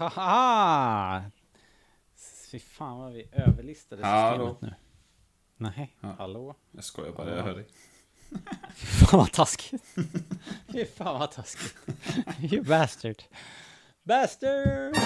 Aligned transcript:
Haha! 0.00 1.22
Fy 2.50 2.58
fan 2.58 2.98
vad 2.98 3.12
vi 3.12 3.28
överlistade 3.32 4.06
Hallå. 4.06 4.48
systemet 4.54 4.60
nu. 4.62 4.74
Nej, 5.56 5.96
Ja. 6.00 6.14
hallå? 6.18 6.54
Jag 6.70 6.84
skojar 6.84 7.12
bara, 7.12 7.36
jag 7.36 7.42
hör 7.42 7.54
dig. 7.54 7.66
Fy 8.74 8.86
fan 9.06 9.18
vad 9.20 9.32
taskigt. 9.32 9.84
Fy 10.72 10.84
fan 10.86 11.18
vad 11.20 11.30
taskigt. 11.32 11.76
You 12.52 12.62
bastard. 12.64 13.22
Bastard! 14.02 14.96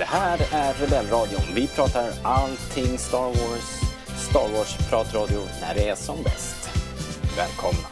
Det 0.00 0.06
här 0.06 0.40
är 0.52 0.74
Rebellradion. 0.74 1.42
Vi 1.54 1.66
pratar 1.66 2.12
allting 2.22 2.98
Star 2.98 3.26
Wars. 3.26 3.80
Star 4.16 4.48
Wars-pratradio 4.48 5.40
när 5.60 5.74
det 5.74 5.88
är 5.88 5.94
som 5.94 6.22
bäst. 6.22 6.70
Välkomna! 7.36 7.88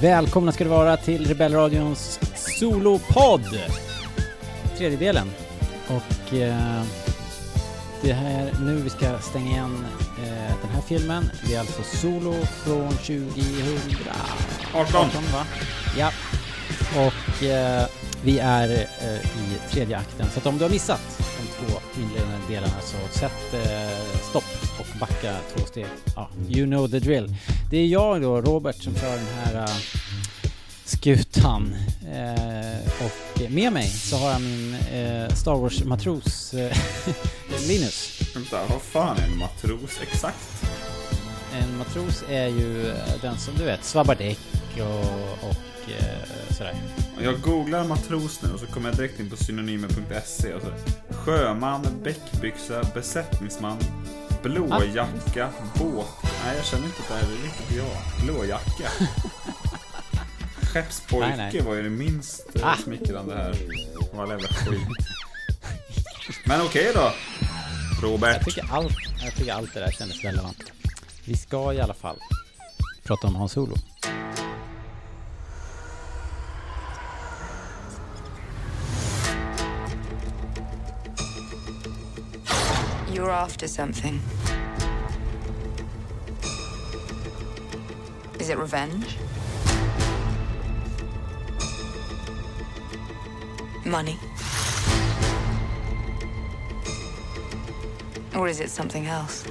Välkomna 0.00 0.52
ska 0.52 0.64
det 0.64 0.70
vara 0.70 0.96
till 0.96 1.26
Rebellradions 1.26 2.20
solopodd! 2.34 3.60
Tredje 4.78 4.98
delen. 4.98 5.30
Och 5.88 6.34
eh, 6.34 6.82
det 8.02 8.12
här 8.12 8.52
nu 8.60 8.76
vi 8.76 8.90
ska 8.90 9.18
stänga 9.18 9.50
igen 9.50 9.86
eh, 10.18 10.56
den 10.62 10.70
här 10.74 10.82
filmen. 10.88 11.30
Det 11.46 11.54
är 11.54 11.60
alltså 11.60 11.82
Solo 11.82 12.34
från 12.64 12.88
2000. 12.88 14.61
18! 14.74 15.08
va? 15.32 15.46
Ja. 15.98 16.12
Och 16.96 17.42
eh, 17.44 17.86
vi 18.24 18.38
är 18.38 18.70
eh, 19.00 19.16
i 19.16 19.70
tredje 19.70 19.98
akten. 19.98 20.26
Så 20.32 20.38
att 20.38 20.46
om 20.46 20.58
du 20.58 20.64
har 20.64 20.70
missat 20.70 21.00
de 21.18 21.66
två 21.66 21.78
inledande 21.96 22.36
delarna 22.48 22.80
så 22.82 23.18
sätt 23.18 23.54
eh, 23.54 24.18
stopp 24.30 24.44
och 24.78 24.98
backa 25.00 25.36
två 25.54 25.66
steg. 25.66 25.86
Ja, 26.16 26.28
you 26.48 26.66
know 26.66 26.88
the 26.88 26.98
drill. 26.98 27.34
Det 27.70 27.78
är 27.78 27.86
jag 27.86 28.22
då, 28.22 28.40
Robert, 28.40 28.82
som 28.82 28.94
kör 28.94 29.16
den 29.16 29.26
här 29.44 29.54
eh, 29.54 29.68
skutan. 30.84 31.74
Eh, 32.12 33.06
och 33.06 33.50
med 33.50 33.72
mig 33.72 33.88
så 33.88 34.16
har 34.16 34.30
jag 34.30 34.40
min 34.40 34.74
eh, 34.74 35.34
Star 35.34 35.54
Wars-matros 35.54 36.54
eh, 36.54 36.76
Linus. 37.68 38.20
Vänta, 38.34 38.60
vad 38.68 38.82
fan 38.82 39.16
är 39.16 39.24
en 39.24 39.38
matros 39.38 40.00
exakt? 40.02 40.64
En 41.52 41.78
matros 41.78 42.24
är 42.28 42.46
ju 42.48 42.88
eh, 42.90 42.96
den 43.22 43.38
som 43.38 43.54
du 43.54 43.64
vet 43.64 43.84
svabbar 43.84 44.14
däck 44.14 44.38
och, 44.80 45.48
och 45.48 45.90
eh, 46.00 46.54
sådär. 46.56 46.74
Jag 47.22 47.40
googlar 47.40 47.84
matros 47.84 48.42
nu 48.42 48.52
och 48.52 48.60
så 48.60 48.66
kommer 48.66 48.88
jag 48.88 48.96
direkt 48.96 49.20
in 49.20 49.30
på 49.30 49.36
synonymer.se 49.36 50.54
och 50.54 50.62
så 50.62 50.68
Sjöman, 51.14 51.86
bäckbyxa, 52.04 52.82
besättningsman, 52.94 53.78
blåjacka, 54.42 55.48
båt... 55.78 56.06
Nej, 56.44 56.56
jag 56.56 56.64
känner 56.64 56.84
inte 56.84 57.02
att 57.02 57.08
det 57.08 57.14
här 57.14 57.22
är 57.22 57.42
riktigt 57.42 57.76
jag. 57.76 58.24
Blåjacka. 58.26 58.88
Skeppspojke 60.72 61.36
Nej, 61.36 61.50
nej. 61.52 61.62
var 61.62 61.74
ju 61.74 61.82
det 61.82 61.90
minst 61.90 62.46
eh, 62.56 62.66
Ah. 62.68 62.76
smickrande 62.84 63.34
här. 63.36 63.56
Vad 64.12 64.28
jävla 64.28 64.48
skit. 64.48 64.80
Men 66.46 66.60
okej 66.60 66.92
då. 66.94 67.12
Robert. 68.02 68.36
Jag 68.36 68.44
tycker, 68.44 68.72
allt, 68.72 68.92
jag 69.24 69.34
tycker 69.34 69.52
allt 69.52 69.74
det 69.74 69.80
där 69.80 69.90
kändes 69.90 70.24
relevant. 70.24 70.58
Vi 71.24 71.36
ska 71.36 71.72
i 71.72 71.80
alla 71.80 71.94
fall 71.94 72.16
prata 73.02 73.26
om 73.26 73.36
Hans 73.36 73.52
Solo. 73.52 73.76
You're 83.12 83.30
after 83.30 83.68
something. 83.68 84.20
Is 88.40 88.50
it 88.50 88.58
revenge? 88.58 89.18
Money? 93.84 94.18
Or 98.34 98.48
is 98.48 98.60
it 98.60 98.70
something 98.70 99.06
else? 99.06 99.46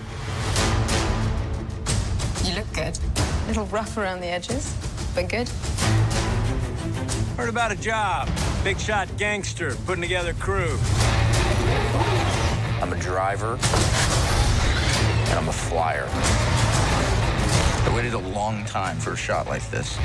You 2.51 2.57
look 2.57 2.73
good. 2.73 3.00
A 3.16 3.47
little 3.47 3.66
rough 3.67 3.95
around 3.95 4.19
the 4.19 4.28
edges, 4.28 4.75
but 5.16 5.29
good. 5.29 5.47
Heard 7.38 7.47
about 7.47 7.72
a 7.72 7.78
job. 7.78 8.29
Big 8.62 8.78
shot 8.78 9.07
gangster 9.16 9.73
putting 9.85 10.01
together 10.01 10.34
crew. 10.34 10.78
I'm 12.81 12.91
a 12.91 13.00
driver, 13.00 13.53
and 15.29 15.39
I'm 15.39 15.47
a 15.47 15.53
flyer. 15.53 16.09
I 17.85 17.94
waited 17.95 18.16
a 18.16 18.17
long 18.19 18.66
time 18.66 18.97
for 18.97 19.13
a 19.13 19.18
shot 19.18 19.47
like 19.47 19.66
this. 19.72 19.95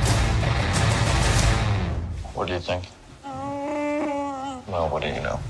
What 2.33 2.47
do 2.47 2.53
you 2.53 2.61
think? 2.61 2.85
Oh. 3.25 4.63
Well, 4.69 4.89
what 4.91 5.03
do 5.03 5.09
you 5.09 5.15
know? 5.15 5.41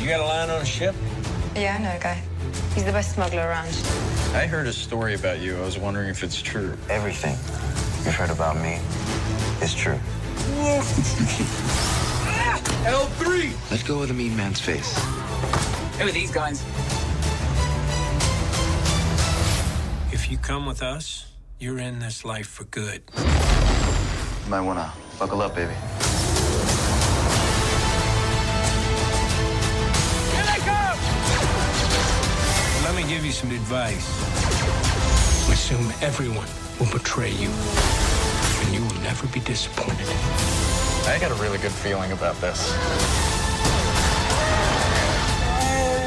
You 0.00 0.08
got 0.08 0.18
a 0.18 0.24
line 0.24 0.50
on 0.50 0.62
a 0.62 0.64
ship? 0.64 0.96
Yeah, 1.54 1.76
I 1.78 1.82
know 1.84 1.96
a 1.96 2.00
guy. 2.00 2.20
He's 2.74 2.84
the 2.84 2.92
best 2.92 3.14
smuggler 3.14 3.40
around. 3.40 3.68
I 4.34 4.46
heard 4.46 4.66
a 4.66 4.72
story 4.72 5.14
about 5.14 5.40
you. 5.40 5.56
I 5.56 5.60
was 5.62 5.78
wondering 5.78 6.08
if 6.08 6.22
it's 6.22 6.40
true. 6.40 6.76
Everything 6.88 7.32
you've 8.04 8.14
heard 8.14 8.30
about 8.30 8.56
me 8.56 8.78
is 9.62 9.74
true. 9.74 9.98
L3! 12.84 13.52
Let 13.70 13.84
go 13.86 14.02
of 14.02 14.08
the 14.08 14.14
mean 14.14 14.36
man's 14.36 14.60
face. 14.60 14.98
Who 15.98 16.08
are 16.08 16.12
these 16.12 16.30
guys? 16.30 16.62
If 20.12 20.30
you 20.30 20.38
come 20.38 20.66
with 20.66 20.82
us, 20.82 21.26
you're 21.58 21.78
in 21.78 21.98
this 21.98 22.24
life 22.24 22.46
for 22.46 22.64
good. 22.64 23.02
You 23.16 24.50
might 24.50 24.60
wanna 24.60 24.92
buckle 25.18 25.42
up, 25.42 25.54
baby. 25.54 25.74
You 33.30 33.34
some 33.34 33.50
advice. 33.52 34.08
Assume 35.52 35.92
everyone 36.02 36.48
will 36.80 36.90
betray 36.90 37.30
you, 37.30 37.48
and 37.48 38.74
you 38.74 38.82
will 38.82 39.02
never 39.02 39.26
be 39.28 39.38
disappointed. 39.40 40.08
I 41.06 41.16
got 41.20 41.30
a 41.30 41.34
really 41.34 41.58
good 41.58 41.70
feeling 41.70 42.10
about 42.10 42.40
this. 42.40 42.58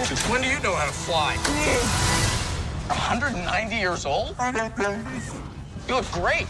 Since 0.07 0.29
when 0.29 0.41
do 0.41 0.49
you 0.49 0.59
know 0.59 0.75
how 0.75 0.85
to 0.85 0.91
fly? 0.91 1.37
190 2.87 3.75
years 3.75 4.05
old? 4.05 4.35
You 5.85 5.95
look 5.95 6.09
great. 6.13 6.47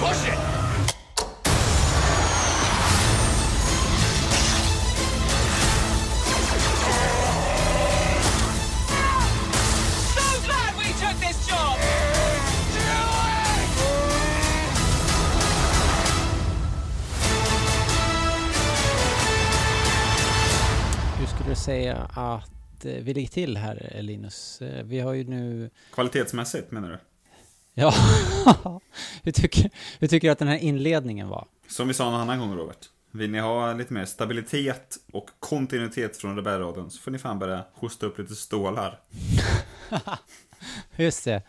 Push 0.00 0.26
it! 0.26 0.49
Säga 21.70 21.96
att 22.14 22.84
eh, 22.84 22.92
vi 22.92 23.14
ligger 23.14 23.28
till 23.28 23.56
här 23.56 23.92
eh, 23.94 24.02
Linus? 24.02 24.62
Eh, 24.62 24.84
Vi 24.84 25.00
har 25.00 25.12
ju 25.12 25.24
nu... 25.24 25.70
Kvalitetsmässigt 25.92 26.70
menar 26.70 26.88
du? 26.88 26.98
Ja, 27.74 27.94
hur, 29.22 29.32
tycker, 29.32 29.70
hur 29.98 30.08
tycker 30.08 30.28
du 30.28 30.32
att 30.32 30.38
den 30.38 30.48
här 30.48 30.58
inledningen 30.58 31.28
var? 31.28 31.46
Som 31.68 31.88
vi 31.88 31.94
sa 31.94 32.08
en 32.08 32.14
annan 32.14 32.38
gång 32.38 32.56
Robert. 32.56 32.88
Vill 33.10 33.30
ni 33.30 33.38
ha 33.38 33.72
lite 33.72 33.92
mer 33.92 34.04
stabilitet 34.04 34.96
och 35.12 35.30
kontinuitet 35.40 36.16
från 36.16 36.36
Rebellradion 36.36 36.90
så 36.90 37.00
får 37.00 37.10
ni 37.10 37.18
fan 37.18 37.38
börja 37.38 37.64
hosta 37.74 38.06
upp 38.06 38.18
lite 38.18 38.34
stålar. 38.34 39.00
Just 40.96 41.24
det, 41.24 41.42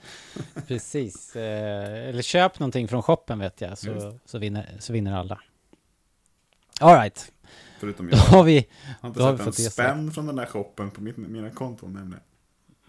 precis. 0.68 1.36
Eller 1.36 2.22
köp 2.22 2.60
någonting 2.60 2.88
från 2.88 3.04
shoppen 3.04 3.40
vet 3.40 3.62
jag, 3.62 3.78
så, 3.78 4.18
så, 4.26 4.38
vinner, 4.38 4.76
så 4.80 4.94
vinner 4.94 5.14
alla. 5.14 5.42
Alright, 6.80 7.31
Förutom 7.82 8.06
då 8.12 8.18
jag. 8.18 8.20
har 8.20 8.44
vi... 8.44 8.56
Jag 8.56 8.96
har 9.02 9.10
inte 9.10 9.20
Då 9.20 9.26
har 9.26 9.38
sett 9.38 9.48
en 9.48 9.54
spänn 9.54 10.12
från 10.12 10.26
den 10.26 10.36
där 10.36 10.46
shoppen 10.46 10.92
på 10.92 11.02
mitt, 11.02 11.18
mina 11.18 11.50
konton 11.50 11.94
nämligen. 11.94 12.24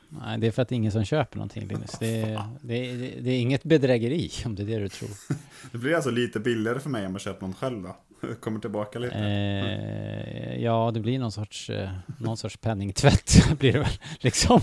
Nej, 0.09 0.39
det 0.39 0.47
är 0.47 0.50
för 0.50 0.62
att 0.62 0.69
det 0.69 0.75
är 0.75 0.77
ingen 0.77 0.93
som 0.93 1.05
köper 1.05 1.37
någonting 1.37 1.69
Linus. 1.69 1.91
Det 2.00 2.21
är, 2.21 2.49
det, 2.62 2.91
är, 2.91 3.23
det 3.23 3.31
är 3.31 3.41
inget 3.41 3.65
bedrägeri 3.65 4.31
om 4.44 4.55
det 4.55 4.62
är 4.62 4.67
det 4.67 4.79
du 4.79 4.89
tror. 4.89 5.11
Det 5.73 5.79
blir 5.79 5.94
alltså 5.94 6.11
lite 6.11 6.41
billigare 6.41 6.81
för 6.81 6.91
mig 6.91 7.06
om 7.06 7.12
jag 7.12 7.21
köper 7.21 7.47
någon 7.47 7.55
själv 7.55 7.83
då. 7.83 7.97
Kommer 8.41 8.61
tillbaka 8.61 8.99
lite. 8.99 9.15
Eh, 9.15 10.62
ja, 10.62 10.91
det 10.94 11.00
blir 11.00 11.19
någon 11.19 11.33
sorts, 11.33 11.71
eh, 11.71 11.91
någon 12.19 12.37
sorts 12.37 12.56
penningtvätt 12.56 13.35
blir 13.59 13.73
det 13.73 13.79
väl, 13.79 13.99
liksom. 14.21 14.61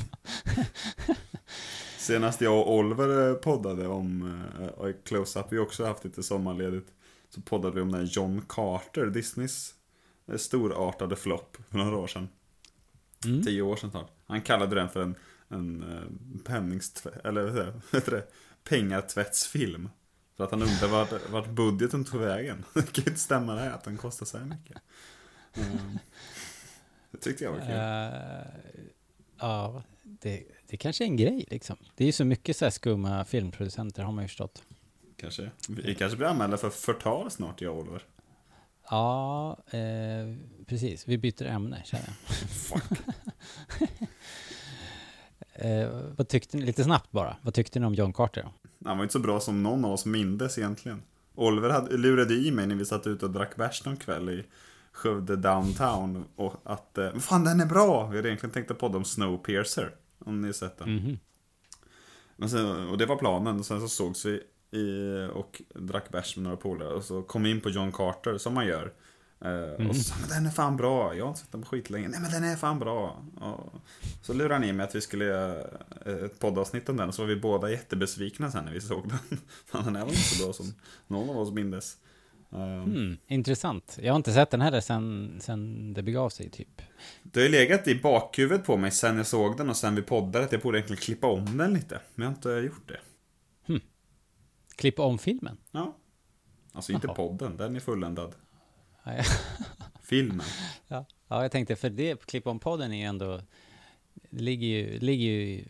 Senast 1.98 2.42
jag 2.42 2.60
och 2.60 2.76
Oliver 2.76 3.34
poddade 3.34 3.88
om 3.88 4.24
uh, 4.81 4.92
Close-Up, 5.06 5.46
vi 5.50 5.58
har 5.58 5.66
också 5.66 5.86
haft 5.86 6.04
lite 6.04 6.24
sommarledigt. 6.24 6.88
Så 7.30 7.42
poddade 7.42 7.76
vi 7.76 7.81
om 7.81 7.92
den 7.92 8.02
här 8.02 8.10
John 8.12 8.42
Carter, 8.50 9.06
Disneys 9.06 9.74
eh, 9.74 9.79
storartade 10.38 11.16
flopp 11.16 11.58
för 11.70 11.78
några 11.78 11.98
år 11.98 12.08
sedan. 12.08 12.30
Mm. 13.26 13.44
Tio 13.44 13.62
år 13.62 13.76
sedan 13.76 13.92
snart. 13.92 14.12
Han 14.26 14.42
kallade 14.42 14.76
den 14.76 14.90
för 14.90 15.02
en, 15.02 15.16
en 15.48 15.84
uh, 15.84 16.44
penningstvätt, 16.46 17.26
eller 17.26 17.42
vad 17.92 18.02
heter 18.02 18.12
det? 18.12 18.28
Pengatvättsfilm. 18.64 19.90
För 20.38 20.44
att 20.44 20.52
han 20.52 20.62
undrade 20.62 20.88
vart, 20.88 21.30
vart 21.30 21.50
budgeten 21.50 22.06
tog 22.06 22.22
vägen. 22.22 22.66
Det 22.74 22.92
kan 22.92 23.04
ju 23.04 23.10
inte 23.10 23.20
stämma 23.20 23.56
det 23.56 23.62
här 23.62 23.72
att 23.72 23.84
den 23.84 23.98
kostar 23.98 24.26
så 24.26 24.38
här 24.38 24.46
mycket. 24.46 24.78
Mm. 25.54 26.00
Det 27.12 27.18
tyckte 27.18 27.44
jag 27.44 27.52
var 27.52 27.60
kul. 27.60 27.70
Uh, 27.70 28.72
ja, 29.40 29.84
det, 30.04 30.44
det 30.68 30.78
kanske 30.78 31.04
är 31.04 31.06
en 31.06 31.18
grej 31.18 31.46
liksom. 31.50 31.78
Det 31.96 32.04
är 32.04 32.06
ju 32.06 32.12
så 32.12 32.26
mycket 32.26 32.58
så 32.58 32.66
här 32.66 32.70
skumma 32.70 33.26
filmproducenter 33.26 34.04
har 34.04 34.12
man 34.12 34.24
ju 34.24 34.28
förstått. 34.28 34.64
Kanske. 35.18 35.52
Vi 35.70 35.96
kanske 35.96 36.18
blir 36.18 36.28
anmälda 36.28 36.58
för 36.58 36.70
förtal 36.70 37.31
snart, 37.31 37.62
jag 37.62 37.74
och 37.74 37.81
Oliver. 37.81 38.04
Ja, 38.89 39.57
eh, 39.71 40.36
precis. 40.65 41.07
Vi 41.07 41.18
byter 41.18 41.45
ämne, 41.45 41.81
känner 41.86 42.06
jag. 42.06 42.50
Fuck. 42.50 43.00
eh, 45.53 45.89
vad 46.15 46.27
tyckte 46.27 46.57
ni, 46.57 46.65
lite 46.65 46.83
snabbt 46.83 47.12
bara, 47.12 47.38
vad 47.41 47.53
tyckte 47.53 47.80
ni 47.80 47.86
om 47.86 47.94
John 47.94 48.13
Carter? 48.13 48.50
Han 48.86 48.97
var 48.97 49.03
inte 49.03 49.13
så 49.13 49.19
bra 49.19 49.39
som 49.39 49.63
någon 49.63 49.86
av 49.86 49.91
oss 49.91 50.06
mindes 50.06 50.57
egentligen. 50.57 51.01
Oliver 51.36 51.69
hade, 51.69 51.97
lurade 51.97 52.33
i 52.33 52.51
mig 52.51 52.68
när 52.68 52.75
vi 52.75 52.86
satt 52.86 53.07
ute 53.07 53.25
och 53.25 53.31
drack 53.31 53.56
bärs 53.56 53.86
någon 53.86 53.97
kväll 53.97 54.30
i 54.30 54.45
Skövde 54.92 55.35
downtown. 55.35 56.25
Och 56.35 56.53
att, 56.63 56.97
eh, 56.97 57.13
fan 57.13 57.44
den 57.44 57.59
är 57.59 57.65
bra! 57.65 58.07
Vi 58.07 58.15
hade 58.15 58.30
egentligen 58.30 58.53
tänkt 58.53 58.71
att 58.71 58.80
podda 58.80 58.97
om 58.97 59.06
Snowpiercer. 59.06 59.95
Om 60.25 60.42
ni 60.42 60.53
sett 60.53 60.77
den. 60.77 60.89
Mm 60.89 61.03
-hmm. 61.03 61.18
Men 62.35 62.50
sen, 62.50 62.88
och 62.88 62.97
det 62.97 63.06
var 63.06 63.15
planen. 63.15 63.59
Och 63.59 63.65
sen 63.65 63.81
så 63.81 63.88
sågs 63.88 64.25
vi 64.25 64.44
i, 64.71 65.27
och 65.33 65.62
drack 65.75 66.10
bärs 66.10 66.36
med 66.36 66.44
några 66.44 66.57
polare. 66.57 66.94
Och 66.94 67.04
så 67.04 67.21
kom 67.21 67.45
in 67.45 67.62
på 67.62 67.69
John 67.69 67.92
Carter, 67.92 68.38
som 68.38 68.54
man 68.54 68.68
gör. 68.68 68.94
Mm. 69.42 69.89
Och 69.89 69.95
så 69.95 70.04
sa 70.04 70.16
men 70.19 70.30
den 70.30 70.45
är 70.45 70.50
fan 70.50 70.77
bra. 70.77 71.16
Jag 71.16 71.24
har 71.24 71.30
inte 71.30 71.42
sett 71.42 71.51
den 71.51 71.62
på 71.62 71.68
skitlänge. 71.68 72.07
Nej 72.07 72.19
men 72.21 72.31
den 72.31 72.44
är 72.44 72.56
fan 72.56 72.80
bra. 72.80 73.24
Och 73.42 73.74
så 74.21 74.33
lurade 74.33 74.54
han 74.54 74.63
i 74.63 74.74
mig 74.74 74.83
att 74.83 74.95
vi 74.95 75.01
skulle 75.01 75.25
göra 75.25 75.62
ett 76.25 76.39
poddavsnitt 76.39 76.89
om 76.89 76.98
den. 76.98 77.07
Och 77.07 77.16
så 77.16 77.21
var 77.21 77.30
vi 77.30 77.36
båda 77.36 77.71
jättebesvikna 77.71 78.51
sen 78.51 78.66
när 78.66 78.71
vi 78.71 78.81
såg 78.81 79.10
den. 79.10 79.39
den 79.86 79.95
är 79.95 80.00
väl 80.00 80.10
inte 80.10 80.21
så 80.21 80.44
bra 80.44 80.54
som 80.54 80.74
någon 81.07 81.30
av 81.30 81.38
oss 81.38 81.51
mindes. 81.51 81.98
Mm, 82.51 83.18
intressant. 83.27 83.98
Jag 84.01 84.13
har 84.13 84.18
inte 84.18 84.33
sett 84.33 84.50
den 84.50 84.62
heller 84.62 84.81
sen, 84.81 85.38
sen 85.42 85.94
det 85.94 86.04
begav 86.04 86.30
sig 86.30 86.50
typ. 86.50 86.81
Det 87.24 87.39
har 87.39 87.45
ju 87.45 87.51
legat 87.51 87.88
i 87.88 87.95
bakhuvudet 87.95 88.66
på 88.66 88.77
mig 88.77 88.92
sen 88.92 89.18
jag 89.18 89.27
såg 89.27 89.57
den 89.57 89.69
och 89.69 89.77
sen 89.77 89.95
vi 89.95 90.01
poddade 90.01 90.45
att 90.45 90.51
jag 90.51 90.62
borde 90.62 90.77
egentligen 90.77 91.01
klippa 91.01 91.27
om 91.27 91.57
den 91.57 91.74
lite. 91.74 92.00
Men 92.16 92.24
jag 92.25 92.31
har 92.31 92.36
inte 92.36 92.68
gjort 92.68 92.88
det. 92.88 93.00
Klippa 94.80 95.04
om 95.04 95.18
filmen? 95.18 95.58
Ja. 95.72 95.96
Alltså 96.72 96.92
inte 96.92 97.08
Aha. 97.08 97.16
podden, 97.16 97.58
den 97.58 97.76
är 97.76 97.80
fulländad. 97.80 98.36
Ja, 99.04 99.14
ja. 99.18 99.24
Filmen. 100.02 100.46
Ja. 100.88 101.06
ja, 101.28 101.42
jag 101.42 101.52
tänkte 101.52 101.76
för 101.76 101.90
det, 101.90 102.26
klippa 102.26 102.50
om 102.50 102.60
podden 102.60 102.94
är 102.94 102.98
ju 102.98 103.04
ändå, 103.04 103.42
det 104.14 104.44
ligger 104.44 104.68
ju, 104.68 105.00
ligger 105.00 105.30
ju 105.30 105.66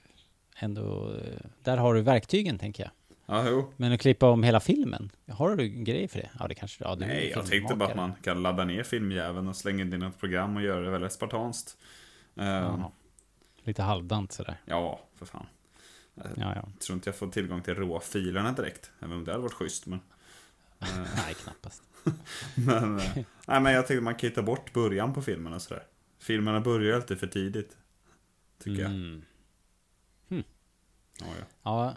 ändå, 0.55 1.15
där 1.63 1.77
har 1.77 1.93
du 1.93 2.01
verktygen 2.01 2.59
tänker 2.59 2.83
jag. 2.83 2.91
Ja, 3.25 3.49
jo. 3.49 3.73
Men 3.77 3.91
att 3.91 4.01
klippa 4.01 4.29
om 4.29 4.43
hela 4.43 4.59
filmen, 4.59 5.11
har 5.31 5.55
du 5.55 5.63
en 5.63 5.83
grej 5.83 6.07
för 6.07 6.19
det? 6.19 6.29
Ja, 6.39 6.47
det 6.47 6.55
kanske 6.55 6.83
ja, 6.83 6.95
du 6.95 7.05
Nej, 7.05 7.31
jag 7.35 7.45
tänkte 7.45 7.75
bara 7.75 7.89
att 7.89 7.95
man 7.95 8.13
kan 8.23 8.41
ladda 8.43 8.65
ner 8.65 8.83
filmjäveln 8.83 9.47
och 9.47 9.55
slänga 9.55 9.81
in 9.81 9.93
i 9.93 9.97
något 9.97 10.19
program 10.19 10.55
och 10.55 10.61
göra 10.61 10.81
det 10.81 10.91
väldigt 10.91 11.11
spartanskt. 11.11 11.77
Um, 12.35 12.83
Lite 13.63 13.83
halvdant 13.83 14.31
sådär. 14.31 14.61
Ja, 14.65 14.99
för 15.15 15.25
fan. 15.25 15.45
Jag 16.23 16.31
ja, 16.37 16.53
ja. 16.55 16.69
tror 16.79 16.95
inte 16.95 17.09
jag 17.09 17.15
får 17.15 17.27
tillgång 17.27 17.61
till 17.61 17.75
råfilerna 17.75 18.51
direkt, 18.51 18.91
även 18.99 19.17
om 19.17 19.25
det 19.25 19.31
hade 19.31 19.43
varit 19.43 19.53
schysst. 19.53 19.85
Men, 19.85 19.99
nej, 21.15 21.33
knappast. 21.43 21.83
men, 22.55 22.95
nej, 23.47 23.61
men 23.61 23.73
jag 23.73 23.87
tänkte 23.87 24.01
man 24.01 24.15
kan 24.15 24.29
ju 24.29 24.35
ta 24.35 24.41
bort 24.41 24.73
början 24.73 25.13
på 25.13 25.21
filmen 25.21 25.53
och 25.53 25.61
sådär. 25.61 25.83
Filmerna 26.19 26.61
börjar 26.61 26.95
alltid 26.95 27.19
för 27.19 27.27
tidigt. 27.27 27.77
Tycker 28.63 28.85
mm. 28.85 29.23
jag. 30.27 30.35
Hmm. 30.35 30.43
Ja, 31.19 31.25
ja. 31.39 31.45
ja, 31.63 31.95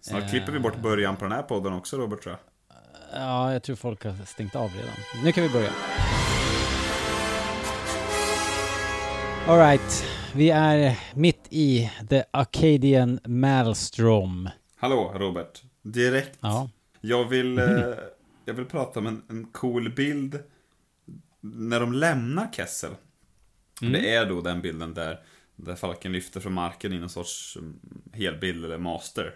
Snart 0.00 0.30
klipper 0.30 0.52
vi 0.52 0.58
bort 0.58 0.82
början 0.82 1.16
på 1.16 1.24
den 1.24 1.32
här 1.32 1.42
podden 1.42 1.72
också, 1.72 1.96
Robert, 1.96 2.22
tror 2.22 2.32
jag. 2.32 2.40
Ja, 3.20 3.52
jag 3.52 3.62
tror 3.62 3.76
folk 3.76 4.04
har 4.04 4.24
stängt 4.24 4.56
av 4.56 4.70
redan. 4.70 4.94
Nu 5.24 5.32
kan 5.32 5.42
vi 5.42 5.50
börja. 5.50 5.70
Alright, 9.46 10.04
vi 10.34 10.50
är 10.50 10.98
mitt 11.14 11.33
i 11.54 11.90
The 12.10 12.24
Arcadian 12.30 13.20
Maelstrom. 13.24 14.48
Hallå, 14.76 15.12
Robert. 15.14 15.62
Direkt. 15.82 16.38
Ja. 16.40 16.70
Jag 17.00 17.28
vill, 17.28 17.58
eh, 17.58 17.94
jag 18.44 18.54
vill 18.54 18.64
prata 18.64 19.00
om 19.00 19.06
en, 19.06 19.22
en 19.28 19.44
cool 19.44 19.94
bild 19.94 20.38
när 21.40 21.80
de 21.80 21.92
lämnar 21.92 22.52
Kessel. 22.52 22.92
Mm. 23.82 23.92
Det 23.92 24.14
är 24.14 24.26
då 24.26 24.40
den 24.40 24.62
bilden 24.62 24.94
där, 24.94 25.20
där 25.56 25.74
Falken 25.74 26.12
lyfter 26.12 26.40
från 26.40 26.52
marken 26.52 26.92
i 26.92 26.98
någon 26.98 27.08
sorts 27.08 27.56
mm, 27.56 27.80
helbild 28.12 28.64
eller 28.64 28.78
master. 28.78 29.34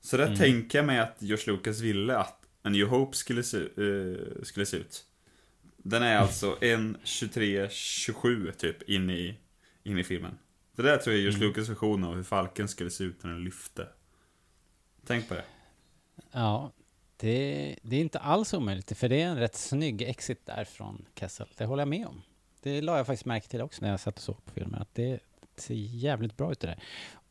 Så 0.00 0.16
där 0.16 0.26
mm. 0.26 0.38
tänker 0.38 0.78
jag 0.78 0.86
mig 0.86 0.98
att 0.98 1.16
George 1.18 1.52
Lucas 1.52 1.80
ville 1.80 2.16
att 2.16 2.42
A 2.62 2.68
New 2.68 2.86
Hope 2.86 3.16
skulle 3.16 3.42
se, 3.42 3.58
uh, 3.58 4.42
skulle 4.42 4.66
se 4.66 4.76
ut. 4.76 5.04
Den 5.76 6.02
är 6.02 6.16
alltså 6.16 6.58
en 6.60 6.96
23-27 7.04 8.52
typ 8.52 8.82
in 8.82 9.10
i, 9.10 9.38
in 9.82 9.98
i 9.98 10.04
filmen. 10.04 10.38
Det 10.78 10.84
där 10.84 10.96
tror 10.96 11.16
jag 11.16 11.24
är 11.24 11.30
George. 11.30 11.46
Lucas 11.46 11.68
version 11.68 12.04
av 12.04 12.14
hur 12.14 12.22
Falken 12.22 12.68
skulle 12.68 12.90
se 12.90 13.04
ut 13.04 13.24
när 13.24 13.30
den 13.30 13.44
lyfte. 13.44 13.88
Tänk 15.06 15.28
på 15.28 15.34
det. 15.34 15.44
Ja, 16.32 16.72
det, 17.16 17.76
det 17.82 17.96
är 17.96 18.00
inte 18.00 18.18
alls 18.18 18.54
omöjligt, 18.54 18.98
för 18.98 19.08
det 19.08 19.22
är 19.22 19.26
en 19.26 19.38
rätt 19.38 19.54
snygg 19.54 20.02
exit 20.02 20.46
där 20.46 20.64
från 20.64 21.04
Kessel. 21.14 21.48
Det 21.56 21.64
håller 21.64 21.80
jag 21.80 21.88
med 21.88 22.06
om. 22.06 22.22
Det 22.62 22.82
la 22.82 22.96
jag 22.96 23.06
faktiskt 23.06 23.24
märke 23.24 23.48
till 23.48 23.60
också 23.60 23.82
när 23.82 23.90
jag 23.90 24.00
satt 24.00 24.16
och 24.16 24.22
såg 24.22 24.44
på 24.44 24.50
filmen, 24.50 24.82
att 24.82 24.94
det 24.94 25.20
ser 25.56 25.74
jävligt 25.74 26.36
bra 26.36 26.52
ut 26.52 26.60
det 26.60 26.66
där. 26.66 26.82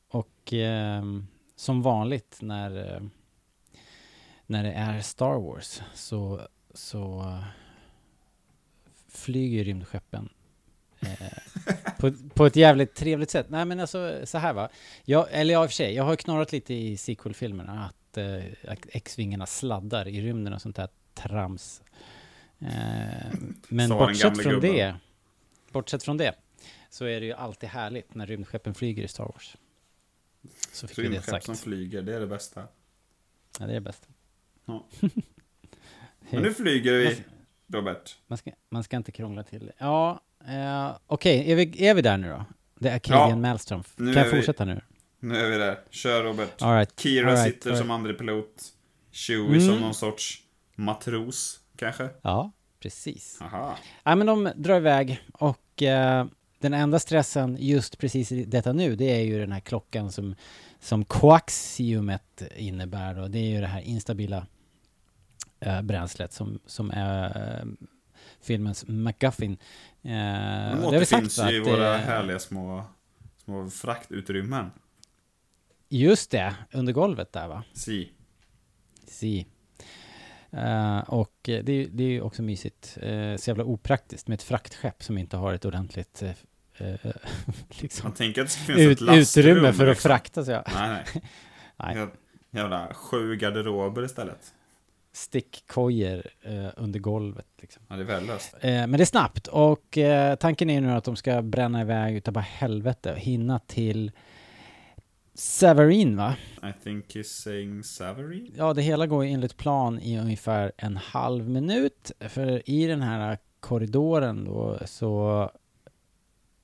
Och 0.08 0.54
eh, 0.54 1.04
som 1.56 1.82
vanligt 1.82 2.38
när, 2.42 2.96
eh, 2.96 3.02
när 4.46 4.64
det 4.64 4.72
är 4.72 5.02
Star 5.02 5.40
Wars 5.40 5.82
så, 5.94 6.48
så 6.74 7.38
flyger 9.08 9.64
rymdskeppen 9.64 10.30
eh, 11.00 11.57
på, 12.00 12.12
på 12.34 12.46
ett 12.46 12.56
jävligt 12.56 12.96
trevligt 12.96 13.30
sätt. 13.30 13.46
Nej 13.50 13.66
men 13.66 13.80
alltså 13.80 14.22
så 14.26 14.38
här 14.38 14.54
va. 14.54 14.70
Jag, 15.04 15.28
eller 15.32 15.54
ja, 15.54 15.64
i 15.64 15.66
och 15.66 15.70
för 15.70 15.76
sig, 15.76 15.94
jag 15.94 16.04
har 16.04 16.16
knorrat 16.16 16.52
lite 16.52 16.74
i 16.74 16.98
sequel-filmerna 16.98 17.86
att 17.86 18.18
eh, 18.18 18.44
X-vingarna 18.88 19.46
sladdar 19.46 20.08
i 20.08 20.22
rymden 20.22 20.54
och 20.54 20.62
sånt 20.62 20.76
där 20.76 20.88
trams. 21.14 21.82
Eh, 22.60 22.68
men 23.68 23.90
bortsett 23.90 24.42
från 24.42 24.54
gubben. 24.54 24.72
det, 24.72 24.96
bortsett 25.72 26.04
från 26.04 26.18
det, 26.18 26.36
så 26.90 27.06
är 27.06 27.20
det 27.20 27.26
ju 27.26 27.34
alltid 27.34 27.70
härligt 27.70 28.16
när 28.16 28.28
rymdskeppen 28.28 28.74
flyger 28.74 29.04
i 29.04 29.08
Star 29.08 29.26
Wars. 29.26 29.58
Så 30.72 30.88
fick 30.88 30.98
vi 30.98 31.08
det 31.08 31.22
sagt. 31.22 31.46
som 31.46 31.56
flyger, 31.56 32.02
det 32.02 32.16
är 32.16 32.20
det 32.20 32.28
bästa. 32.28 32.68
Ja, 33.60 33.66
det 33.66 33.72
är 33.72 33.76
det 33.76 33.82
bästa. 33.82 34.08
Ja. 34.66 34.86
Men 36.30 36.44
nu 36.44 36.54
flyger 36.54 36.94
vi, 36.94 37.24
Robert. 37.68 38.18
Man 38.28 38.38
ska, 38.38 38.52
man 38.70 38.84
ska 38.84 38.98
inte 38.98 39.12
krångla 39.12 39.44
till 39.44 39.66
det. 39.66 39.74
Ja, 39.78 40.22
eh, 40.48 40.98
okej, 41.08 41.40
okay. 41.40 41.52
är, 41.52 41.56
vi, 41.56 41.88
är 41.88 41.94
vi 41.94 42.02
där 42.02 42.18
nu 42.18 42.30
då? 42.30 42.46
Det 42.80 42.90
är 42.90 42.96
Arcadian 42.96 43.30
ja, 43.30 43.36
Maelstrom. 43.36 43.84
Kan 43.98 44.14
jag 44.14 44.30
fortsätta 44.30 44.66
vi, 44.66 44.74
nu? 44.74 44.82
Nu 45.20 45.36
är 45.36 45.50
vi 45.50 45.58
där. 45.58 45.80
Kör 45.90 46.24
Robert. 46.24 46.62
All 46.62 46.76
right. 46.76 47.00
Kira 47.00 47.30
All 47.30 47.36
right. 47.36 47.54
sitter 47.54 47.72
All 47.72 47.78
som 47.78 47.92
andra 47.92 48.14
pilot. 48.14 48.74
Chewie 49.12 49.48
mm. 49.48 49.68
som 49.68 49.80
någon 49.80 49.94
sorts 49.94 50.42
matros, 50.76 51.60
kanske? 51.76 52.10
Ja, 52.22 52.52
precis. 52.80 53.42
Aha. 53.42 53.78
Ja, 54.04 54.16
men 54.16 54.28
de 54.28 54.52
drar 54.56 54.78
iväg 54.78 55.22
och 55.34 55.84
eh, 55.84 56.26
den 56.60 56.74
enda 56.74 57.00
stressen 57.00 57.58
just 57.60 57.98
precis 57.98 58.32
i 58.32 58.46
detta 58.46 58.74
nu, 58.74 58.96
det 58.96 59.06
är 59.06 59.24
ju 59.24 59.40
den 59.40 59.52
här 59.52 59.60
klockan 59.60 60.12
som, 60.12 60.36
som 60.80 61.06
koaxiumet 61.06 62.42
innebär. 62.56 63.20
Och 63.20 63.32
det 63.32 63.40
är 63.40 63.50
ju 63.50 63.62
det 63.62 63.68
här 63.68 63.82
instabila 63.82 64.48
äh, 65.60 65.82
bränslet 65.82 66.34
som, 66.34 66.60
som 66.66 66.92
är 66.92 67.26
äh, 67.26 67.66
filmens 68.48 68.88
McGuffin. 68.88 69.58
Äh, 70.02 70.12
De 70.12 70.86
återfinns 70.86 71.40
ju 71.40 71.56
i 71.56 71.60
våra 71.60 71.98
härliga 71.98 72.40
små, 72.40 72.84
små 73.44 73.70
fraktutrymmen. 73.70 74.72
Just 75.90 76.32
det, 76.32 76.56
under 76.72 76.94
golvet 76.94 77.32
där 77.32 77.48
va? 77.48 77.64
Si. 77.74 78.12
Si. 79.08 79.46
Uh, 80.54 81.00
och 81.00 81.34
det, 81.44 81.62
det 81.92 82.04
är 82.04 82.08
ju 82.08 82.22
också 82.22 82.44
mysigt, 82.44 82.98
uh, 83.04 83.36
så 83.38 83.50
jävla 83.50 83.64
opraktiskt 83.64 84.28
med 84.28 84.36
ett 84.36 84.44
fraktskepp 84.44 85.04
som 85.04 85.18
inte 85.18 85.38
har 85.38 85.54
ett 85.54 85.66
ordentligt 85.66 86.24
uh, 86.24 86.32
liksom, 87.82 88.04
Man 88.04 88.14
tänker 88.14 88.42
att 88.42 88.48
det 88.48 88.54
ska 88.54 88.74
finnas 88.74 89.38
ett 89.38 89.38
utrymme 89.38 89.74
för 89.74 89.88
att 89.88 89.90
liksom. 89.90 90.10
frakta. 90.10 90.46
Så 90.46 90.52
ja. 90.52 90.64
Nej, 90.74 90.90
nej. 90.90 91.24
nej. 91.96 92.08
Jävla 92.52 92.94
sju 92.94 93.36
garderober 93.36 94.06
istället. 94.06 94.54
Stickkojor 95.18 96.22
under 96.76 97.00
golvet. 97.00 97.48
Liksom. 97.62 97.84
Ja, 97.88 97.96
det 97.96 98.02
är 98.02 98.06
värdelöst. 98.06 98.56
men 98.62 98.92
det 98.92 99.04
är 99.04 99.06
snabbt 99.06 99.48
och 99.48 99.98
tanken 100.40 100.70
är 100.70 100.82
nu 100.82 100.92
att 100.92 101.04
de 101.04 101.16
ska 101.16 101.42
bränna 101.42 101.82
iväg 101.82 102.16
utav 102.16 102.34
bara 102.34 102.42
helvete 102.42 103.12
och 103.12 103.20
hinna 103.20 103.60
till 103.60 104.12
Severin 105.34 106.18
va? 106.18 106.36
I 106.64 106.84
think 106.84 107.06
he's 107.06 107.24
saying 107.24 107.84
Savery. 107.84 108.52
Ja, 108.56 108.74
det 108.74 108.82
hela 108.82 109.08
går 109.08 109.26
ju 109.26 109.32
enligt 109.32 109.58
plan 109.58 110.00
i 110.00 110.20
ungefär 110.20 110.72
en 110.78 110.98
halv 110.98 111.50
minut. 111.50 112.12
För 112.20 112.70
i 112.70 112.88
den 112.88 113.02
här 113.02 113.38
korridoren 113.60 114.46
då 114.46 114.80
så 114.86 115.52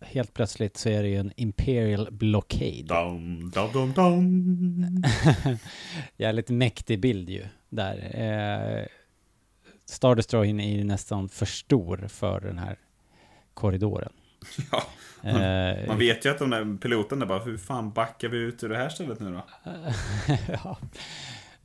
helt 0.05 0.33
plötsligt 0.33 0.77
så 0.77 0.89
är 0.89 1.03
det 1.03 1.09
ju 1.09 1.17
en 1.17 1.31
Imperial 1.35 2.07
Blockade. 2.11 2.83
Dum, 2.83 3.51
dum, 3.73 3.93
dum. 3.93 5.03
Jävligt 6.17 6.49
mäktig 6.49 6.99
bild 6.99 7.29
ju 7.29 7.45
där. 7.69 8.11
Eh, 8.13 8.85
Star 9.85 10.15
Destroyern 10.15 10.59
är 10.59 10.77
ju 10.77 10.83
nästan 10.83 11.29
för 11.29 11.45
stor 11.45 12.07
för 12.07 12.39
den 12.41 12.57
här 12.57 12.77
korridoren. 13.53 14.11
Ja, 14.71 14.83
Eh, 15.25 15.87
man 15.87 15.97
vet 15.97 16.25
ju 16.25 16.29
att 16.29 16.39
de 16.39 16.49
där 16.49 16.77
piloterna 16.77 17.25
bara, 17.25 17.39
hur 17.39 17.57
fan 17.57 17.91
backar 17.91 18.27
vi 18.29 18.37
ut 18.37 18.63
ur 18.63 18.69
det 18.69 18.77
här 18.77 18.89
stället 18.89 19.19
nu 19.19 19.31
då? 19.31 19.45
ja. 20.63 20.77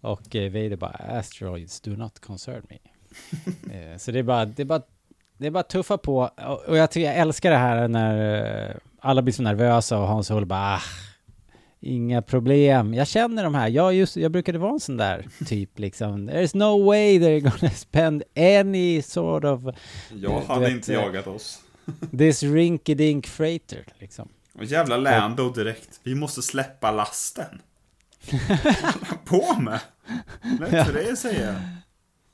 Och 0.01 0.37
eh, 0.37 0.53
Vader 0.53 0.77
bara, 0.77 0.91
asteroids 0.91 1.81
do 1.81 1.91
not 1.97 2.21
concern 2.21 2.67
me. 2.71 2.79
eh, 3.75 3.97
så 3.99 4.11
det 4.11 4.19
är 4.19 4.23
bara, 4.23 4.45
det 4.45 4.63
är 4.63 4.67
bara, 4.67 4.83
det 5.39 5.47
är 5.47 5.51
bara 5.51 5.63
tuffa 5.63 5.99
på. 5.99 6.31
Och, 6.67 6.77
jag, 6.77 6.91
tycker, 6.91 7.07
jag 7.07 7.17
älskar 7.17 7.51
det 7.51 7.57
här 7.57 7.89
när 7.89 8.69
eh, 8.69 8.77
alla 9.01 9.23
blir 9.23 9.35
så 9.35 9.43
nervösa 9.43 9.99
och 9.99 10.09
Hans 10.09 10.31
Hull 10.31 10.47
bara, 10.47 10.75
ah, 10.75 10.81
inga 11.81 12.23
problem. 12.23 12.95
Jag 12.95 13.07
känner 13.07 13.45
de 13.45 13.55
här. 13.55 13.69
Jag, 13.69 13.95
just, 13.95 14.17
jag 14.17 14.33
brukade 14.33 14.59
vara 14.59 14.73
en 14.73 14.81
sån 14.81 14.97
där 14.97 15.27
typ 15.47 15.79
liksom. 15.79 16.31
There's 16.31 16.57
no 16.57 16.87
way 16.87 17.19
they're 17.19 17.41
gonna 17.41 17.73
spend 17.75 18.23
any 18.37 19.03
sort 19.03 19.45
of 19.45 19.61
Jag 20.23 20.41
hade 20.41 20.61
vet, 20.61 20.71
inte 20.71 20.95
eh, 20.95 21.01
jagat 21.01 21.27
oss. 21.27 21.61
this 22.19 22.43
rinky-dink 22.43 23.27
freighter 23.27 23.85
liksom. 23.99 24.29
Och 24.55 24.65
jävla 24.65 24.97
Lando 24.97 25.51
direkt. 25.51 26.01
Vi 26.03 26.15
måste 26.15 26.43
släppa 26.43 26.91
lasten. 26.91 27.63
På 29.25 29.61
med! 29.61 29.81
Lätt 30.61 30.87
för 30.87 30.93
dig 30.93 31.11
att 31.11 31.19
säga. 31.19 31.63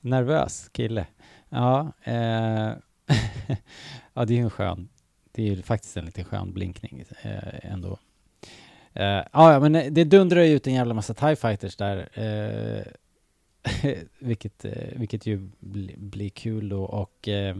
Nervös 0.01 0.69
kille. 0.73 1.07
Ja, 1.49 1.93
eh, 2.03 2.73
ja 4.15 4.25
det 4.25 4.35
är 4.35 4.37
ju 4.37 4.43
en 4.43 4.51
skön, 4.51 4.89
det 5.33 5.43
är 5.43 5.47
ju 5.47 5.63
faktiskt 5.63 5.97
en 5.97 6.05
lite 6.05 6.25
skön 6.25 6.53
blinkning 6.53 7.05
eh, 7.23 7.73
ändå. 7.73 7.99
Uh, 8.97 9.23
ja, 9.33 9.53
ja, 9.53 9.61
men 9.61 9.75
eh, 9.75 9.93
det 9.93 10.05
dundrar 10.05 10.43
ju 10.43 10.55
ut 10.55 10.67
en 10.67 10.75
jävla 10.75 10.95
massa 10.95 11.15
TIE 11.15 11.37
fighters 11.37 11.77
där. 11.77 12.09
Uh, 12.19 12.83
vilket, 14.19 14.65
uh, 14.65 14.73
vilket 14.97 15.27
ju 15.27 15.51
bli, 15.61 15.95
blir 15.99 16.29
kul 16.29 16.69
då 16.69 16.85
och 16.85 17.29
uh, 17.29 17.57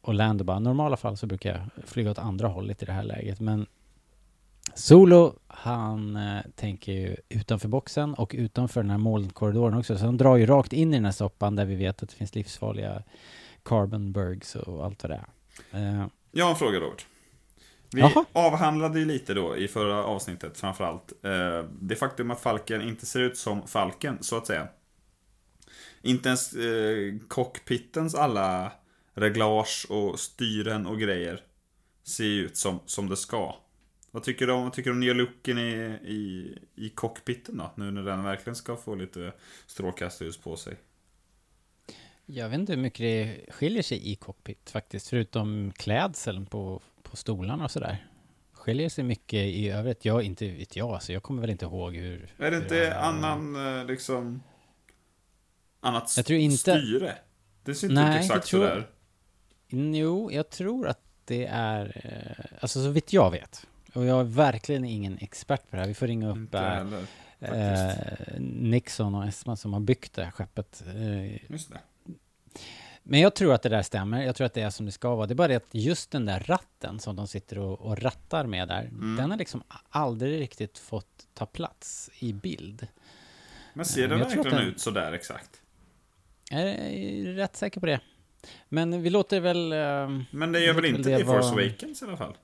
och 0.00 0.14
Lando 0.14 0.44
bara, 0.44 0.58
normala 0.58 0.96
fall 0.96 1.16
så 1.16 1.26
brukar 1.26 1.50
jag 1.50 1.88
flyga 1.88 2.10
åt 2.10 2.18
andra 2.18 2.48
hållet 2.48 2.82
i 2.82 2.86
det 2.86 2.92
här 2.92 3.02
läget 3.02 3.40
men 3.40 3.66
Solo, 4.74 5.34
han 5.46 6.16
uh, 6.16 6.40
tänker 6.54 6.92
ju 6.92 7.16
utanför 7.28 7.68
boxen 7.68 8.14
och 8.14 8.34
utanför 8.38 8.82
den 8.82 8.90
här 8.90 8.98
molnkorridoren 8.98 9.78
också. 9.78 9.98
Så 9.98 10.04
han 10.04 10.16
drar 10.16 10.36
ju 10.36 10.46
rakt 10.46 10.72
in 10.72 10.94
i 10.94 10.96
den 10.96 11.04
här 11.04 11.12
soppan 11.12 11.56
där 11.56 11.64
vi 11.64 11.74
vet 11.74 12.02
att 12.02 12.08
det 12.08 12.14
finns 12.14 12.34
livsfarliga 12.34 13.02
carbonbergs 13.66 14.56
och 14.56 14.84
allt 14.84 15.02
vad 15.02 15.10
det 15.10 15.22
är. 15.72 16.00
Eh, 16.00 16.06
Jag 16.32 16.44
har 16.44 16.50
en 16.50 16.58
fråga 16.58 16.80
Robert. 16.80 17.06
Vi 17.92 18.00
Jaha. 18.00 18.24
avhandlade 18.32 18.98
ju 18.98 19.04
lite 19.04 19.34
då 19.34 19.56
i 19.56 19.68
förra 19.68 20.04
avsnittet 20.04 20.58
framförallt 20.58 21.12
eh, 21.24 21.64
det 21.80 21.96
faktum 21.96 22.30
att 22.30 22.40
Falken 22.40 22.82
inte 22.82 23.06
ser 23.06 23.20
ut 23.20 23.36
som 23.36 23.66
Falken, 23.68 24.18
så 24.20 24.36
att 24.36 24.46
säga. 24.46 24.68
Inte 26.02 26.28
ens 26.28 26.52
eh, 26.54 27.14
cockpittens 27.28 28.14
alla 28.14 28.72
reglage 29.14 29.86
och 29.88 30.20
styren 30.20 30.86
och 30.86 30.98
grejer 31.00 31.40
ser 32.04 32.24
ut 32.24 32.56
som, 32.56 32.80
som 32.86 33.08
det 33.08 33.16
ska. 33.16 33.54
Vad 34.10 34.22
tycker 34.22 34.46
du 34.46 34.52
om, 34.52 34.62
vad 34.62 34.72
tycker 34.72 34.90
du 34.90 34.94
om 34.94 35.00
nya 35.00 35.12
looken 35.12 35.58
i, 35.58 35.70
i, 36.04 36.58
i 36.74 36.88
cockpitten 36.90 37.56
då? 37.56 37.70
Nu 37.74 37.90
när 37.90 38.02
den 38.02 38.24
verkligen 38.24 38.56
ska 38.56 38.76
få 38.76 38.94
lite 38.94 39.32
strålkastarljus 39.66 40.36
på 40.36 40.56
sig. 40.56 40.76
Jag 42.26 42.48
vet 42.48 42.58
inte 42.60 42.72
hur 42.72 42.80
mycket 42.82 42.98
det 42.98 43.52
skiljer 43.52 43.82
sig 43.82 44.12
i 44.12 44.14
cockpit 44.16 44.70
faktiskt, 44.70 45.08
förutom 45.08 45.72
klädseln 45.76 46.46
på, 46.46 46.82
på 47.02 47.16
stolarna 47.16 47.64
och 47.64 47.70
sådär. 47.70 48.06
Skiljer 48.52 48.88
sig 48.88 49.04
mycket 49.04 49.38
i 49.46 49.68
övrigt? 49.70 50.04
Jag 50.04 50.22
inte 50.22 50.48
vet 50.50 50.76
jag, 50.76 51.02
så 51.02 51.12
jag 51.12 51.22
kommer 51.22 51.40
väl 51.40 51.50
inte 51.50 51.64
ihåg 51.64 51.96
hur... 51.96 52.34
Är 52.38 52.50
det 52.50 52.56
hur 52.56 52.62
inte 52.62 52.96
alla- 52.98 53.28
annan, 53.28 53.78
eh, 53.80 53.86
liksom... 53.86 54.42
Annat 55.80 56.14
Jag 56.16 56.26
tror 56.26 56.38
inte- 56.38 56.56
styre? 56.56 57.14
Det 57.64 57.74
ser 57.74 57.88
inte 57.90 58.02
Nej, 58.02 58.16
ut 58.18 58.24
exakt 58.24 58.46
tror- 58.46 58.60
sådär. 58.60 58.88
Jo, 59.68 60.32
jag 60.32 60.50
tror 60.50 60.88
att 60.88 61.00
det 61.24 61.46
är... 61.50 62.02
eh, 62.04 62.44
Alltså 62.60 62.82
så 62.82 62.90
vitt 62.90 63.12
jag 63.12 63.30
vet. 63.30 63.66
Och 63.94 64.04
jag 64.04 64.20
är 64.20 64.24
verkligen 64.24 64.84
ingen 64.84 65.18
expert 65.18 65.70
på 65.70 65.76
det 65.76 65.82
här. 65.82 65.88
Vi 65.88 65.94
får 65.94 66.06
ringa 66.06 66.30
upp 66.30 66.36
Inte 66.36 66.58
eh, 67.40 67.90
eh. 67.90 67.96
Nixon 68.40 69.14
och 69.14 69.24
Esma 69.26 69.56
som 69.56 69.72
har 69.72 69.80
byggt 69.80 70.14
det 70.14 70.24
här 70.24 70.30
skeppet. 70.30 70.84
Eh, 70.86 71.50
Just 71.52 71.70
det. 71.72 71.78
Men 73.02 73.20
jag 73.20 73.34
tror 73.34 73.54
att 73.54 73.62
det 73.62 73.68
där 73.68 73.82
stämmer. 73.82 74.22
Jag 74.22 74.36
tror 74.36 74.44
att 74.46 74.54
det 74.54 74.60
är 74.62 74.70
som 74.70 74.86
det 74.86 74.92
ska 74.92 75.14
vara. 75.14 75.26
Det 75.26 75.32
är 75.32 75.36
bara 75.36 75.48
det 75.48 75.56
att 75.56 75.68
just 75.74 76.10
den 76.10 76.26
där 76.26 76.40
ratten 76.40 77.00
som 77.00 77.16
de 77.16 77.28
sitter 77.28 77.58
och, 77.58 77.80
och 77.80 77.98
rattar 78.02 78.46
med 78.46 78.68
där, 78.68 78.82
Mm. 78.82 79.16
den 79.16 79.30
har 79.30 79.38
liksom 79.38 79.62
aldrig 79.88 80.40
riktigt 80.40 80.78
fått 80.78 81.26
ta 81.34 81.46
plats 81.46 82.10
i 82.18 82.32
bild. 82.32 82.86
Men 83.74 83.84
ser 83.84 84.02
Eh, 84.02 84.08
tror 84.08 84.18
verkligen 84.18 84.50
den- 84.58 84.66
ut 84.68 84.80
sådär 84.80 85.12
exakt? 85.12 85.60
Jag 86.50 86.60
är 86.62 87.34
rätt 87.34 87.56
säker 87.56 87.80
på 87.80 87.86
det. 87.86 88.00
Men 88.68 89.02
vi 89.02 89.10
låter 89.10 89.40
väl... 89.40 89.72
eh, 89.72 90.20
Men 90.30 90.52
det 90.52 90.60
gör 90.60 90.74
väl 90.74 90.84
inte 90.84 91.02
det 91.10 91.20
i 91.20 91.24
Force 91.24 91.50
vara- 91.54 91.64
Awakens 91.64 92.02
i 92.02 92.04
alla 92.04 92.16
fall? 92.16 92.36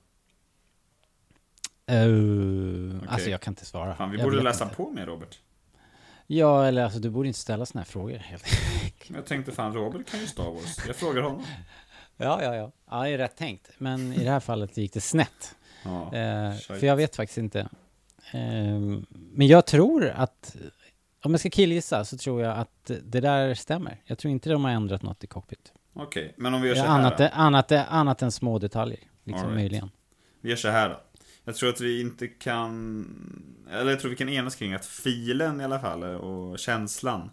Uh, 1.91 2.97
Okej. 2.97 3.07
Alltså 3.09 3.29
jag 3.29 3.41
kan 3.41 3.51
inte 3.51 3.65
svara. 3.65 3.95
Fan, 3.95 4.11
vi 4.11 4.17
Jag 4.17 4.25
borde 4.29 4.41
läsa 4.43 4.63
inte. 4.63 4.75
på 4.75 4.89
mer 4.91 5.05
Robert. 5.05 5.39
Ja, 6.27 6.65
eller 6.65 6.83
alltså 6.83 6.99
du 6.99 7.09
borde 7.09 7.27
inte 7.27 7.39
ställa 7.39 7.65
såna 7.65 7.81
här 7.81 7.85
frågor 7.85 8.17
helt 8.17 8.43
Jag 9.07 9.25
tänkte 9.25 9.51
fan, 9.51 9.73
Robert 9.73 10.11
kan 10.11 10.19
ju 10.19 10.27
Star 10.27 10.51
Wars. 10.51 10.77
Jag 10.87 10.95
frågar 10.95 11.21
honom. 11.21 11.45
Ja, 12.17 12.43
ja, 12.43 12.55
ja. 12.55 12.71
Ja, 12.89 13.03
det 13.03 13.09
är 13.09 13.17
rätt 13.17 13.37
tänkt. 13.37 13.69
Men 13.77 14.13
i 14.13 14.23
det 14.23 14.31
här 14.31 14.39
fallet 14.39 14.77
gick 14.77 14.93
det 14.93 15.01
snett. 15.01 15.55
Ja. 15.83 16.15
Eh, 16.15 16.53
för 16.55 16.85
jag 16.85 16.95
vet 16.95 17.15
faktiskt 17.15 17.37
inte. 17.37 17.69
Ehm, 18.31 19.05
men 19.09 19.47
jag 19.47 19.65
tror 19.65 20.09
att, 20.09 20.55
om 21.23 21.31
jag 21.31 21.39
ska 21.39 21.49
killgissa 21.49 22.05
så 22.05 22.17
tror 22.17 22.41
jag 22.41 22.57
att 22.57 22.91
det 23.03 23.19
där 23.19 23.53
stämmer. 23.53 24.01
Jag 24.05 24.17
tror 24.17 24.31
inte 24.31 24.49
de 24.49 24.63
har 24.63 24.71
ändrat 24.71 25.01
något 25.01 25.23
i 25.23 25.27
cockpit. 25.27 25.73
Okej, 25.93 26.33
men 26.37 26.53
om 26.53 26.61
vi 26.61 26.67
gör 26.67 26.75
så 26.75 26.81
Ja, 26.81 26.85
här 26.85 26.99
annat, 26.99 27.17
då. 27.17 27.29
annat, 27.33 27.71
annat 27.71 28.21
än 28.21 28.31
små 28.31 28.59
detaljer. 28.59 28.99
Liksom 29.23 29.47
right. 29.47 29.55
möjligen. 29.55 29.89
Vi 30.41 30.49
gör 30.49 30.55
så 30.55 30.69
här 30.69 30.89
då. 30.89 30.99
Jag 31.45 31.55
tror 31.55 31.69
att 31.69 31.81
vi 31.81 32.01
inte 32.01 32.27
kan... 32.27 33.05
Eller 33.71 33.91
jag 33.91 33.99
tror 33.99 34.09
vi 34.09 34.15
kan 34.15 34.29
enas 34.29 34.55
kring 34.55 34.73
att 34.73 34.85
filen 34.85 35.61
i 35.61 35.63
alla 35.63 35.79
fall 35.79 36.03
och 36.03 36.59
känslan 36.59 37.29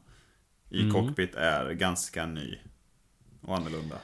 i 0.70 0.80
Mm. 0.80 0.92
cockpit 0.92 1.34
är 1.34 1.72
ganska 1.72 2.26
ny. 2.26 2.58
Och 3.42 3.56
annorlunda. 3.56 3.96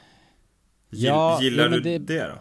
Ja, 0.91 1.39
gillar 1.43 1.69
men 1.69 1.83
du 1.83 1.99
det, 1.99 1.99
det- 1.99 2.27
då? 2.27 2.39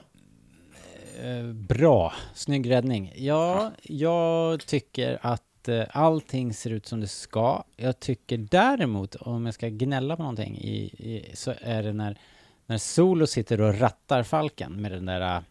Eh, 1.27 1.53
bra, 1.53 2.13
snygg 2.33 2.69
räddning. 2.69 3.13
Ja, 3.15 3.71
jag 3.83 4.65
tycker 4.65 5.19
att 5.21 5.67
eh, 5.67 5.83
allting 5.89 6.53
ser 6.53 6.69
ut 6.69 6.85
som 6.87 6.99
det 6.99 7.07
ska. 7.07 7.63
Jag 7.75 7.99
tycker 7.99 8.37
däremot, 8.37 9.15
om 9.15 9.45
jag 9.45 9.55
ska 9.55 9.67
gnälla 9.69 10.15
på 10.15 10.21
någonting, 10.23 10.57
i, 10.57 10.77
i, 10.83 11.31
så 11.33 11.53
är 11.61 11.83
det 11.83 11.93
när, 11.93 12.17
när 12.65 12.77
Solo 12.77 13.27
sitter 13.27 13.61
och 13.61 13.79
rattar 13.79 14.23
Falken 14.23 14.81
med 14.81 14.91
den 14.91 15.05
där 15.05 15.35
eh, 15.35 15.41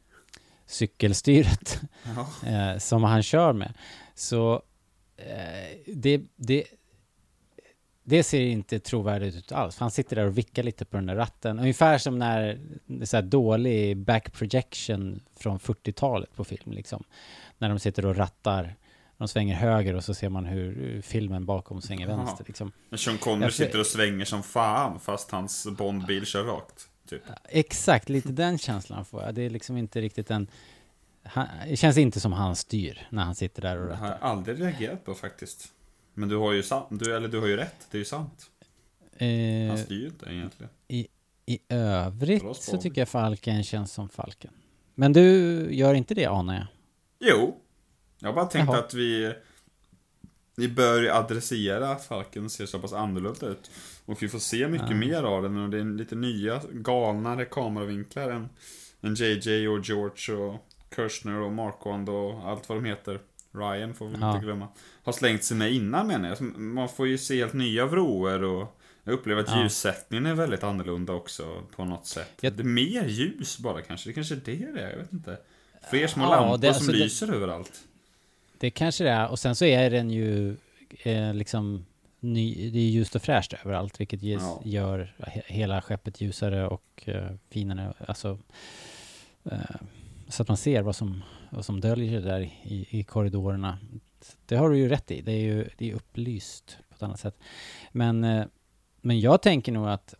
cykelstyret 0.67 1.81
Ja. 2.47 2.79
som 2.81 3.03
han 3.03 3.23
kör 3.23 3.53
med. 3.53 3.75
Så 4.15 4.63
det, 5.87 6.23
det, 6.37 6.65
det 8.05 8.23
ser 8.23 8.41
inte 8.41 8.79
trovärdigt 8.81 9.37
ut 9.37 9.53
alls. 9.53 9.77
För 9.77 9.85
han 9.85 9.91
sitter 9.91 10.17
där 10.17 10.27
och 10.27 10.39
vickar 10.39 10.63
lite 10.63 10.85
på 10.85 10.97
den 10.97 11.07
där 11.07 11.15
ratten. 11.17 11.59
Ungefär 11.59 11.99
som 11.99 12.19
när 12.19 12.59
det 12.87 13.03
är 13.03 13.07
så 13.07 13.17
här 13.17 13.23
dålig 13.23 13.97
back 13.97 14.33
projection 14.33 15.21
från 15.37 15.59
40-talet 15.59 16.35
på 16.37 16.45
film. 16.45 16.73
Liksom. 16.73 17.05
När 17.59 17.69
de 17.69 17.79
sitter 17.79 18.07
och 18.07 18.17
rattar. 18.17 18.75
De 19.17 19.29
svänger 19.29 19.55
höger 19.55 19.95
och 19.95 20.05
så 20.05 20.15
ser 20.15 20.29
man 20.29 20.45
hur 20.45 21.01
filmen 21.03 21.47
bakom 21.47 21.81
svänger 21.83 22.09
Jaha. 22.09 22.17
vänster. 22.17 22.45
Liksom. 22.49 22.73
Men 22.89 22.99
Sean 22.99 23.19
Connery 23.19 23.51
sitter 23.51 23.81
och 23.81 23.87
svänger 23.87 24.25
som 24.25 24.43
fan 24.43 25.01
fast 25.01 25.31
hans 25.31 25.67
Bondbil 25.79 26.27
kör 26.27 26.45
rakt. 26.45 26.89
Typ. 27.09 27.23
Exakt, 27.49 28.09
lite 28.09 28.29
den 28.33 28.59
känslan 28.59 29.05
får 29.05 29.23
jag. 29.23 29.35
Det 29.35 29.43
är 29.43 29.51
liksom 29.51 29.77
inte 29.77 30.01
riktigt 30.01 30.31
en... 30.31 30.47
Han, 31.23 31.47
det 31.69 31.77
känns 31.77 31.97
inte 31.99 32.21
som 32.21 32.33
han 32.33 32.57
styr 32.57 33.07
när 33.11 33.23
han 33.25 33.35
sitter 33.35 33.63
där 33.63 33.79
och 33.79 33.89
Det 33.89 33.95
har 33.95 34.07
jag 34.07 34.15
rattar. 34.15 34.27
aldrig 34.29 34.61
reagerat 34.61 35.05
på 35.05 35.15
faktiskt. 35.15 35.69
Men 36.15 36.29
du 36.29 36.37
har 36.37 36.53
ju, 36.53 36.63
sant, 36.63 36.87
du, 36.91 37.17
eller 37.17 37.29
du 37.29 37.41
har 37.41 37.47
ju 37.47 37.57
rätt, 37.57 37.87
det 37.91 37.97
är 37.97 37.99
ju 37.99 38.05
sant. 38.05 38.51
Han 39.19 39.29
Eh, 39.29 39.77
styr 39.77 40.01
ju 40.01 40.07
inte 40.07 40.27
egentligen. 40.33 40.71
I 41.47 41.59
Bra 41.69 41.79
övrigt 41.79 42.57
så 42.57 42.77
tycker 42.79 43.01
jag 43.01 43.09
Falken 43.09 43.63
känns 43.65 43.93
som 43.93 44.09
Falken. 44.09 44.51
Men 44.95 45.13
du 45.13 45.23
gör 45.75 45.95
inte 45.95 46.15
det 46.15 46.27
anar 46.27 46.55
jag? 46.55 46.67
Jo. 47.31 47.61
Jag 48.19 48.29
har 48.29 48.35
bara 48.35 48.45
tänkt 48.47 48.67
Jaha. 48.69 48.79
att 48.79 48.95
vi... 48.95 49.35
Vi 50.57 50.69
bör 50.69 51.05
adressera 51.09 51.89
att 51.91 52.05
Falken 52.05 52.51
ser 52.51 52.67
så 52.67 52.79
pass 52.79 52.93
annorlunda 52.93 53.47
ut. 53.47 53.71
Och 54.05 54.23
vi 54.23 54.29
får 54.29 54.39
se 54.39 54.69
mycket 54.69 54.91
Ja. 54.91 54.97
mer 54.97 55.23
av 55.23 55.43
den 55.43 55.57
och 55.57 55.71
det 55.71 55.79
är 55.79 55.85
lite 55.85 56.15
nya, 56.15 56.63
galnare 56.73 57.45
kameravinklar 57.45 58.31
än, 58.31 58.49
än 59.01 59.15
JJ 59.15 59.69
och 59.69 59.81
George 59.85 60.35
och 60.35 60.69
Kirshner 60.97 61.41
och 61.41 61.53
Marquand 61.53 62.09
och 62.09 62.49
allt 62.49 62.69
vad 62.69 62.79
de 62.79 62.85
heter. 62.85 63.21
Ryan 63.55 63.95
får 63.95 64.09
vi 64.09 64.17
Ja. 64.21 64.33
inte 64.35 64.45
glömma. 64.45 64.69
Har 65.05 65.13
slängt 65.13 65.45
sig 65.45 65.57
med 65.57 65.73
innan 65.73 66.07
menar 66.07 66.29
jag. 66.29 66.43
Man 66.59 66.89
får 66.89 67.09
ju 67.09 67.19
se 67.19 67.37
helt 67.39 67.53
nya 67.53 67.87
vrår 67.87 68.43
och 68.43 68.79
jag 69.05 69.13
upplever 69.13 69.43
att 69.43 69.49
Ja. 69.49 69.63
ljussättningen 69.63 70.27
är 70.27 70.35
väldigt 70.35 70.63
annorlunda 70.65 71.13
också 71.13 71.63
på 71.77 71.85
något 71.85 72.07
sätt. 72.07 72.33
Jag- 72.41 72.53
Det 72.53 72.63
är 72.63 72.65
mer 72.65 73.05
ljus 73.07 73.59
bara 73.59 73.83
kanske. 73.83 74.11
Det 74.11 74.13
kanske 74.15 74.35
är 74.35 74.41
det 74.45 74.73
det 74.75 74.81
är, 74.81 74.91
jag 74.91 74.99
vet 74.99 75.13
inte. 75.13 75.39
Fler 75.91 76.07
små 76.07 76.25
Ja, 76.25 76.31
lampor 76.31 76.59
det- 76.59 76.67
som 76.67 76.77
alltså 76.77 76.93
det- 76.93 76.99
lyser 76.99 77.33
överallt. 77.35 77.81
Det 78.59 78.71
kanske 78.71 79.05
det 79.05 79.11
är. 79.11 79.29
Och 79.29 79.39
sen 79.39 79.55
så 79.57 79.65
är 79.65 79.91
den 79.91 80.11
ju 80.11 80.57
eh, 81.03 81.35
liksom 81.35 81.87
ny, 82.21 82.71
det 82.71 82.79
är 82.79 82.91
ljust 82.91 83.15
och 83.17 83.23
fräscht 83.23 83.53
överallt, 83.65 84.01
vilket 84.01 84.23
ges, 84.23 84.43
Ja. 84.43 84.63
gör 84.65 85.15
he, 85.19 85.43
hela 85.47 85.83
skeppet 85.83 86.21
ljusare 86.21 86.67
och 86.69 87.03
eh, 87.05 87.31
finare. 87.51 87.95
Alltså, 88.09 88.39
eh, 89.45 89.59
så 90.29 90.43
att 90.43 90.49
man 90.49 90.57
ser 90.57 90.83
vad 90.83 90.97
som, 90.97 91.23
vad 91.55 91.65
som 91.65 91.81
döljer 91.81 92.11
sig 92.11 92.21
där 92.21 92.41
i, 92.41 92.87
i 92.91 93.03
korridorerna. 93.03 93.79
Det 94.47 94.57
har 94.57 94.71
du 94.71 94.79
ju 94.79 94.89
rätt 94.89 95.11
i. 95.11 95.21
Det 95.21 95.33
är 95.33 95.41
ju 95.41 95.69
det 95.79 95.91
är 95.91 95.95
upplyst 95.95 96.79
på 96.89 96.95
ett 96.95 97.03
annat 97.03 97.21
sätt. 97.21 97.39
Men, 97.93 98.25
eh, 98.25 98.47
men 99.01 99.21
jag 99.21 99.43
tänker 99.43 99.73
nog 99.73 99.89
att 99.89 100.15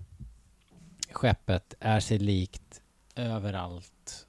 skeppet 1.11 1.75
är 1.81 2.01
sig 2.01 2.19
likt 2.19 2.83
överallt. 3.17 4.27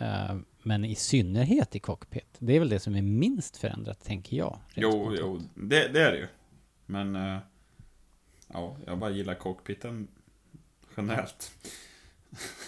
Eh, 0.00 0.36
men 0.62 0.84
i 0.84 0.94
synnerhet 0.94 1.76
i 1.76 1.78
cockpit. 1.78 2.36
Det 2.38 2.56
är 2.56 2.58
väl 2.58 2.68
det 2.68 2.80
som 2.80 2.94
är 2.94 3.02
minst 3.02 3.56
förändrat, 3.56 4.04
tänker 4.04 4.36
jag. 4.36 4.58
Jo, 4.74 5.14
jo, 5.18 5.40
det, 5.54 5.88
det 5.88 6.02
är 6.02 6.12
det 6.12 6.18
ju. 6.18 6.28
Men, 6.86 7.16
eh, 7.16 7.38
ja, 8.46 8.76
jag 8.86 8.98
bara 8.98 9.10
gillar 9.10 9.34
cockpiten 9.34 10.08
generellt. 10.96 11.52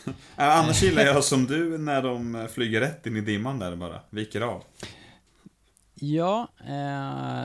Ja, 0.04 0.12
Annars 0.36 0.82
gillar 0.82 1.02
jag 1.02 1.24
som 1.30 1.46
du 1.46 1.78
när 1.78 2.02
de 2.02 2.34
eh, 2.34 2.46
flyger 2.46 2.80
rätt 2.80 3.06
in 3.06 3.16
i 3.16 3.20
dimman 3.20 3.58
där 3.58 3.76
bara, 3.76 4.00
viker 4.10 4.40
av. 4.40 4.64
Ja, 5.94 6.48
eh, 6.68 7.44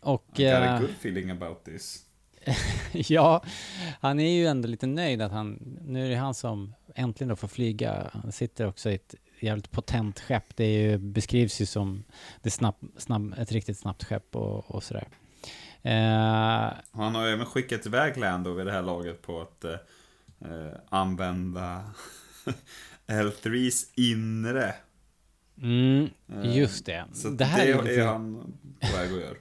och... 0.00 0.24
I 0.36 0.44
got 0.44 0.52
a 0.52 0.74
Eh, 0.74 0.80
good 0.80 0.90
feeling 0.90 1.30
about 1.30 1.64
this. 1.64 2.04
ja, 2.92 3.44
han 4.00 4.20
är 4.20 4.30
ju 4.30 4.46
ändå 4.46 4.68
lite 4.68 4.86
nöjd 4.86 5.22
att 5.22 5.32
han... 5.32 5.78
Nu 5.86 6.06
är 6.06 6.10
det 6.10 6.16
han 6.16 6.34
som 6.34 6.74
äntligen 6.94 7.28
då 7.28 7.36
får 7.36 7.48
flyga. 7.48 8.10
Han 8.12 8.32
sitter 8.32 8.66
också 8.66 8.90
i 8.90 8.94
ett 8.94 9.14
jävligt 9.40 9.70
potent 9.70 10.20
skepp. 10.20 10.56
Det 10.56 10.72
ju, 10.72 10.98
beskrivs 10.98 11.60
ju 11.60 11.66
som 11.66 12.04
det 12.42 12.50
snabb, 12.50 12.74
snabb, 12.96 13.34
ett 13.38 13.52
riktigt 13.52 13.78
snabbt 13.78 14.04
skepp 14.04 14.36
och, 14.36 14.70
och 14.70 14.82
sådär. 14.82 15.08
Eh, 15.82 16.72
Han 16.92 17.14
har 17.14 17.26
ju 17.26 17.32
även 17.32 17.46
skickat 17.46 17.86
iväg 17.86 18.16
Lando 18.16 18.52
vid 18.52 18.66
det 18.66 18.72
här 18.72 18.82
laget 18.82 19.22
på 19.22 19.40
att 19.40 19.64
eh, 20.44 20.78
använda 20.88 21.84
L3s 23.06 23.86
inre. 23.94 24.74
mm, 25.62 26.10
Eh, 26.34 26.56
just 26.58 26.86
det. 26.86 27.04
Så 27.12 27.28
det 27.30 27.44
här 27.44 27.66
det 27.66 27.72
är, 27.72 27.78
är, 27.78 27.82
lite, 27.82 28.02
han 28.02 28.52
på 28.80 28.96
väg 28.96 29.12
att 29.12 29.20
göra. 29.20 29.34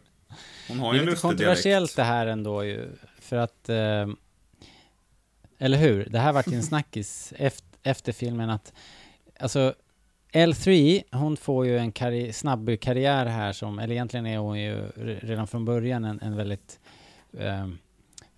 Hon 0.67 0.79
har 0.79 0.93
det 0.93 0.97
ju 0.97 0.99
är 0.99 1.03
en 1.03 1.05
lite 1.05 1.11
lustig 1.11 1.21
kontroversiellt 1.21 1.79
dialekt. 1.89 1.95
det 1.95 2.03
här 2.03 2.27
ändå 2.27 2.63
ju. 2.63 2.89
För 3.19 3.35
att... 3.35 3.69
Eh, 3.69 4.07
eller 5.59 5.77
hur? 5.77 6.05
Det 6.09 6.19
här 6.19 6.33
vart 6.33 6.47
ju 6.47 6.55
en 6.55 6.63
snackis 6.73 7.33
efter, 7.37 7.67
efter 7.83 8.11
filmen 8.11 8.49
att... 8.49 8.73
Alltså, 9.39 9.73
L3, 10.31 11.03
hon 11.11 11.37
får 11.37 11.65
ju 11.65 11.77
en 11.77 11.91
karri- 11.91 12.31
snabb 12.31 12.79
karriär 12.79 13.25
här 13.25 13.53
som... 13.53 13.79
Eller 13.79 13.93
egentligen 13.93 14.25
är 14.25 14.37
hon 14.37 14.59
ju 14.59 14.75
re- 14.75 15.19
redan 15.25 15.47
från 15.47 15.65
början 15.65 16.05
en, 16.05 16.19
en 16.21 16.35
väldigt... 16.35 16.79
Eh, 17.37 17.63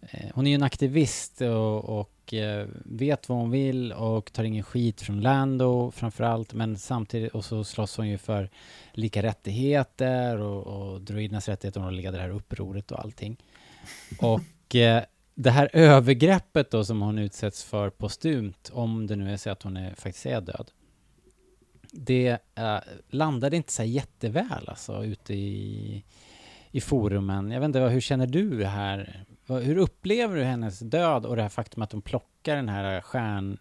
eh, 0.01 0.29
hon 0.33 0.45
är 0.47 0.51
ju 0.51 0.55
en 0.55 0.63
aktivist 0.63 1.41
och, 1.41 1.99
och 1.99 2.11
Eh, 2.33 2.65
vet 2.85 3.29
vad 3.29 3.37
hon 3.37 3.51
vill 3.51 3.93
och 3.93 4.33
tar 4.33 4.43
ingen 4.43 4.63
skit 4.63 5.01
från 5.01 5.21
Lando 5.21 5.91
framförallt. 5.91 6.53
Men 6.53 6.77
samtidigt, 6.77 7.33
och 7.33 7.45
så 7.45 7.63
slåss 7.63 7.97
hon 7.97 8.07
ju 8.07 8.17
för 8.17 8.49
lika 8.93 9.23
rättigheter 9.23 10.37
och, 10.37 10.67
och 10.67 11.01
droidernas 11.01 11.47
rättigheter 11.47 11.79
och 11.79 11.85
hon 11.85 11.95
leder 11.95 12.17
det 12.17 12.23
här 12.23 12.29
upproret 12.29 12.91
och 12.91 12.99
allting. 12.99 13.37
Och 14.21 14.75
eh, 14.75 15.03
det 15.35 15.51
här 15.51 15.69
övergreppet 15.73 16.71
då 16.71 16.83
som 16.85 17.01
hon 17.01 17.19
utsätts 17.19 17.63
för 17.63 17.89
postumt, 17.89 18.69
om 18.71 19.07
det 19.07 19.15
nu 19.15 19.33
är 19.33 19.37
så 19.37 19.49
att 19.49 19.63
hon 19.63 19.77
är, 19.77 19.95
faktiskt 19.95 20.25
är 20.25 20.41
död. 20.41 20.71
Det 21.91 22.37
eh, 22.55 22.77
landade 23.09 23.57
inte 23.57 23.73
så 23.73 23.83
jätteväl 23.83 24.63
alltså 24.67 25.03
ute 25.03 25.33
i, 25.33 26.03
i 26.71 26.81
forumen. 26.81 27.51
Jag 27.51 27.59
vet 27.59 27.65
inte, 27.65 27.79
hur 27.79 28.01
känner 28.01 28.27
du 28.27 28.65
här? 28.65 29.25
Hur 29.49 29.77
upplever 29.77 30.35
du 30.35 30.43
hennes 30.43 30.79
död 30.79 31.25
och 31.25 31.35
det 31.35 31.41
här 31.41 31.49
faktum 31.49 31.83
att 31.83 31.89
de 31.89 32.01
plockar 32.01 32.55
den 32.55 32.69
här 32.69 33.01
stjärn 33.01 33.57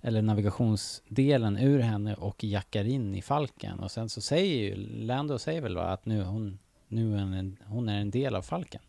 eller 0.00 0.22
navigationsdelen 0.22 1.56
ur 1.58 1.78
henne 1.78 2.14
och 2.14 2.44
jackar 2.44 2.84
in 2.84 3.14
i 3.14 3.22
falken. 3.22 3.78
Och 3.80 3.90
sen 3.90 4.08
så 4.08 4.20
säger 4.20 4.56
ju, 4.56 4.74
Lando 4.76 5.38
säger 5.38 5.60
väl 5.60 5.74
va, 5.76 5.82
att 5.84 6.06
nu 6.06 6.22
hon, 6.22 6.58
nu 6.88 7.14
är 7.14 7.18
en, 7.18 7.56
hon 7.66 7.88
är 7.88 8.00
en 8.00 8.10
del 8.10 8.34
av 8.34 8.42
falken. 8.42 8.82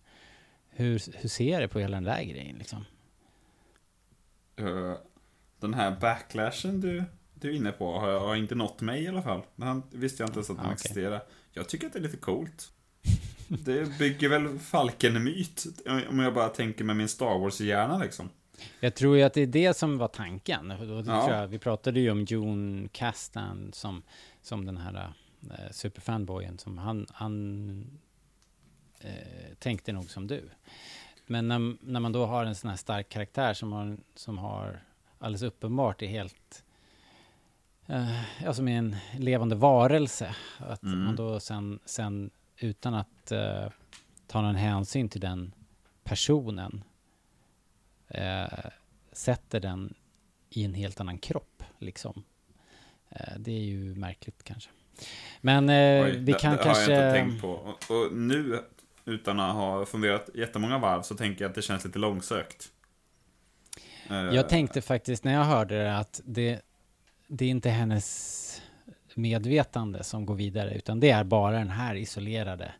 Hur, 0.70 1.02
hur 1.22 1.30
ser 1.30 1.62
du 1.62 1.68
på 1.68 1.80
hela 1.80 1.98
den 1.98 2.04
där 2.04 2.24
grejen 2.24 2.58
liksom? 2.58 2.86
Eh, 4.56 4.94
Den 5.60 5.74
här 5.74 5.98
backlashen 6.02 6.82
du, 6.82 7.04
du 7.34 7.50
är 7.52 7.56
inne 7.56 7.72
på 7.72 8.00
har, 8.00 8.20
har 8.20 8.36
inte 8.36 8.56
nått 8.56 8.82
mig 8.82 9.04
i 9.04 9.08
alla 9.08 9.22
fall. 9.22 9.42
Den 9.56 9.84
visste 9.92 10.24
jag 10.24 10.30
inte 10.30 10.38
ens 10.38 10.50
att 10.50 10.56
den 10.58 10.66
Ah, 10.66 10.70
okej. 10.70 10.74
existerar. 10.74 11.22
Jag 11.52 11.70
tycker 11.70 11.88
att 11.88 11.94
det 11.94 12.00
är 12.00 12.04
lite 12.04 12.18
coolt. 12.18 12.72
Det 13.48 13.98
bygger 14.00 14.30
väl 14.30 14.60
Falken-myt, 14.60 15.66
om 16.10 16.20
jag 16.20 16.34
bara 16.34 16.50
tänker 16.50 16.84
med 16.84 16.96
min 16.96 17.08
Star 17.08 17.40
Wars-hjärna 17.40 17.98
liksom. 17.98 18.30
Jag 18.80 18.96
tror 18.96 19.18
ju 19.18 19.24
att 19.24 19.34
det 19.34 19.42
är 19.42 19.48
det 19.48 19.78
som 19.78 19.98
var 19.98 20.08
tanken. 20.08 20.74
Ja. 21.08 21.32
jag, 21.32 21.48
vi 21.48 21.60
pratade 21.60 22.00
ju 22.00 22.12
om 22.12 22.26
Jon 22.26 22.90
Castan 22.92 23.70
som, 23.74 24.04
som 24.42 24.66
den 24.66 24.78
här 24.78 25.14
eh, 25.52 25.72
superfanboyen. 25.72 26.58
Som 26.58 26.78
han 26.78 27.06
han 27.14 28.00
eh, 29.00 29.56
tänkte 29.60 29.92
nog 29.92 30.10
som 30.10 30.28
du. 30.28 30.50
Men 31.26 31.48
när, 31.48 31.76
när 31.82 32.00
man 32.00 32.12
då 32.12 32.26
har 32.26 32.46
en 32.46 32.56
sån 32.56 32.70
här 32.70 32.78
stark 32.78 33.10
karaktär 33.10 33.54
som 33.54 33.72
har, 33.74 33.98
som 34.16 34.38
har 34.38 34.82
alldeles 35.20 35.42
uppenbart 35.42 36.02
är 36.02 36.08
helt... 36.08 36.64
Eh, 37.86 38.22
ja, 38.44 38.54
som 38.54 38.68
är 38.68 38.78
en 38.78 38.96
levande 39.18 39.56
varelse. 39.56 40.36
Att 40.58 40.84
Mm. 40.84 41.04
man 41.04 41.16
då 41.16 41.40
sen, 41.40 41.80
sen 41.86 42.30
utan 42.60 42.93
att 42.93 43.32
eh, 43.32 43.70
ta 44.28 44.41
någon 44.41 44.56
hänsyn 44.56 45.10
till 45.10 45.22
den 45.22 45.54
personen 46.04 46.84
eh, 48.08 48.48
sätter 49.12 49.60
den 49.60 49.93
i 50.50 50.63
en 50.65 50.74
helt 50.74 51.00
annan 51.00 51.17
kropp, 51.17 51.63
liksom. 51.80 52.24
Eh, 53.10 53.34
det 53.38 53.52
är 53.52 53.62
ju 53.63 53.96
märkligt 53.96 54.43
kanske. 54.43 54.70
Men 55.41 55.70
eh, 55.70 56.04
Oj, 56.06 56.12
vi 56.17 56.32
det, 56.32 56.39
kan 56.39 56.58
det 56.58 56.63
kanske... 56.63 56.84
har 56.96 57.02
jag 57.02 57.10
inte 57.10 57.20
tänkt 57.20 57.41
på. 57.41 57.50
Och, 57.50 57.91
och 57.91 58.13
nu, 58.13 58.63
utan 59.06 59.39
att 59.39 59.56
ha 59.56 59.86
funderat 59.86 60.30
jättemånga 60.34 60.78
varv, 60.78 61.02
så 61.02 61.15
tänker 61.15 61.41
jag 61.43 61.50
att 61.50 61.56
det 61.56 61.62
känns 61.62 61.86
lite 61.86 62.00
långsökt. 62.00 62.72
Eh, 64.10 64.15
Jag 64.15 64.50
tänkte 64.50 64.82
faktiskt 64.82 65.24
när 65.24 65.34
jag 65.34 65.43
hörde 65.43 65.84
det 65.84 65.98
att 65.98 66.22
det, 66.26 66.62
det 67.28 67.46
är 67.46 67.50
inte 67.50 67.70
hennes 67.70 68.62
medvetande 69.18 70.04
som 70.04 70.26
går 70.26 70.36
vidare, 70.36 70.74
utan 70.76 71.00
det 71.00 71.10
är 71.10 71.24
bara 71.24 71.58
den 71.58 71.70
här 71.70 71.96
isolerade 71.96 72.74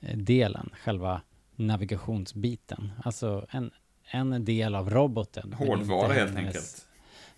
eh, 0.00 0.16
delen, 0.16 0.70
själva 0.74 1.22
navigationsbiten. 1.56 2.92
Alltså 3.04 3.46
en, 3.50 3.70
en 4.10 4.44
del 4.44 4.74
av 4.74 4.90
roboten. 4.90 5.52
Hårdvara 5.52 6.12
helt 6.12 6.30
hennes- 6.30 6.46
enkelt. 6.46 6.88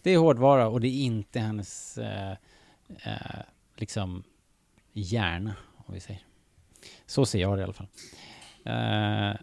Det 0.02 0.10
är 0.10 0.18
hårdvara 0.18 0.68
och 0.68 0.80
det 0.80 0.88
är 0.88 1.02
inte 1.04 1.40
hennes 1.40 1.98
eh, 1.98 2.30
eh, 2.88 3.40
liksom 3.76 4.24
hjärna, 4.92 5.54
om 5.86 5.94
vi 5.94 6.00
säger. 6.00 6.22
Så 7.06 7.26
ser 7.26 7.38
jag 7.40 7.56
det 7.58 7.60
i 7.60 7.64
alla 7.64 7.72
fall. 7.72 7.86
Eh, 8.64 8.72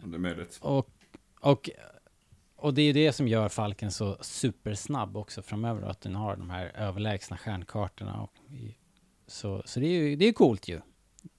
Det 0.10 0.16
är 0.16 0.18
möjligt. 0.18 0.60
och, 0.62 0.90
och, 1.42 1.70
och 2.56 2.74
det 2.74 2.82
är 2.82 2.94
det 2.94 3.14
som 3.14 3.28
gör 3.28 3.50
Falken 3.50 3.92
så 3.92 4.18
supersnabb 4.22 5.18
också 5.18 5.42
framöver, 5.42 5.88
att 5.88 6.02
den 6.02 6.16
har 6.16 6.36
de 6.36 6.50
här 6.50 6.66
överlägsna 6.76 7.38
stjärnkartorna. 7.38 8.22
Och 8.22 8.34
i, 8.54 8.76
så 9.32 9.64
så 9.66 9.80
det 9.80 9.86
är 9.86 9.90
ju 9.90 10.16
det 10.16 10.26
är 10.26 10.34
coolt 10.34 10.68
ju. 10.68 10.82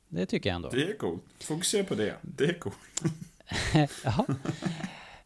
Det 0.09 0.26
tycker 0.26 0.50
jag 0.50 0.55
ändå. 0.57 0.68
Det 0.68 0.90
är 0.90 0.96
coolt. 0.96 1.22
Fokusera 1.40 1.85
på 1.85 1.94
det. 1.94 2.16
Det 2.22 2.44
är 2.44 2.59
coolt. 2.59 2.76
Jaha. 4.05 4.26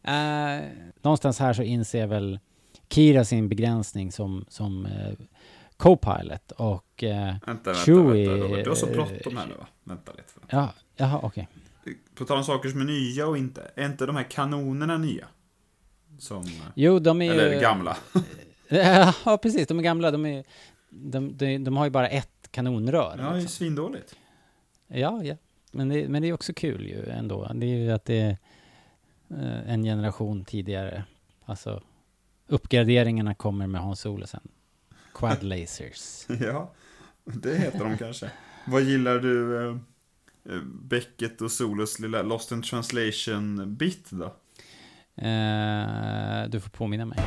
Eh, 0.07 0.63
någonstans 1.01 1.39
här 1.39 1.53
så 1.53 1.63
inser 1.63 2.07
väl 2.07 2.39
Kira 2.89 3.25
sin 3.25 3.49
begränsning 3.49 4.11
som, 4.11 4.45
som 4.49 4.85
eh, 4.85 5.13
co-pilot 5.77 6.51
och 6.51 7.03
eh, 7.03 7.25
Vänta, 7.25 7.45
vänta, 7.45 7.73
Chewie, 7.73 8.29
vänta 8.29 8.45
Robert. 8.45 8.63
Du 8.63 8.69
har 8.69 8.75
så 8.75 8.85
bråttom 8.85 9.37
här 9.37 9.47
nu 9.47 9.53
va? 9.53 9.67
Vänta 9.83 10.11
lite. 10.11 10.23
ja, 10.49 10.73
jaha, 10.95 11.19
okej. 11.23 11.47
På 12.15 12.25
tal 12.25 12.37
om 12.37 12.43
saker 12.43 12.69
som 12.69 12.81
är 12.81 12.85
nya 12.85 13.27
och 13.27 13.37
inte. 13.37 13.71
Är 13.75 13.85
inte 13.85 14.05
de 14.05 14.15
här 14.15 14.23
kanonerna 14.23 14.97
nya? 14.97 15.27
Som... 16.19 16.43
Jo, 16.75 16.99
de 16.99 17.21
är 17.21 17.25
ju... 17.25 17.31
Eller 17.31 17.61
gamla. 17.61 17.97
ja, 19.25 19.37
precis. 19.41 19.67
De 19.67 19.79
är 19.79 19.83
gamla. 19.83 20.11
De, 20.11 20.25
är, 20.25 20.43
de, 20.89 21.37
de, 21.37 21.57
de 21.57 21.77
har 21.77 21.85
ju 21.85 21.91
bara 21.91 22.09
ett 22.09 22.36
kanonrör. 22.57 23.15
Ja, 23.17 23.23
det 23.23 23.29
är 23.29 23.33
liksom. 23.33 23.49
svindåligt. 23.49 24.15
Ja, 24.87 25.23
ja. 25.23 25.35
Men 25.71 25.89
det, 25.89 26.09
men 26.09 26.21
det 26.21 26.27
är 26.27 26.33
också 26.33 26.53
kul 26.53 26.85
ju 26.87 27.09
ändå. 27.09 27.51
Det 27.53 27.65
är 27.65 27.77
ju 27.77 27.91
att 27.91 28.05
det 28.05 28.19
är 28.19 28.37
eh, 29.29 29.73
en 29.73 29.83
generation 29.83 30.45
tidigare. 30.45 31.03
Alltså, 31.45 31.83
uppgraderingarna 32.47 33.35
kommer 33.35 33.67
med 33.67 33.81
Hans 33.81 33.99
Solo 33.99 34.27
sen. 34.27 34.47
Quad 35.13 35.43
lasers. 35.43 36.25
Ja, 36.41 36.73
det 37.23 37.57
heter 37.57 37.79
de 37.79 37.97
kanske. 37.97 38.31
Vad 38.67 38.81
gillar 38.81 39.19
du 39.19 39.63
eh, 39.63 39.75
eh, 40.49 40.61
Beckett 40.63 41.41
och 41.41 41.51
Solos 41.51 41.99
lilla 41.99 42.21
Lost 42.21 42.51
in 42.51 42.61
translation-bit 42.61 44.09
då? 44.11 44.25
Eh, 45.25 46.49
du 46.49 46.59
får 46.59 46.69
påminna 46.69 47.05
mig. 47.05 47.17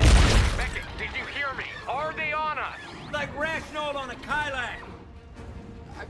Beckett, 0.56 0.88
did 0.98 1.10
you 1.18 1.26
hear 1.36 1.54
me? 1.56 1.64
Are 1.86 2.12
they 2.12 2.34
on 2.34 2.58
us? 2.58 2.80
Like 3.12 3.32
Rashnol 3.38 3.96
on 3.96 4.10
a 4.10 4.18
Kylax. 4.22 4.79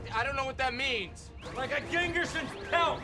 I, 0.09 0.23
don't 0.23 0.35
know 0.35 0.45
what 0.45 0.57
that 0.57 0.73
means. 0.73 1.29
Like 1.55 1.71
a 1.71 1.81
Gingerson's 1.91 2.49
pelt. 2.69 3.03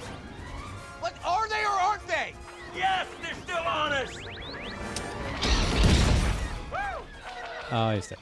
What 1.00 1.14
are 1.24 1.48
they 1.50 1.64
or 1.64 1.78
aren't 1.88 2.08
they? 2.08 2.34
Yes, 2.76 3.08
they're 3.22 3.36
still 3.44 3.66
on 3.66 3.92
us. 3.94 4.12
Ja, 7.72 7.96
just 7.96 8.10
det. 8.10 8.18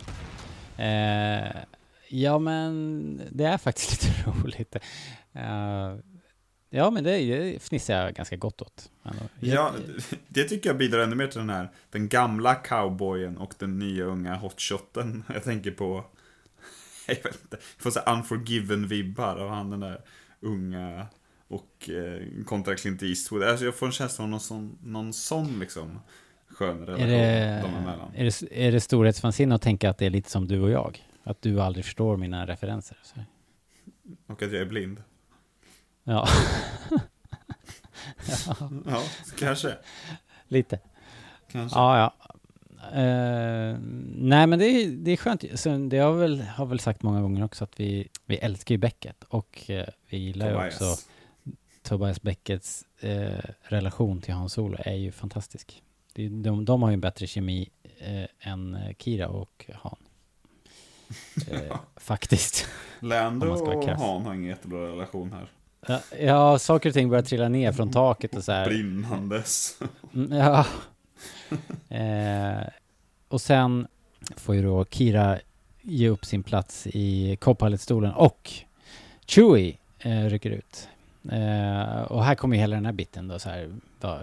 Eh, 0.84 1.64
ja, 2.10 2.40
men 2.40 3.22
det 3.32 3.46
är 3.46 3.58
faktiskt 3.58 3.92
lite 4.04 4.30
roligt. 4.30 4.76
Eh, 5.34 5.96
ja, 6.70 6.90
men 6.92 7.04
det, 7.04 7.18
det 7.18 7.60
fnissar 7.64 7.94
jag 7.94 8.14
ganska 8.14 8.36
gott 8.36 8.62
åt. 8.62 8.92
Ändå. 9.04 9.24
Ja, 9.40 9.72
det 10.28 10.44
tycker 10.44 10.70
jag 10.70 10.78
bidrar 10.78 11.00
ännu 11.00 11.16
mer 11.16 11.28
till 11.28 11.40
den 11.40 11.50
här, 11.50 11.72
den 11.90 12.10
gamla 12.10 12.56
cowboyen 12.56 13.38
och 13.38 13.54
den 13.60 13.80
nya 13.80 14.04
unga 14.04 14.36
hotshoten. 14.36 15.24
Jag 15.34 15.44
tänker 15.44 15.72
på, 15.72 16.06
jag 17.08 17.16
vet 17.24 17.42
inte, 17.44 17.58
jag 17.76 17.84
får 17.84 17.92
så 17.92 18.00
unforgiven-vibbar 18.00 19.36
av 19.36 19.50
han 19.50 19.70
den 19.70 19.80
där 19.80 20.02
unga 20.40 21.08
och 21.48 21.90
eh, 21.90 22.44
kontra 22.46 22.76
Clint 22.76 23.04
Eastwood. 23.04 23.44
Alltså 23.44 23.66
jag 23.66 23.76
får 23.76 23.86
en 23.86 23.92
känsla 23.92 24.24
av 24.24 24.30
någon 24.30 24.40
sån, 24.40 24.78
någon 24.84 25.14
sån 25.14 25.60
liksom 25.60 26.00
skön 26.48 26.86
relation 26.86 27.10
Är 27.10 27.56
det, 27.56 27.62
dem 27.62 27.76
emellan. 27.76 28.12
är 28.16 28.24
det, 28.24 28.68
är 28.68 28.72
det 28.72 28.82
storhetsvansinne 28.82 29.56
att 29.56 29.62
tänka 29.62 29.90
att 29.90 29.98
det 29.98 30.06
är 30.06 30.10
lite 30.10 30.30
som 30.30 30.48
du 30.48 30.60
och 30.62 30.70
jag? 30.70 31.08
Att 31.24 31.42
du 31.42 31.62
aldrig 31.62 31.86
förstår 31.86 32.18
mina 32.18 32.48
referenser? 32.48 32.98
Så. 33.04 33.16
Och 34.28 34.42
att 34.44 34.52
jag 34.52 34.62
är 34.62 34.66
blind. 34.66 35.04
Ja, 36.04 36.28
Ja, 38.86 39.02
kanske. 39.40 39.78
lite. 40.48 40.80
Kanske. 41.52 41.80
Ja, 41.80 41.98
ja. 42.20 42.25
Eh, 42.94 43.78
nej, 44.16 44.48
men 44.48 44.60
det 44.60 44.66
är, 44.66 44.88
det 44.90 45.12
är 45.12 45.18
skönt. 45.18 45.44
Så 45.56 45.78
det 45.78 45.98
har 45.98 46.14
väl, 46.14 46.42
har 46.42 46.66
väl 46.66 46.80
sagt 46.80 47.04
många 47.04 47.22
gånger 47.22 47.44
också 47.44 47.64
att 47.64 47.80
vi, 47.80 48.08
vi 48.26 48.36
älskar 48.38 48.76
ju 48.76 48.80
Beckett 48.80 49.24
och 49.24 49.70
eh, 49.70 49.86
vi 50.10 50.18
gillar 50.18 50.48
ju 50.48 50.54
Tobias. 50.54 50.82
också 50.82 51.08
Tobias 51.84 52.22
Beckets 52.22 52.86
eh, 53.00 53.30
relation 53.62 54.22
till 54.22 54.34
Hans 54.34 54.54
Solo 54.54 54.78
är 54.80 54.96
ju 54.96 55.12
fantastisk. 55.12 55.82
Det, 56.14 56.30
de, 56.30 56.66
de 56.66 56.82
har 56.84 56.90
ju 56.90 56.94
en 56.94 57.02
bättre 57.02 57.28
kemi 57.28 57.70
än 58.40 58.78
Kira 59.00 59.28
och 59.28 59.66
Han. 59.74 59.96
Eh, 61.52 61.78
faktiskt. 61.96 62.68
Lando 63.00 63.48
och. 63.48 63.86
Han 63.86 64.26
har 64.26 64.34
ingen 64.34 64.50
jättebra 64.50 64.88
relation 64.88 65.32
här. 65.32 65.52
Ja, 65.88 66.00
Ja, 66.20 66.60
saker 66.60 66.90
och 66.90 66.94
ting 66.94 67.10
börjar 67.10 67.24
trilla 67.24 67.50
ner 67.50 67.72
från 67.72 67.92
taket 67.92 68.36
och 68.36 68.44
så 68.44 68.52
här. 68.52 68.66
Brinnandes. 68.66 69.80
Mm, 70.14 70.32
Ja. 70.38 70.66
Eh, 71.90 72.68
och 73.28 73.42
sen 73.42 73.88
får 74.36 74.56
ju 74.56 74.62
då 74.62 74.86
Kira 74.86 75.40
ge 75.82 76.10
upp 76.10 76.26
sin 76.26 76.44
plats 76.44 76.88
i 76.88 77.38
co-pilot-stolen 77.42 78.14
och 78.14 78.52
Chewie 79.26 79.78
eh, 80.00 80.26
rycker 80.26 80.50
ut. 80.50 80.90
Eh, 81.32 82.02
och 82.02 82.24
här 82.24 82.36
kommer 82.36 82.56
ju 82.56 82.62
hela 82.62 82.76
den 82.76 82.86
här 82.86 82.94
biten 82.94 83.28
då 83.28 83.40
så 83.40 83.50
här. 83.50 83.76
Då, 84.00 84.20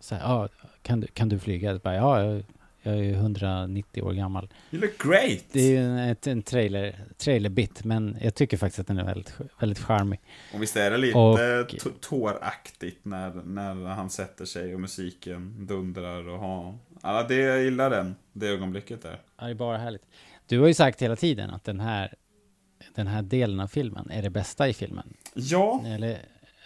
så 0.00 0.14
här 0.14 0.22
ah, 0.24 0.48
kan, 0.82 1.00
du, 1.00 1.06
kan 1.06 1.28
du 1.28 1.38
flyga? 1.38 1.78
Bara, 1.78 1.94
ja, 1.94 2.40
jag, 2.82 2.94
är 2.94 3.02
ju 3.02 3.12
190 3.12 4.02
år 4.02 4.12
gammal. 4.12 4.48
You 4.70 4.80
look 4.82 5.02
great! 5.02 5.44
Det 5.52 5.60
är 5.60 5.70
ju 5.70 5.76
en, 5.76 5.98
ett, 5.98 6.26
en 6.26 6.42
trailer, 6.42 7.04
trailer-bit, 7.16 7.84
men 7.84 8.16
jag 8.20 8.34
tycker 8.34 8.56
faktiskt 8.56 8.78
att 8.78 8.86
den 8.86 8.98
är 8.98 9.04
väldigt, 9.04 9.34
väldigt 9.60 9.78
charmig. 9.78 10.20
Och 10.54 10.62
visst 10.62 10.76
är 10.76 10.90
det 10.90 10.96
lite 10.98 11.18
Och- 11.18 12.00
tåraktigt 12.00 13.04
när, 13.04 13.30
när 13.34 13.74
han 13.74 14.10
sätter 14.10 14.44
sig 14.44 14.74
och 14.74 14.80
musiken 14.80 15.66
dundrar 15.66 16.28
och 16.28 16.38
har... 16.38 16.78
Ja, 17.02 17.22
det, 17.28 17.34
jag 17.34 17.62
gillar 17.62 17.90
den, 17.90 18.16
det 18.32 18.48
ögonblicket 18.48 19.02
där. 19.02 19.20
Ja, 19.38 19.44
det 19.44 19.50
är 19.50 19.54
bara 19.54 19.78
härligt. 19.78 20.02
Du 20.46 20.60
har 20.60 20.66
ju 20.66 20.74
sagt 20.74 21.02
hela 21.02 21.16
tiden 21.16 21.50
att 21.50 21.64
den 21.64 21.80
här, 21.80 22.14
den 22.94 23.06
här 23.06 23.22
delen 23.22 23.60
av 23.60 23.66
filmen 23.66 24.10
är 24.10 24.22
det 24.22 24.30
bästa 24.30 24.68
i 24.68 24.72
filmen. 24.72 25.14
Ja, 25.34 25.82
Eller, 25.86 26.18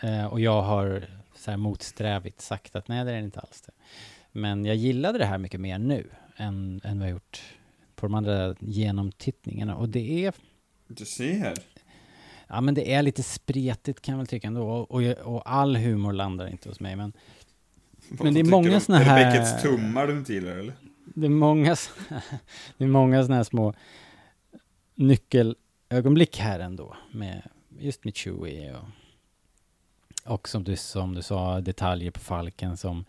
eh, 0.03 0.27
och 0.27 0.41
jag 0.41 0.63
har 0.63 1.05
så 1.37 1.51
här 1.51 1.59
motsträvigt 1.59 2.41
sagt 2.41 2.77
att 2.77 2.89
nej, 2.89 3.05
det 3.05 3.13
är 3.13 3.19
inte 3.19 3.41
alls 3.41 3.61
det. 3.61 3.73
Men 4.37 4.65
jag 4.65 4.77
gillade 4.77 5.19
det 5.19 5.25
här 5.27 5.39
mycket 5.39 5.61
mer 5.61 5.79
nu 5.79 6.11
än, 6.37 6.81
än 6.85 6.99
vad 6.99 7.09
jag 7.09 7.13
gjort 7.13 7.43
på 7.95 8.07
de 8.07 8.15
andra 8.15 8.55
genomtittningarna. 8.61 9.77
Och 9.77 9.89
det 9.89 10.25
är, 10.25 10.35
du 10.89 11.05
ser. 11.05 11.55
ja 12.49 12.61
men 12.61 12.75
det 12.75 12.93
är 12.95 13.03
lite 13.03 13.23
spretigt 13.23 14.01
kan 14.03 14.13
jag 14.13 14.19
väl 14.19 14.27
tycka 14.27 14.47
ändå. 14.47 14.69
Och, 14.69 14.91
och, 14.91 15.03
och 15.35 15.51
all 15.53 15.77
humor 15.77 16.13
landar 16.13 16.47
inte 16.47 16.69
hos 16.69 16.81
mig. 16.81 16.97
Men 16.97 17.13
Men 18.09 18.35
det 18.35 18.41
är 18.41 18.45
många 18.45 18.71
du? 18.75 18.81
såna 18.81 19.01
Är 19.01 19.05
det 19.05 19.11
här- 19.11 19.33
Beckets 19.33 19.63
tummar 19.63 20.07
du 20.07 20.19
inte 20.19 20.33
gillar 20.35 20.53
eller? 20.57 20.75
det 21.05 21.27
är 21.27 21.31
många, 21.31 21.77
det 22.79 22.85
är 22.85 22.89
många 22.89 23.23
sådana 23.23 23.37
här 23.37 23.45
små 23.45 23.75
nyckelögonblick 24.95 26.39
här 26.39 26.61
ändå. 26.61 26.97
Med, 27.13 27.43
just 27.79 28.05
med 28.05 28.17
Chewie 28.17 28.75
och, 28.77 28.85
och 30.33 30.49
som, 30.49 30.65
du, 30.65 30.77
som 30.77 31.15
du 31.15 31.23
sa, 31.23 31.61
detaljer 31.61 32.11
på 32.11 32.21
Falken 32.21 32.77
som, 32.77 33.05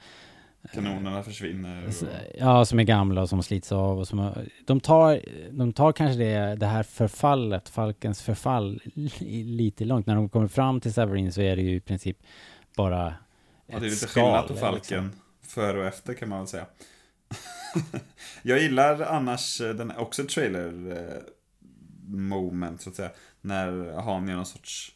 Kanonerna 0.74 1.24
försvinner. 1.24 1.88
Och... 1.88 1.94
ja, 2.38 2.66
som 2.66 2.80
är 2.80 2.84
gamla 2.84 3.22
och 3.22 3.30
som 3.30 3.44
slits 3.44 3.72
av. 3.72 4.00
Och 4.00 4.08
som, 4.08 4.32
de, 4.66 4.80
tar, 4.80 5.22
de 5.52 5.74
tar 5.74 5.92
kanske 5.92 6.20
det, 6.20 6.56
det 6.56 6.66
här 6.66 6.84
förfallet, 6.84 7.70
Falkens 7.70 8.22
förfall, 8.22 8.82
li- 8.94 9.44
lite 9.44 9.86
långt. 9.86 10.06
När 10.08 10.16
de 10.16 10.30
kommer 10.30 10.48
fram 10.48 10.82
till 10.82 10.94
Severin 10.94 11.34
så 11.34 11.42
är 11.42 11.56
det 11.56 11.62
ju 11.62 11.76
i 11.76 11.80
princip 11.80 12.18
bara 12.78 13.04
Ja, 13.06 13.14
det 13.68 13.74
är 13.74 13.78
ett 13.78 13.84
lite 13.84 13.96
skal, 13.96 14.24
skillnad 14.24 14.48
på 14.48 14.54
liksom. 14.54 14.68
Falken. 14.70 15.12
Före 15.42 15.80
och 15.80 15.86
efter 15.86 16.14
kan 16.14 16.30
man 16.30 16.40
väl 16.40 16.48
säga. 16.48 16.66
jag 18.44 18.60
gillar 18.60 19.02
annars 19.02 19.62
eh, 19.62 19.70
den 19.74 19.92
också 19.98 20.24
trailer 20.24 20.92
eh, 20.92 21.22
moment 22.08 22.82
så 22.82 22.90
att 22.90 22.96
säga. 22.96 23.10
När 23.42 24.02
han 24.02 24.28
gör 24.28 24.36
någon 24.36 24.46
sorts 24.46 24.92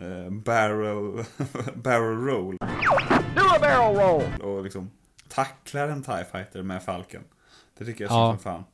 eh, 0.00 0.30
barrel, 0.30 1.24
barrel 1.74 2.18
roll. 2.26 2.56
Do 3.36 3.42
a 3.54 3.58
barrel 3.60 3.96
roll. 3.96 4.40
Och 4.42 4.64
liksom 4.64 4.90
tacklar 5.34 5.88
en 5.88 6.02
TIE 6.02 6.24
fighter 6.32 6.62
med 6.62 6.82
Falken. 6.82 7.22
Det 7.78 7.84
tycker 7.84 8.04
jag 8.04 8.10
är 8.12 8.16
Ja. 8.16 8.32
så 8.32 8.42
som 8.42 8.52
fan. 8.52 8.64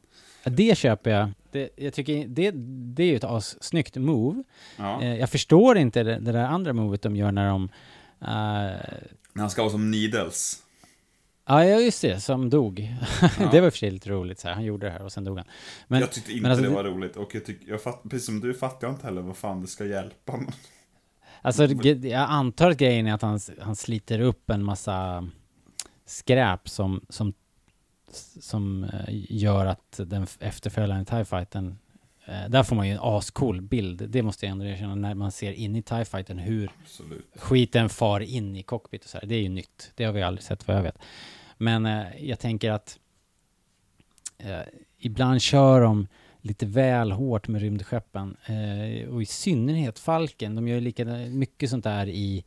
Ja, 0.44 0.51
Det 0.51 0.79
köper 0.79 1.11
jag. 1.11 1.31
Det, 1.51 1.68
jag 1.77 1.92
tycker 1.94 2.27
det, 2.29 2.51
det 2.94 3.03
är 3.03 3.07
ju 3.07 3.16
ett 3.16 3.25
assnyggt 3.25 3.96
move. 3.96 4.42
Ja. 4.77 5.03
Eh, 5.03 5.14
Jag 5.16 5.31
förstår 5.31 5.79
inte 5.79 6.03
det, 6.03 6.18
det 6.18 6.33
där 6.33 6.44
andra 6.44 6.73
movet 6.73 7.03
de 7.03 7.16
gör 7.16 7.33
när 7.33 7.49
de... 7.49 7.64
eh, 8.20 8.29
När 9.33 9.40
han 9.40 9.51
ska 9.51 9.62
vara 9.62 9.73
som 9.73 9.90
Needles. 9.90 10.62
Ja, 11.46 11.64
ja, 11.64 11.81
just 11.81 12.03
det, 12.03 12.20
som 12.20 12.51
dog. 12.51 12.77
det 13.53 13.61
var 13.61 13.70
för 13.70 13.79
sig 13.79 13.90
lite 13.90 14.11
roligt, 14.11 14.38
så 14.38 14.49
här. 14.49 14.55
han 14.55 14.64
gjorde 14.64 14.87
det 14.87 14.92
här 14.92 15.03
och 15.03 15.12
sen 15.12 15.25
dog 15.25 15.37
han. 15.38 15.46
Men, 15.88 16.01
jag 16.01 16.12
tyckte 16.12 16.31
inte 16.33 16.42
men 16.42 16.51
alltså, 16.51 16.64
det 16.66 16.75
var 16.75 16.85
roligt. 16.85 17.16
Och 17.16 17.35
jag 17.35 17.44
tycker, 17.44 17.70
jag 17.70 17.83
fatt, 17.83 18.03
precis 18.03 18.27
som 18.27 18.40
du 18.40 18.55
fattar 18.55 18.87
jag 18.87 18.94
inte 18.94 19.07
heller 19.07 19.23
vad 19.23 19.37
fan 19.37 19.61
det 19.61 19.66
ska 19.66 19.85
hjälpa. 19.87 20.37
Men... 20.37 20.53
Alltså, 21.42 21.64
jag 21.66 22.12
antar 22.31 22.70
att 22.70 22.77
grejen 22.77 23.07
är 23.07 23.14
att 23.14 23.23
han, 23.23 23.40
han 23.61 23.77
sliter 23.77 24.20
upp 24.20 24.51
en 24.51 24.64
massa 24.64 25.29
skräp 26.11 26.68
som, 26.68 27.01
som, 27.09 27.35
som 28.40 28.85
eh, 28.85 29.05
gör 29.29 29.66
att 29.66 30.01
den 30.07 30.27
efterföljande 30.40 31.05
TIE 31.05 31.25
fighten 31.25 31.79
eh, 32.27 32.49
där 32.49 32.62
får 32.62 32.77
man 32.77 32.88
ju 32.88 32.92
en 32.92 33.01
ascool 33.03 33.61
bild, 33.61 34.11
det 34.11 34.23
måste 34.23 34.46
jag 34.46 34.51
ändå 34.51 34.64
erkänna, 34.64 34.94
när 34.94 35.14
man 35.14 35.33
ser 35.33 35.53
in 35.53 35.77
i 35.77 35.83
TIE 35.83 36.05
fighten 36.05 36.38
hur 36.38 36.70
Absolut. 36.83 37.27
skiten 37.35 37.88
far 37.88 38.20
in 38.20 38.57
i 38.57 38.62
cockpit 38.62 39.05
och 39.05 39.11
så 39.11 39.18
här. 39.18 39.27
Det 39.27 39.35
är 39.35 39.42
ju 39.42 39.49
nytt. 39.49 39.92
Det 39.94 40.05
har 40.05 40.12
vi 40.12 40.23
aldrig 40.23 40.42
sett 40.44 40.68
vad 40.68 40.77
jag 40.77 40.83
vet. 40.83 40.99
Men 41.57 41.87
eh, 41.87 42.05
jag 42.18 42.38
tänker 42.38 42.70
att 42.70 42.99
eh, 44.38 44.61
ibland 44.99 45.42
kör 45.42 45.81
de 45.81 46.07
lite 46.40 46.66
väl 46.66 47.12
hårt 47.12 47.49
med 47.49 47.61
rymdskeppen. 47.61 48.37
Eh, 48.46 49.09
och 49.09 49.23
i 49.23 49.27
synnerhet 49.27 49.99
Falken. 49.99 50.55
De 50.55 50.68
gör 50.68 50.75
ju 50.75 50.81
lika 50.81 51.05
mycket 51.05 51.70
sånt 51.70 51.85
där 51.85 52.09
i 52.09 52.44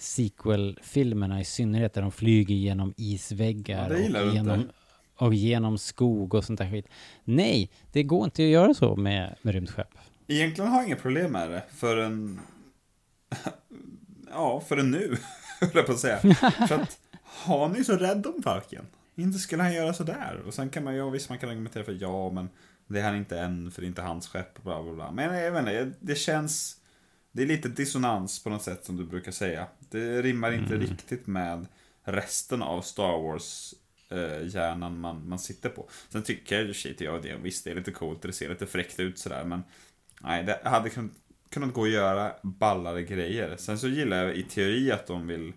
sequel-filmerna 0.00 1.40
i 1.40 1.44
synnerhet 1.44 1.94
där 1.94 2.02
de 2.02 2.12
flyger 2.12 2.54
genom 2.54 2.94
isväggar 2.96 3.90
Ja, 3.90 4.22
och, 4.22 4.34
genom, 4.34 4.68
och 5.16 5.34
genom 5.34 5.78
skog 5.78 6.34
och 6.34 6.44
sånt 6.44 6.58
där 6.58 6.70
skit. 6.70 6.86
Nej, 7.24 7.70
det 7.92 8.02
går 8.02 8.24
inte 8.24 8.42
att 8.42 8.48
göra 8.48 8.74
så 8.74 8.96
med, 8.96 9.36
med 9.42 9.54
rymdskepp. 9.54 9.98
Egentligen 10.26 10.70
har 10.70 10.78
jag 10.78 10.86
inga 10.86 10.96
problem 10.96 11.32
med 11.32 11.50
det 11.50 11.62
förrän... 11.74 12.40
Ja, 14.32 14.62
förrän 14.68 14.90
nu, 14.90 15.16
höll 15.60 15.70
jag 15.74 15.86
på 15.86 15.92
att 15.92 15.98
säga. 15.98 16.18
För 16.68 16.74
att 16.74 16.98
han 17.24 17.76
är 17.76 17.82
så 17.82 17.96
rädd 17.96 18.26
om 18.26 18.42
Falken. 18.42 18.86
Inte 19.16 19.38
skulle 19.38 19.62
han 19.62 19.74
göra 19.74 19.94
sådär. 19.94 20.42
Och 20.46 20.54
sen 20.54 20.70
kan 20.70 20.84
man 20.84 20.94
ju, 20.94 20.98
ja, 20.98 21.10
visst 21.10 21.28
man 21.28 21.38
kan 21.38 21.48
argumentera 21.48 21.84
för 21.84 21.96
ja, 22.00 22.30
men 22.30 22.48
det 22.86 23.00
är 23.00 23.04
han 23.04 23.16
inte 23.16 23.38
än, 23.38 23.70
för 23.70 23.80
det 23.80 23.86
är 23.86 23.88
inte 23.88 24.02
hans 24.02 24.28
skepp, 24.28 24.62
bla 24.62 24.82
bla 24.82 24.92
bla. 24.92 25.10
Men 25.10 25.24
jag 25.24 25.52
vet 25.52 25.60
inte, 25.60 25.98
det 26.00 26.14
känns... 26.14 26.79
Det 27.32 27.42
är 27.42 27.46
lite 27.46 27.68
dissonans 27.68 28.44
på 28.44 28.50
något 28.50 28.62
sätt 28.62 28.84
som 28.84 28.96
du 28.96 29.04
brukar 29.04 29.32
säga. 29.32 29.66
Det 29.78 30.22
rimmar 30.22 30.52
inte 30.52 30.76
riktigt 30.76 31.26
med 31.26 31.66
resten 32.04 32.62
av 32.62 32.82
Star 32.82 33.22
Wars 33.22 33.74
eh, 34.08 34.46
hjärnan 34.46 35.00
man, 35.00 35.28
man 35.28 35.38
sitter 35.38 35.68
på. 35.68 35.88
Sen 36.08 36.22
tycker 36.22 36.60
jag 36.60 36.76
shit, 36.76 37.00
ja 37.00 37.18
det, 37.22 37.36
visst 37.36 37.64
det 37.64 37.70
är 37.70 37.74
lite 37.74 37.90
coolt, 37.90 38.22
det 38.22 38.32
ser 38.32 38.48
lite 38.48 38.66
fräckt 38.66 39.00
ut 39.00 39.18
sådär, 39.18 39.44
men 39.44 39.62
nej, 40.20 40.44
det 40.44 40.60
hade 40.64 40.90
kunnat, 40.90 41.12
kunnat 41.50 41.74
gå 41.74 41.80
och 41.80 41.88
göra 41.88 42.32
ballare 42.42 43.02
grejer. 43.02 43.56
Sen 43.56 43.78
så 43.78 43.88
gillar 43.88 44.24
jag 44.24 44.36
i 44.36 44.42
teori 44.42 44.92
att 44.92 45.06
de 45.06 45.26
vill 45.26 45.52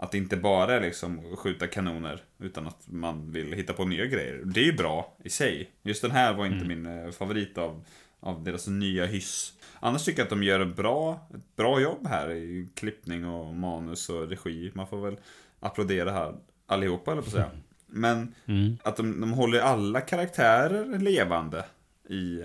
att 0.00 0.12
det 0.12 0.18
inte 0.18 0.36
bara 0.36 0.74
är 0.74 0.80
liksom 0.80 1.36
skjuta 1.36 1.66
kanoner, 1.66 2.22
utan 2.38 2.66
att 2.66 2.82
man 2.86 3.32
vill 3.32 3.52
hitta 3.52 3.72
på 3.72 3.84
nya 3.84 4.06
grejer. 4.06 4.42
Det 4.44 4.60
är 4.60 4.64
ju 4.64 4.72
bra 4.72 5.16
i 5.24 5.30
sig. 5.30 5.70
Just 5.82 6.02
den 6.02 6.10
här 6.10 6.34
var 6.34 6.46
inte 6.46 6.64
min 6.64 6.86
eh, 6.86 7.10
favorit 7.10 7.58
av, 7.58 7.84
av 8.20 8.44
deras 8.44 8.66
nya 8.66 9.06
hyss. 9.06 9.52
Annars 9.80 10.04
tycker 10.04 10.18
jag 10.20 10.26
att 10.26 10.30
de 10.30 10.42
gör 10.42 10.60
ett 10.60 10.76
bra, 10.76 11.28
ett 11.34 11.56
bra 11.56 11.80
jobb 11.80 12.06
här 12.06 12.30
i 12.30 12.68
klippning 12.74 13.26
och 13.26 13.54
manus 13.54 14.08
och 14.08 14.28
regi. 14.28 14.70
Man 14.74 14.86
får 14.86 15.00
väl 15.04 15.16
applådera 15.60 16.12
här 16.12 16.34
allihopa, 16.66 17.12
eller 17.12 17.22
på 17.22 17.26
att 17.26 17.32
säga. 17.32 17.50
Men 17.86 18.34
att 18.82 18.96
de, 18.96 19.20
de 19.20 19.32
håller 19.32 19.60
alla 19.60 20.00
karaktärer 20.00 20.98
levande 20.98 21.64
i, 22.08 22.44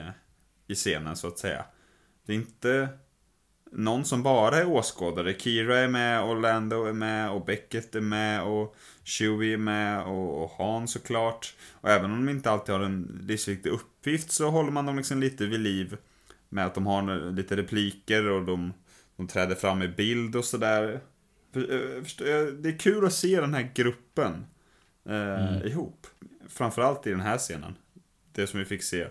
i 0.67 0.75
scenen, 0.75 1.15
så 1.15 1.27
att 1.27 1.39
säga. 1.39 1.65
Det 2.25 2.33
är 2.33 2.37
inte 2.37 2.87
någon 3.71 4.05
som 4.05 4.23
bara 4.23 4.57
är 4.57 4.67
åskådare. 4.67 5.33
Kira 5.33 5.79
är 5.79 5.87
med, 5.87 6.23
Orlando 6.23 6.85
är 6.85 6.93
med 6.93 7.31
och 7.31 7.45
Beckett 7.45 7.95
är 7.95 8.01
med 8.01 8.43
och 8.43 8.75
Chewie 9.03 9.53
är 9.53 9.57
med 9.57 10.03
och, 10.03 10.43
och 10.43 10.51
Han 10.57 10.87
såklart. 10.87 11.55
Och 11.71 11.89
även 11.89 12.11
om 12.11 12.25
de 12.25 12.31
inte 12.31 12.51
alltid 12.51 12.75
har 12.75 12.81
en 12.81 13.19
livsviktig 13.27 13.69
uppgift 13.69 14.31
så 14.31 14.49
håller 14.49 14.71
man 14.71 14.85
dem 14.85 14.97
liksom 14.97 15.19
lite 15.19 15.45
vid 15.45 15.59
liv. 15.59 15.97
Med 16.53 16.65
att 16.65 16.75
de 16.75 16.85
har 16.85 17.31
lite 17.31 17.55
repliker 17.57 18.29
och 18.29 18.45
de, 18.45 18.73
de 19.15 19.27
träder 19.27 19.55
fram 19.55 19.81
i 19.81 19.87
bild 19.87 20.35
och 20.35 20.45
sådär. 20.45 21.01
Eh? 21.53 21.61
Det 22.59 22.69
är 22.69 22.79
kul 22.79 23.05
att 23.05 23.13
se 23.13 23.41
den 23.41 23.53
här 23.53 23.71
gruppen 23.75 24.45
eh, 25.09 25.65
ihop. 25.65 26.07
Framförallt 26.47 27.07
i 27.07 27.09
den 27.09 27.21
här 27.21 27.37
scenen. 27.37 27.75
Det 28.31 28.47
som 28.47 28.59
vi 28.59 28.65
fick 28.65 28.83
se 28.83 29.07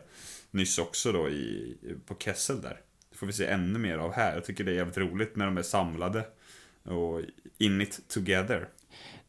nyss 0.51 0.79
också 0.79 1.13
då 1.13 1.29
i, 1.29 1.77
på 2.07 2.15
Kessel 2.19 2.63
där. 2.63 2.81
Det 3.11 3.17
får 3.17 3.27
vi 3.27 3.33
se 3.33 3.47
ännu 3.47 3.79
mer 3.79 3.99
av 3.99 4.13
här. 4.13 4.35
Jag 4.35 4.45
tycker 4.45 4.65
det 4.65 4.73
är 4.73 4.77
jävligt 4.77 4.99
roligt 4.99 5.37
när 5.37 5.45
de 5.45 5.59
är 5.59 5.63
samlade. 5.63 6.25
Och 6.85 7.21
in 7.59 7.81
it 7.81 8.01
together. 8.09 8.69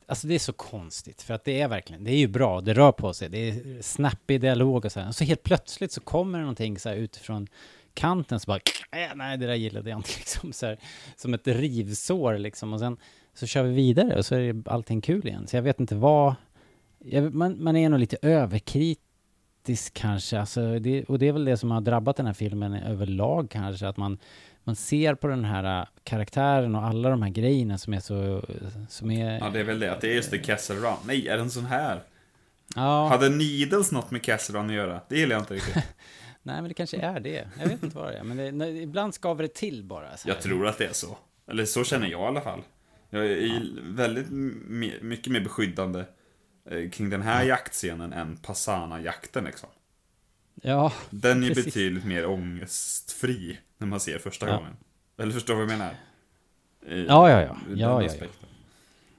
Alltså 0.05 0.27
det 0.27 0.35
är 0.35 0.39
så 0.39 0.53
konstigt, 0.53 1.21
för 1.21 1.33
att 1.33 1.43
det 1.43 1.61
är 1.61 1.67
verkligen, 1.67 2.03
det 2.03 2.11
är 2.11 2.17
ju 2.17 2.27
bra, 2.27 2.61
det 2.61 2.73
rör 2.73 2.91
på 2.91 3.13
sig, 3.13 3.29
det 3.29 3.49
är 3.49 3.81
snappig 3.81 4.41
dialog 4.41 4.85
och 4.85 4.91
så 4.91 4.99
här. 4.99 5.07
Och 5.07 5.15
så 5.15 5.23
helt 5.23 5.43
plötsligt 5.43 5.91
så 5.91 6.01
kommer 6.01 6.37
det 6.37 6.41
någonting 6.41 6.79
så 6.79 6.89
här 6.89 6.95
utifrån 6.95 7.47
kanten 7.93 8.39
så 8.39 8.45
bara, 8.47 8.59
"Äh, 8.91 9.15
nej 9.15 9.37
det 9.37 9.47
där 9.47 9.53
gillade 9.55 9.89
jag 9.89 9.99
inte 9.99 10.09
liksom 10.17 10.53
så 10.53 10.65
här, 10.65 10.77
som 11.15 11.33
ett 11.33 11.47
rivsår 11.47 12.37
liksom. 12.37 12.73
Och 12.73 12.79
sen 12.79 12.97
så 13.33 13.45
kör 13.47 13.63
vi 13.63 13.73
vidare 13.73 14.17
och 14.17 14.25
så 14.25 14.35
är 14.35 14.63
allting 14.65 15.01
kul 15.01 15.27
igen. 15.27 15.47
Så 15.47 15.55
jag 15.55 15.63
vet 15.63 15.79
inte 15.79 15.95
vad, 15.95 16.35
jag, 16.99 17.33
man, 17.33 17.63
man 17.63 17.75
är 17.75 17.89
nog 17.89 17.99
lite 17.99 18.17
överkritisk 18.21 19.93
kanske, 19.93 20.39
alltså 20.39 20.79
det, 20.79 21.03
och 21.03 21.19
det 21.19 21.27
är 21.27 21.31
väl 21.33 21.45
det 21.45 21.57
som 21.57 21.71
har 21.71 21.81
drabbat 21.81 22.15
den 22.15 22.25
här 22.25 22.33
filmen 22.33 22.73
överlag 22.73 23.49
kanske, 23.49 23.87
att 23.87 23.97
man 23.97 24.17
man 24.65 24.75
ser 24.75 25.15
på 25.15 25.27
den 25.27 25.45
här 25.45 25.79
äh, 25.81 25.87
karaktären 26.03 26.75
och 26.75 26.83
alla 26.83 27.09
de 27.09 27.21
här 27.21 27.29
grejerna 27.29 27.77
som 27.77 27.93
är 27.93 27.99
så, 27.99 28.43
som 28.89 29.11
är... 29.11 29.39
Ja, 29.39 29.49
det 29.49 29.59
är 29.59 29.63
väl 29.63 29.79
det. 29.79 29.91
Att 29.91 30.01
det 30.01 30.07
är 30.11 30.15
just 30.15 30.31
det, 30.31 30.37
Castle 30.37 30.75
Run. 30.75 30.95
Nej, 31.05 31.27
är 31.27 31.37
den 31.37 31.49
sån 31.51 31.65
här? 31.65 32.03
Ja, 32.75 33.07
Hade 33.07 33.29
Needles 33.29 33.91
något 33.91 34.11
med 34.11 34.21
Castle 34.23 34.59
Run 34.59 34.65
att 34.69 34.75
göra? 34.75 35.01
Det 35.09 35.15
gillar 35.19 35.35
jag 35.35 35.41
inte 35.41 35.53
riktigt. 35.53 35.75
nej 36.43 36.55
men 36.55 36.67
det 36.67 36.73
kanske 36.73 36.97
är 36.97 37.19
det. 37.19 37.47
Jag 37.59 37.67
vet 37.67 37.83
inte 37.83 37.95
vad 37.97 38.07
det 38.11 38.17
är, 38.17 38.23
men 38.23 38.37
det, 38.37 38.51
nej, 38.51 38.81
ibland 38.81 39.13
skaver 39.13 39.43
det 39.43 39.53
till 39.53 39.83
bara. 39.83 40.17
Så 40.17 40.27
här. 40.27 40.35
Jag 40.35 40.43
tror 40.43 40.67
att 40.67 40.77
det 40.77 40.85
är 40.85 40.93
så. 40.93 41.17
Eller 41.47 41.65
så 41.65 41.83
känner 41.83 42.07
jag 42.07 42.21
i 42.21 42.23
alla 42.23 42.41
fall. 42.41 42.61
Jag 43.09 43.25
är 43.25 43.61
väldigt 43.81 44.27
me- 44.27 45.03
mycket 45.03 45.31
mer 45.33 45.39
beskyddande 45.41 46.05
eh, 46.69 46.89
kring 46.89 47.09
den 47.09 47.21
här 47.21 47.43
jaktscenen 47.43 48.13
än 48.13 48.37
Passana-jakten 48.37 49.43
liksom. 49.43 49.69
Ja, 50.61 50.93
Den 51.09 51.43
är 51.43 51.47
Precis. 51.47 51.65
betydligt 51.65 52.05
mer 52.05 52.25
ångestfri 52.25 53.59
när 53.77 53.87
man 53.87 53.99
ser 53.99 54.19
första 54.19 54.47
Ja. 54.49 54.55
gången. 54.55 54.73
Eller 55.17 55.31
förstår 55.31 55.53
vad 55.53 55.63
jag 55.63 55.69
menar? 55.69 55.91
I- 56.87 57.05
Ja, 57.07 57.29
ja, 57.29 57.41
ja. 57.41 57.57
Ja, 57.69 57.75
ja, 57.75 58.01
ja. 58.01 58.07
aspekten. 58.07 58.49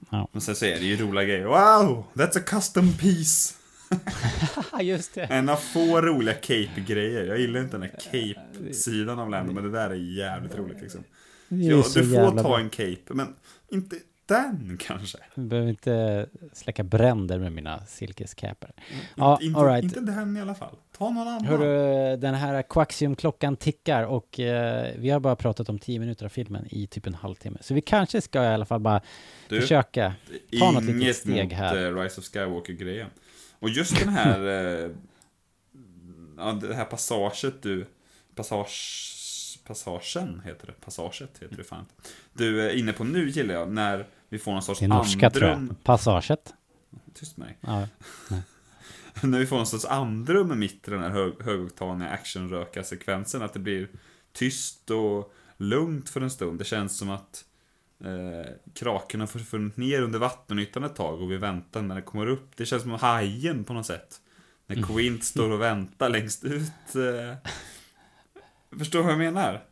Ja. 0.09 0.27
Men 0.31 0.41
sen 0.41 0.55
så 0.55 0.65
är 0.65 0.75
det 0.79 0.85
ju 0.85 0.97
roliga 0.97 1.23
grejer. 1.23 1.45
Wow! 1.45 2.05
That's 2.13 2.37
a 2.37 2.41
custom 2.45 2.93
piece! 2.93 3.55
just 4.81 5.13
det. 5.13 5.23
En 5.23 5.49
av 5.49 5.55
få 5.55 6.01
roliga 6.01 6.33
cape-grejer. 6.35 7.25
Jag 7.25 7.39
gillar 7.39 7.59
inte 7.59 7.77
den 7.77 7.81
här 7.81 7.99
cape-sidan 8.11 9.19
av 9.19 9.29
Lando, 9.29 9.53
men 9.53 9.63
det 9.63 9.71
där 9.71 9.89
är 9.89 10.17
jävligt 10.17 10.55
roligt 10.55 10.81
liksom. 10.81 11.03
Ja, 11.47 11.75
du 11.75 11.83
får 11.83 12.43
ta 12.43 12.59
en 12.59 12.69
cape, 12.69 13.13
men 13.13 13.35
inte 13.71 13.95
den 14.25 14.77
kanske. 14.79 15.17
Jag 15.35 15.45
behöver 15.45 15.69
inte 15.69 16.25
släcka 16.53 16.83
bränder 16.83 17.39
med 17.39 17.51
mina 17.51 17.85
silkeskäpor. 17.85 18.71
Ja, 19.15 19.39
inte, 19.41 19.59
all 19.59 19.65
right. 19.67 19.83
inte 19.83 19.99
den 19.99 20.37
i 20.37 20.41
alla 20.41 20.55
fall. 20.55 20.75
Ta 20.97 21.09
någon 21.09 21.27
annan. 21.27 21.45
Hörru, 21.45 22.17
den 22.17 22.33
här 22.33 22.61
Quaxium-klockan 22.61 23.55
tickar 23.55 24.03
och 24.03 24.39
eh, 24.39 24.93
vi 24.97 25.09
har 25.09 25.19
bara 25.19 25.35
pratat 25.35 25.69
om 25.69 25.79
10 25.79 25.99
minuter 25.99 26.25
av 26.25 26.29
filmen 26.29 26.67
i 26.69 26.87
typ 26.87 27.07
en 27.07 27.13
halvtimme. 27.13 27.57
Så 27.61 27.73
vi 27.73 27.81
kanske 27.81 28.21
ska 28.21 28.43
i 28.43 28.47
alla 28.47 28.65
fall 28.65 28.79
bara 28.79 29.01
Du, 29.49 29.61
försöka 29.61 30.13
ta 30.59 30.71
något 30.71 30.83
litet 30.83 31.01
Inget 31.01 31.15
steg 31.15 31.43
mot 31.43 31.53
här. 31.53 31.85
eh, 31.85 31.95
Rise 32.01 32.21
of 32.21 32.25
Skywalker-grejen. 32.25 33.07
Och 33.59 33.69
just 33.69 33.99
den 33.99 34.09
här... 34.09 34.39
eh, 34.47 34.91
ja, 36.37 36.51
det 36.51 36.75
här 36.75 36.85
passaget 36.85 37.61
du... 37.61 37.85
Passage... 38.35 39.11
Passagen 39.67 40.41
heter 40.45 40.67
det. 40.67 40.73
Passaget 40.73 41.37
heter 41.41 41.57
det 41.57 41.63
fan. 41.63 41.85
Du 42.33 42.61
är 42.61 42.75
inne 42.75 42.93
på 42.93 43.03
nu 43.03 43.29
gillar 43.29 43.53
jag, 43.53 43.71
när 43.71 44.07
vi 44.29 44.39
får 44.39 44.51
någon 44.51 44.61
sorts 44.61 44.79
Det 44.79 44.85
är 44.85 44.89
norska 44.89 45.29
tror 45.29 45.43
andrum... 45.43 45.67
jag. 45.67 45.83
Passaget. 45.83 46.53
Tyst 47.13 47.37
med 47.37 47.47
dig. 47.47 47.57
Ja. 47.61 47.87
när 49.27 49.39
vi 49.39 49.45
får 49.45 49.55
någon 49.55 49.67
sorts 49.67 49.85
andrum 49.85 50.59
mitt 50.59 50.87
i 50.87 50.91
den 50.91 51.01
här 51.01 51.09
hög, 51.09 51.33
högoktaniga 51.43 52.09
actionröka-sekvensen. 52.09 53.41
Att 53.41 53.53
det 53.53 53.59
blir 53.59 53.89
tyst 54.33 54.91
och 54.91 55.33
lugnt 55.57 56.09
för 56.09 56.21
en 56.21 56.31
stund. 56.31 56.59
Det 56.59 56.65
känns 56.65 56.97
som 56.97 57.09
att 57.09 57.45
eh, 58.05 58.51
kraken 58.73 59.19
har 59.19 59.27
försvunnit 59.27 59.77
ner 59.77 60.01
under 60.01 60.19
vattenytan 60.19 60.83
ett 60.83 60.95
tag 60.95 61.21
och 61.21 61.31
vi 61.31 61.37
väntar 61.37 61.81
när 61.81 61.95
det 61.95 62.01
kommer 62.01 62.27
upp. 62.27 62.51
Det 62.55 62.65
känns 62.65 62.81
som 62.81 62.91
hajen 62.91 63.63
på 63.63 63.73
något 63.73 63.85
sätt. 63.85 64.21
När 64.67 64.83
Quint 64.83 65.23
står 65.23 65.51
och 65.51 65.61
väntar 65.61 66.09
längst 66.09 66.43
ut. 66.43 66.95
Eh. 66.95 67.49
Förstår 68.77 68.99
du 68.99 69.03
vad 69.03 69.11
jag 69.11 69.19
menar? 69.19 69.63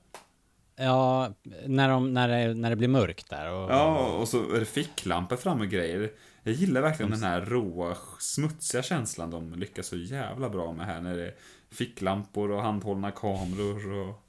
Ja, 0.76 1.34
när, 1.66 1.90
de, 1.90 2.14
när, 2.14 2.28
det, 2.28 2.54
när 2.54 2.70
det 2.70 2.76
blir 2.76 2.88
mörkt 2.88 3.30
där. 3.30 3.52
Och, 3.52 3.72
Ja, 3.72 4.08
och 4.08 4.28
så 4.28 4.56
är 4.56 4.60
det 4.60 4.66
ficklampor 4.66 5.36
fram 5.36 5.62
och 5.62 5.68
grejer. 5.68 6.12
Jag 6.44 6.54
gillar 6.54 6.82
verkligen 6.82 7.12
den 7.12 7.24
här 7.24 7.42
råa, 7.42 7.98
smutsiga 8.20 8.84
känslan 8.84 9.32
de 9.32 9.54
lyckas 9.54 9.88
så 9.88 9.96
jävla 9.96 10.50
bra 10.50 10.74
med 10.74 10.86
här. 10.86 11.02
När 11.02 11.18
det 11.18 11.28
är 11.28 11.36
ficklampor 11.72 12.52
och 12.52 12.62
handhållna 12.62 13.12
kameror 13.12 13.92
och... 13.92 14.20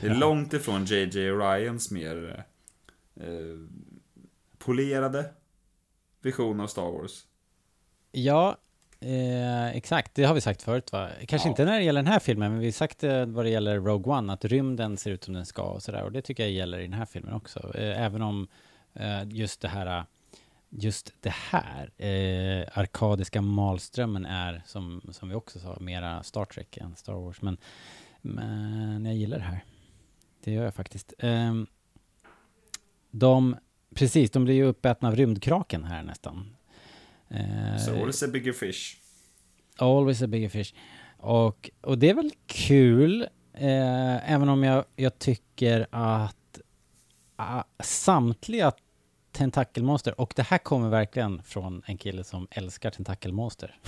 Det 0.00 0.06
är 0.06 0.14
långt 0.14 0.52
ifrån 0.52 0.84
JJ 0.84 1.30
Ryans 1.30 1.90
mer 1.90 2.44
eh, 3.20 3.58
polerade 4.58 5.30
vision 6.22 6.60
av 6.60 6.66
Star 6.66 6.90
Wars. 6.90 7.26
Ja, 8.12 8.56
eh, 9.00 9.66
exakt. 9.68 10.14
Det 10.14 10.24
har 10.24 10.34
vi 10.34 10.40
sagt 10.40 10.62
förut 10.62 10.92
va? 10.92 11.08
Kanske 11.26 11.48
Ja. 11.48 11.50
inte 11.50 11.64
när 11.64 11.78
det 11.78 11.84
gäller 11.84 12.02
den 12.02 12.12
här 12.12 12.18
filmen, 12.20 12.50
men 12.50 12.60
vi 12.60 12.66
har 12.66 12.72
sagt 12.72 13.04
eh, 13.04 13.26
vad 13.26 13.44
det 13.44 13.50
gäller 13.50 13.80
Rogue 13.80 14.12
One, 14.14 14.32
att 14.32 14.44
rymden 14.44 14.96
ser 14.96 15.10
ut 15.10 15.24
som 15.24 15.34
den 15.34 15.46
ska 15.46 15.62
och 15.62 15.82
sådär. 15.82 16.02
Och 16.02 16.12
det 16.12 16.22
tycker 16.22 16.42
jag 16.42 16.52
gäller 16.52 16.78
i 16.78 16.82
den 16.82 16.92
här 16.92 17.06
filmen 17.06 17.34
också. 17.34 17.76
Eh, 17.78 18.02
även 18.02 18.22
om 18.22 18.48
eh, 18.94 19.22
just 19.28 19.60
det 19.60 19.68
här, 19.68 20.04
just 20.68 21.12
det 21.20 21.34
här, 21.34 21.90
eh, 21.96 22.68
arkadiska 22.78 23.42
malströmmen 23.42 24.26
är, 24.26 24.62
som, 24.66 25.00
som 25.10 25.28
vi 25.28 25.34
också 25.34 25.58
sa, 25.58 25.76
mera 25.80 26.22
Star 26.22 26.44
Trek 26.44 26.76
än 26.76 26.96
Star 26.96 27.12
Wars. 27.14 27.42
Men, 27.42 27.56
men 28.20 29.04
jag 29.04 29.14
gillar 29.14 29.38
det 29.38 29.44
här. 29.44 29.64
Det 30.44 30.52
gör 30.52 30.64
jag 30.64 30.74
faktiskt. 30.74 31.14
Ehm, 31.18 31.66
de, 33.10 33.56
precis, 33.94 34.30
de 34.30 34.44
blir 34.44 34.54
ju 34.54 34.64
uppätna 34.64 35.08
av 35.08 35.16
rymdkraken 35.16 35.84
här 35.84 36.02
nästan. 36.02 36.56
Eh, 37.28 37.76
So 37.78 37.90
always 37.90 38.22
a 38.22 38.28
bigger 38.28 38.52
fish. 38.52 38.96
Always 39.76 40.22
a 40.22 40.26
bigger 40.26 40.48
fish. 40.48 40.74
Och, 41.16 41.70
och 41.80 41.98
det 41.98 42.10
är 42.10 42.14
väl 42.14 42.30
kul, 42.46 43.22
eh, 43.52 44.32
även 44.32 44.48
om 44.48 44.62
jag, 44.62 44.84
jag 44.96 45.18
tycker 45.18 45.86
att 45.90 46.60
ah, 47.36 47.64
samtliga 47.82 48.72
tentakelmonster, 49.32 50.20
och 50.20 50.32
det 50.36 50.42
här 50.42 50.58
kommer 50.58 50.88
verkligen 50.88 51.42
från 51.42 51.82
en 51.86 51.98
kille 51.98 52.24
som 52.24 52.48
älskar 52.50 52.90
tentakelmonster. 52.90 53.78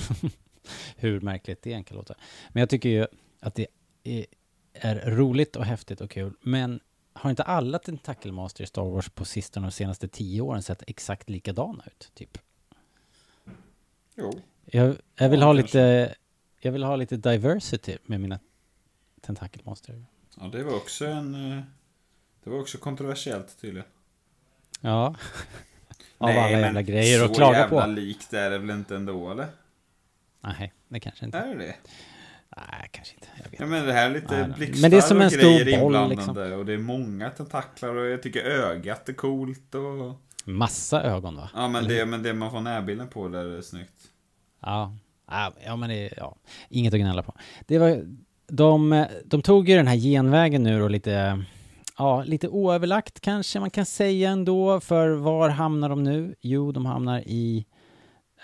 Hur 0.96 1.20
märkligt 1.20 1.62
det 1.62 1.72
än 1.72 1.85
kan 1.85 1.96
låta. 1.96 2.14
Men 2.48 2.61
jag 2.61 2.70
tycker 2.70 2.88
ju 2.88 3.06
att 3.40 3.54
det 3.54 3.66
är, 4.04 4.26
är 4.72 5.11
roligt 5.11 5.56
och 5.56 5.64
häftigt 5.64 6.00
och 6.00 6.11
kul. 6.11 6.35
Men 6.40 6.80
har 7.12 7.31
inte 7.31 7.42
alla 7.42 7.79
tentakelmonster 7.79 8.64
i 8.64 8.66
Star 8.66 8.83
Wars 8.85 9.09
på 9.09 9.25
sistone 9.25 9.66
de 9.66 9.70
senaste 9.70 10.09
tio 10.09 10.40
åren 10.40 10.62
sett 10.62 10.83
exakt 10.87 11.31
likadana 11.31 11.85
ut? 11.87 12.11
Typ? 12.14 12.38
Jo. 14.14 14.40
Jag, 14.64 14.96
jag 15.14 15.29
vill 15.29 15.40
Ja, 15.40 15.46
ha 15.46 15.55
kanske. 15.55 15.62
lite, 15.79 16.14
jag 16.61 16.72
vill 16.72 16.83
ha 16.85 16.96
lite 16.96 17.16
diversity 17.16 17.96
med 18.05 18.20
mina 18.20 18.38
tentakelmonster. 19.20 20.05
Ja, 20.40 20.46
det 20.46 20.62
var 20.64 20.75
också 20.77 21.07
en... 21.07 21.53
eh, 21.53 21.62
Det 22.44 22.51
var 22.51 22.61
också 22.61 22.79
kontroversiellt 22.79 23.61
tydligen. 23.61 23.88
Ja. 24.81 25.07
Av 26.18 26.29
Nej, 26.29 26.38
alla 26.38 26.51
men 26.53 26.61
jävla 26.61 26.83
grejer 26.83 27.22
att 27.25 27.29
Så 27.29 27.35
klaga 27.35 27.59
jävla 27.59 27.81
på. 27.85 27.90
likt 27.90 28.33
är 28.33 28.51
det 28.51 28.59
väl 28.59 28.70
inte 28.70 28.96
ändå, 28.96 29.31
eller? 29.31 29.46
Nej, 30.40 30.72
det 30.88 31.01
kanske 31.01 31.25
inte. 31.25 31.38
Är 31.38 31.55
det 31.55 31.64
det? 31.66 31.77
Nej, 32.56 32.88
kanske 32.90 33.14
inte. 33.14 33.28
Jag 33.36 33.50
vet. 33.50 33.60
Ja 33.60 33.66
men 33.66 33.86
det 33.86 33.92
här 33.92 34.10
är 34.10 34.14
lite 34.14 34.46
Nej, 34.46 34.56
blixtar 34.56 34.82
Men 34.82 34.90
det 34.90 34.96
är 34.96 35.00
som 35.00 35.16
och 35.16 35.22
en 35.22 35.30
stor 35.30 35.40
grejer 35.40 35.64
boll, 35.80 35.94
inblandade 35.94 36.14
liksom. 36.14 36.58
och 36.58 36.66
det 36.66 36.72
är 36.72 36.78
många 36.78 37.30
tentaklar 37.30 37.94
och 37.94 38.06
jag 38.06 38.22
tycker 38.22 38.44
ögat 38.44 39.08
är 39.08 39.12
coolt 39.12 39.74
och... 39.74 40.20
Massa 40.44 41.02
ögon 41.02 41.36
va? 41.36 41.50
Ja 41.54 41.68
men 41.68 41.84
Eller 41.84 41.98
det, 41.98 42.06
men 42.06 42.22
det 42.22 42.34
man 42.34 42.50
får 42.50 42.60
närbilden 42.60 43.08
på 43.08 43.28
där 43.28 43.44
är 43.44 43.62
snyggt. 43.62 44.10
Ja, 44.62 44.92
ja, 45.30 45.52
ja 45.64 45.76
men 45.76 45.88
det 45.88 46.06
är 46.06 46.14
ja, 46.16 46.36
inget 46.68 46.94
att 46.94 47.00
gnälla 47.00 47.22
på. 47.22 47.34
Det 47.66 47.78
var, 47.78 48.06
de, 48.46 49.06
de 49.24 49.42
tog 49.42 49.68
ju 49.68 49.76
den 49.76 49.86
här 49.86 49.96
genvägen 49.96 50.62
nu 50.62 50.82
och 50.82 50.90
lite, 50.90 51.44
ja, 51.98 52.22
lite 52.22 52.48
oöverlagt 52.48 53.20
kanske 53.20 53.60
man 53.60 53.70
kan 53.70 53.86
säga 53.86 54.30
ändå, 54.30 54.80
för 54.80 55.10
var 55.10 55.48
hamnar 55.48 55.88
de 55.88 56.02
nu? 56.02 56.34
Jo, 56.40 56.72
de 56.72 56.86
hamnar 56.86 57.20
i 57.20 57.66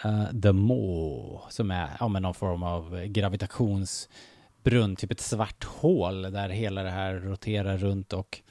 uh, 0.04 0.40
The 0.42 0.52
Maw, 0.52 1.40
som 1.48 1.70
är 1.70 1.88
ja, 2.00 2.08
någon 2.08 2.34
form 2.34 2.62
av 2.62 3.04
gravitationsbrunn, 3.04 4.96
typ 4.96 5.12
ett 5.12 5.20
svart 5.20 5.64
hål 5.64 6.22
där 6.22 6.48
hela 6.48 6.82
det 6.82 6.90
här 6.90 7.14
roterar 7.14 7.76
runt 7.76 8.12
och 8.12 8.42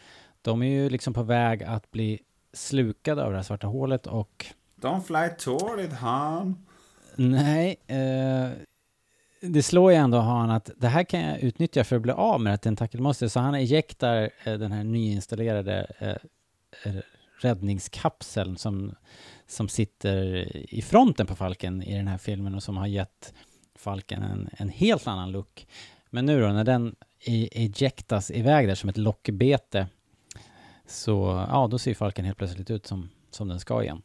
de 0.42 0.62
är 0.62 0.68
ju 0.68 0.90
liksom 0.90 1.14
på 1.14 1.24
väg 1.24 1.64
att 1.64 1.92
bli 1.92 2.20
slukade 2.54 3.24
av 3.24 3.32
det 3.32 3.38
här 3.38 3.44
svarta 3.44 3.68
hålet 3.68 4.08
och 4.08 4.46
Don't 4.82 5.02
fly 5.02 5.30
toward 5.38 5.80
it, 5.80 5.94
Han. 5.94 6.66
Nej, 7.16 7.76
eh, 7.88 8.50
det 9.42 9.64
slår 9.64 9.92
ju 9.92 9.98
ändå 9.98 10.18
han 10.18 10.50
att 10.50 10.72
det 10.78 10.88
här 10.88 11.04
kan 11.04 11.20
jag 11.20 11.40
utnyttja 11.40 11.84
för 11.84 11.96
att 11.96 12.02
bli 12.02 12.12
av 12.12 12.42
med 12.42 12.50
det 12.50 12.52
här 12.52 12.58
tentakelmonstret. 12.58 13.32
Så 13.32 13.40
han 13.40 13.56
ejektar 13.56 14.30
eh, 14.44 14.54
den 14.54 14.72
här 14.72 14.84
nyinstallerade 14.84 15.88
räddningskapseln 17.40 18.58
som, 18.58 18.96
som 19.48 19.70
sitter 19.70 20.26
i 20.74 20.82
fronten 20.82 21.26
på 21.28 21.36
Falken 21.36 21.84
i 21.84 21.96
den 21.96 22.08
här 22.08 22.18
filmen 22.18 22.56
och 22.56 22.64
som 22.64 22.78
har 22.78 22.88
gett 22.88 23.34
Falken 23.76 24.24
en, 24.24 24.50
en 24.52 24.70
helt 24.70 25.08
annan 25.08 25.32
look. 25.32 25.68
Men 26.10 26.26
nu 26.26 26.42
då, 26.42 26.48
när 26.48 26.64
den 26.64 26.96
e- 27.26 27.50
ejektas 27.52 28.32
iväg 28.32 28.68
där 28.68 28.76
som 28.76 28.90
ett 28.90 28.98
lockbete 28.98 29.88
så, 30.88 31.46
ja, 31.50 31.68
då 31.72 31.78
ser 31.80 31.94
Falken 31.94 32.26
helt 32.26 32.38
plötsligt 32.38 32.70
ut 32.72 32.88
som, 32.88 33.10
som 33.32 33.48
den 33.48 33.60
ska 33.60 33.84
igen. 33.84 34.02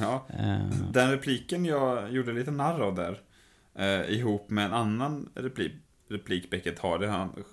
Ja. 0.00 0.26
Eh, 0.38 0.66
Den 0.92 1.10
repliken 1.10 1.64
jag 1.64 2.12
gjorde 2.12 2.32
lite 2.32 2.50
narr 2.50 2.80
av 2.80 2.94
där. 2.94 3.20
Eh, 3.74 4.10
ihop 4.18 4.50
med 4.50 4.64
en 4.64 4.72
annan 4.72 5.28
replik, 5.34 5.72
replik 6.08 6.50
Beckett 6.50 6.78
har. 6.78 6.98
Det 6.98 7.08
han 7.08 7.44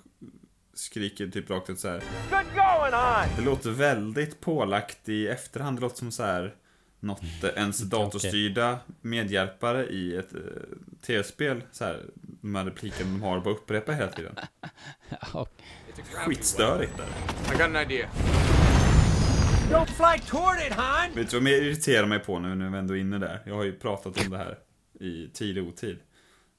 skriker 0.73 1.27
typ 1.27 1.49
rakt 1.49 1.69
ut 1.69 1.79
så 1.79 1.87
här. 1.87 2.03
Good 2.29 2.53
going 2.55 2.93
on! 2.93 3.35
Det 3.37 3.41
låter 3.51 3.69
väldigt 3.71 4.39
pålagt 4.41 5.09
i 5.09 5.27
efterhand. 5.27 5.77
Det 5.77 5.81
låter 5.81 5.97
som 5.97 6.11
så 6.11 6.23
här 6.23 6.55
något 6.99 7.43
eh, 7.43 7.49
ens 7.55 7.79
datorstyrda 7.79 8.79
medhjälpare 9.01 9.85
i 9.85 10.15
ett 10.15 10.33
eh, 10.33 10.39
tv-spel. 11.01 11.63
Så 11.71 11.83
här, 11.85 12.05
de 12.41 12.55
här 12.55 12.65
replikerna 12.65 13.11
de 13.11 13.21
har 13.21 13.39
bara 13.39 13.53
upprepa 13.53 13.91
hela 13.91 14.11
tiden. 14.11 14.35
ja, 15.33 15.47
Skitstörigt 16.13 16.97
där. 16.97 17.07
I 17.53 17.57
got 17.57 17.61
an 17.61 17.75
idea. 17.75 18.09
Don't 19.71 19.85
fly 19.85 20.19
toward 20.27 20.57
it, 20.67 20.73
Han! 20.73 21.13
Vet 21.13 21.29
du 21.29 21.35
vad 21.37 21.43
mer 21.43 21.61
irriterar 21.61 22.05
mig 22.05 22.19
på 22.19 22.39
nu 22.39 22.55
när 22.55 22.69
vi 22.69 22.77
ändå 22.77 22.95
är 22.95 22.99
inne 22.99 23.17
där? 23.17 23.41
Jag 23.45 23.55
har 23.55 23.63
ju 23.63 23.73
pratat 23.73 24.25
om 24.25 24.29
det 24.31 24.37
här 24.37 24.57
i 24.99 25.29
tid 25.33 25.57
och 25.57 25.67
otid. 25.67 25.97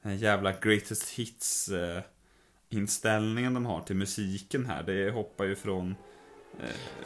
Den 0.02 0.12
här 0.12 0.18
jävla 0.18 0.52
greatest 0.52 1.10
hits 1.10 1.68
eh, 1.68 2.02
inställningen 2.68 3.54
de 3.54 3.66
har 3.66 3.80
till 3.80 3.96
musiken 3.96 4.66
här. 4.66 4.82
Det 4.82 5.10
hoppar 5.10 5.44
ju 5.44 5.56
från 5.56 5.94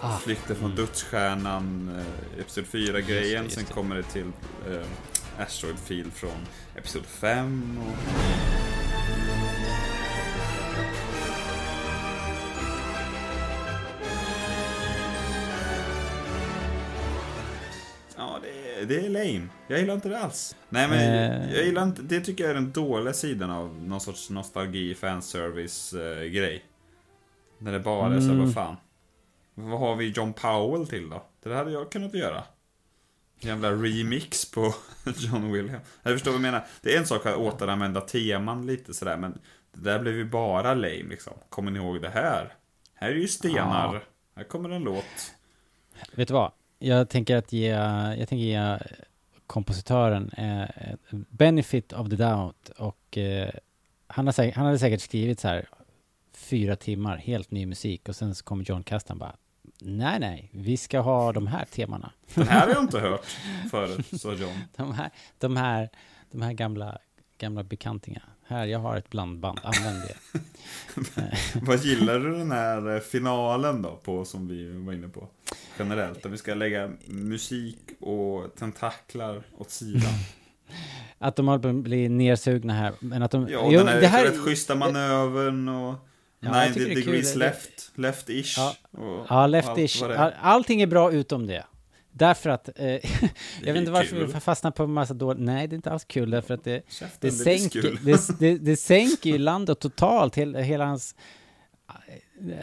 Ah. 0.01 0.17
Flykten 0.19 0.57
från 0.57 0.75
dödsstjärnan, 0.75 1.91
eh, 1.99 2.41
Episod 2.41 2.65
4-grejen. 2.65 3.45
just 3.45 3.57
Sen 3.57 3.65
kommer 3.65 3.97
det 3.97 4.03
till 4.03 4.27
eh, 4.71 4.87
Asteroid 5.43 5.79
Field 5.79 6.13
från 6.13 6.47
Episod 6.77 7.05
5. 7.07 7.79
Och... 7.89 7.97
Ja, 18.17 18.39
det 18.43 18.81
är, 18.81 18.87
det 18.87 19.07
är 19.07 19.11
lame. 19.11 19.49
Jag 19.69 19.79
gillar 19.81 19.95
inte 19.95 20.09
det 20.09 20.19
alls. 20.19 20.57
Nej, 20.69 20.89
men 20.89 20.99
Eh. 20.99 21.55
jag 21.55 21.65
gillar 21.65 21.83
inte, 21.83 22.03
det 22.03 22.21
tycker 22.21 22.45
jag 22.45 22.51
är 22.51 22.55
den 22.55 22.73
dåliga 22.73 23.15
sidan 23.15 23.51
av 23.51 23.83
någon 23.83 24.01
sorts 24.01 24.31
nostalgi, 24.31 24.95
fanservice-grej. 24.95 26.65
När 27.59 27.73
det 27.73 27.81
bara 27.81 28.15
är 28.15 28.21
så 28.21 28.27
Mm. 28.31 28.45
vad 28.45 28.55
fan. 28.55 28.77
Vad 29.55 29.81
har 29.81 29.97
vi 29.97 30.11
John 30.11 30.33
Powell 30.33 30.87
till 30.87 31.11
då? 31.11 31.23
Det 31.43 31.49
där 31.49 31.57
hade 31.57 31.71
jag 31.71 31.93
kunnat 31.93 32.15
göra. 32.15 32.45
Jävla 33.41 33.71
remix 33.71 34.51
på 34.51 34.61
John 35.17 35.53
Williams. 35.53 35.83
Jag 36.03 36.13
förstår 36.13 36.31
vad 36.31 36.35
jag 36.35 36.43
menar. 36.43 36.67
Det 36.83 36.95
är 36.95 36.99
en 36.99 37.07
sak 37.07 37.27
att 37.27 37.37
återanvända 37.37 38.01
teman 38.01 38.67
lite 38.67 38.95
sådär, 38.95 39.17
men 39.17 39.39
det 39.73 39.91
där 39.91 39.99
blev 39.99 40.15
ju 40.15 40.25
bara 40.25 40.75
lame 40.75 41.03
liksom. 41.09 41.33
Kommer 41.49 41.71
ni 41.71 41.79
ihåg 41.79 42.03
det 42.03 42.09
här? 42.09 42.53
Här 42.95 43.09
är 43.09 43.15
ju 43.15 43.29
stenar. 43.29 43.95
Ja. 43.95 44.01
Här 44.37 44.45
kommer 44.45 44.71
en 44.71 44.83
låt. 44.83 45.35
Vet 46.15 46.29
du 46.29 46.35
vad? 46.35 46.53
Jag 46.79 47.09
tänker 47.09 47.37
att 47.37 47.53
ge, 47.53 47.69
jag 48.19 48.29
tänker 48.29 48.37
ge 48.37 48.79
kompositören 49.47 50.31
eh, 50.31 50.95
benefit 51.11 51.93
of 51.93 52.09
the 52.09 52.17
doubt 52.17 52.69
och 52.69 53.19
eh, 53.19 53.51
han, 54.07 54.27
har 54.27 54.33
säkert, 54.33 54.57
han 54.57 54.67
hade 54.67 54.79
säkert 54.79 55.01
skrivit 55.01 55.41
så 55.41 55.49
här 55.49 55.69
fyra 56.33 56.77
timmar, 56.77 57.17
helt 57.17 57.51
ny 57.51 57.67
musik 57.67 58.09
och 58.09 58.17
sen 58.17 58.35
så 58.35 58.45
kommer 58.45 58.65
John 58.65 58.83
Castan 58.83 59.19
bara 59.19 59.37
Nej, 59.81 60.21
nej, 60.21 60.51
vi 60.53 60.77
ska 60.77 61.01
ha 61.01 61.33
de 61.33 61.47
här 61.47 61.65
temana. 61.65 62.13
Den 62.35 62.49
här 62.49 62.61
har 62.67 62.75
jag 62.75 62.83
inte 62.83 63.01
hört 63.01 63.27
förut, 63.71 64.21
sa 64.21 64.33
John. 64.33 64.59
De 64.77 64.93
här, 64.95 65.11
de 65.39 65.57
här, 65.57 65.91
de 66.31 66.43
här 66.43 66.53
gamla, 66.53 66.99
gamla 67.39 67.63
bekantingarna. 67.65 68.25
Här, 68.47 68.67
jag 68.67 68.79
har 68.79 68.97
ett 68.97 69.11
blandband, 69.11 69.61
använd 69.63 70.03
det. 70.03 70.41
Vad 71.63 71.79
gillar 71.79 72.19
du 72.19 72.39
den 72.39 72.51
här 72.51 72.95
eh, 72.95 73.01
finalen 73.01 73.83
då, 73.83 73.97
på 73.97 74.25
som 74.25 74.49
vi 74.49 74.71
var 74.71 74.93
inne 74.93 75.09
på? 75.09 75.29
Generellt, 75.79 76.23
där 76.23 76.31
vi 76.31 76.39
ska 76.39 76.55
lägga 76.55 76.91
musik 77.07 77.79
och 78.01 78.55
tentaklar 78.55 79.43
åt 79.59 79.71
sidan. 79.71 80.13
Att 81.19 81.37
de 81.37 81.49
håller 81.49 81.63
på 81.63 81.69
att 81.69 81.75
bli 81.75 82.09
nersugna 82.09 82.73
här. 82.73 82.93
Men 83.01 83.23
att 83.23 83.31
de, 83.31 83.49
Ja, 83.49 83.69
Jo, 83.71 83.79
den 83.79 83.89
här, 83.89 84.01
det 84.01 84.07
här- 84.07 84.25
rätt 84.25 84.41
schyssta 84.45 84.75
manövern 84.75 85.69
och 85.69 85.95
Ja, 86.45 86.59
jag 86.65 86.69
90 86.69 86.75
tycker 86.75 86.95
det 86.95 87.01
är 87.01 87.03
kul. 87.05 87.13
degrees 87.13 87.37
left, 87.37 87.93
left-ish. 87.95 88.55
Ja. 88.57 88.75
Ja, 89.29 89.47
leftish. 89.47 90.03
är. 90.03 90.09
All, 90.11 90.33
allting 90.41 90.83
är 90.83 90.87
bra 90.87 91.13
utom 91.13 91.47
det. 91.47 91.65
Därför 92.17 92.51
att, 92.51 92.69
eh, 92.77 92.85
jag 93.63 93.73
vet 93.73 93.77
inte 93.77 93.91
varför 93.91 94.17
kul. 94.17 94.27
vi 94.27 94.41
fastnar 94.41 94.71
på 94.71 94.83
en 94.83 94.93
massa 94.93 95.15
dåligt. 95.15 95.43
Nej, 95.43 95.67
det 95.69 95.75
är 95.75 95.77
inte 95.77 95.91
alls 95.91 96.05
kul 96.05 96.31
därför 96.31 96.55
att 96.55 96.65
det, 96.65 96.83
Käften, 96.91 97.19
det, 97.21 97.27
är 97.29 97.59
sänker, 97.59 97.99
det, 98.03 98.29
det, 98.39 98.59
det 98.59 98.77
sänker 98.77 99.31
ju 99.31 99.39
landet 99.39 99.81
totalt. 99.81 100.35
Hela, 100.37 100.59
hela 100.61 100.85
hans, 100.87 101.15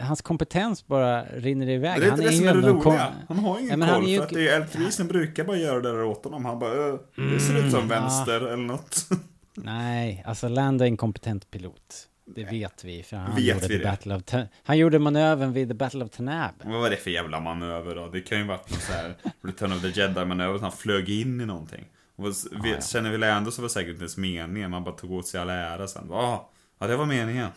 hans 0.00 0.22
kompetens 0.22 0.86
bara 0.86 1.24
rinner 1.24 1.68
iväg. 1.68 2.00
Det 2.00 2.06
är 2.06 2.10
inte 2.10 2.22
det 2.22 2.32
som 2.32 2.48
är 2.48 2.54
det 2.54 2.68
en 2.68 2.80
kom- 2.80 2.92
roliga. 2.92 3.12
Han 3.28 3.38
har 3.38 3.58
ingen 3.58 3.80
Ja, 3.80 3.86
han 3.86 3.94
koll, 4.00 4.04
är 4.08 4.10
ju- 4.12 4.16
för 4.18 4.24
att 4.24 4.32
det 4.32 4.48
är 4.48 4.60
Eltrisen 4.60 5.06
brukar 5.08 5.44
bara 5.44 5.56
göra 5.56 5.80
det 5.80 5.88
där 5.92 6.02
åt 6.04 6.24
honom. 6.24 6.44
Han 6.44 6.58
bara, 6.58 6.72
"Ö, 6.72 6.98
det 7.16 7.40
ser 7.40 7.58
ut 7.64 7.70
som 7.70 7.80
Mm, 7.82 7.88
vänster 7.88 8.40
eller 8.40 8.56
något. 8.56 9.06
Nej, 9.54 10.22
alltså 10.26 10.48
Lando 10.48 10.84
är 10.84 10.88
en 10.88 10.96
kompetent 10.96 11.50
pilot. 11.50 12.08
Det 12.34 12.44
vet 12.44 12.84
vi, 12.84 13.02
för 13.02 13.16
han 13.16 13.34
Vet 13.36 13.44
gjorde, 13.62 13.68
vi? 13.78 13.84
Battle 13.84 14.14
of 14.16 14.22
Ta- 14.22 14.46
han 14.62 14.78
gjorde 14.78 14.98
manövern 14.98 15.52
vid 15.52 15.68
The 15.68 15.74
Battle 15.74 16.04
of 16.04 16.10
Tanab. 16.10 16.50
Vad 16.64 16.80
var 16.80 16.90
det 16.90 16.96
för 16.96 17.10
jävla 17.10 17.40
manöver 17.40 17.94
då? 17.94 18.08
Det 18.08 18.20
kan 18.20 18.38
ju 18.38 18.44
varit 18.44 18.70
någon 18.70 18.80
så 18.80 18.92
här 18.92 19.14
Return 19.42 19.72
of 19.72 19.82
the 19.82 19.88
Jedi-manöver, 19.88 20.58
han 20.58 20.72
flög 20.72 21.08
in 21.10 21.40
i 21.40 21.46
någonting. 21.46 21.84
Och 22.16 22.28
s- 22.28 22.46
vi, 22.62 22.70
ja. 22.72 22.80
Känner 22.80 23.10
vi 23.10 23.18
Lando 23.18 23.50
så 23.50 23.62
var 23.62 23.68
det 23.68 23.72
säkert 23.72 23.90
inte 23.90 24.00
ens 24.02 24.16
meningen, 24.16 24.70
man 24.70 24.84
bara 24.84 24.94
tog 24.94 25.12
åt 25.12 25.26
sig 25.26 25.40
all 25.40 25.50
ära 25.50 25.88
sen. 25.88 26.12
Ah, 26.12 26.50
ja, 26.78 26.86
det 26.86 26.96
var 26.96 27.06
meningen. 27.06 27.48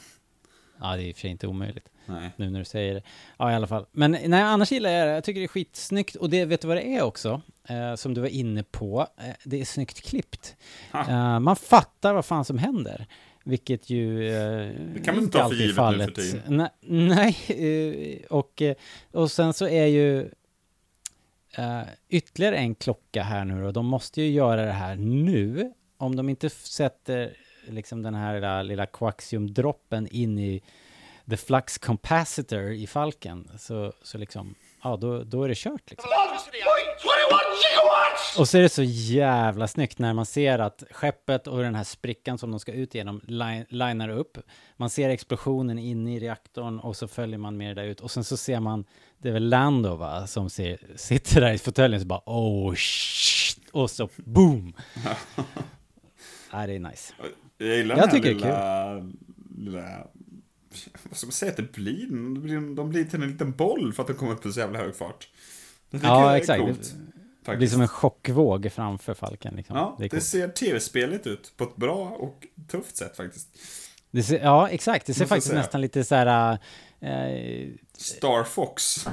Ja, 0.82 0.96
det 0.96 1.04
är 1.04 1.08
i 1.08 1.12
och 1.12 1.16
för 1.16 1.22
sig 1.22 1.30
inte 1.30 1.48
omöjligt. 1.48 1.90
Nej. 2.06 2.32
Nu 2.36 2.50
när 2.50 2.60
du 2.60 2.66
säger 2.66 2.94
det. 2.94 3.02
Ja, 3.38 3.52
i 3.52 3.56
alla 3.56 3.68
fall. 3.68 3.86
Men 3.92 4.12
nej, 4.12 4.42
annars 4.42 4.72
gillar 4.72 4.90
jag 4.90 5.08
det. 5.08 5.14
Jag 5.14 5.24
tycker 5.24 5.40
det 5.42 5.46
är 5.46 5.48
skitsnyggt. 5.48 6.16
Och 6.16 6.30
det, 6.30 6.46
vet 6.46 6.62
du 6.62 6.68
vad 6.68 6.78
det 6.78 6.88
är 6.96 7.02
också? 7.04 7.42
Eh, 7.70 7.96
som 7.96 8.14
du 8.14 8.22
var 8.22 8.28
inne 8.28 8.64
på. 8.64 9.08
Eh, 9.18 9.34
det 9.44 9.62
är 9.62 9.66
snyggt 9.66 10.02
klippt. 10.02 10.56
Eh, 10.94 11.40
man 11.40 11.56
fattar 11.56 12.14
vad 12.14 12.26
fan 12.26 12.46
som 12.46 12.58
händer. 12.58 13.08
Vilket 13.48 13.90
ju 13.90 14.28
eh, 14.28 14.72
Det 14.94 15.02
kan 15.06 15.16
man 15.16 15.24
inte 15.24 15.38
ta 15.38 15.40
för 15.40 15.46
alltid 15.46 15.62
är 15.62 15.66
givet 15.66 15.98
nu 15.98 16.04
för 16.04 16.22
tiden. 16.22 16.58
Nej, 16.58 16.70
nej 16.82 17.38
eh, 17.48 18.26
och, 18.30 18.62
eh, 18.62 18.76
och 19.12 19.32
sen 19.32 19.54
så 19.54 19.68
är 19.68 19.86
ju 19.86 20.22
eh, 21.58 21.82
ytterligare 22.10 22.58
en 22.58 22.76
klocka 22.76 23.24
här 23.24 23.46
nu 23.46 23.64
då. 23.64 23.72
De 23.72 23.86
måste 23.86 24.22
ju 24.22 24.32
göra 24.32 24.66
det 24.66 24.72
här 24.72 24.96
nu. 24.96 25.74
Om 25.98 26.16
de 26.16 26.30
inte 26.30 26.50
sätter 26.50 27.38
liksom 27.68 28.02
den 28.02 28.16
här 28.16 28.36
lilla, 28.36 28.64
lilla 28.64 28.86
koaxiumdroppen 28.86 30.08
in 30.08 30.40
i 30.40 30.62
the 31.30 31.38
flux 31.38 31.78
capacitor 31.78 32.72
i 32.72 32.88
Falken 32.88 33.50
så, 33.60 33.94
så 34.02 34.18
liksom, 34.18 34.56
ja 34.86 34.98
då, 34.98 35.24
då 35.24 35.44
är 35.44 35.50
det 35.50 35.56
kört 35.58 35.90
liksom. 35.90 36.10
Och 38.38 38.48
så 38.50 38.58
är 38.58 38.62
det 38.62 38.70
så 38.70 38.84
jävla 38.84 39.68
snyggt 39.68 40.00
när 40.00 40.14
man 40.14 40.26
ser 40.26 40.60
att 40.60 40.84
skeppet 40.92 41.48
och 41.48 41.62
den 41.62 41.76
här 41.76 41.84
sprickan 41.84 42.38
som 42.38 42.52
de 42.52 42.60
ska 42.60 42.72
ut 42.72 42.96
genom 42.96 43.22
li- 43.28 43.66
linar 43.70 44.10
upp. 44.10 44.38
Man 44.78 44.90
ser 44.90 45.10
explosionen 45.10 45.80
inne 45.80 46.16
i 46.16 46.20
reaktorn 46.20 46.80
och 46.80 46.96
så 46.96 47.08
följer 47.08 47.38
man 47.38 47.58
med 47.58 47.76
det 47.76 47.82
där 47.82 47.90
ut. 47.90 48.00
Och 48.02 48.12
sen 48.12 48.24
så 48.24 48.38
ser 48.38 48.60
man, 48.60 48.86
det 49.18 49.30
är 49.30 49.34
väl 49.34 49.50
Lando 49.50 49.96
va, 49.96 50.28
som 50.28 50.50
ser, 50.50 50.80
sitter 50.96 51.42
där 51.42 51.54
i 51.54 51.58
fåtöljen 51.58 52.02
så 52.02 52.08
bara 52.08 52.22
oh 52.26 52.74
shit, 52.76 53.70
och 53.72 53.90
så 53.92 54.10
boom. 54.16 54.74
ja, 56.52 56.68
det 56.68 56.74
är 56.74 56.80
nice. 56.80 57.14
Jag 57.58 57.68
gillar 57.78 57.98
Jag 57.98 58.10
den 58.10 58.10
här 58.10 58.18
tycker 58.18 58.36
det 58.36 58.48
är 58.48 58.96
lilla 58.96 59.14
lilla... 59.58 60.08
Vad 61.04 61.18
ska 61.18 61.28
man 61.28 61.32
säga 61.32 61.52
att 61.52 61.58
det 61.58 61.72
blir? 61.72 62.08
De 62.08 62.42
blir, 62.42 62.76
de 62.76 62.90
blir 62.90 63.04
till 63.06 63.24
en 63.24 63.32
liten 63.32 63.52
boll 63.52 63.94
för 63.94 64.02
att 64.04 64.08
de 64.08 64.14
kommer 64.14 64.32
upp 64.32 64.46
i 64.46 64.54
så 64.54 64.60
jävla 64.60 64.80
hög 64.80 64.96
fart. 64.96 65.28
Det 65.90 65.98
tycker 65.98 66.08
jag 66.14 66.22
Ja, 66.22 66.32
är 66.32 66.36
exakt. 66.38 66.62
coolt, 66.62 66.96
Det, 67.46 67.58
blir 67.58 67.68
som 67.68 67.82
en 67.82 67.88
chockvåg 67.88 68.72
framför 68.76 69.14
Falken. 69.14 69.56
Liksom. 69.56 69.76
Ja, 69.76 69.96
det 70.00 70.08
det 70.08 70.22
ser 70.22 70.48
tv-speligt 70.48 71.28
ut 71.28 71.54
på 71.58 71.64
ett 71.64 71.76
bra 71.76 72.10
och 72.10 72.46
tufft 72.68 72.98
sätt 72.98 73.18
faktiskt. 73.18 73.48
Ser, 74.24 74.40
ja, 74.40 74.70
exakt. 74.70 75.06
Det 75.06 75.14
ser 75.14 75.26
faktiskt 75.26 75.48
säga. 75.48 75.60
nästan 75.60 75.82
lite 75.82 76.04
så 76.04 76.16
här... 76.16 76.58
Eh, 77.00 77.68
Star 77.98 78.44
Fox. 78.44 79.04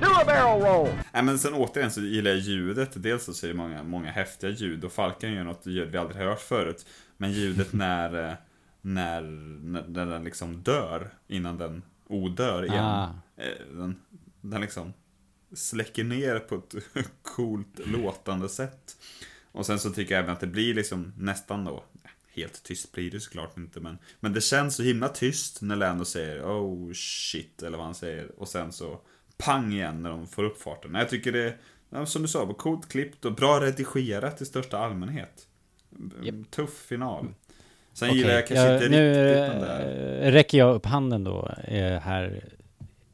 Do 0.00 0.06
a 0.20 0.22
barrel 0.26 0.60
roll! 0.62 0.88
Nej 1.12 1.22
men 1.22 1.38
sen 1.38 1.54
återigen 1.54 1.90
så 1.90 2.00
gillar 2.00 2.30
jag 2.30 2.40
ljudet. 2.40 2.90
Dels 3.02 3.24
så 3.24 3.34
ser 3.34 3.48
det 3.48 3.54
många, 3.54 3.82
många 3.82 4.10
häftiga 4.10 4.50
ljud 4.50 4.84
och 4.84 4.92
Falken 4.92 5.32
gör 5.32 5.44
något 5.44 5.66
ljud 5.66 5.90
vi 5.90 5.98
aldrig 5.98 6.22
hört 6.26 6.40
förut. 6.40 6.86
Men 7.16 7.32
ljudet 7.32 7.72
när, 7.72 8.28
eh, 8.28 8.34
när, 8.86 9.22
när, 9.22 10.06
den 10.06 10.24
liksom 10.24 10.62
dör 10.62 11.10
innan 11.26 11.58
den 11.58 11.82
odör 12.06 12.64
igen. 12.64 12.84
Ah. 12.84 13.10
Eh, 13.36 13.76
Den, 13.76 14.00
den 14.40 14.60
liksom 14.60 14.92
släcker 15.52 16.04
ner 16.04 16.38
på 16.38 16.54
ett 16.54 16.74
coolt 17.22 17.78
låtande 17.86 18.48
sätt. 18.48 18.96
Och 19.52 19.66
sen 19.66 19.78
så 19.78 19.90
tycker 19.90 20.14
jag 20.14 20.22
även 20.22 20.34
att 20.34 20.40
det 20.40 20.46
blir 20.46 20.74
liksom 20.74 21.12
nästan 21.18 21.64
då, 21.64 21.84
helt 22.34 22.62
tyst 22.62 22.92
blir 22.92 23.10
det 23.10 23.20
såklart 23.20 23.56
inte 23.56 23.80
men, 23.80 23.98
men 24.20 24.32
det 24.32 24.40
känns 24.40 24.76
så 24.76 24.82
himla 24.82 25.08
tyst 25.08 25.62
när 25.62 25.76
Lando 25.76 26.04
säger 26.04 26.42
oh 26.42 26.92
shit 26.92 27.62
eller 27.62 27.76
vad 27.76 27.86
han 27.86 27.94
säger 27.94 28.40
och 28.40 28.48
sen 28.48 28.72
så 28.72 29.00
pang 29.36 29.72
igen 29.72 30.02
när 30.02 30.10
de 30.10 30.26
får 30.26 30.44
upp 30.44 30.62
farten. 30.62 30.94
Jag 30.94 31.08
tycker 31.08 31.32
det 31.32 31.56
som 32.06 32.22
du 32.22 32.28
sa, 32.28 32.54
coolt 32.54 32.88
klippt 32.88 33.24
och 33.24 33.34
bra 33.34 33.60
redigerat 33.60 34.40
i 34.40 34.44
största 34.44 34.78
allmänhet. 34.78 35.48
Tuff 36.50 36.78
final. 36.78 37.34
Sen 37.96 38.08
okej. 38.08 38.18
gillar 38.18 38.34
jag 38.34 38.46
kanske 38.46 38.66
Ja, 38.66 38.74
inte 38.74 38.88
nu 38.88 39.08
riktigt 39.12 39.52
den 39.52 39.60
där... 39.60 40.26
eh, 40.26 40.32
räcker 40.32 40.58
jag 40.58 40.74
upp 40.74 40.86
handen 40.86 41.24
då 41.24 41.48
eh, 41.64 41.98
här 42.00 42.44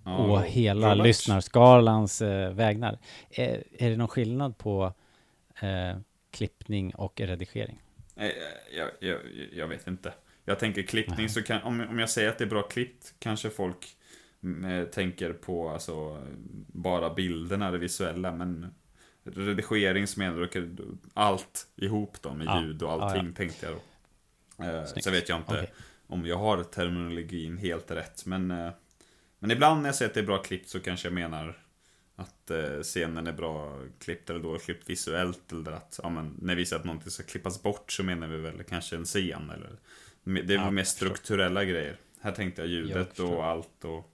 Ja, 0.04 0.18
å 0.18 0.38
hela 0.38 0.92
Robert. 0.94 1.06
lyssnarskalans 1.06 2.22
eh, 2.22 2.52
vägnar. 2.52 2.98
Är, 3.30 3.62
är 3.78 3.90
det 3.90 3.96
någon 3.96 4.08
skillnad 4.08 4.58
på 4.58 4.92
eh, 5.60 5.96
klippning 6.30 6.94
och 6.94 7.20
redigering? 7.20 7.78
Eh, 8.16 8.26
Jag, 8.76 8.90
jag, 9.00 9.18
jag 9.52 9.68
vet 9.68 9.86
inte. 9.86 10.12
Jag 10.44 10.58
tänker 10.58 10.82
klippning 10.82 11.28
så 11.28 11.42
kan, 11.42 11.62
om, 11.62 11.86
om 11.90 11.98
jag 11.98 12.10
säger 12.10 12.28
att 12.28 12.38
det 12.38 12.44
är 12.44 12.48
bra 12.48 12.62
klippt 12.62 13.14
kanske 13.18 13.50
folk 13.50 13.86
mm, 14.42 14.64
eh, 14.80 14.84
tänker 14.86 15.32
på 15.32 15.68
alltså 15.70 16.22
bara 16.66 17.14
bilderna, 17.14 17.70
det 17.70 17.78
visuella, 17.78 18.32
men 18.32 18.74
redigering 19.24 20.06
så 20.06 20.20
menar 20.20 20.48
allt 21.14 21.66
ihop 21.76 22.16
då 22.22 22.34
med 22.34 22.46
Ja. 22.46 22.62
ljud 22.62 22.82
och 22.82 22.88
Ja, 22.90 22.92
allting 23.02 23.26
ja. 23.26 23.32
tänkte 23.36 23.66
jag 23.66 23.74
då. 23.74 23.80
Eh, 24.64 24.84
Snyggt. 24.84 25.04
så 25.04 25.10
vet 25.10 25.28
jag 25.28 25.38
inte 25.38 25.52
Okej. 25.52 25.72
om 26.06 26.26
jag 26.26 26.36
har 26.36 26.62
terminologin 26.64 27.58
helt 27.58 27.90
rätt, 27.90 28.26
men 28.26 28.50
eh, 28.50 28.72
men 29.38 29.50
ibland 29.50 29.82
när 29.82 29.88
jag 29.88 29.94
säger 29.96 30.08
att 30.08 30.14
det 30.14 30.20
är 30.20 30.24
bra 30.26 30.38
klippt 30.42 30.68
så 30.68 30.80
kanske 30.80 31.06
jag 31.08 31.12
menar 31.14 31.58
att 32.16 32.50
eh, 32.50 32.80
scenen 32.82 33.26
är 33.26 33.32
bra 33.32 33.80
klippt 33.98 34.30
eller 34.30 34.40
dåligt 34.40 34.64
klippt 34.64 34.90
visuellt 34.90 35.52
eller 35.52 35.72
att 35.72 36.00
ja, 36.02 36.08
men, 36.08 36.36
när 36.42 36.54
vi 36.54 36.66
säger 36.66 36.80
att 36.80 36.86
någonting 36.86 37.10
ska 37.10 37.22
klippas 37.22 37.62
bort 37.62 37.92
så 37.92 38.02
menar 38.02 38.26
vi 38.26 38.36
väl 38.36 38.62
kanske 38.64 38.96
en 38.96 39.04
scen 39.04 39.50
eller 39.50 39.70
det 40.24 40.54
är 40.54 40.58
Ja, 40.58 40.70
mer 40.70 40.80
jag 40.80 40.86
förstår. 40.88 41.06
strukturella 41.06 41.64
grejer. 41.64 41.96
Här 42.20 42.32
tänkte 42.32 42.62
jag 42.62 42.68
Jag 42.70 42.74
ljudet 42.74 43.08
förstår. 43.08 43.36
och 43.36 43.44
allt 43.46 43.84
och 43.84 44.12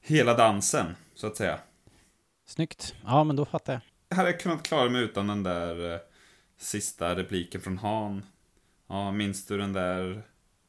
hela 0.00 0.34
dansen 0.34 0.86
så 1.14 1.26
att 1.26 1.36
säga. 1.36 1.58
Snyggt. 2.46 2.94
Ja, 3.04 3.24
men 3.24 3.36
då 3.36 3.44
fattar 3.44 3.72
jag. 3.72 3.82
Jag 4.08 4.16
hade 4.16 4.32
kunnat 4.32 4.62
klara 4.62 4.90
mig 4.90 5.02
utan 5.02 5.26
den 5.26 5.42
där 5.42 5.92
eh, 5.94 6.00
sista 6.58 7.16
repliken 7.16 7.60
från 7.60 7.78
Han. 7.78 8.24
Ja, 8.90 9.12
minns 9.12 9.46
du 9.46 9.58
den 9.58 9.72
där 9.72 10.22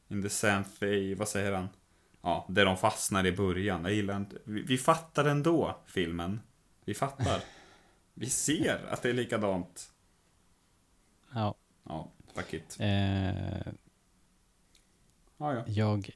In 0.08 0.22
the 0.22 0.28
Sand 0.28 0.66
Fay, 0.66 1.14
vad 1.14 1.28
säger 1.28 1.52
han? 1.52 1.68
Ja, 2.22 2.46
där 2.48 2.64
de 2.64 2.76
fastnar 2.76 3.26
i 3.26 3.32
början. 3.32 3.84
Jag 3.84 3.92
gillar 3.92 4.16
inte, 4.16 4.36
vi, 4.44 4.62
vi 4.62 4.78
fattar 4.78 5.24
ändå 5.24 5.80
filmen. 5.86 6.40
Vi 6.84 6.94
fattar. 6.94 7.40
vi 8.14 8.26
ser 8.26 8.86
att 8.90 9.02
det 9.02 9.10
är 9.10 9.14
likadant. 9.14 9.92
Ja. 11.34 11.54
Ja, 11.88 12.12
fuck 12.34 12.54
it. 12.54 12.76
Eh, 12.80 13.72
Ja, 15.42 15.54
ja. 15.54 15.64
jag, 15.66 16.10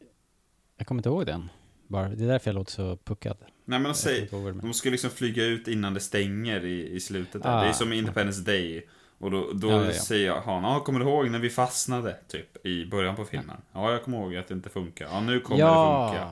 jag 0.77 0.87
kommer 0.87 0.99
inte 0.99 1.09
ihåg 1.09 1.27
den. 1.27 1.51
Bara, 1.87 2.09
det 2.09 2.25
är 2.25 2.29
därför 2.29 2.51
jag 2.51 2.55
låter 2.55 2.73
så 2.73 2.97
puckad. 2.97 3.37
Nej 3.65 3.79
men 3.79 3.95
säg, 3.95 4.29
de 4.63 4.75
ska 4.75 4.91
liksom 4.91 5.11
flyga 5.11 5.45
ut 5.45 5.69
innan 5.69 5.95
det 5.95 6.01
stänger 6.01 6.65
i, 6.65 6.89
i 6.91 7.01
slutet 7.01 7.43
där. 7.43 7.59
Ah, 7.59 7.63
det 7.63 7.69
är 7.69 7.73
som 7.73 7.93
Independence 7.93 8.43
Day. 8.43 8.89
Och 9.19 9.31
då, 9.31 9.53
då 9.53 9.71
Ja, 9.71 9.81
ja, 9.81 9.87
ja. 9.87 9.93
säger 9.93 10.33
Han, 10.33 10.65
ja, 10.65 10.81
kommer 10.81 11.01
du 11.01 11.07
ihåg 11.07 11.31
när 11.31 11.39
vi 11.39 11.51
fastnade? 11.51 12.17
Typ, 12.29 12.67
i 12.67 12.87
början 12.87 13.17
på 13.17 13.25
filmen. 13.25 13.57
Ja, 13.73 13.93
jag 13.93 14.03
kommer 14.05 14.19
ihåg 14.19 14.37
att 14.37 14.49
det 14.49 14.55
inte 14.55 14.69
funkar. 14.69 15.07
Ja, 15.07 15.21
nu 15.21 15.41
kommer 15.41 15.61
det 15.61 16.11
funka. 16.11 16.29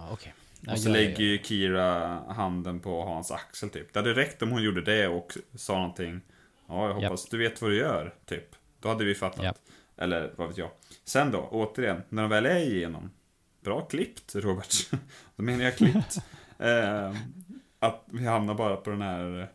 Ja, 0.61 0.73
Och 0.73 0.79
så 0.79 0.89
lägger 0.89 1.25
ju 1.25 1.39
Kira 1.43 2.19
handen 2.29 2.81
på 2.81 3.05
Hans 3.05 3.31
axel 3.31 3.71
typ. 3.71 3.93
Det 3.93 3.99
hade 3.99 4.15
räckt 4.15 4.43
om 4.43 4.51
hon 4.51 4.63
gjorde 4.63 4.81
det 4.83 5.09
och 5.09 5.37
sa 5.55 5.75
någonting. 5.75 6.21
Ja, 6.69 6.89
jag 6.89 6.95
hoppas 6.95 7.29
du 7.29 7.39
vet 7.39 7.63
vad 7.63 7.71
du 7.71 7.77
gör, 7.77 8.15
typ. 8.27 8.57
Då 8.81 8.89
hade 8.89 9.05
vi 9.05 9.15
fattat. 9.15 9.45
Japp. 9.45 9.59
Eller 9.97 10.33
vad 10.37 10.49
vet 10.49 10.59
jag. 10.59 10.71
Sen 11.05 11.31
då, 11.31 11.49
återigen, 11.51 12.03
när 12.09 12.23
de 12.23 12.31
väl 12.31 12.47
är 12.47 12.57
igenom. 12.57 13.11
Bra 13.61 13.81
klippt, 13.81 14.35
Robert. 14.35 14.75
då 15.37 15.43
menar 15.43 15.65
jag 15.65 15.77
klippt. 15.77 16.17
eh, 16.59 17.15
att 17.79 18.05
vi 18.07 18.27
hamnar 18.27 18.55
bara 18.55 18.77
på 18.77 18.91
den 18.91 19.03
här, 19.03 19.49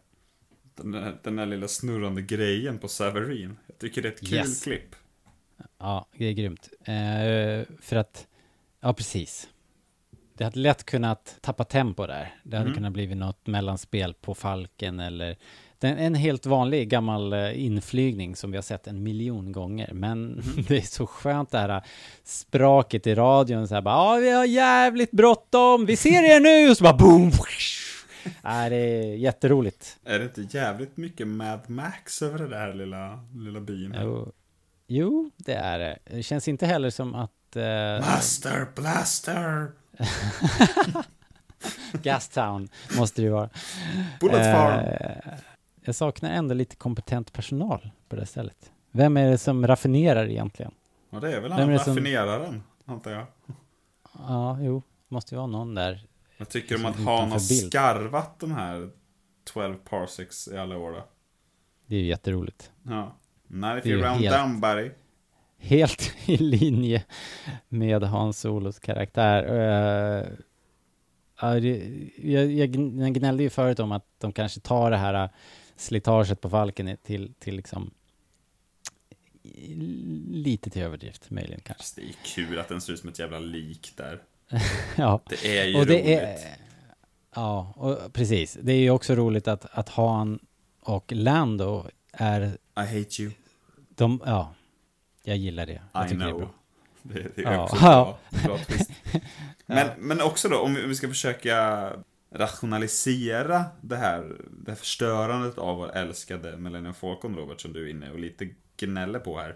den 0.84 0.94
här, 1.04 1.18
den 1.24 1.40
här 1.40 1.46
lilla 1.46 1.68
snurrande 1.68 2.22
grejen 2.22 2.78
på 2.80 2.88
Saverin. 2.88 3.58
Jag 3.68 3.78
tycker 3.78 4.02
det 4.02 4.08
är 4.08 4.12
ett 4.14 4.20
kul 4.20 4.34
Yes. 4.34 4.64
klipp. 4.64 4.96
Ja, 5.80 6.08
det 6.18 6.26
är 6.26 6.32
grymt. 6.34 6.70
Eh, 6.84 7.76
för 7.82 7.96
att, 7.96 8.28
ja 8.82 8.94
precis. 8.94 9.48
Det 10.38 10.44
hade 10.44 10.60
lätt 10.60 10.84
kunnat 10.86 11.36
tappa 11.42 11.64
tempo 11.64 12.08
där. 12.08 12.34
Det 12.44 12.58
hade 12.58 12.68
Mm. 12.70 12.76
kunnat 12.78 12.94
blivit 12.94 13.18
något 13.18 13.48
mellanspel 13.48 14.14
på 14.14 14.36
Falken 14.36 15.00
eller 15.00 15.38
den, 15.80 15.98
en 15.98 16.16
helt 16.16 16.46
vanlig 16.46 16.90
gammal 16.90 17.34
eh, 17.34 17.66
inflygning 17.66 18.36
som 18.36 18.52
vi 18.52 18.58
har 18.58 18.62
sett 18.62 18.88
en 18.88 19.04
miljon 19.04 19.52
gånger. 19.52 19.90
Men 19.94 20.34
Mm. 20.34 20.64
det 20.68 20.78
är 20.78 20.82
så 20.82 21.08
skönt 21.08 21.52
det 21.52 21.58
här 21.60 21.70
eh, 21.70 21.82
spraket 22.24 23.08
i 23.08 23.16
radion 23.16 23.68
så 23.68 23.74
här 23.74 23.82
bara, 23.82 24.16
ja 24.16 24.20
vi 24.22 24.30
har 24.32 24.46
jävligt 24.46 25.12
bråttom, 25.12 25.86
vi 25.86 25.96
ser 25.96 26.24
er 26.36 26.40
nu! 26.40 26.70
Och 26.72 26.78
så 26.78 26.84
bara 26.84 26.98
boom! 26.98 27.32
Nej, 28.44 28.70
det 28.70 28.76
är 28.76 29.16
jätteroligt. 29.16 30.00
Är 30.04 30.20
det 30.20 30.26
inte 30.38 30.58
jävligt 30.58 30.98
mycket 30.98 31.28
Mad 31.28 31.70
Max 31.70 32.22
över 32.22 32.38
det 32.40 32.48
där 32.48 32.74
lilla, 32.74 33.24
lilla 33.36 33.60
byn? 33.60 33.96
Jo, 34.02 34.32
jo, 34.88 35.32
det 35.38 35.54
är 35.54 35.80
det. 35.80 35.98
Det 36.04 36.24
känns 36.24 36.48
inte 36.48 36.66
heller 36.66 36.90
som 36.90 37.16
att... 37.16 37.56
Eh, 37.56 37.64
Master 38.02 38.68
Blaster! 38.76 39.72
Gastown 42.04 42.70
måste 42.98 43.22
det 43.22 43.26
ju 43.26 43.32
vara. 43.32 43.50
Bullet 44.20 44.56
Farm! 44.56 44.80
Eh, 44.80 45.34
jag 45.82 45.96
saknar 45.96 46.30
ändå 46.30 46.54
lite 46.54 46.76
kompetent 46.76 47.34
personal 47.34 47.90
på 48.10 48.16
det 48.16 48.26
stället. 48.26 48.72
Vem 48.92 49.18
är 49.18 49.30
det 49.30 49.38
som 49.38 49.68
raffinerar 49.68 50.26
egentligen? 50.30 50.72
Ja, 51.10 51.20
det 51.20 51.34
är 51.34 51.42
väl 51.42 51.52
han 51.52 51.70
det 51.70 51.80
som- 51.80 51.94
raffineraren, 51.96 52.64
antar 52.86 53.12
jag. 53.12 53.26
Ja, 54.28 54.58
jo, 54.62 54.82
måste 55.08 55.36
ju 55.36 55.38
vara 55.38 55.48
någon 55.48 55.76
där. 55.76 56.06
Jag 56.40 56.50
tycker 56.50 56.76
om 56.76 56.82
Som 56.82 56.90
att 56.92 56.96
han 56.98 57.32
har 57.32 57.50
bild. 57.50 57.70
skarvat 57.70 58.40
de 58.40 58.52
här 58.52 58.90
12 59.44 59.76
parsecs 59.76 60.48
i 60.48 60.58
alla 60.58 60.78
år 60.78 60.92
då. 60.92 61.08
Det 61.86 61.96
är 61.96 62.00
ju 62.00 62.06
jätteroligt. 62.06 62.72
Ja. 62.84 63.16
Not 63.48 63.78
if 63.80 63.86
you 63.86 64.02
round 64.02 64.22
helt- 64.22 64.38
down 64.38 64.62
buddy. 64.62 64.92
Helt 65.58 66.12
i 66.26 66.38
linje 66.38 67.04
med 67.70 68.04
Hans 68.04 68.40
Solos 68.40 68.80
karaktär. 68.80 69.44
Eh, 69.44 70.28
jag, 71.42 71.66
jag 72.52 72.70
gn- 72.70 73.02
jag 73.02 73.14
gnällde 73.14 73.44
ju 73.44 73.50
förut 73.50 73.80
om 73.80 73.92
att 73.92 74.06
de 74.18 74.32
kanske 74.34 74.60
tar 74.60 74.92
det 74.92 74.98
här 74.98 75.24
eh, 75.24 75.30
slitaget 75.76 76.42
på 76.42 76.50
Falken 76.50 76.98
till, 77.04 77.34
till 77.40 77.56
liksom 77.56 77.92
lite 80.32 80.70
till 80.70 80.82
överdrift 80.82 81.30
möjligen 81.30 81.62
kanske. 81.66 82.02
Det 82.02 82.08
är 82.08 82.16
kul 82.36 82.60
att 82.60 82.68
den 82.68 82.82
ser 82.82 82.94
ut 82.94 83.00
som 83.00 83.10
ett 83.10 83.20
jävla 83.20 83.40
lik 83.40 83.94
där. 83.98 84.22
ja. 84.96 85.22
Det 85.30 85.58
är 85.60 85.66
ju 85.66 85.80
och 85.80 85.86
det 85.86 85.94
roligt. 85.94 86.08
är, 86.20 86.38
ja, 87.36 87.74
och 87.76 88.14
precis. 88.14 88.58
Det 88.62 88.74
är 88.74 88.80
ju 88.80 88.90
också 88.90 89.16
roligt 89.16 89.48
att, 89.48 89.66
att 89.72 89.90
Han 89.90 90.40
och 90.82 91.12
Lando 91.12 91.86
är 92.12 92.42
I 92.44 92.58
hate 92.76 93.22
you. 93.22 93.32
de, 93.90 94.22
ja, 94.26 94.54
jag 95.24 95.38
gillar 95.38 95.66
det. 95.66 95.82
Jag 95.94 96.06
I 96.06 96.10
tycker 96.10 96.24
det 96.24 96.30
är 96.30 96.34
know. 96.34 96.40
bra. 96.40 96.54
Det, 97.02 97.28
det 97.36 97.42
är 97.42 97.54
Ja. 97.54 97.64
också 97.64 97.76
bra, 97.80 98.20
bra 98.46 98.58
twist. 98.58 98.92
Men, 99.66 99.88
men 99.98 100.22
också 100.22 100.50
då, 100.50 100.60
om 100.60 100.74
vi 100.74 100.96
ska 100.96 101.08
försöka 101.08 101.90
rationalisera 102.32 103.66
det 103.82 103.96
här, 103.98 104.36
det 104.66 104.72
här 104.72 104.76
förstörandet 104.76 105.58
av 105.58 105.78
vår 105.78 105.92
älskade 105.96 106.58
Millennium 106.58 106.94
Falcon, 106.94 107.36
Robert, 107.36 107.62
som 107.62 107.74
du 107.74 107.86
är 107.86 107.90
inne 107.92 108.12
och 108.12 108.20
lite 108.20 108.50
gnäller 108.78 109.20
på 109.20 109.40
här. 109.40 109.56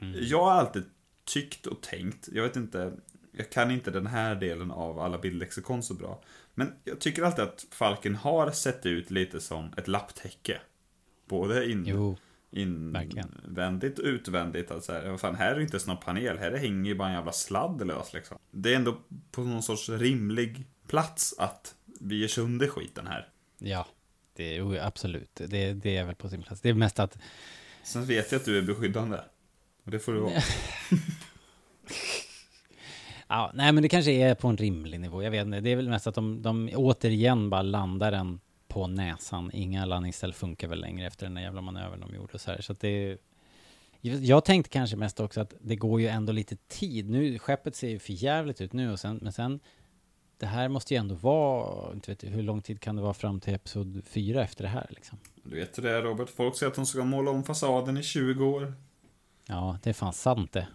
Mm. 0.00 0.14
Jag 0.20 0.44
har 0.44 0.50
alltid 0.52 0.84
tyckt 1.24 1.66
och 1.66 1.80
tänkt, 1.82 2.28
jag 2.32 2.42
vet 2.42 2.56
inte, 2.56 2.92
jag 3.32 3.50
kan 3.50 3.70
inte 3.70 3.90
den 3.90 4.06
här 4.06 4.34
delen 4.34 4.70
av 4.70 4.98
alla 4.98 5.18
bildlexikon 5.18 5.82
så 5.82 5.94
bra. 5.94 6.22
Men 6.54 6.72
jag 6.84 7.00
tycker 7.00 7.22
alltid 7.22 7.44
att 7.44 7.66
Falken 7.70 8.14
har 8.14 8.50
sett 8.50 8.86
ut 8.86 9.10
lite 9.10 9.40
som 9.40 9.72
ett 9.76 9.88
lapptäcke. 9.88 10.60
Både 11.28 11.70
in, 11.70 11.84
Jo, 11.86 12.16
invändigt 12.50 13.98
och 13.98 14.04
utvändigt. 14.04 14.70
Att 14.70 14.84
så 14.84 14.92
här, 14.92 15.10
vad 15.10 15.20
fan, 15.20 15.34
här 15.34 15.54
är 15.54 15.60
inte 15.60 15.72
ens 15.72 15.86
någon 15.86 15.96
panel, 15.96 16.38
här 16.38 16.56
hänger 16.56 16.90
ju 16.90 16.94
bara 16.94 17.08
en 17.08 17.14
jävla 17.14 17.32
sladd 17.32 17.86
lös 17.86 18.12
liksom. 18.12 18.38
Det 18.50 18.72
är 18.72 18.76
ändå 18.76 18.98
på 19.30 19.40
någon 19.40 19.62
sorts 19.62 19.88
rimlig 19.88 20.64
plats 20.86 21.34
att 21.38 21.74
vi 22.00 22.20
ger 22.20 22.28
sönder 22.28 22.68
skiten 22.68 23.06
här. 23.06 23.28
Ja, 23.58 23.86
det 24.36 24.56
är 24.56 24.86
absolut. 24.86 25.34
Det, 25.34 25.72
det 25.72 25.96
är 25.96 26.04
väl 26.04 26.14
på 26.14 26.28
sin 26.28 26.42
plats. 26.42 26.60
Det 26.60 26.68
är 26.68 26.74
mest 26.74 26.98
att 26.98 27.18
Sen 27.84 28.04
vet 28.04 28.32
jag 28.32 28.38
att 28.38 28.44
du 28.44 28.58
är 28.58 28.62
beskyddande. 28.62 29.18
Och 29.84 29.90
det 29.90 29.98
får 29.98 30.12
du 30.12 30.20
vara. 30.20 30.32
Ja, 33.32 33.50
nej 33.54 33.72
men 33.72 33.82
det 33.82 33.88
kanske 33.88 34.10
är 34.10 34.34
på 34.34 34.48
en 34.48 34.56
rimlig 34.56 35.00
nivå. 35.00 35.22
Jag 35.22 35.30
vet 35.30 35.46
inte. 35.46 35.60
Det 35.60 35.70
är 35.70 35.76
väl 35.76 35.88
mest 35.88 36.06
att 36.06 36.14
de, 36.14 36.42
de 36.42 36.70
återigen 36.74 37.50
bara 37.50 37.62
landar 37.62 38.10
den 38.10 38.40
på 38.68 38.86
näsan. 38.86 39.50
Inga 39.52 39.84
landningsställ 39.84 40.32
funkar 40.32 40.68
väl 40.68 40.80
längre 40.80 41.06
efter 41.06 41.26
den 41.26 41.34
där 41.34 41.42
jävla 41.42 41.60
manövern 41.60 42.00
de 42.00 42.14
gjorde 42.14 42.32
och 42.32 42.40
så 42.40 42.50
här. 42.50 42.60
Så 42.60 42.72
att 42.72 42.80
det 42.80 43.18
jag 44.00 44.44
tänkte 44.44 44.70
kanske 44.70 44.96
mest 44.96 45.20
också 45.20 45.40
att 45.40 45.54
det 45.60 45.76
går 45.76 46.00
ju 46.00 46.06
ändå 46.06 46.32
lite 46.32 46.56
tid. 46.56 47.10
Nu, 47.10 47.38
skeppet 47.38 47.76
ser 47.76 47.88
ju 47.88 47.98
för 47.98 48.12
jävligt 48.12 48.60
ut 48.60 48.72
nu 48.72 48.92
och 48.92 49.00
sen, 49.00 49.18
men 49.22 49.32
sen 49.32 49.60
det 50.38 50.46
här 50.46 50.68
måste 50.68 50.94
ju 50.94 50.98
ändå 50.98 51.14
vara, 51.14 51.92
inte 51.92 52.10
vet 52.10 52.24
hur 52.24 52.42
lång 52.42 52.62
tid 52.62 52.80
kan 52.80 52.96
det 52.96 53.02
vara 53.02 53.14
fram 53.14 53.40
till 53.40 53.54
episod 53.54 54.02
4 54.06 54.42
efter 54.42 54.64
det 54.64 54.70
här 54.70 54.86
liksom? 54.90 55.18
Du 55.44 55.56
vet 55.56 55.78
hur 55.78 55.82
det 55.82 55.90
är 55.90 56.02
Robert, 56.02 56.30
folk 56.30 56.56
säger 56.56 56.70
att 56.70 56.76
de 56.76 56.86
ska 56.86 57.04
måla 57.04 57.30
om 57.30 57.44
fasaden 57.44 57.96
i 57.96 58.02
20 58.02 58.44
år. 58.44 58.74
Ja, 59.46 59.78
det 59.82 59.90
är 59.90 59.94
fan 59.94 60.12
sant 60.12 60.52
det. 60.52 60.68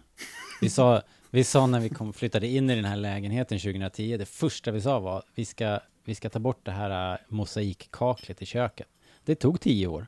Vi 0.60 0.70
sa, 0.70 1.02
vi 1.30 1.44
sa 1.44 1.66
när 1.66 1.80
vi 1.80 1.88
kom, 1.88 2.12
flyttade 2.12 2.46
in 2.46 2.70
i 2.70 2.74
den 2.74 2.84
här 2.84 2.96
lägenheten 2.96 3.58
2010, 3.58 4.16
det 4.16 4.26
första 4.26 4.70
vi 4.70 4.80
sa 4.80 5.00
var 5.00 5.22
vi 5.34 5.44
ska, 5.44 5.80
vi 6.04 6.14
ska 6.14 6.30
ta 6.30 6.38
bort 6.38 6.60
det 6.62 6.70
här 6.70 7.12
äh, 7.12 7.18
mosaikkaklet 7.28 8.42
i 8.42 8.46
köket. 8.46 8.86
Det 9.24 9.34
tog 9.34 9.60
tio 9.60 9.86
år. 9.86 10.06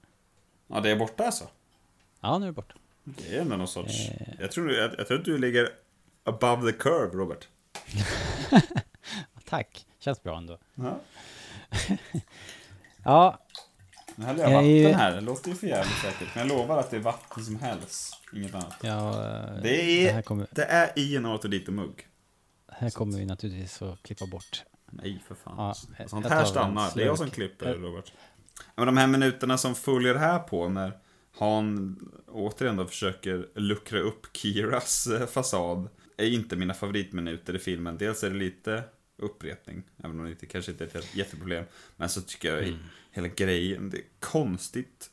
Ja, 0.66 0.80
det 0.80 0.90
är 0.90 0.96
borta 0.96 1.24
alltså? 1.24 1.44
Ja, 2.20 2.38
nu 2.38 2.44
är 2.44 2.48
det 2.48 2.52
borta. 2.52 2.74
Det 3.04 3.36
är 3.36 3.40
ändå 3.40 3.56
någon 3.56 3.68
sorts... 3.68 4.08
Eh. 4.08 4.26
Jag, 4.38 4.52
tror, 4.52 4.72
jag, 4.72 4.90
jag 4.98 5.08
tror 5.08 5.18
att 5.18 5.24
du 5.24 5.38
ligger 5.38 5.68
above 6.24 6.72
the 6.72 6.78
curve, 6.78 7.16
Robert. 7.16 7.48
Tack, 9.44 9.86
känns 9.98 10.22
bra 10.22 10.36
ändå. 10.36 10.58
Ja. 10.74 11.00
Ja, 13.04 13.38
Nu 14.20 14.26
häller 14.26 14.42
jag 14.42 14.52
Jag 14.52 14.62
är 14.64 14.66
ju- 14.68 14.82
vatten 14.84 15.00
här, 15.00 15.14
det 15.14 15.20
låter 15.20 15.48
ju 15.50 15.54
för 15.56 15.66
jävligt 15.66 15.96
säkert. 15.98 16.28
Men 16.34 16.48
jag 16.48 16.56
lovar 16.58 16.78
att 16.78 16.90
det 16.90 16.96
är 16.96 17.00
vatten 17.00 17.44
som 17.44 17.56
helst, 17.56 18.14
inget 18.32 18.54
annat. 18.54 18.76
ja 18.82 19.12
Det 19.54 19.60
det 19.62 20.08
är, 20.08 20.12
här 20.12 20.22
kommer, 20.22 20.46
det 20.50 20.64
är 20.64 20.98
i 20.98 21.16
en 21.16 21.26
Artodito-mugg. 21.26 22.06
här 22.72 22.90
kommer 22.90 23.18
vi 23.18 23.24
naturligtvis 23.26 23.82
att 23.82 24.02
klippa 24.02 24.26
bort. 24.26 24.62
Nej, 24.90 25.22
för 25.28 25.34
fan. 25.34 25.74
Ja, 25.98 26.04
Sånt 26.08 26.26
här 26.26 26.44
stannar. 26.44 26.90
Det 26.94 27.02
är 27.02 27.06
jag 27.06 27.18
som 27.18 27.30
klipper, 27.30 27.74
Robert. 27.74 28.12
Men 28.76 28.86
de 28.86 28.96
här 28.96 29.06
minuterna 29.06 29.58
som 29.58 29.74
följer 29.74 30.14
här 30.14 30.38
på 30.38 30.68
när 30.68 30.92
han 31.38 31.98
återigen 32.28 32.76
då 32.76 32.86
försöker 32.86 33.46
luckra 33.54 33.98
upp 34.00 34.36
Kiras 34.36 35.06
eh, 35.06 35.26
fasad 35.26 35.88
är 36.16 36.26
inte 36.26 36.56
mina 36.56 36.74
favoritminuter 36.74 37.56
i 37.56 37.58
filmen. 37.58 37.98
Dels 37.98 38.24
är 38.24 38.30
det 38.30 38.36
lite 38.36 38.82
upprepning, 39.20 39.82
även 39.98 40.18
om 40.18 40.24
det 40.24 40.30
inte, 40.30 40.46
kanske 40.46 40.72
inte 40.72 40.84
är 40.84 40.96
ett 40.98 41.14
jätteproblem. 41.14 41.64
Men 41.96 42.08
så 42.08 42.20
tycker 42.20 42.54
jag 42.56 42.64
Mm. 42.68 42.78
hela 43.10 43.28
grejen, 43.28 43.90
det 43.90 43.96
är 43.98 44.04
konstigt 44.20 45.10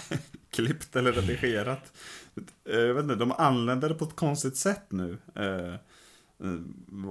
klippt 0.50 0.96
eller 0.96 1.12
redigerat. 1.12 1.92
Eh, 2.64 2.78
Jag 2.78 2.94
vet 2.94 3.02
inte, 3.02 3.14
de 3.14 3.32
anländer 3.32 3.88
det 3.88 3.94
på 3.94 4.04
ett 4.04 4.16
konstigt 4.16 4.56
sätt 4.56 4.84
nu. 4.92 5.18
Eh, 5.34 5.74
eh, 5.74 6.60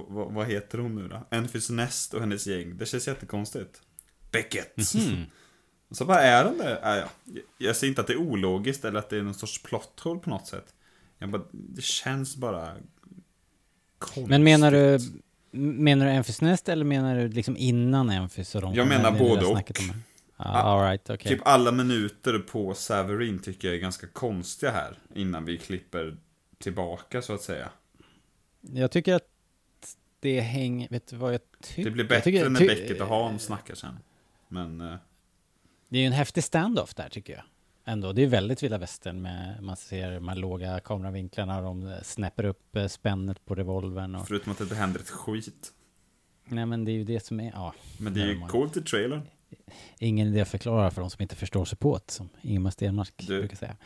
vad, 0.08 0.32
vad 0.32 0.46
heter 0.46 0.78
hon 0.78 0.94
nu 0.94 1.08
då? 1.08 1.26
Enfys 1.30 1.70
Nest 1.70 2.14
och 2.14 2.20
hennes 2.20 2.46
gäng. 2.46 2.76
Det 2.78 2.86
känns 2.86 3.08
jättekonstigt. 3.08 3.82
Beckett! 4.30 4.76
Mhm. 4.94 5.24
Så 5.90 6.04
vad 6.04 6.16
är 6.18 6.44
de 6.44 6.58
där? 6.58 6.80
Ah, 6.82 6.96
ja. 6.96 7.08
Jag 7.58 7.76
ser 7.76 7.86
inte 7.86 8.00
att 8.00 8.06
det 8.06 8.12
är 8.12 8.16
ologiskt 8.16 8.84
eller 8.84 8.98
att 8.98 9.10
det 9.10 9.16
är 9.18 9.22
någon 9.22 9.34
sorts 9.34 9.62
plot 9.62 10.00
hole 10.00 10.20
på 10.20 10.30
något 10.30 10.46
sätt. 10.46 10.74
Jag 11.18 11.30
bara, 11.30 11.42
det 11.52 11.82
känns 11.82 12.36
bara 12.36 12.76
konstigt. 13.98 14.28
Men 14.28 14.44
menar 14.44 14.70
du, 14.70 14.98
menar 15.50 16.06
du 16.06 16.12
Emphys 16.12 16.40
Nest 16.40 16.68
eller 16.68 16.84
menar 16.84 17.16
du 17.16 17.28
liksom 17.28 17.56
innan? 17.56 18.08
Och 18.54 18.62
de 18.62 18.74
Jag 18.74 18.88
menar 18.88 19.18
både 19.18 19.46
och. 19.46 19.58
all 20.36 20.80
right, 20.80 21.10
okej. 21.10 21.32
Typ 21.32 21.40
alla 21.46 21.72
minuter 21.72 22.38
på 22.38 22.74
Saverin 22.74 23.38
tycker 23.38 23.68
jag 23.68 23.74
är 23.76 23.80
ganska 23.80 24.06
konstiga 24.06 24.72
här. 24.72 24.98
Innan 25.14 25.44
vi 25.44 25.58
klipper 25.58 26.16
tillbaka 26.58 27.22
så 27.22 27.34
att 27.34 27.42
säga. 27.42 27.68
Jag 28.60 28.90
tycker 28.90 29.14
att 29.14 29.22
det 30.20 30.40
hänger, 30.40 30.88
vet 30.88 31.06
du 31.06 31.16
vad 31.16 31.34
jag 31.34 31.40
tycker? 31.62 31.84
Det 31.84 31.90
blir 31.90 32.04
bättre 32.04 32.22
tycker- 32.30 32.48
när 32.48 32.60
Beckett 32.60 33.00
och 33.00 33.06
Han 33.08 33.38
snackar 33.38 33.74
sen. 33.74 33.98
Men... 34.48 34.80
eh, 34.80 34.94
Det 35.88 35.96
är 35.98 36.00
ju 36.00 36.06
en 36.06 36.12
häftig 36.12 36.44
standoff 36.44 36.94
där 36.94 37.08
tycker 37.08 37.32
jag. 37.32 37.42
Ändå, 37.88 38.12
det 38.12 38.22
är 38.22 38.26
väldigt 38.26 38.62
vilda 38.62 38.78
västern 38.78 39.22
med, 39.22 39.62
man 39.62 39.76
ser 39.76 40.10
de 40.12 40.28
här 40.28 40.36
låga 40.36 40.80
kameravinklarna, 40.80 41.60
de 41.60 41.94
snäpper 42.02 42.44
upp 42.44 42.76
eh, 42.76 42.86
spännet 42.86 43.44
på 43.44 43.54
revolvern 43.54 44.14
och... 44.14 44.28
Förutom 44.28 44.52
att 44.52 44.58
det 44.58 44.64
inte 44.64 44.74
händer 44.76 45.00
ett 45.00 45.10
skit. 45.10 45.72
Nej 46.44 46.66
men 46.66 46.84
det 46.84 46.90
är 46.90 46.94
ju 46.94 47.04
det 47.04 47.20
som 47.26 47.40
är, 47.40 47.50
ja. 47.54 47.74
Men 47.98 48.14
det 48.14 48.22
är 48.22 48.26
ju 48.26 48.40
coolt 48.40 48.76
i 48.76 48.82
trailern. 48.82 49.22
Ingen 49.98 50.28
idé 50.28 50.40
att 50.40 50.48
förklara 50.48 50.90
för 50.90 51.00
de 51.00 51.10
som 51.10 51.22
inte 51.22 51.36
förstår 51.36 51.64
sig 51.64 51.78
på 51.78 51.98
det, 52.06 52.10
som 52.10 52.28
Ingemar 52.42 52.70
Stenmark 52.70 53.12
Du- 53.16 53.38
brukar 53.38 53.56
säga. 53.56 53.76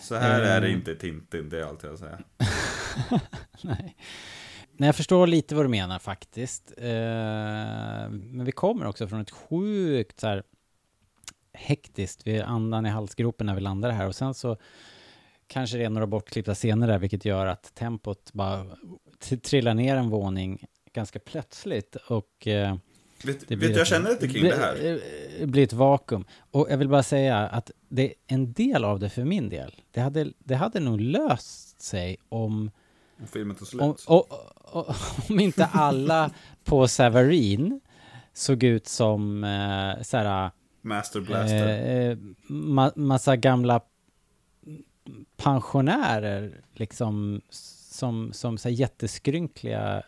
Så 0.00 0.14
här 0.14 0.40
är 0.40 0.60
det 0.60 0.66
Eh. 0.68 0.72
inte 0.74 0.94
Tintin, 0.94 1.48
det 1.48 1.58
är 1.60 1.64
allt 1.64 1.82
jag 1.82 1.98
säger. 1.98 2.18
Nej. 3.62 3.96
Nej, 4.72 4.86
jag 4.88 4.96
förstår 4.96 5.26
lite 5.26 5.54
vad 5.54 5.64
du 5.64 5.68
menar 5.68 5.98
faktiskt. 5.98 6.72
Eh, 6.78 6.84
men 8.10 8.44
vi 8.44 8.52
kommer 8.52 8.86
också 8.86 9.08
från 9.08 9.20
ett 9.20 9.30
sjukt 9.30 10.20
så 10.20 10.26
här 10.26 10.42
hektiskt, 11.60 12.26
vi 12.26 12.36
är 12.36 12.44
andan 12.44 12.86
i 12.86 12.88
halsgropen 12.88 13.46
när 13.46 13.54
vi 13.54 13.60
landar 13.60 13.90
här 13.90 14.06
och 14.06 14.14
sen 14.16 14.34
så 14.34 14.56
kanske 15.46 15.78
det 15.78 15.84
är 15.84 15.90
några 15.90 16.06
bortklippta 16.06 16.54
scener 16.54 16.86
där, 16.88 16.98
vilket 16.98 17.24
gör 17.24 17.46
att 17.46 17.74
tempot 17.74 18.32
bara 18.32 18.66
trillar 19.42 19.74
ner 19.74 19.96
en 19.96 20.10
våning 20.10 20.64
ganska 20.92 21.18
plötsligt 21.18 21.96
och 21.96 22.46
eh, 22.46 22.76
Vet, 23.24 23.48
det 23.48 23.56
vet 23.56 23.68
du, 23.68 23.72
jag 23.72 23.80
ett- 23.82 23.88
känner 23.88 24.10
lite 24.10 24.28
kring 24.28 24.44
det 24.44 24.56
här. 24.56 25.00
Det 25.40 25.46
blir 25.46 25.62
ett 25.64 25.72
vakuum. 25.72 26.24
Och 26.50 26.66
jag 26.70 26.78
vill 26.78 26.88
bara 26.88 27.02
säga 27.02 27.38
att 27.38 27.70
det, 27.88 28.14
en 28.26 28.52
del 28.52 28.84
av 28.84 28.98
det 28.98 29.08
för 29.10 29.24
min 29.24 29.48
del, 29.48 29.74
det 29.90 30.00
hade, 30.00 30.32
det 30.38 30.54
hade 30.54 30.80
nog 30.80 31.00
löst 31.00 31.80
sig 31.80 32.16
om 32.28 32.70
Om 33.20 33.26
filmen 33.26 33.56
tar 33.56 33.66
slut. 33.66 33.80
om, 33.82 33.94
och, 34.06 34.26
och, 34.72 34.94
om 35.28 35.40
inte 35.40 35.64
alla 35.64 36.30
på 36.64 36.88
Savarin 36.88 37.80
såg 38.32 38.62
ut 38.62 38.86
som 38.86 39.44
eh, 39.44 40.02
såhär, 40.02 40.50
Master 40.80 41.20
Blaster. 41.20 42.10
eh, 42.10 42.18
ma, 42.48 42.92
massa 42.96 43.36
gamla 43.36 43.80
pensionärer 45.36 46.60
liksom 46.72 47.40
som, 47.50 48.32
som 48.32 48.58
så 48.58 48.68
jätteskrynkliga 48.68 50.02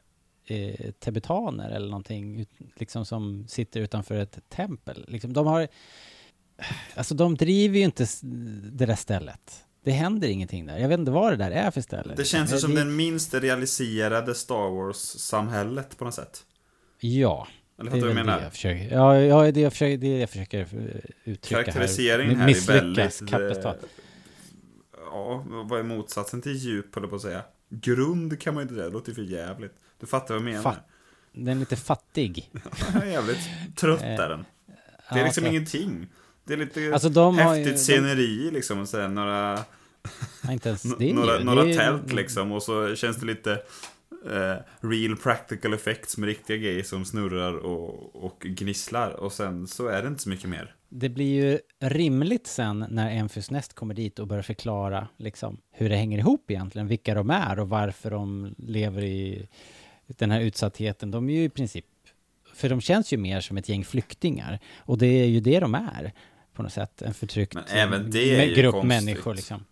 eh, 0.46 0.90
tibetaner 0.98 1.70
eller 1.70 1.88
någonting 1.88 2.46
liksom 2.76 3.06
som 3.06 3.48
sitter 3.48 3.80
utanför 3.80 4.14
ett 4.14 4.38
tempel. 4.48 5.04
Liksom, 5.08 5.32
de 5.32 5.46
har 5.46 5.68
Alltså 6.94 7.14
de 7.14 7.34
driver 7.34 7.78
ju 7.78 7.84
inte 7.84 8.06
det 8.72 8.86
där 8.86 8.94
stället. 8.94 9.64
Det 9.84 9.90
händer 9.90 10.28
ingenting 10.28 10.66
där. 10.66 10.78
Jag 10.78 10.88
vet 10.88 10.98
inte 10.98 11.10
vad 11.10 11.32
det 11.32 11.36
där 11.36 11.50
är 11.50 11.70
för 11.70 11.80
ställe. 11.80 12.14
det 12.14 12.24
känns 12.24 12.52
ju 12.52 12.58
som 12.58 12.74
det, 12.74 12.80
den 12.80 12.96
minst 12.96 13.34
realiserade 13.34 14.34
Star 14.34 14.70
Wars-samhället 14.70 15.98
på 15.98 16.04
något 16.04 16.14
sätt. 16.14 16.44
Ja. 17.00 17.48
Eller 17.82 17.90
fattar 17.90 18.06
du 18.06 18.08
vad 18.12 18.18
jag 18.18 18.26
menar? 18.26 18.42
jag 18.42 18.52
försöker, 18.52 18.94
ja, 18.94 19.18
ja, 19.20 19.52
det, 19.52 19.60
jag 19.60 19.72
försöker, 19.72 19.96
det 19.96 20.06
är 20.06 20.14
det 20.14 20.20
jag 20.20 20.30
försöker 20.30 20.60
eh, 20.60 20.66
uttrycka 21.24 21.62
Karaktäriseringen 21.62 22.36
här. 22.36 22.48
här 22.48 22.54
är 22.54 22.66
väldigt... 22.66 23.30
kapitalt. 23.30 23.82
eh, 23.82 23.88
Ja, 25.12 25.44
vad 25.64 25.78
är 25.80 25.82
motsatsen 25.84 26.42
till 26.42 26.52
djup, 26.56 26.92
jag 26.92 27.10
på 27.10 27.16
att 27.16 27.22
säga. 27.22 27.42
Grund 27.70 28.40
kan 28.40 28.54
man 28.54 28.60
ju 28.60 28.62
inte 28.62 28.74
säga, 28.74 28.86
det 28.86 28.92
låter 28.92 29.12
för 29.14 29.22
jävligt. 29.22 29.72
Du 30.00 30.06
fattar 30.06 30.34
vad 30.34 30.36
jag 30.42 30.44
menar? 30.54 30.70
Fa- 30.70 30.76
Den 31.32 31.48
är 31.48 31.60
lite 31.60 31.76
fattig. 31.76 32.50
jävligt 33.06 33.38
trött 33.76 34.02
är 34.02 34.28
den. 34.28 34.44
Det 34.66 35.14
är 35.14 35.18
Ja, 35.18 35.24
liksom 35.24 35.44
så- 35.44 35.50
ingenting. 35.50 36.06
Det 36.44 36.52
är 36.52 36.58
lite 36.58 36.90
Alltså, 36.92 37.08
de 37.08 37.38
häftigt 37.38 37.66
ju- 37.66 37.72
de- 37.72 37.78
sceneri 37.78 38.50
liksom, 38.50 38.78
och 38.80 38.88
här, 39.00 39.08
några, 39.08 39.58
Ja, 40.42 40.52
inte 40.52 40.68
ens 40.68 40.82
det. 40.98 41.12
några, 41.14 41.38
några 41.38 41.64
det 41.64 41.74
tält 41.74 42.12
liksom, 42.12 42.52
och 42.52 42.62
så 42.62 42.94
känns 42.96 43.16
det 43.16 43.26
lite 43.26 43.58
eh, 44.26 44.56
real 44.80 45.16
practical 45.16 45.74
effects 45.74 46.16
med 46.16 46.26
riktiga 46.26 46.56
grejer 46.56 46.82
som 46.82 47.04
snurrar 47.04 47.56
och, 47.56 48.24
och 48.24 48.40
gnisslar. 48.40 49.10
Och 49.10 49.32
sen 49.32 49.66
så 49.66 49.86
är 49.86 50.02
det 50.02 50.08
inte 50.08 50.22
så 50.22 50.28
mycket 50.28 50.50
mer. 50.50 50.74
Det 50.88 51.08
blir 51.08 51.44
ju 51.44 51.58
rimligt 51.80 52.46
sen 52.46 52.86
när 52.90 53.10
Enfys 53.10 53.50
Nest 53.50 53.74
kommer 53.74 53.94
dit 53.94 54.18
och 54.18 54.26
börjar 54.26 54.42
förklara 54.42 55.08
liksom, 55.16 55.60
hur 55.72 55.88
det 55.88 55.96
hänger 55.96 56.18
ihop 56.18 56.50
egentligen, 56.50 56.88
vilka 56.88 57.14
de 57.14 57.30
är 57.30 57.58
och 57.58 57.68
varför 57.68 58.10
de 58.10 58.54
lever 58.58 59.02
i 59.02 59.48
den 60.06 60.30
här 60.30 60.40
utsattheten. 60.40 61.10
De 61.10 61.28
är 61.28 61.34
ju 61.34 61.44
i 61.44 61.48
princip, 61.48 61.86
för 62.54 62.68
de 62.68 62.80
känns 62.80 63.12
ju 63.12 63.16
mer 63.16 63.40
som 63.40 63.56
ett 63.56 63.68
gäng 63.68 63.84
flyktingar 63.84 64.58
och 64.78 64.98
det 64.98 65.06
är 65.06 65.26
ju 65.26 65.40
det 65.40 65.60
de 65.60 65.74
är 65.74 66.12
på 66.54 66.62
något 66.62 66.72
sätt, 66.72 67.02
en 67.02 67.14
förtryckt 67.14 67.54
grupp 67.54 68.72
konstigt. 68.72 68.88
människor 68.88 69.34
liksom. 69.34 69.64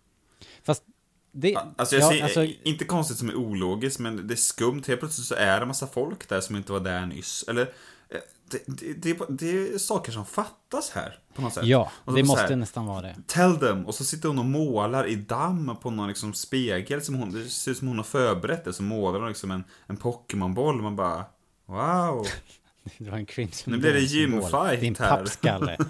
Fast 0.63 0.83
det, 1.31 1.57
Alltså 1.75 1.95
jag 1.95 2.03
ja, 2.03 2.17
ser, 2.17 2.23
alltså, 2.23 2.43
inte 2.63 2.85
konstigt 2.85 3.17
som 3.17 3.29
är 3.29 3.35
ologiskt, 3.35 3.99
men 3.99 4.27
det 4.27 4.33
är 4.33 4.35
skumt. 4.35 4.83
Helt 4.87 4.99
plötsligt 4.99 5.27
så 5.27 5.35
är 5.35 5.55
det 5.55 5.61
en 5.61 5.67
massa 5.67 5.87
folk 5.87 6.29
där 6.29 6.41
som 6.41 6.55
inte 6.55 6.71
var 6.71 6.79
där 6.79 7.05
nyss. 7.05 7.45
Eller 7.47 7.61
eh, 7.61 8.19
det, 8.51 8.63
det, 8.67 8.93
det, 8.93 9.25
det 9.29 9.73
är 9.73 9.77
saker 9.77 10.11
som 10.11 10.25
fattas 10.25 10.89
här. 10.89 11.19
På 11.35 11.41
något 11.41 11.53
sätt. 11.53 11.65
Ja, 11.65 11.91
det 12.05 12.23
måste 12.23 12.41
här, 12.41 12.55
nästan 12.55 12.85
vara 12.85 13.01
det. 13.01 13.15
Tell 13.27 13.57
them. 13.57 13.85
Och 13.85 13.95
så 13.95 14.03
sitter 14.03 14.27
hon 14.27 14.39
och 14.39 14.45
målar 14.45 15.07
i 15.07 15.15
damm 15.15 15.75
på 15.81 15.89
någon 15.89 16.07
liksom 16.07 16.33
spegel. 16.33 17.01
Som 17.01 17.15
hon, 17.15 17.31
det 17.31 17.49
ser 17.49 17.71
ut 17.71 17.77
som 17.77 17.87
hon 17.87 17.97
har 17.97 18.03
förberett 18.03 18.65
det. 18.65 18.73
Så 18.73 18.83
målar 18.83 19.19
hon 19.19 19.29
liksom 19.29 19.51
en, 19.51 19.63
en 19.87 19.97
Pokémon-boll. 19.97 20.81
Man 20.81 20.95
bara, 20.95 21.25
wow. 21.65 22.27
Det 22.97 23.09
var 23.09 23.17
en 23.17 23.25
cringe 23.25 23.53
Nu 23.65 23.77
blir 23.77 23.93
det 23.93 23.99
gymfight 23.99 24.79
Din 24.81 24.95
här. 24.99 25.09
pappskalle. 25.17 25.77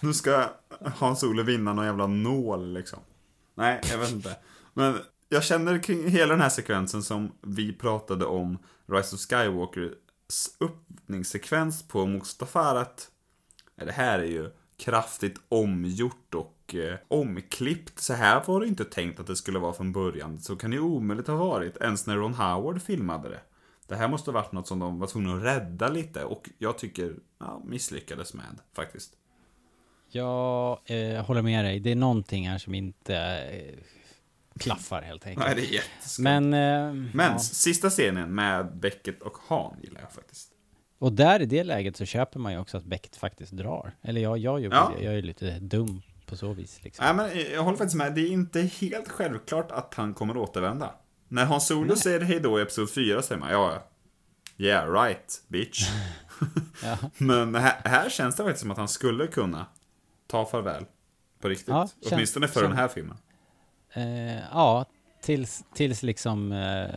Nu 0.00 0.14
ska 0.14 0.48
Hans-Ole 0.96 1.42
vinna 1.42 1.72
någon 1.72 1.84
jävla 1.86 2.06
nål 2.06 2.72
liksom. 2.72 2.98
Nej, 3.54 3.80
jag 3.90 3.98
vet 3.98 4.12
inte. 4.12 4.36
Men 4.74 4.98
jag 5.28 5.44
känner 5.44 5.78
kring 5.78 6.08
hela 6.08 6.32
den 6.32 6.40
här 6.40 6.48
sekvensen 6.48 7.02
som 7.02 7.32
vi 7.42 7.72
pratade 7.72 8.24
om 8.24 8.58
Rise 8.86 9.16
of 9.16 9.20
Skywalkers 9.20 9.92
öppningssekvens 10.60 11.88
på 11.88 12.06
Mustafar 12.06 12.76
att 12.76 13.08
det 13.76 13.92
här 13.92 14.18
är 14.18 14.24
ju 14.24 14.50
kraftigt 14.76 15.40
omgjort 15.48 16.34
och 16.34 16.53
eh, 16.74 16.94
omklippt. 17.08 17.98
Så 18.00 18.12
här 18.14 18.42
var 18.46 18.60
det 18.60 18.66
inte 18.66 18.84
tänkt 18.84 19.20
att 19.20 19.26
det 19.26 19.36
skulle 19.36 19.58
vara 19.58 19.72
från 19.72 19.92
början. 19.92 20.38
Så 20.38 20.56
kan 20.56 20.70
det 20.70 20.74
ju 20.76 20.82
omöjligt 20.82 21.26
ha 21.26 21.36
varit, 21.36 21.76
ens 21.76 22.06
när 22.06 22.16
Ron 22.16 22.34
Howard 22.34 22.82
filmade 22.82 23.28
det. 23.28 23.40
Det 23.88 23.96
här 23.96 24.08
måste 24.08 24.30
ha 24.30 24.40
varit 24.40 24.52
något 24.52 24.66
som 24.68 24.78
de 24.78 24.98
var 24.98 25.06
tvungna 25.06 25.34
att 25.36 25.42
rädda 25.42 25.88
lite 25.88 26.24
och 26.24 26.50
jag 26.58 26.78
tycker, 26.78 27.14
ja, 27.40 27.62
misslyckades 27.64 28.34
med 28.34 28.58
faktiskt. 28.76 29.12
Jag 30.10 30.78
eh, 30.84 31.24
håller 31.24 31.42
med 31.42 31.64
dig. 31.64 31.80
Det 31.80 31.90
är 31.90 31.96
någonting 31.96 32.48
här 32.48 32.58
som 32.58 32.74
inte 32.74 33.16
eh, 33.16 33.78
klaffar 34.58 35.02
helt 35.02 35.26
enkelt. 35.26 35.46
Nej, 35.46 35.54
det 35.54 35.62
är 35.62 35.72
jätteskumt. 35.74 36.22
Men, 36.24 36.44
eh, 36.44 36.92
Men 37.14 37.32
ja. 37.32 37.38
sista 37.38 37.90
scenen 37.90 38.34
med 38.34 38.76
Beckett 38.76 39.22
och 39.22 39.36
Han 39.48 39.76
gillar 39.82 40.00
jag 40.00 40.12
faktiskt. 40.12 40.50
Och 40.98 41.12
där 41.12 41.42
i 41.42 41.46
det 41.46 41.64
läget 41.64 41.96
så 41.96 42.04
köper 42.04 42.40
man 42.40 42.52
ju 42.52 42.58
också 42.58 42.76
att 42.76 42.84
Beckett 42.84 43.16
faktiskt 43.16 43.52
drar. 43.52 43.92
Eller 44.02 44.20
jag, 44.20 44.38
jag 44.38 44.60
gör 44.60 44.70
Ja. 44.72 44.92
det. 44.98 45.04
Jag 45.04 45.14
är 45.14 45.22
lite 45.22 45.58
dum 45.58 46.02
på 46.26 46.36
så 46.36 46.52
vis 46.52 46.80
liksom. 46.82 47.04
Nej, 47.04 47.14
men 47.14 47.52
jag 47.54 47.62
håller 47.62 47.78
faktiskt 47.78 47.96
med. 47.96 48.14
Det 48.14 48.20
är 48.20 48.30
inte 48.30 48.60
helt 48.62 49.08
självklart 49.08 49.70
att 49.70 49.94
han 49.94 50.14
kommer 50.14 50.36
återvända. 50.36 50.94
När 51.28 51.44
Hans 51.44 51.66
Solo 51.66 51.86
Nej. 51.88 51.96
säger 51.96 52.20
hej 52.20 52.40
då 52.40 52.58
i 52.58 52.62
Episod 52.62 52.90
4 52.90 53.22
säger 53.22 53.40
man 53.40 53.50
ja, 53.52 53.82
yeah 54.58 54.92
right, 54.92 55.42
bitch. 55.48 55.80
Ja. 56.82 56.98
Men 57.18 57.54
här, 57.54 57.80
här 57.84 58.10
känns 58.10 58.36
det 58.36 58.42
faktiskt 58.42 58.60
som 58.62 58.70
att 58.70 58.76
han 58.78 58.88
skulle 58.88 59.26
kunna 59.26 59.66
ta 60.26 60.46
farväl. 60.46 60.84
På 61.40 61.48
riktigt. 61.48 61.68
Ja, 61.68 61.88
känns- 62.02 62.12
Åtminstone 62.12 62.48
för 62.48 62.60
känns- 62.60 62.70
den 62.70 62.78
här 62.78 62.88
filmen. 62.88 63.16
Eh, 63.92 64.38
ja, 64.52 64.84
tills, 65.22 65.64
tills 65.74 66.02
liksom 66.02 66.52
eh, 66.52 66.88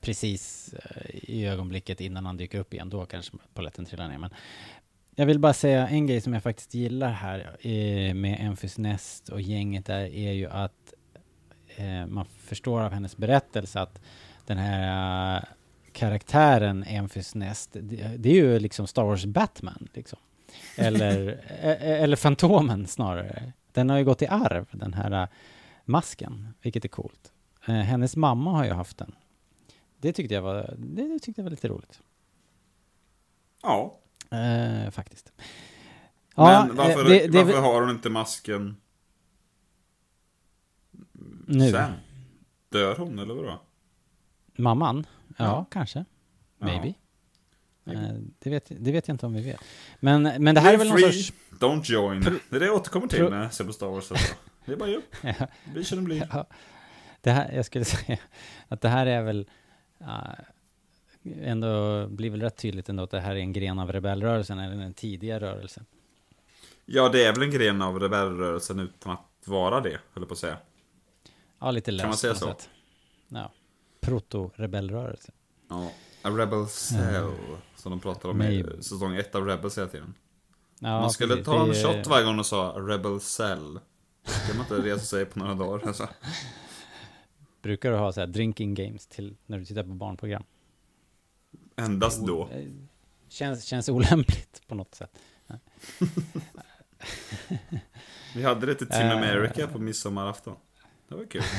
precis 0.00 0.74
eh, 0.74 1.06
i 1.12 1.46
ögonblicket 1.46 2.00
innan 2.00 2.26
han 2.26 2.36
dyker 2.36 2.58
upp 2.58 2.74
igen. 2.74 2.90
Då 2.90 3.06
kanske 3.06 3.32
polletten 3.54 3.84
trillar 3.84 4.08
ner. 4.08 4.18
Men 4.18 4.30
jag 5.14 5.26
vill 5.26 5.38
bara 5.38 5.52
säga 5.52 5.88
en 5.88 6.06
grej 6.06 6.20
som 6.20 6.32
jag 6.32 6.42
faktiskt 6.42 6.74
gillar 6.74 7.10
här 7.10 7.56
eh, 7.60 8.14
med 8.14 8.38
Enfys 8.40 8.78
Nest 8.78 9.28
och 9.28 9.40
gänget 9.40 9.86
där 9.86 10.14
är 10.14 10.32
ju 10.32 10.46
att 10.46 10.94
eh, 11.76 12.06
man 12.06 12.26
förstår 12.38 12.80
av 12.80 12.92
hennes 12.92 13.16
berättelse 13.16 13.80
att 13.80 14.00
den 14.46 14.58
här 14.58 15.36
eh, 15.36 15.42
karaktären 15.92 16.84
Enfys 16.84 17.34
Nest, 17.34 17.70
det, 17.72 18.16
det 18.18 18.28
är 18.28 18.34
ju 18.34 18.58
liksom 18.58 18.86
Star 18.86 19.04
Wars 19.04 19.24
Batman 19.24 19.88
liksom. 19.92 20.18
Eller, 20.76 21.28
eh, 21.62 22.02
eller 22.02 22.16
Fantomen 22.16 22.86
snarare. 22.86 23.52
Den 23.72 23.90
har 23.90 23.98
ju 23.98 24.04
gått 24.04 24.22
i 24.22 24.26
arv, 24.26 24.66
den 24.70 24.94
här 24.94 25.22
eh, 25.22 25.28
masken, 25.84 26.54
vilket 26.62 26.84
är 26.84 26.88
coolt. 26.88 27.32
Eh, 27.66 27.74
hennes 27.74 28.16
mamma 28.16 28.50
har 28.50 28.64
ju 28.64 28.72
haft 28.72 28.98
den. 28.98 29.14
Det 29.98 30.12
tyckte 30.12 30.34
jag 30.34 30.42
var, 30.42 30.74
det 30.78 31.18
tyckte 31.18 31.40
jag 31.40 31.44
var 31.44 31.50
lite 31.50 31.68
roligt. 31.68 32.00
Ja. 33.62 33.98
Eh, 34.34 34.90
faktiskt. 34.90 35.32
Men 36.36 36.76
varför, 36.76 37.00
eh, 37.00 37.08
det- 37.08 37.26
det 37.26 37.40
är 37.40 37.44
varför 37.44 37.60
har 37.60 37.80
hon 37.80 37.90
inte 37.90 38.10
masken 38.10 38.76
nu? 41.46 41.70
sen? 41.70 41.92
Dör 42.68 42.96
hon 42.96 43.18
eller 43.18 43.34
vadå? 43.34 43.60
Mamman? 44.56 45.06
Ja, 45.28 45.34
Ja. 45.44 45.66
kanske. 45.70 46.04
Ja. 46.58 46.66
Maybe. 46.66 46.94
Eh, 47.86 48.14
det, 48.38 48.50
vet, 48.50 48.66
det 48.78 48.92
vet 48.92 49.08
jag 49.08 49.14
inte 49.14 49.26
om 49.26 49.34
vi 49.34 49.42
vet. 49.42 49.60
Men, 50.00 50.22
men 50.22 50.54
det 50.54 50.60
här 50.60 50.74
är 50.74 50.78
väl 50.78 50.88
någon 50.88 50.98
free, 50.98 51.22
sorts... 51.22 51.38
don't 51.50 51.82
join. 51.84 52.20
Det 52.50 52.56
är 52.56 52.60
det 52.60 52.66
jag 52.66 52.74
återkommer 52.74 53.06
till 53.06 53.24
när 53.24 53.42
jag 53.42 53.54
ser 53.54 53.64
på 53.64 53.72
Star 53.72 53.86
Wars. 53.86 54.10
Alltså. 54.12 54.34
Det 54.66 54.72
är 54.72 54.76
bara 54.76 54.88
ju. 54.88 55.00
Ja. 55.22 55.46
Vi 55.74 55.84
känner 55.84 56.02
bli. 56.02 56.22
Ja, 56.32 56.46
det 57.20 57.30
här, 57.30 57.52
jag 57.52 57.64
skulle 57.66 57.84
säga 57.94 58.18
att 58.68 58.80
det 58.80 58.88
här 58.88 59.06
är 59.06 59.22
väl 59.22 59.48
uh, 60.00 60.06
ändå, 61.42 62.06
blir 62.06 62.30
väl 62.30 62.40
rätt 62.40 62.56
tydligt 62.56 62.88
ändå 62.88 63.02
att 63.02 63.10
det 63.10 63.20
här 63.20 63.34
är 63.34 63.40
en 63.40 63.52
gren 63.52 63.78
av 63.78 63.92
rebellrörelsen, 63.92 64.58
eller 64.58 64.84
en 64.84 64.94
tidiga 64.94 65.40
rörelse. 65.40 65.84
Ja, 66.86 67.08
det 67.08 67.24
är 67.24 67.32
väl 67.32 67.42
en 67.42 67.50
gren 67.50 67.82
av 67.82 68.00
rebellrörelsen 68.00 68.80
utan 68.80 69.12
att 69.12 69.20
vara 69.44 69.80
det, 69.80 69.98
höll 70.12 70.26
på 70.26 70.32
att 70.32 70.38
säga. 70.38 70.56
Ja, 71.58 71.70
lite 71.70 71.90
löst 71.90 72.02
Kan 72.02 72.08
man 72.08 72.18
säga 72.18 72.34
så? 72.34 72.46
sätt. 72.46 72.68
Ja. 73.28 73.52
Proto-rebellrörelse. 74.00 75.32
Ja. 75.68 75.90
A 76.22 76.30
Rebel 76.30 76.66
Cell, 76.66 77.32
som 77.76 77.90
de 77.90 78.00
pratar 78.00 78.28
om 78.28 78.42
i 78.42 78.64
säsong 78.80 79.16
1 79.16 79.34
av 79.34 79.46
Rebels 79.46 79.78
hela 79.78 79.88
tiden. 79.88 80.14
Ja, 80.78 81.00
man 81.00 81.10
skulle 81.10 81.34
precis. 81.36 81.46
ta 81.46 81.66
en 81.66 81.74
shot 81.74 82.06
varje 82.06 82.24
gång 82.24 82.36
de 82.36 82.44
sa 82.44 82.74
Rebel 82.76 83.20
Cell. 83.20 83.78
Kan 84.46 84.56
man 84.56 84.66
inte 84.66 84.88
resa 84.88 85.04
sig 85.04 85.24
på 85.24 85.38
några 85.38 85.54
dagar. 85.54 85.86
Alltså. 85.86 86.08
Brukar 87.62 87.90
du 87.90 87.96
ha 87.96 88.12
så 88.12 88.20
här 88.20 88.26
drinking 88.26 88.74
games 88.74 89.06
till 89.06 89.36
när 89.46 89.58
du 89.58 89.64
tittar 89.64 89.82
på 89.82 89.88
barnprogram? 89.88 90.44
Endast 91.76 92.26
då. 92.26 92.48
Eh, 92.52 92.64
Känns, 93.28 93.64
känns 93.64 93.88
olämpligt 93.88 94.62
på 94.66 94.74
något 94.74 94.94
sätt. 94.94 95.10
Vi 98.34 98.42
hade 98.42 98.66
det 98.66 98.74
till 98.74 98.86
Team 98.88 99.06
Eh. 99.10 99.16
America 99.16 99.66
på 99.66 99.78
midsommarafton. 99.78 100.56
Det 101.08 101.14
var 101.14 101.24
kul. 101.24 101.42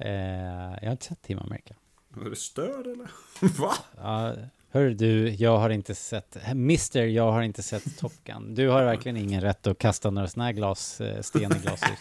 Eh, 0.00 0.10
jag 0.80 0.84
har 0.84 0.90
inte 0.90 1.04
sett 1.04 1.22
Team 1.22 1.38
America. 1.38 1.74
Var 2.08 2.30
du 2.30 2.36
störd 2.36 2.86
eller? 2.86 3.10
Va? 3.60 3.74
Ja, 3.96 4.34
hör 4.70 4.90
du, 4.90 5.30
jag 5.30 5.58
har 5.58 5.70
inte 5.70 5.94
sett, 5.94 6.36
Mister, 6.54 7.06
jag 7.06 7.32
har 7.32 7.42
inte 7.42 7.62
sett 7.62 7.98
Top 7.98 8.12
Gun. 8.24 8.54
Du 8.54 8.68
har 8.68 8.84
verkligen 8.84 9.16
ingen 9.16 9.40
rätt 9.40 9.66
att 9.66 9.78
kasta 9.78 10.10
några 10.10 10.28
sådana 10.28 10.44
här 10.44 10.52
glas, 10.52 11.00
sten 11.20 11.56
i 11.56 11.58
glashus. 11.58 11.98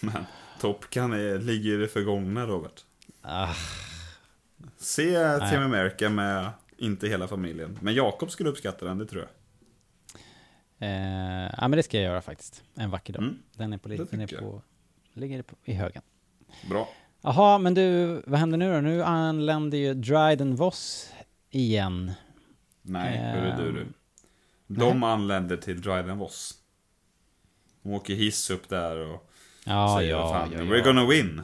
Men 0.00 0.24
Top 0.60 0.90
Gun 0.90 1.12
är, 1.12 1.38
ligger 1.38 1.72
i 1.74 1.76
det 1.76 1.88
förgångna, 1.88 2.46
Robert. 2.46 2.84
Ah, 3.22 3.54
Se 4.76 5.28
Nej. 5.38 5.50
Team 5.50 5.62
America 5.62 6.08
med 6.08 6.50
inte 6.76 7.08
hela 7.08 7.28
familjen. 7.28 7.78
Men 7.82 7.94
Jakob 7.94 8.30
skulle 8.30 8.48
uppskatta 8.50 8.84
den, 8.84 8.98
det 8.98 9.06
tror 9.06 9.22
jag. 9.22 9.30
eh, 10.88 11.50
ja, 11.58 11.68
men 11.68 11.70
det 11.70 11.82
ska 11.82 11.96
jag 11.96 12.04
göra 12.04 12.22
faktiskt. 12.22 12.62
En 12.74 12.90
vacker 12.90 13.12
dag. 13.12 13.22
Mm, 13.22 13.38
Den 13.56 13.72
är 13.72 13.78
på, 13.78 13.88
den 13.88 14.20
är 14.20 14.26
på, 14.26 14.62
ligger 15.12 15.42
på, 15.42 15.56
i 15.64 15.72
högen. 15.72 16.02
Bra. 16.70 16.88
Jaha, 17.22 17.58
men 17.58 17.74
du, 17.74 18.06
vad 18.26 18.40
händer 18.40 18.58
nu 18.58 18.72
då? 18.74 18.80
Nu 18.80 19.02
anländer 19.02 19.78
ju 19.78 19.94
Dryden 19.94 20.56
Voss 20.56 21.12
igen. 21.50 22.12
Nej, 22.82 23.18
hörru 23.18 23.64
du 23.64 23.72
du. 23.72 23.86
De 24.74 25.02
anländer 25.02 25.56
till 25.56 25.80
Dryden 25.80 26.18
Voss. 26.18 26.54
De 27.82 27.92
åker 27.92 28.14
hiss 28.14 28.50
upp 28.50 28.68
där 28.68 28.96
och 28.96 29.30
Ja, 29.64 29.96
säger 29.98 30.10
ja, 30.10 30.28
fan, 30.32 30.52
ja, 30.52 30.58
We're 30.58 30.76
ja. 30.78 30.84
gonna 30.84 31.06
win. 31.06 31.42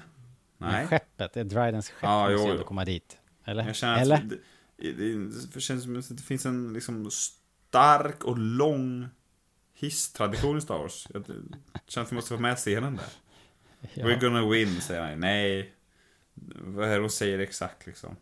Nej. 0.64 0.86
skeppet, 0.86 1.32
det 1.32 1.40
är 1.40 1.44
Drydens 1.44 1.90
skepp 1.90 2.02
måste 2.02 2.32
jo, 2.32 2.40
ändå 2.40 2.54
jo. 2.60 2.64
komma 2.64 2.84
dit. 2.84 3.18
Eller? 3.44 3.66
Jag 3.66 3.76
känner 3.76 4.00
Eller? 4.00 4.28
det, 4.76 4.92
det, 4.92 5.14
det 5.54 5.60
känns 5.60 5.82
som 5.82 5.98
att 5.98 6.08
det 6.08 6.22
finns 6.22 6.46
en 6.46 6.72
liksom 6.72 7.10
stark 7.10 8.24
och 8.24 8.38
lång 8.38 9.08
hisstradition 9.74 10.58
i 10.58 10.60
Star 10.60 10.78
Wars. 10.78 11.08
Jag 11.14 11.24
känner 11.86 12.06
att 12.06 12.12
vi 12.12 12.16
måste 12.16 12.34
få 12.34 12.40
med 12.40 12.56
scenen 12.56 12.96
där. 12.96 13.06
Ja. 13.94 14.06
We're 14.06 14.20
gonna 14.20 14.48
win, 14.48 14.80
säger 14.80 15.02
han. 15.02 15.20
Nej. 15.20 15.72
Vad 16.54 16.88
är 16.88 16.94
det 16.94 17.00
hon 17.00 17.10
säger 17.10 17.38
exakt 17.38 17.86
liksom? 17.86 18.16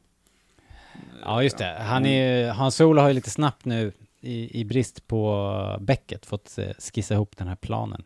Ja, 1.22 1.42
just 1.42 1.58
det. 1.58 1.76
Han, 1.80 2.06
är, 2.06 2.50
Han 2.52 2.72
Solo 2.72 3.00
har 3.00 3.08
ju 3.08 3.14
lite 3.14 3.30
snabbt 3.30 3.64
nu, 3.64 3.92
i, 4.20 4.60
i 4.60 4.64
brist 4.64 5.06
på 5.06 5.76
Becket, 5.80 6.26
fått 6.26 6.58
eh, 6.58 6.68
skissa 6.94 7.14
ihop 7.14 7.36
den 7.36 7.48
här 7.48 7.56
planen. 7.56 8.04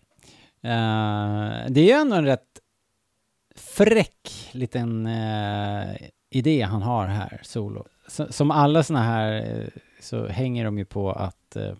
Eh, 0.62 1.68
det 1.68 1.80
är 1.80 1.84
ju 1.84 1.90
ändå 1.90 2.16
en 2.16 2.24
rätt 2.24 2.60
fräck 3.60 4.50
liten 4.52 5.06
eh, 5.06 5.96
idé 6.30 6.62
han 6.62 6.82
har 6.82 7.06
här, 7.06 7.40
Solo. 7.42 7.86
Så, 8.08 8.32
som 8.32 8.50
alla 8.50 8.82
såna 8.82 9.02
här 9.02 9.32
eh, 9.32 9.68
så 10.00 10.26
hänger 10.26 10.64
de 10.64 10.78
ju 10.78 10.84
på 10.84 11.12
att 11.12 11.56
eh, 11.56 11.72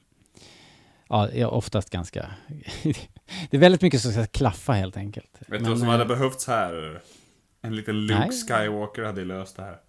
Ja, 1.08 1.28
är 1.28 1.46
oftast 1.46 1.90
ganska... 1.90 2.30
det 3.50 3.56
är 3.56 3.58
väldigt 3.58 3.82
mycket 3.82 4.00
som 4.00 4.12
ska 4.12 4.26
klaffa 4.26 4.72
helt 4.72 4.96
enkelt. 4.96 5.30
Vet 5.48 5.64
du 5.64 5.70
vad 5.70 5.78
som 5.78 5.88
eh, 5.88 5.92
hade 5.92 6.04
behövts 6.04 6.46
här? 6.46 7.02
En 7.62 7.76
liten 7.76 8.06
Luke 8.06 8.18
Nej. 8.18 8.30
Skywalker 8.30 9.02
hade 9.02 9.24
löst 9.24 9.56
det 9.56 9.62
här. 9.62 9.80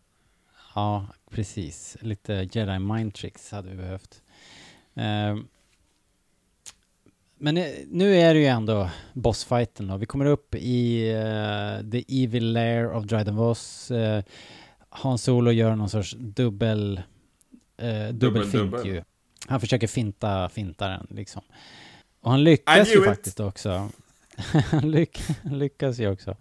Ja, 0.75 1.07
precis. 1.31 1.97
Lite 2.01 2.49
Jedi 2.51 2.79
mind 2.79 3.13
tricks 3.13 3.51
hade 3.51 3.69
vi 3.69 3.75
behövt. 3.75 4.21
Men 7.37 7.57
eh, 7.57 7.65
nu 7.87 8.15
är 8.15 8.33
det 8.33 8.39
ju 8.39 8.45
ändå 8.45 8.89
bossfighten 9.13 9.87
då. 9.87 9.97
Vi 9.97 10.05
kommer 10.05 10.25
upp 10.25 10.55
i 10.55 11.09
eh, 11.09 11.89
The 11.91 12.23
Evil 12.23 12.53
Lair 12.53 12.91
of 12.91 13.05
Dryden 13.05 13.35
Voss. 13.35 13.91
Uh, 13.91 14.21
Hans 14.89 15.23
Solo 15.23 15.51
gör 15.51 15.75
någon 15.75 15.89
sorts 15.89 16.15
dubbel... 16.19 17.01
Uh, 17.83 18.13
dubbelfint 18.13 18.71
dubbel. 18.71 18.87
ju. 18.87 19.03
Han 19.47 19.59
försöker 19.59 19.87
finta 19.87 20.49
fintaren 20.49 21.07
liksom. 21.09 21.41
Och 22.21 22.31
han 22.31 22.43
lyckas 22.43 22.89
ju 22.89 22.99
it. 22.99 23.05
faktiskt 23.05 23.39
också. 23.39 23.89
han 24.71 24.91
lyck 24.91 25.19
lyckas 25.43 25.99
ju 25.99 26.11
också. 26.11 26.35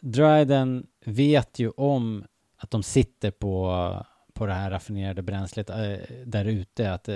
Dryden 0.00 0.86
vet 1.04 1.58
ju 1.58 1.70
om 1.70 2.24
att 2.56 2.70
de 2.70 2.82
sitter 2.82 3.30
på, 3.30 4.06
på 4.32 4.46
det 4.46 4.52
här 4.52 4.70
raffinerade 4.70 5.22
bränslet 5.22 5.70
äh, 5.70 5.76
där 6.26 6.44
ute. 6.44 6.92
Att, 6.92 7.08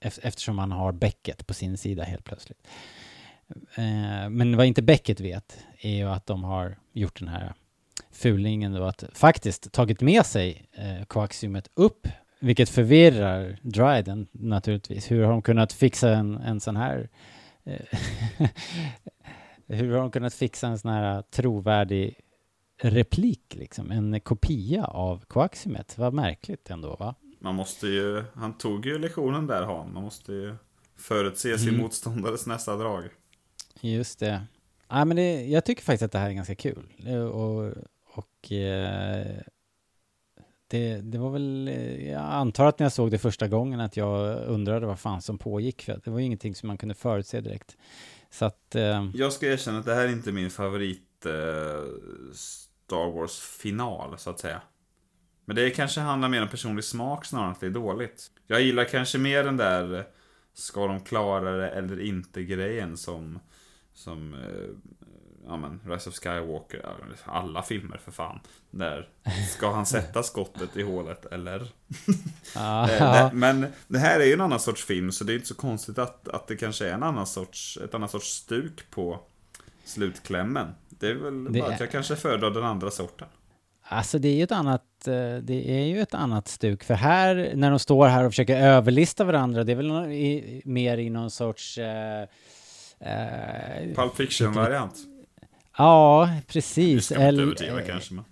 eftersom 0.00 0.58
han 0.58 0.72
har 0.72 0.92
Becket 0.92 1.46
på 1.46 1.54
sin 1.54 1.78
sida 1.78 2.02
helt 2.02 2.24
plötsligt. 2.24 2.66
Eh, 3.74 4.28
men 4.30 4.56
vad 4.56 4.66
inte 4.66 4.82
Becket 4.82 5.20
vet 5.20 5.58
är 5.78 5.96
ju 5.96 6.08
att 6.08 6.26
de 6.26 6.44
har 6.44 6.76
gjort 6.92 7.18
den 7.18 7.28
här 7.28 7.54
fulingen 8.10 8.72
då 8.72 8.84
att 8.84 9.04
faktiskt 9.12 9.72
tagit 9.72 10.00
med 10.00 10.26
sig 10.26 10.68
eh, 10.72 11.04
koaxiumet 11.04 11.70
upp, 11.74 12.08
vilket 12.40 12.68
förvirrar 12.68 13.58
Dryden 13.62 14.26
naturligtvis. 14.32 15.10
Hur 15.10 15.22
har 15.24 15.32
de 15.32 15.42
kunnat 15.42 15.72
fixa 15.72 16.14
en, 16.14 16.36
en 16.36 16.60
sån 16.60 16.76
här 16.76 17.08
eh, 17.64 17.98
hur 19.66 19.92
har 19.92 19.98
de 19.98 20.10
kunnat 20.10 20.34
fixa 20.34 20.66
en 20.66 20.78
sån 20.78 20.90
här 20.90 21.22
trovärdig 21.22 22.20
replik 22.82 23.54
liksom, 23.54 23.90
en 23.90 24.20
kopia 24.20 24.84
av 24.84 25.24
koaxiumet? 25.24 25.98
Vad 25.98 26.14
märkligt 26.14 26.70
ändå 26.70 26.96
va? 26.96 27.14
Man 27.42 27.54
måste 27.54 27.86
ju, 27.86 28.24
han 28.34 28.58
tog 28.58 28.86
ju 28.86 28.98
lektionen 28.98 29.46
där 29.46 29.62
Han. 29.62 29.92
Man 29.92 30.02
måste 30.02 30.32
ju 30.32 30.54
förutse 30.96 31.58
sin 31.58 31.68
Mm. 31.68 31.80
motståndares 31.80 32.46
nästa 32.46 32.76
drag. 32.76 33.04
Just 33.80 34.18
det. 34.18 34.46
Ja, 34.88 35.04
men 35.04 35.16
det, 35.16 35.46
jag 35.46 35.64
tycker 35.64 35.82
faktiskt 35.82 36.02
att 36.02 36.12
det 36.12 36.18
här 36.18 36.28
är 36.30 36.34
ganska 36.34 36.54
kul. 36.54 36.86
Och, 37.32 37.72
och 38.18 38.52
eh, 38.52 39.36
det, 40.68 40.96
det 41.00 41.18
var 41.18 41.30
väl, 41.30 41.70
jag 42.06 42.20
antar 42.22 42.66
att 42.66 42.78
när 42.78 42.84
jag 42.84 42.92
såg 42.92 43.10
det 43.10 43.18
första 43.18 43.48
gången 43.48 43.80
att 43.80 43.96
jag 43.96 44.44
undrade 44.48 44.86
vad 44.86 44.98
fan 45.00 45.22
som 45.22 45.38
pågick. 45.38 45.82
För 45.82 46.00
det 46.04 46.10
var 46.10 46.18
ju 46.18 46.24
ingenting 46.24 46.54
som 46.54 46.66
man 46.66 46.78
kunde 46.78 46.94
förutse 46.94 47.40
direkt. 47.40 47.76
Så 48.30 48.44
att, 48.44 48.74
eh, 48.74 49.10
Jag 49.14 49.32
ska 49.32 49.46
erkänna 49.46 49.78
att 49.78 49.84
det 49.86 49.94
här 49.94 50.04
är 50.04 50.12
inte 50.12 50.32
min 50.32 50.50
favorit 50.50 51.26
eh, 51.26 51.82
Star 52.32 53.10
Wars-final, 53.12 54.18
så 54.18 54.30
att 54.30 54.40
säga. 54.40 54.62
Men 55.50 55.56
det 55.56 55.70
kanske 55.70 56.00
handlar 56.00 56.28
mer 56.28 56.42
om 56.42 56.48
personlig 56.48 56.84
smak 56.84 57.24
snarare 57.24 57.46
än 57.46 57.52
att 57.52 57.60
det 57.60 57.66
är 57.66 57.70
dåligt. 57.70 58.30
Jag 58.46 58.62
gillar 58.62 58.84
kanske 58.84 59.18
mer 59.18 59.44
den 59.44 59.56
där 59.56 59.94
eh, 59.98 60.04
ska 60.54 60.86
de 60.86 61.00
klara 61.00 61.50
det 61.56 61.68
eller 61.70 62.00
inte 62.00 62.42
grejen 62.42 62.96
som, 62.96 63.38
som 63.94 64.34
eh, 64.34 64.40
ja 65.46 65.56
men, 65.56 65.80
Rise 65.86 66.08
of 66.10 66.14
Skywalker, 66.18 66.86
alla 67.24 67.62
filmer 67.62 67.96
för 68.04 68.12
fan. 68.12 68.40
Där, 68.70 69.08
ska 69.50 69.72
han 69.72 69.86
sätta 69.86 70.22
skottet 70.22 70.76
i 70.76 70.82
hålet 70.82 71.26
eller? 71.26 71.58
det, 72.86 73.30
men 73.34 73.66
det 73.88 73.98
här 73.98 74.20
är 74.20 74.24
ju 74.24 74.32
en 74.32 74.40
annan 74.40 74.60
sorts 74.60 74.84
film, 74.84 75.12
så 75.12 75.24
det 75.24 75.32
är 75.32 75.34
inte 75.34 75.48
så 75.48 75.54
konstigt 75.54 75.98
att, 75.98 76.28
att 76.28 76.46
det 76.46 76.56
kanske 76.56 76.88
är 76.88 76.92
en 76.92 77.02
annan 77.02 77.26
sorts, 77.26 77.78
ett 77.84 77.94
annat 77.94 78.10
sorts 78.10 78.28
stuk 78.28 78.90
på 78.90 79.20
slutklämmen. 79.84 80.68
Det 80.88 81.08
är 81.08 81.14
väl 81.14 81.44
Det 81.44 81.60
bara 81.60 81.68
är- 81.70 81.74
att 81.74 81.80
jag 81.80 81.90
kanske 81.90 82.16
föredrar 82.16 82.50
den 82.50 82.64
andra 82.64 82.90
sorten. 82.90 83.28
Alltså 83.92 84.18
det 84.18 84.28
är 84.28 84.34
ju 84.34 84.42
ett 84.42 84.52
annat, 84.52 85.08
eh, 85.08 85.36
det 85.42 85.70
är 85.70 85.84
ju 85.84 86.00
ett 86.00 86.14
annat 86.14 86.48
stuk. 86.48 86.84
För 86.84 86.94
här, 86.94 87.52
när 87.54 87.70
de 87.70 87.78
står 87.78 88.06
här 88.06 88.24
och 88.24 88.32
försöker 88.32 88.56
överlista 88.56 89.24
varandra, 89.24 89.64
det 89.64 89.72
är 89.72 89.76
väl 89.76 90.12
i, 90.12 90.62
mer 90.64 90.98
i 90.98 91.10
någon 91.10 91.30
sorts... 91.30 91.78
Eh, 91.78 92.22
eh, 93.00 93.94
Pulp 93.94 94.16
Fiction-variant. 94.16 94.94
ja, 95.78 96.30
precis. 96.46 97.04
ska 97.04 97.14
man 97.14 97.28
inte 97.28 97.42
Eller- 97.42 97.42
överdriva 97.42 97.82
kanske, 97.82 98.14
men... 98.14 98.24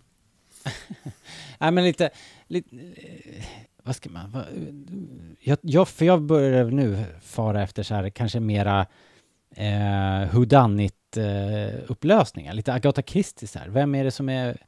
Nej, 1.59 1.70
men 1.70 1.84
lite... 1.84 2.11
lite 2.46 2.76
eh, 2.76 3.44
vad 3.82 3.96
ska 3.96 4.11
man... 4.11 4.30
Vad, 4.30 4.44
jag, 5.40 5.59
jag, 5.62 5.88
för 5.88 6.04
jag 6.04 6.22
börjar 6.22 6.64
nu 6.64 7.04
fara 7.22 7.62
efter 7.62 7.82
så 7.82 7.94
här 7.94 8.11
kanske 8.11 8.40
mera 8.40 8.86
eh, 9.56 10.34
whodunit 10.34 11.16
eh, 11.16 11.80
upplösningar. 11.90 12.52
Lite 12.52 12.72
Agatha 12.72 13.02
Christie 13.02 13.48
så 13.48 13.59
här. 13.59 13.68
Vem 13.68 13.94
är 13.94 14.04
det 14.04 14.11
som 14.11 14.28
är... 14.28 14.59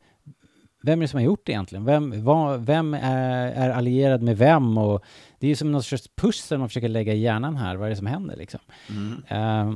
Vem 0.83 0.99
är 0.99 1.03
det 1.03 1.09
som 1.09 1.19
har 1.19 1.25
gjort 1.25 1.47
det 1.47 1.53
egentligen? 1.53 1.85
Vem, 1.85 2.25
vad, 2.25 2.67
vem 2.67 2.95
är, 2.95 3.53
är 3.53 3.71
allierad 3.71 4.23
med 4.23 4.39
vem? 4.39 4.79
Och 4.79 5.05
det 5.39 5.47
är 5.47 5.49
ju 5.49 5.57
som 5.57 5.73
någon 5.73 5.83
sorts 5.83 6.11
pussel 6.17 6.59
man 6.59 6.69
försöker 6.69 6.89
lägga 6.89 7.15
i 7.15 7.19
hjärnan 7.19 7.57
här. 7.57 7.77
Vad 7.77 7.87
är 7.87 7.91
det 7.91 7.97
som 7.97 8.07
händer 8.07 8.37
liksom? 8.37 8.61
Mm. 8.89 9.23
Eh, 9.29 9.75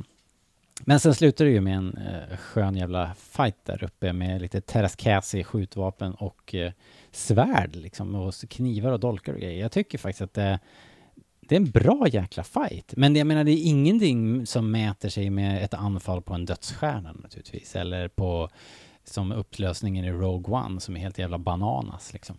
men 0.83 0.99
sen 0.99 1.15
slutar 1.15 1.45
det 1.45 1.51
ju 1.51 1.61
med 1.61 1.77
en 1.77 1.97
eh, 1.97 2.37
skön 2.37 2.75
jävla 2.75 3.13
fight 3.13 3.65
där 3.65 3.83
uppe 3.83 4.13
med 4.13 4.41
lite 4.41 4.61
terraskasi, 4.61 5.43
skjutvapen 5.43 6.13
och 6.13 6.55
eh, 6.55 6.71
svärd 7.11 7.75
liksom 7.75 8.15
och 8.15 8.33
knivar 8.49 8.91
och 8.91 8.99
dolkar 8.99 9.33
och 9.33 9.39
grejer. 9.39 9.61
Jag 9.61 9.71
tycker 9.71 9.97
faktiskt 9.97 10.21
att 10.21 10.33
det, 10.33 10.59
det 11.39 11.55
är 11.55 11.59
en 11.59 11.71
bra 11.71 12.07
jäkla 12.07 12.43
fight. 12.43 12.93
Men 12.97 13.15
jag 13.15 13.27
menar, 13.27 13.43
det 13.43 13.51
är 13.51 13.65
ingenting 13.65 14.45
som 14.45 14.71
mäter 14.71 15.09
sig 15.09 15.29
med 15.29 15.63
ett 15.63 15.73
anfall 15.73 16.21
på 16.21 16.33
en 16.33 16.45
dödsstjärna 16.45 17.13
naturligtvis. 17.13 17.75
Eller 17.75 18.07
på 18.07 18.49
som 19.09 19.31
upplösningen 19.31 20.05
i 20.05 20.11
Rogue 20.11 20.55
One 20.55 20.79
som 20.79 20.95
är 20.95 20.99
helt 20.99 21.17
jävla 21.17 21.37
bananas 21.37 22.13
liksom. 22.13 22.37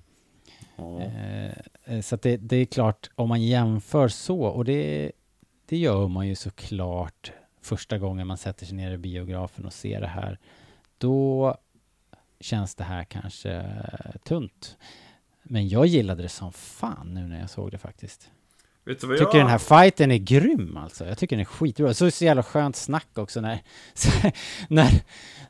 Eh, 0.78 1.52
eh, 1.84 2.00
så 2.00 2.14
att 2.14 2.22
det, 2.22 2.36
det 2.36 2.56
är 2.56 2.64
klart, 2.64 3.10
om 3.14 3.28
man 3.28 3.42
jämför 3.42 4.08
så, 4.08 4.40
och 4.40 4.64
det, 4.64 5.12
det 5.66 5.76
gör 5.76 6.08
man 6.08 6.28
ju 6.28 6.34
såklart 6.34 7.32
första 7.60 7.98
gången 7.98 8.26
man 8.26 8.38
sätter 8.38 8.66
sig 8.66 8.76
ner 8.76 8.90
i 8.90 8.98
biografen 8.98 9.64
och 9.64 9.72
ser 9.72 10.00
det 10.00 10.06
här, 10.06 10.38
då 10.98 11.56
känns 12.40 12.74
det 12.74 12.84
här 12.84 13.04
kanske 13.04 13.64
tunt. 14.24 14.76
Men 15.42 15.68
jag 15.68 15.86
gillade 15.86 16.22
det 16.22 16.28
som 16.28 16.52
fan 16.52 17.14
nu 17.14 17.26
när 17.26 17.40
jag 17.40 17.50
såg 17.50 17.70
det 17.70 17.78
faktiskt. 17.78 18.30
Vet 18.86 19.00
du 19.00 19.06
vad 19.06 19.16
Jag 19.16 19.26
tycker 19.26 19.38
den 19.38 19.48
här 19.48 19.58
fighten 19.58 20.10
är 20.10 20.16
grym 20.16 20.76
alltså. 20.76 21.06
Jag 21.06 21.18
tycker 21.18 21.36
den 21.36 21.40
är 21.40 21.44
skitbra. 21.44 21.94
Så 21.94 22.10
så 22.10 22.24
jävla 22.24 22.42
skönt 22.42 22.76
snack 22.76 23.08
också 23.14 23.40
när... 23.40 23.58
när, 24.68 24.90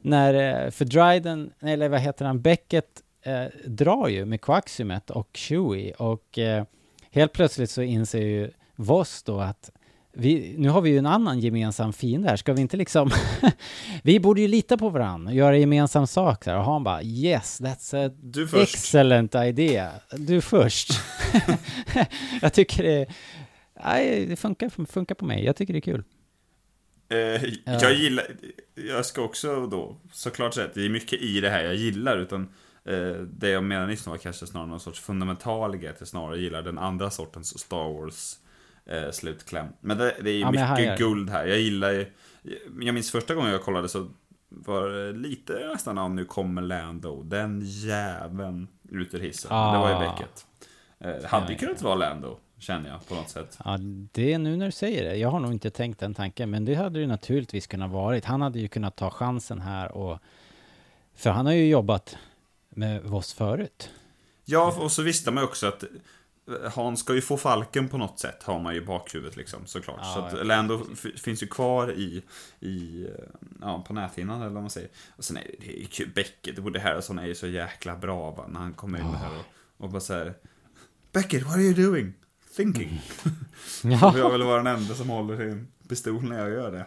när 0.00 0.64
eh, 0.64 0.70
för 0.70 0.84
Dryden, 0.84 1.50
eller 1.60 1.88
vad 1.88 2.00
heter 2.00 2.24
han, 2.24 2.40
Beckett 2.42 3.02
eh, 3.22 3.44
drar 3.64 4.08
ju 4.08 4.24
med 4.24 4.40
Quaximet 4.40 5.10
och 5.10 5.28
Chewie 5.34 5.92
och 5.92 6.38
eh, 6.38 6.64
helt 7.10 7.32
plötsligt 7.32 7.70
så 7.70 7.82
inser 7.82 8.20
ju 8.20 8.50
Voss 8.76 9.22
då 9.22 9.40
att 9.40 9.70
vi, 10.18 10.54
nu 10.58 10.68
har 10.68 10.80
vi 10.80 10.90
ju 10.90 10.98
en 10.98 11.06
annan 11.06 11.40
gemensam 11.40 11.92
fiende 11.92 12.28
här, 12.28 12.36
ska 12.36 12.52
vi 12.52 12.60
inte 12.60 12.76
liksom... 12.76 13.10
vi 14.02 14.20
borde 14.20 14.40
ju 14.40 14.48
lita 14.48 14.76
på 14.76 14.88
varandra 14.88 15.30
och 15.30 15.36
göra 15.36 15.56
gemensam 15.56 16.06
sak 16.06 16.44
där. 16.44 16.58
Och 16.58 16.64
han 16.64 16.84
bara 16.84 17.02
yes, 17.02 17.60
that's 17.60 18.06
a 18.06 18.10
Du 18.22 18.48
först. 18.48 18.74
excellent 18.74 19.34
idea. 19.34 19.92
Du 20.18 20.40
först. 20.40 20.90
jag 22.42 22.52
tycker 22.52 22.82
det... 22.82 23.06
Nej, 23.84 24.26
det 24.26 24.36
funkar, 24.36 24.86
funkar 24.86 25.14
på 25.14 25.24
mig. 25.24 25.44
Jag 25.44 25.56
tycker 25.56 25.72
det 25.72 25.78
är 25.78 25.80
kul. 25.80 26.04
Eh, 27.08 27.42
jag 27.64 27.94
gillar, 27.94 28.26
jag 28.74 29.06
ska 29.06 29.22
också 29.22 29.66
då 29.66 29.96
såklart 30.12 30.54
säga 30.54 30.66
att 30.66 30.74
det 30.74 30.84
är 30.84 30.88
mycket 30.88 31.22
i 31.22 31.40
det 31.40 31.50
här 31.50 31.64
jag 31.64 31.74
gillar, 31.74 32.18
utan 32.18 32.48
eh, 32.84 33.12
det 33.38 33.48
jag 33.48 33.64
menar 33.64 33.86
nyss 33.86 34.06
var 34.06 34.16
kanske 34.16 34.46
snarare 34.46 34.68
någon 34.68 34.80
sorts 34.80 35.00
fundamentalighet, 35.00 35.96
jag 35.98 36.08
snarare 36.08 36.38
gillar 36.38 36.62
den 36.62 36.78
andra 36.78 37.10
sortens 37.10 37.58
Star 37.58 37.92
Wars 37.92 38.36
eh, 38.86 39.10
slutkläm. 39.10 39.66
Men 39.80 39.98
det, 39.98 40.14
det 40.22 40.30
är 40.30 40.34
ju 40.34 40.40
Ja, 40.40 40.50
mycket 40.50 40.98
guld 40.98 41.30
här, 41.30 41.46
jag 41.46 41.58
gillar 41.58 41.90
ju, 41.90 42.06
jag 42.80 42.94
minns 42.94 43.10
första 43.10 43.34
gången 43.34 43.52
jag 43.52 43.62
kollade 43.62 43.88
så 43.88 44.08
var 44.48 44.88
det 44.88 45.12
lite 45.12 45.52
nästan 45.72 45.98
av 45.98 46.10
nu 46.10 46.24
kommer 46.24 46.62
Lando, 46.62 47.22
den 47.22 47.60
jäveln 47.64 48.68
ut 48.90 49.14
ur 49.14 49.20
hissen. 49.20 49.48
Det 49.48 49.78
var 49.78 49.88
ju 49.88 49.94
Ah. 49.94 50.00
Beckett. 50.00 50.46
Eh, 50.98 51.30
hade 51.30 51.52
ju 51.52 51.58
kunnat 51.58 51.82
vara 51.82 51.94
Lando, 51.94 52.38
känner 52.58 52.90
jag 52.90 53.08
på 53.08 53.14
något 53.14 53.28
sätt. 53.30 53.58
Ja, 53.64 53.78
det 54.12 54.32
är 54.32 54.38
nu 54.38 54.56
när 54.56 54.66
du 54.66 54.72
säger 54.72 55.04
det. 55.04 55.16
Jag 55.16 55.28
har 55.28 55.40
nog 55.40 55.52
inte 55.52 55.70
tänkt 55.70 56.00
den 56.00 56.14
tanken, 56.14 56.50
men 56.50 56.64
det 56.64 56.74
hade 56.74 57.00
det 57.00 57.06
naturligtvis 57.06 57.66
kunnat 57.66 57.90
varit. 57.90 58.24
Han 58.24 58.42
hade 58.42 58.58
ju 58.58 58.68
kunnat 58.68 58.96
ta 58.96 59.10
chansen 59.10 59.60
här 59.60 59.92
och... 59.92 60.18
För 61.14 61.30
han 61.30 61.46
har 61.46 61.52
ju 61.52 61.68
jobbat 61.68 62.16
med 62.68 63.02
Voss 63.02 63.32
förut. 63.32 63.90
Ja, 64.44 64.76
och 64.80 64.92
så 64.92 65.02
visste 65.02 65.30
man 65.30 65.42
ju 65.42 65.48
också 65.48 65.66
att 65.66 65.84
han 66.74 66.96
ska 66.96 67.14
ju 67.14 67.20
få 67.20 67.36
falken 67.36 67.88
på 67.88 67.98
något 67.98 68.18
sätt, 68.18 68.42
har 68.42 68.60
man 68.60 68.74
ju 68.74 68.80
i 68.80 68.84
bakhuvudet 68.84 69.36
liksom, 69.36 69.66
såklart. 69.66 69.98
Ja, 70.02 70.12
så 70.14 70.20
att 70.20 70.32
ja. 70.32 70.42
Lando 70.42 70.84
finns 71.16 71.42
ju 71.42 71.46
kvar 71.46 71.92
i, 71.92 72.22
i 72.60 73.04
eh, 73.04 73.10
ja, 73.60 73.84
på 73.86 73.92
näthinnan 73.94 74.40
eller 74.42 74.50
vad 74.50 74.62
man 74.62 74.70
säger. 74.70 74.88
Och 75.16 75.24
sen 75.24 75.36
är 75.36 75.40
det, 75.40 75.66
det 75.66 75.82
är 75.82 76.00
ju 76.00 76.06
Beckett, 76.14 76.58
Woody 76.58 76.78
Harrelson 76.78 77.18
är 77.18 77.26
ju 77.26 77.34
så 77.34 77.46
jäkla 77.46 77.96
bra 77.96 78.30
va, 78.30 78.46
när 78.48 78.60
han 78.60 78.74
kommer 78.74 78.98
in 78.98 79.04
här 79.04 79.30
och, 79.38 79.44
och 79.84 79.90
bara 79.90 80.00
säger 80.00 80.34
Beckett, 81.12 81.42
what 81.42 81.54
are 81.54 81.62
you 81.62 81.74
doing? 81.86 82.12
Thinking. 82.56 83.00
Ja, 83.82 84.12
Och 84.12 84.18
jag 84.18 84.30
vill 84.30 84.42
vara 84.42 84.62
den 84.62 84.76
enda 84.76 84.94
som 84.94 85.08
håller 85.08 85.36
sin 85.36 85.68
pistol 85.88 86.24
när 86.28 86.38
jag 86.38 86.50
gör 86.50 86.72
det. 86.72 86.86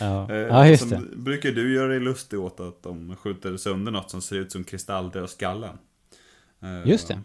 ja. 0.00 0.30
Eh, 0.30 0.36
ja 0.36 0.68
just 0.68 0.88
sen 0.88 1.10
det. 1.10 1.16
Brukar 1.16 1.52
du 1.52 1.74
göra 1.74 1.88
dig 1.88 2.00
lustig 2.00 2.40
åt 2.40 2.60
att 2.60 2.82
de 2.82 3.16
skjuter 3.16 3.56
sönder 3.56 3.92
något 3.92 4.10
som 4.10 4.22
ser 4.22 4.36
ut 4.36 4.52
som 4.52 4.64
kristalldödskallen? 4.64 5.78
Eh, 6.62 6.88
Just 6.90 7.08
det. 7.08 7.20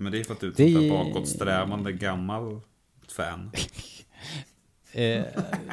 Men 0.00 0.12
det 0.12 0.20
är 0.20 0.24
för 0.24 0.34
att 0.34 0.40
du 0.40 0.48
är 0.48 0.52
Det- 0.56 0.74
ett 0.86 0.90
bakåtsträvande 0.90 1.92
gammal 1.92 2.60
fan. 3.08 3.50
eh, 4.92 5.24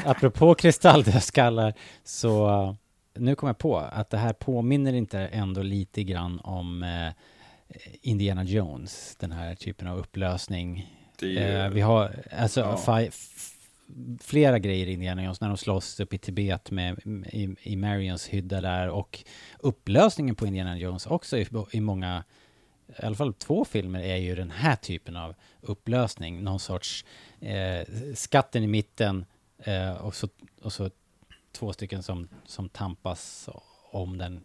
apropå 0.05 0.55
kristalldödskallar, 0.55 1.73
så 2.03 2.49
eh, 2.49 2.73
nu 3.15 3.35
kom 3.35 3.47
jag 3.47 3.57
på 3.57 3.77
att 3.77 4.09
det 4.09 4.17
här 4.17 4.33
påminner 4.33 4.93
inte 4.93 5.19
ändå 5.19 5.61
lite 5.61 6.03
grann 6.03 6.39
om 6.39 6.83
eh, 6.83 7.11
Indiana 8.01 8.43
Jones, 8.43 9.15
den 9.19 9.31
här 9.31 9.55
typen 9.55 9.87
av 9.87 9.97
upplösning. 9.97 10.93
Är 11.21 11.65
Eh, 11.65 11.69
vi 11.69 11.81
har 11.81 12.23
alltså 12.37 12.59
Ja. 12.59 13.09
flera 14.21 14.59
grejer 14.59 14.87
i 14.87 14.93
Indiana 14.93 15.23
Jones 15.23 15.41
när 15.41 15.47
de 15.47 15.57
slåss 15.57 15.99
upp 15.99 16.13
i 16.13 16.17
Tibet 16.17 16.71
med, 16.71 16.99
i, 17.31 17.55
i 17.61 17.75
Marions 17.75 18.27
hydda 18.27 18.61
där 18.61 18.89
och 18.89 19.19
upplösningen 19.59 20.35
på 20.35 20.47
Indiana 20.47 20.77
Jones 20.77 21.05
också 21.05 21.37
i, 21.37 21.47
i 21.71 21.81
många, 21.81 22.23
i 22.87 23.05
alla 23.05 23.15
fall 23.15 23.33
två 23.33 23.65
filmer 23.65 23.99
är 23.99 24.15
ju 24.15 24.35
den 24.35 24.51
här 24.51 24.75
typen 24.75 25.15
av 25.15 25.35
upplösning. 25.61 26.43
Någon 26.43 26.59
sorts 26.59 27.05
eh, 27.39 27.87
skatten 28.15 28.63
i 28.63 28.67
mitten 28.67 29.25
eh, 29.57 29.91
och, 29.91 30.15
så, 30.15 30.29
och 30.61 30.73
så 30.73 30.89
två 31.51 31.73
stycken 31.73 32.03
som, 32.03 32.27
som 32.45 32.69
tampas 32.69 33.49
om 33.91 34.17
den 34.17 34.41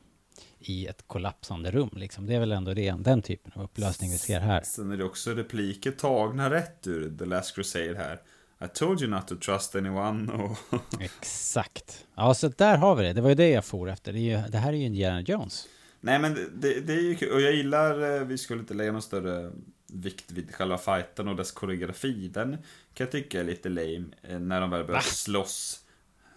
i 0.58 0.86
ett 0.86 1.04
kollapsande 1.06 1.70
rum. 1.70 1.90
Liksom. 1.96 2.26
Det 2.26 2.34
är 2.34 2.40
väl 2.40 2.52
ändå 2.52 2.74
det, 2.74 2.94
den 2.98 3.22
typen 3.22 3.52
av 3.54 3.62
upplösning 3.62 4.10
vi 4.10 4.18
ser 4.18 4.40
här. 4.40 4.62
Sen 4.64 4.92
är 4.92 4.96
det 4.96 5.04
också 5.04 5.30
repliker 5.30 5.90
tagna 5.90 6.50
rätt 6.50 6.86
ur 6.86 7.18
The 7.18 7.24
Last 7.24 7.54
Crusade 7.54 7.96
här. 7.96 8.20
I 8.64 8.68
told 8.74 9.00
you 9.00 9.10
not 9.10 9.28
to 9.28 9.36
trust 9.36 9.76
anyone 9.76 10.32
och... 10.42 10.58
Exakt. 11.00 12.06
Ja, 12.14 12.34
så 12.34 12.48
där 12.48 12.76
har 12.76 12.94
vi 12.94 13.02
det. 13.02 13.12
Det 13.12 13.20
var 13.20 13.28
ju 13.28 13.34
det 13.34 13.48
jag 13.48 13.64
for 13.64 13.90
efter. 13.90 14.12
Det, 14.12 14.20
ju, 14.20 14.42
det 14.48 14.58
här 14.58 14.72
är 14.72 14.76
ju 14.76 14.84
Indiana 14.84 15.20
Jones. 15.20 15.68
Nej 16.04 16.18
men 16.18 16.34
det, 16.54 16.80
det, 16.80 16.92
är 16.92 17.00
ju 17.00 17.14
kul. 17.14 17.32
Och 17.32 17.40
jag 17.40 17.54
gillar, 17.54 18.16
eh, 18.16 18.24
vi 18.24 18.38
skulle 18.38 18.60
inte 18.60 18.74
lägga 18.74 18.92
någon 18.92 19.02
större 19.02 19.52
vikt 19.86 20.32
vid 20.32 20.54
själva 20.54 20.78
fighten 20.78 21.28
och 21.28 21.36
dess 21.36 21.52
koreografi. 21.52 22.28
Den 22.28 22.50
kan 22.94 23.04
jag 23.04 23.10
tycka 23.10 23.40
är 23.40 23.44
lite 23.44 23.68
lame 23.68 24.04
eh, 24.22 24.38
när 24.38 24.60
de 24.60 24.70
väl 24.70 24.84
börjar 24.84 25.00
slåss. 25.00 25.84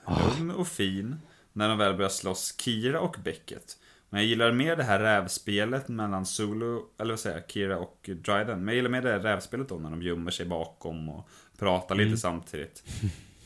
Lugn 0.08 0.52
och 0.52 0.68
fin. 0.68 1.16
När 1.54 1.70
de 1.70 1.78
väl 1.78 1.96
börjar 1.96 2.10
slåss 2.10 2.56
Kira 2.58 3.00
och 3.00 3.16
Beckett. 3.24 3.78
Men 4.10 4.22
jag 4.22 4.30
gillar 4.30 4.52
mer 4.52 4.76
det 4.76 4.84
här 4.84 5.00
rävspelet 5.00 5.88
mellan 5.88 6.26
Zulu, 6.26 6.80
eller 6.98 7.12
vad 7.12 7.20
säger 7.20 7.38
jag, 7.38 7.50
Kira 7.50 7.78
och 7.78 8.00
Dryden. 8.04 8.60
Men 8.60 8.68
jag 8.68 8.76
gillar 8.76 8.90
mer 8.90 9.02
det 9.02 9.12
här 9.12 9.20
rävspelet 9.20 9.70
då 9.70 9.76
när 9.76 9.90
de 9.90 10.02
gömmer 10.02 10.32
sig 10.32 10.46
bakom 10.46 11.10
och 11.10 11.30
pratar 11.58 11.96
lite 11.96 12.18
samtidigt. 12.18 12.84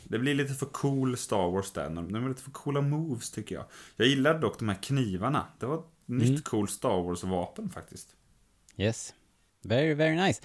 Det 0.03 0.19
blir 0.19 0.35
lite 0.35 0.53
för 0.53 0.65
cool 0.65 1.17
Star 1.17 1.51
Wars 1.51 1.71
där. 1.71 1.89
De 1.89 2.13
de 2.13 2.25
är 2.25 2.29
lite 2.29 2.41
för 2.41 2.51
coola 2.51 2.81
moves 2.81 3.31
tycker 3.31 3.55
jag. 3.55 3.65
Jag 3.95 4.07
gillar 4.07 4.39
dock 4.39 4.59
de 4.59 4.69
här 4.69 4.81
knivarna. 4.81 5.45
Det 5.59 5.65
var 5.65 5.83
ett 6.09 6.29
nytt 6.29 6.43
coolt 6.43 6.71
Star 6.71 7.01
Wars-vapen 7.01 7.69
faktiskt. 7.69 8.15
Yes. 8.77 9.13
Very, 9.61 9.93
very 9.93 10.15
nice. 10.15 10.41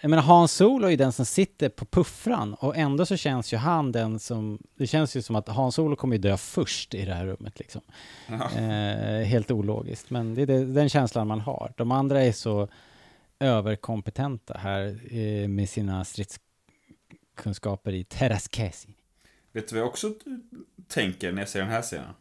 Jag 0.00 0.10
menar, 0.10 0.22
Han 0.22 0.48
Solo 0.48 0.86
är 0.86 0.90
ju 0.90 0.96
den 0.96 1.12
som 1.12 1.26
sitter 1.26 1.68
på 1.68 1.84
puffran 1.84 2.54
och 2.54 2.76
ändå 2.76 3.06
så 3.06 3.16
känns 3.16 3.52
ju 3.52 3.56
han 3.56 3.92
den 3.92 4.18
som... 4.18 4.58
Det 4.74 4.86
känns 4.86 5.16
ju 5.16 5.22
som 5.22 5.36
att 5.36 5.48
Han 5.48 5.72
Solo 5.72 5.96
kommer 5.96 6.16
ju 6.16 6.22
dö 6.22 6.36
först 6.36 6.94
i 6.94 7.04
det 7.04 7.14
här 7.14 7.26
rummet 7.26 7.58
liksom. 7.58 7.80
Eh, 8.28 9.24
helt 9.26 9.50
ologiskt, 9.50 10.10
men 10.10 10.34
det 10.34 10.42
är 10.42 10.46
det, 10.46 10.64
den 10.64 10.88
känslan 10.88 11.26
man 11.26 11.40
har. 11.40 11.72
De 11.76 11.92
andra 11.92 12.22
är 12.22 12.32
så 12.32 12.68
överkompetenta 13.38 14.54
här 14.58 15.14
eh, 15.16 15.48
med 15.48 15.68
sina 15.68 16.04
stridskunskaper 16.04 17.92
i 17.92 18.04
Terraskesi. 18.04 18.88
Vet 19.52 19.68
du 19.68 19.74
vad 19.74 19.82
jag 19.82 19.88
också 19.88 20.14
tänker 20.88 21.32
när 21.32 21.42
jag 21.42 21.48
ser 21.48 21.60
den 21.60 21.68
här 21.68 21.82
scenen? 21.82 22.14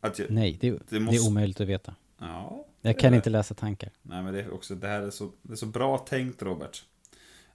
Jag, 0.00 0.12
Nej, 0.28 0.58
det, 0.60 0.78
det, 0.88 1.00
måste- 1.00 1.16
är 1.24 1.28
omöjligt 1.28 1.60
att 1.60 1.68
veta. 1.68 1.94
Ja. 2.18 2.64
Jag 2.80 2.98
kan 2.98 3.14
inte 3.14 3.30
läsa 3.30 3.54
tankar. 3.54 3.90
Nej 4.02 4.22
men 4.22 4.34
det 4.34 4.40
är 4.40 4.54
också, 4.54 4.74
det 4.74 4.88
här 4.88 5.02
är 5.02 5.10
så, 5.10 5.30
det 5.42 5.52
är 5.52 5.56
så 5.56 5.66
bra 5.66 5.98
tänkt 5.98 6.42
Robert. 6.42 6.82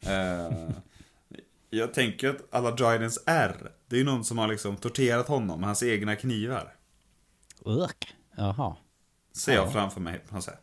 Eh, 0.02 0.70
jag 1.70 1.94
tänker 1.94 2.30
att 2.30 2.42
alla 2.52 2.72
Drydens 2.72 3.24
R, 3.26 3.72
det 3.88 3.96
är 3.96 4.00
ju 4.00 4.06
någon 4.06 4.24
som 4.24 4.38
har 4.38 4.48
liksom 4.48 4.76
torterat 4.78 5.28
honom 5.28 5.60
med 5.60 5.68
hans 5.70 5.84
egna 5.84 6.16
knivar. 6.16 6.76
Ugh. 7.66 7.92
Jaha. 8.38 8.76
Ser 9.34 9.54
jag 9.54 9.72
framför 9.72 10.02
mig 10.02 10.20
på 10.30 10.36
något 10.36 10.44
sätt. 10.44 10.62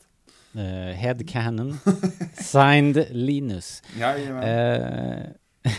Uh, 0.57 0.93
head 0.93 1.19
cannon. 1.29 1.79
Signed 2.35 3.07
Linus. 3.11 3.83
Jajamän. 3.99 4.43
Eh, 4.43 5.27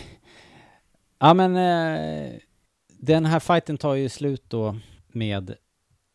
ja 1.19 1.33
men 1.33 1.55
eh, 1.55 2.33
den 2.87 3.25
här 3.25 3.39
fighten 3.39 3.77
tar 3.77 3.93
ju 3.95 4.09
slut 4.09 4.43
då 4.47 4.77
med 5.07 5.55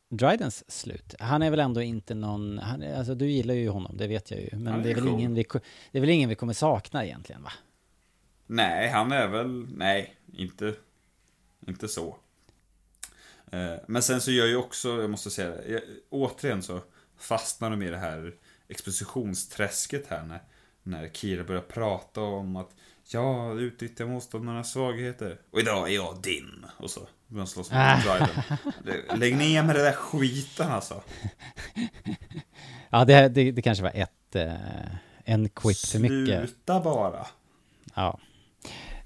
Drydens 0.08 0.70
slut. 0.70 1.14
Han 1.18 1.42
är 1.42 1.50
väl 1.50 1.60
ändå 1.60 1.82
inte 1.82 2.14
någon, 2.14 2.58
han, 2.58 2.82
alltså 2.82 3.14
du 3.14 3.30
gillar 3.30 3.54
ju 3.54 3.68
honom, 3.68 3.96
det 3.96 4.06
vet 4.06 4.30
jag 4.30 4.40
ju. 4.40 4.48
Men 4.52 4.82
det 4.82 4.90
är, 4.90 4.94
väl 4.94 5.04
cool. 5.04 5.12
ingen 5.12 5.34
vi, 5.34 5.46
det 5.92 5.98
är 5.98 6.00
väl 6.00 6.10
ingen 6.10 6.28
vi 6.28 6.34
kommer 6.34 6.52
sakna 6.52 7.04
egentligen 7.04 7.42
va? 7.42 7.52
Nej, 8.46 8.88
han 8.88 9.12
är 9.12 9.28
väl... 9.28 9.66
Nej, 9.76 10.16
inte, 10.36 10.74
inte 11.66 11.88
så. 11.88 12.16
Eh, 13.50 13.74
Men 13.88 14.02
sen 14.02 14.20
så 14.20 14.30
gör 14.30 14.46
ju 14.46 14.56
också, 14.56 14.88
jag 15.00 15.10
måste 15.10 15.30
säga 15.30 15.50
det, 15.50 15.68
jag- 15.68 15.82
återigen 16.10 16.62
så 16.62 16.80
fastnar 17.18 17.70
de 17.70 17.82
i 17.82 17.90
det 17.90 17.98
här 17.98 18.34
expositionsträsket 18.68 20.06
här 20.08 20.22
när, 20.24 20.42
när 20.82 21.08
Kira 21.08 21.44
börjar 21.44 21.62
prata 21.62 22.20
om 22.20 22.56
att 22.56 22.70
ja, 23.08 23.52
utnyttja 23.54 24.06
motståndarnas 24.06 24.72
svagheter. 24.72 25.40
Och 25.50 25.60
idag 25.60 25.90
är 25.90 25.94
jag 25.94 26.22
din. 26.22 26.66
Och 26.76 26.90
så 26.90 27.08
han 27.34 27.46
slåss 27.46 27.70
mot. 27.70 27.78
Det- 28.84 29.16
Lägg 29.16 29.36
ner 29.36 29.62
med 29.62 29.74
det 29.76 29.82
där 29.82 29.92
skiten 29.92 30.70
alltså. 30.70 31.02
Ja, 32.90 33.04
det, 33.04 33.28
det, 33.28 33.50
det 33.52 33.62
kanske 33.62 33.82
var 33.84 33.92
ett, 33.94 34.34
eh, 34.36 34.54
en 35.24 35.48
quip 35.48 35.76
för 35.76 35.98
mycket. 35.98 36.38
Sluta 36.38 36.80
bara. 36.80 37.26
Ja. 37.94 38.18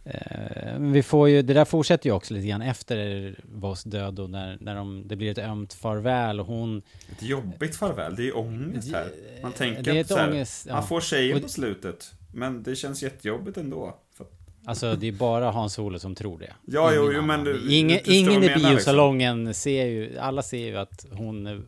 Eh, 0.04 0.78
vi 0.78 1.02
får 1.02 1.28
ju, 1.28 1.42
det 1.42 1.54
där 1.54 1.64
fortsätter 1.64 2.06
ju 2.06 2.12
också 2.14 2.34
lite 2.34 2.46
grann 2.46 2.62
efter 2.62 3.34
Voss 3.44 3.84
död 3.84 4.18
och 4.18 4.30
när, 4.30 4.58
när 4.60 4.74
de, 4.74 5.08
det 5.08 5.16
blir 5.16 5.30
ett 5.30 5.38
ömt 5.38 5.72
farväl 5.72 6.40
och 6.40 6.46
hon 6.46 6.82
Ett 7.12 7.22
jobbigt 7.22 7.76
farväl, 7.76 8.16
det 8.16 8.28
är 8.28 8.36
ångest 8.36 8.92
här. 8.92 9.12
Man 9.42 9.52
tänker 9.52 9.82
det 9.82 9.90
är 9.90 10.00
ett 10.00 10.08
så 10.08 10.16
här, 10.16 10.30
ångest, 10.30 10.66
ja. 10.68 10.74
man 10.74 10.86
får 10.86 11.00
tjejen 11.00 11.42
på 11.42 11.48
slutet. 11.48 12.12
Men 12.34 12.62
det 12.62 12.76
känns 12.76 13.02
jättejobbigt 13.02 13.56
ändå. 13.56 13.96
För 14.16 14.26
Alltså 14.64 14.96
det 14.96 15.08
är 15.08 15.12
bara 15.12 15.50
Hans 15.50 15.78
Olo 15.78 15.98
som 15.98 16.14
tror 16.14 16.38
det. 16.38 16.52
Ja, 16.64 16.92
jo, 16.94 17.02
Ingen 17.02 17.14
jo, 17.16 17.22
men 17.22 17.30
annan. 17.40 17.44
du- 17.44 17.74
ingen, 17.74 17.98
du 18.04 18.14
ingen 18.14 18.30
i 18.42 18.46
jag 18.46 18.56
liksom. 18.56 18.70
biosalongen 18.70 19.54
ser 19.54 19.84
ju, 19.86 20.18
alla 20.18 20.42
ser 20.42 20.66
ju 20.66 20.76
att 20.76 21.06
hon 21.12 21.46
eh, 21.46 21.58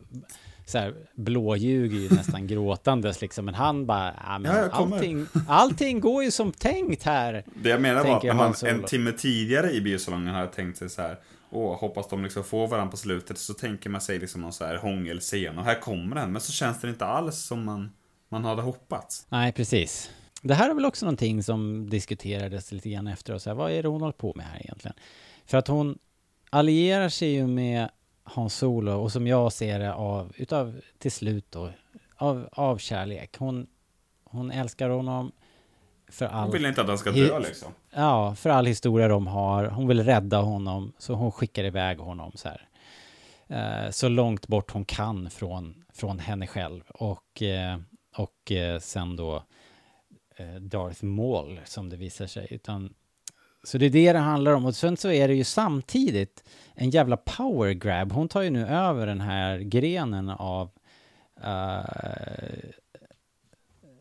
så 0.65 0.77
här, 0.77 0.93
blåljuger 1.15 1.97
ju 1.97 2.09
nästan 2.09 2.47
gråtandes 2.47 3.21
liksom. 3.21 3.45
Men 3.45 3.53
han 3.55 3.85
bara, 3.85 4.13
ja, 4.27 4.39
men 4.39 4.51
Ja, 4.55 4.57
jag 4.61 4.71
kommer." 4.71 4.95
allting, 4.95 5.27
allting 5.47 5.99
går 5.99 6.23
ju 6.23 6.31
som 6.31 6.51
tänkt 6.51 7.03
här. 7.03 7.43
det 7.55 7.69
jag 7.69 7.81
menar 7.81 8.03
var 8.03 8.29
att 8.29 8.37
Han 8.63 8.69
en 8.77 8.83
timme 8.83 9.11
tidigare 9.11 9.71
i 9.71 9.81
biosalongen 9.81 10.35
hade 10.35 10.47
tänkt 10.47 10.77
sig 10.77 10.89
så 10.89 11.01
här. 11.01 11.17
Åh, 11.55 11.79
hoppas 11.79 12.09
de 12.09 12.23
liksom 12.23 12.43
får 12.43 12.67
varandra 12.67 12.91
på 12.91 12.97
slutet. 12.97 13.37
Så 13.37 13.53
tänker 13.53 13.89
man 13.89 14.01
sig 14.01 14.19
liksom 14.19 14.41
någon 14.41 14.53
så 14.53 14.65
här 14.65 14.77
hångelscen. 14.77 15.57
Och 15.57 15.65
här 15.65 15.79
kommer 15.81 16.15
den. 16.15 16.31
Men 16.31 16.41
så 16.41 16.51
känns 16.51 16.81
det 16.81 16.89
inte 16.89 17.05
alls 17.05 17.37
som 17.37 17.65
man, 17.65 17.91
man 18.29 18.43
hade 18.43 18.61
hoppats. 18.61 19.25
Nej, 19.29 19.51
precis. 19.51 20.09
Det 20.43 20.53
här 20.53 20.69
är 20.69 20.73
väl 20.73 20.85
också 20.85 21.05
någonting 21.05 21.43
som 21.43 21.89
diskuterades 21.89 22.71
lite 22.71 22.89
grann 22.89 23.07
efter 23.07 23.33
och 23.33 23.41
så 23.41 23.49
här, 23.49 23.55
vad 23.55 23.71
är 23.71 23.83
det 23.83 23.89
hon 23.89 24.01
håller 24.01 24.13
på 24.13 24.33
med 24.35 24.45
här 24.45 24.59
egentligen? 24.59 24.95
För 25.45 25.57
att 25.57 25.67
hon 25.67 25.99
allierar 26.49 27.09
sig 27.09 27.29
ju 27.29 27.47
med 27.47 27.89
Hans 28.23 28.55
Solo 28.55 28.91
och 28.91 29.11
som 29.11 29.27
jag 29.27 29.53
ser 29.53 29.79
det 29.79 29.93
av, 29.93 30.33
utav, 30.37 30.81
till 30.97 31.11
slut 31.11 31.45
då, 31.49 31.69
av, 32.15 32.49
av 32.51 32.77
kärlek. 32.77 33.35
Hon, 33.37 33.67
hon 34.23 34.51
älskar 34.51 34.89
honom 34.89 35.31
för 36.07 36.25
Hon 36.25 36.35
all, 36.35 36.51
vill 36.51 36.65
inte 36.65 36.81
att 36.81 36.87
han 36.87 36.97
ska 36.97 37.11
dö 37.11 37.39
liksom. 37.39 37.71
ja, 37.93 38.35
för 38.35 38.49
all 38.49 38.65
historia 38.65 39.07
de 39.07 39.27
har. 39.27 39.65
Hon 39.65 39.87
vill 39.87 40.03
rädda 40.03 40.37
honom, 40.41 40.93
så 40.97 41.13
hon 41.13 41.31
skickar 41.31 41.63
iväg 41.63 41.97
honom 41.97 42.31
så 42.35 42.49
här. 42.49 42.67
Eh, 43.47 43.91
så 43.91 44.07
långt 44.09 44.47
bort 44.47 44.71
hon 44.71 44.85
kan 44.85 45.29
från, 45.29 45.83
från 45.93 46.19
henne 46.19 46.47
själv. 46.47 46.83
Och, 46.89 47.41
eh, 47.41 47.77
och 48.17 48.51
eh, 48.51 48.79
sen 48.79 49.15
då 49.15 49.43
Darth 50.61 51.03
Maul 51.03 51.59
som 51.65 51.89
det 51.89 51.97
visar 51.97 52.27
sig. 52.27 52.47
Utan, 52.49 52.93
så 53.63 53.77
det 53.77 53.85
är 53.85 53.89
det 53.89 54.13
det 54.13 54.19
handlar 54.19 54.51
om. 54.51 54.65
Och 54.65 54.75
sen 54.75 54.97
så 54.97 55.11
är 55.11 55.27
det 55.27 55.35
ju 55.35 55.43
samtidigt 55.43 56.43
en 56.73 56.89
jävla 56.89 57.17
power 57.17 57.71
grab. 57.71 58.11
Hon 58.11 58.27
tar 58.27 58.41
ju 58.41 58.49
nu 58.49 58.67
över 58.67 59.07
den 59.07 59.21
här 59.21 59.59
grenen 59.59 60.29
av 60.29 60.71
eh, 61.43 62.69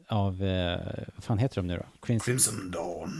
av, 0.08 0.44
eh, 0.44 1.04
vad 1.14 1.24
fan 1.24 1.38
heter 1.38 1.56
de 1.56 1.66
nu 1.66 1.76
då? 1.76 1.84
Crimson, 2.06 2.24
Crimson 2.24 2.70
Dawn. 2.70 3.12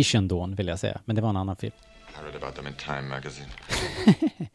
Asian 0.00 0.28
Dawn 0.28 0.54
vill 0.54 0.66
jag 0.66 0.78
säga, 0.78 1.00
men 1.04 1.16
det 1.16 1.22
var 1.22 1.30
en 1.30 1.36
annan 1.36 1.56
film. 1.56 1.72
I 1.76 2.24
read 2.24 2.42
about 2.42 2.54
them 2.54 2.66
in 2.66 2.74
Time 2.74 3.02
magazine. 3.02 3.48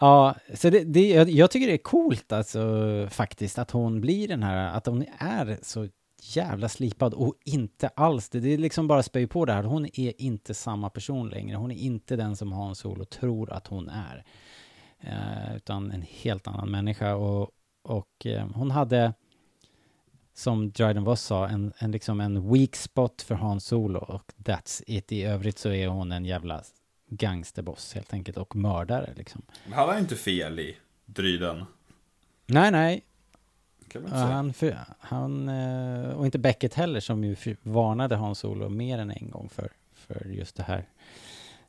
Ja, 0.00 0.34
så 0.54 0.70
det, 0.70 0.84
det, 0.84 1.08
jag, 1.08 1.30
jag 1.30 1.50
tycker 1.50 1.66
det 1.66 1.72
är 1.72 1.78
coolt 1.78 2.32
alltså 2.32 3.08
faktiskt 3.10 3.58
att 3.58 3.70
hon 3.70 4.00
blir 4.00 4.28
den 4.28 4.42
här, 4.42 4.76
att 4.76 4.86
hon 4.86 5.04
är 5.18 5.58
så 5.62 5.88
jävla 6.22 6.68
slipad 6.68 7.14
och 7.14 7.34
inte 7.44 7.88
alls 7.88 8.28
det. 8.28 8.40
Det 8.40 8.48
är 8.48 8.58
liksom 8.58 8.88
bara 8.88 9.02
spöj 9.02 9.26
på 9.26 9.44
det 9.44 9.52
här. 9.52 9.62
Hon 9.62 9.84
är 9.84 10.22
inte 10.22 10.54
samma 10.54 10.90
person 10.90 11.28
längre. 11.28 11.56
Hon 11.56 11.70
är 11.70 11.76
inte 11.76 12.16
den 12.16 12.36
som 12.36 12.52
Hans 12.52 12.78
Solo 12.78 13.04
tror 13.04 13.52
att 13.52 13.66
hon 13.66 13.88
är. 13.88 14.24
Eh, 15.00 15.56
utan 15.56 15.90
en 15.90 16.02
helt 16.02 16.46
annan 16.46 16.70
människa 16.70 17.14
och, 17.14 17.50
och 17.82 18.26
eh, 18.26 18.46
hon 18.54 18.70
hade 18.70 19.14
som 20.34 20.70
Dryden 20.70 21.04
Voss 21.04 21.22
sa, 21.22 21.48
en, 21.48 21.72
en, 21.78 21.90
liksom 21.90 22.20
en 22.20 22.52
weak 22.52 22.76
spot 22.76 23.22
för 23.22 23.34
Han 23.34 23.60
Solo 23.60 23.98
och 23.98 24.32
that's 24.36 24.82
it. 24.86 25.12
I 25.12 25.22
övrigt 25.22 25.58
så 25.58 25.72
är 25.72 25.88
hon 25.88 26.12
en 26.12 26.24
jävla 26.24 26.62
gangsterboss 27.08 27.94
helt 27.94 28.12
enkelt 28.12 28.36
och 28.36 28.56
mördare 28.56 29.12
liksom. 29.16 29.42
Hade 29.72 29.92
han 29.92 30.00
inte 30.00 30.16
fel 30.16 30.60
i, 30.60 30.76
Dryden. 31.04 31.64
Nej, 32.46 32.70
nej. 32.70 33.04
Kan 33.92 34.02
man 34.02 34.10
Ja, 34.12 34.16
säga. 34.18 34.26
han, 34.34 34.52
för, 34.52 34.76
han, 34.98 35.48
eh, 35.48 36.10
och 36.10 36.24
inte 36.24 36.38
Beckett 36.38 36.74
heller 36.74 37.00
som 37.00 37.24
ju 37.24 37.36
varnade 37.62 38.16
Han 38.16 38.34
Solo 38.34 38.68
mer 38.68 38.98
än 38.98 39.10
en 39.10 39.30
gång 39.30 39.48
för, 39.48 39.68
för 39.94 40.26
just 40.28 40.56
det 40.56 40.62
här. 40.62 40.84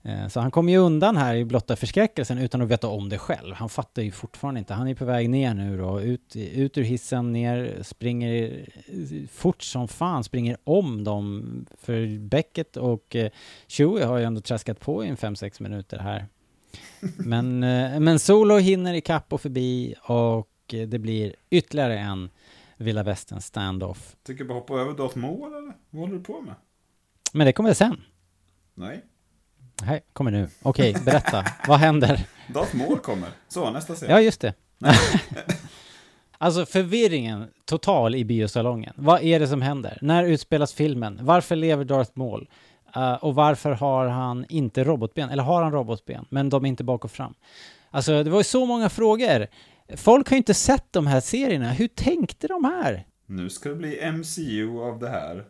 Eh, 0.01 0.27
Så 0.27 0.39
han 0.39 0.51
kom 0.51 0.69
ju 0.69 0.77
undan 0.77 1.17
här 1.17 1.35
i 1.35 1.45
blotta 1.45 1.75
förskräckelsen 1.75 2.37
utan 2.37 2.61
att 2.61 2.67
veta 2.67 2.87
om 2.87 3.09
det 3.09 3.17
själv. 3.17 3.55
Han 3.55 3.69
fattar 3.69 4.01
ju 4.01 4.11
fortfarande 4.11 4.59
inte. 4.59 4.73
Han 4.73 4.87
är 4.87 4.95
på 4.95 5.05
väg 5.05 5.29
ner 5.29 5.53
nu 5.53 5.77
då, 5.77 6.01
ut, 6.01 6.35
ut 6.35 6.77
ur 6.77 6.83
hissen, 6.83 7.31
ner, 7.33 7.77
springer 7.83 8.65
eh, 8.87 9.27
fort 9.31 9.61
som 9.63 9.87
fan, 9.87 10.23
springer 10.23 10.57
om 10.63 11.03
dem. 11.03 11.65
För 11.81 12.19
Beckett 12.19 12.77
och 12.77 13.15
Chewie 13.67 14.05
har 14.05 14.17
ju 14.17 14.23
ändå 14.23 14.41
traskat 14.41 14.79
på 14.79 15.05
i 15.05 15.07
en 15.07 15.17
5-6 15.17 15.61
minuter 15.63 15.99
här. 15.99 16.25
Men, 17.17 17.59
men 18.03 18.19
Solo 18.19 18.57
hinner 18.57 18.93
ikapp 18.93 19.33
och 19.33 19.41
förbi 19.41 19.95
och 20.01 20.47
det 20.67 20.99
blir 20.99 21.35
ytterligare 21.49 21.99
en 21.99 22.29
Villa 22.77 23.03
Västern 23.03 23.41
standoff. 23.41 24.15
Tycker 24.23 24.43
bara 24.43 24.53
hoppa 24.53 24.73
över 24.73 24.93
Darth 24.93 25.17
Maul 25.17 25.53
eller? 25.53 25.73
Vad 25.89 26.01
håller 26.01 26.13
du 26.13 26.23
på 26.23 26.41
med? 26.41 26.55
Men 27.33 27.47
det 27.47 27.53
kommer 27.53 27.73
sen. 27.73 28.01
Nej. 28.73 29.03
Nej, 29.85 30.03
kommer 30.13 30.31
nu. 30.31 30.49
Okej, 30.61 30.95
berätta. 31.05 31.45
Vad 31.67 31.79
händer? 31.79 32.27
Darth 32.53 32.75
Maul 32.75 32.99
kommer. 32.99 33.29
Så, 33.47 33.71
nästa 33.71 33.95
scen. 33.95 34.09
Ja, 34.09 34.21
just 34.21 34.41
det. 34.41 34.53
alltså 36.37 36.65
förvirringen 36.65 37.47
total 37.65 38.15
i 38.15 38.25
biosalongen. 38.25 38.93
Vad 38.95 39.21
är 39.23 39.39
det 39.39 39.47
som 39.47 39.61
händer? 39.61 39.97
När 40.01 40.23
utspelas 40.23 40.73
filmen? 40.73 41.19
Varför 41.21 41.55
lever 41.55 41.85
Darth 41.85 42.11
Maul? 42.13 42.49
Eh, 42.95 43.13
och 43.13 43.35
varför 43.35 43.71
har 43.71 44.07
han 44.07 44.45
inte 44.49 44.83
robotben? 44.83 45.29
Eller 45.29 45.43
har 45.43 45.63
han 45.63 45.71
robotben, 45.71 46.25
men 46.29 46.49
de 46.49 46.65
är 46.65 46.69
inte 46.69 46.83
bak 46.83 47.05
och 47.05 47.11
fram? 47.11 47.33
Alltså, 47.91 48.23
det 48.23 48.29
var 48.29 48.37
ju 48.37 48.43
så 48.43 48.65
många 48.65 48.89
frågor. 48.89 49.47
Folk 49.95 50.29
har 50.29 50.35
ju 50.35 50.37
inte 50.37 50.53
sett 50.53 50.93
de 50.93 51.07
här 51.07 51.19
serierna. 51.19 51.71
Hur 51.71 51.87
tänkte 51.87 52.47
de 52.47 52.63
här? 52.63 53.07
Nu 53.25 53.49
ska 53.49 53.69
det 53.69 53.75
bli 53.75 54.11
MCU 54.11 54.79
av 54.79 54.99
det 54.99 55.09
här. 55.09 55.45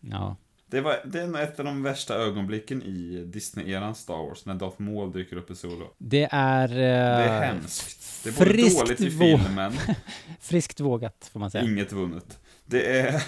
Ja. 0.00 0.36
Det, 0.66 0.80
var, 0.80 0.96
det 1.04 1.20
är 1.20 1.42
ett 1.42 1.58
av 1.58 1.64
de 1.64 1.82
värsta 1.82 2.14
ögonblicken 2.14 2.82
i 2.82 3.24
Disney-eran 3.24 3.94
Star 3.94 4.28
Wars, 4.28 4.46
när 4.46 4.54
Darth 4.54 4.80
Maul 4.80 5.12
dyker 5.12 5.36
upp 5.36 5.50
i 5.50 5.54
solo. 5.54 5.94
Det 5.98 6.28
är... 6.32 6.68
Det 6.68 6.84
är 6.84 7.42
hemskt. 7.46 8.24
Det 8.24 8.30
är 8.30 8.46
både 8.46 8.78
dåligt 8.78 9.00
i 9.00 9.10
filmen, 9.10 9.72
Friskt 10.40 10.80
vågat, 10.80 11.30
får 11.32 11.40
man 11.40 11.50
säga. 11.50 11.64
inget 11.64 11.92
vunnet. 11.92 12.38
Det 12.64 12.98
är 13.00 13.22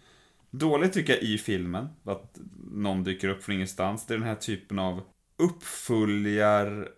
dåligt 0.50 0.92
tycker 0.92 1.12
jag 1.12 1.22
i 1.22 1.38
filmen, 1.38 1.88
att 2.04 2.38
någon 2.70 3.04
dyker 3.04 3.28
upp 3.28 3.44
från 3.44 3.54
ingenstans. 3.54 4.06
Det 4.06 4.14
är 4.14 4.18
den 4.18 4.28
här 4.28 4.34
typen 4.34 4.78
av 4.78 5.02
uppföljar 5.38 6.88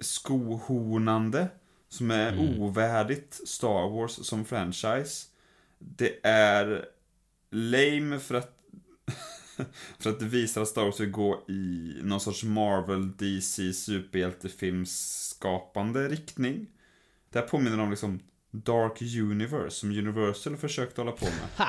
skohornande 0.00 1.48
som 1.90 2.10
är 2.10 2.32
Mm. 2.32 2.62
ovärdigt 2.62 3.40
Star 3.48 3.88
Wars 3.90 4.26
som 4.26 4.44
franchise. 4.44 5.26
Det 5.78 6.26
är 6.26 6.86
lame 7.50 8.18
för 8.18 8.34
att 8.34 8.56
för 9.98 10.10
att 10.10 10.18
det 10.18 10.24
visar 10.26 10.62
att 10.62 10.68
Star 10.68 10.84
Wars 10.84 11.00
vill 11.00 11.10
gå 11.10 11.44
i 11.48 11.94
någon 12.02 12.20
sorts 12.20 12.44
Marvel, 12.44 13.16
DC, 13.16 13.72
superhjältefilmsskapande 13.72 16.08
riktning. 16.08 16.66
Det 17.30 17.38
här 17.38 17.46
påminner 17.46 17.80
om 17.80 17.90
liksom 17.90 18.20
Dark 18.50 19.02
Universe 19.02 19.76
som 19.76 19.90
Universal 19.90 20.56
försökte 20.56 21.00
hålla 21.00 21.12
på 21.12 21.24
med. 21.24 21.68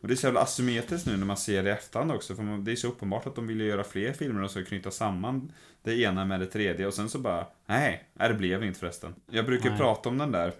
Och 0.00 0.08
det 0.08 0.14
är 0.14 0.16
så 0.16 0.26
jävla 0.26 0.40
asymmetriskt 0.40 1.06
nu 1.06 1.16
när 1.16 1.26
man 1.26 1.36
ser 1.36 1.62
det 1.62 1.68
i 1.68 1.72
efterhand 1.72 2.12
också. 2.12 2.34
För 2.34 2.64
det 2.64 2.72
är 2.72 2.76
så 2.76 2.88
uppenbart 2.88 3.26
att 3.26 3.34
de 3.34 3.46
vill 3.46 3.60
ju 3.60 3.66
göra 3.66 3.84
fler 3.84 4.12
filmer 4.12 4.42
och 4.42 4.50
så 4.50 4.64
knyta 4.64 4.90
samman 4.90 5.52
det 5.82 6.00
ena 6.00 6.24
med 6.24 6.40
det 6.40 6.46
tredje. 6.46 6.86
Och 6.86 6.94
sen 6.94 7.08
så 7.08 7.18
bara, 7.18 7.46
nej, 7.66 8.08
det 8.14 8.34
blev 8.34 8.64
inte 8.64 8.80
förresten. 8.80 9.14
Jag 9.30 9.46
brukar 9.46 9.70
Nej. 9.70 9.78
prata 9.78 10.08
om 10.08 10.18
den 10.18 10.32
där, 10.32 10.52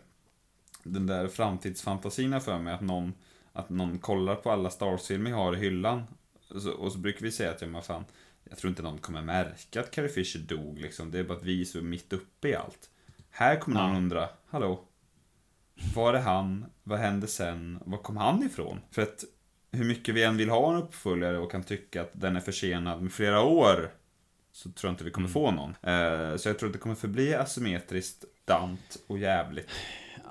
den 0.82 1.06
där 1.06 1.28
framtidsfantasin 1.28 2.40
för 2.40 2.58
mig. 2.58 2.74
Att 2.74 2.80
någon, 2.80 3.12
att 3.52 3.70
någon 3.70 3.98
kollar 3.98 4.34
på 4.34 4.50
alla 4.50 4.70
Star 4.70 4.86
Wars-filmer 4.86 5.30
jag 5.30 5.36
har 5.36 5.56
i 5.56 5.58
hyllan. 5.58 6.02
Och 6.50 6.62
så, 6.62 6.70
och 6.70 6.92
så 6.92 6.98
brukar 6.98 7.20
vi 7.20 7.32
säga 7.32 7.50
att, 7.50 7.62
ja 7.62 7.68
men 7.68 7.82
fan, 7.82 8.04
jag 8.44 8.58
tror 8.58 8.68
inte 8.68 8.82
någon 8.82 8.98
kommer 8.98 9.22
märka 9.22 9.80
att 9.80 9.90
Carrie 9.90 10.08
Fisher 10.08 10.40
dog 10.40 10.78
liksom. 10.78 11.10
Det 11.10 11.18
är 11.18 11.24
bara 11.24 11.38
att 11.38 11.44
vi 11.44 11.62
är 11.62 11.80
mitt 11.80 12.12
uppe 12.12 12.48
i 12.48 12.54
allt. 12.54 12.90
Här 13.30 13.56
kommer 13.56 13.88
någon 13.88 13.96
undra, 13.96 14.28
hallå? 14.50 14.84
Var 15.95 16.14
är 16.14 16.20
han? 16.20 16.64
Vad 16.83 16.99
hände 16.99 17.26
sen? 17.26 17.78
Var 17.85 17.99
kom 17.99 18.16
han 18.16 18.43
ifrån? 18.43 18.80
För 18.91 19.03
att 19.03 19.24
hur 19.72 19.85
mycket 19.85 20.14
vi 20.14 20.22
än 20.22 20.37
vill 20.37 20.51
ha 20.51 20.70
en 20.70 20.83
uppföljare 20.83 21.39
och 21.39 21.51
kan 21.51 21.62
tycka 21.62 22.03
att 22.03 22.11
den 22.12 22.37
är 22.37 22.41
försenad 22.41 23.03
med 23.03 23.12
flera 23.12 23.43
år 23.43 23.91
så 24.53 24.70
tror 24.70 24.89
jag 24.89 24.93
inte 24.93 25.05
vi 25.05 25.11
kommer 25.11 25.28
få 25.28 25.51
någon. 25.51 25.70
Eh, 25.70 26.37
så 26.37 26.49
jag 26.49 26.59
tror 26.59 26.68
att 26.68 26.72
det 26.72 26.78
kommer 26.78 26.95
förbli 26.95 27.35
asymmetriskt, 27.35 28.24
dant 28.45 28.99
och 29.07 29.18
jävligt. 29.18 29.68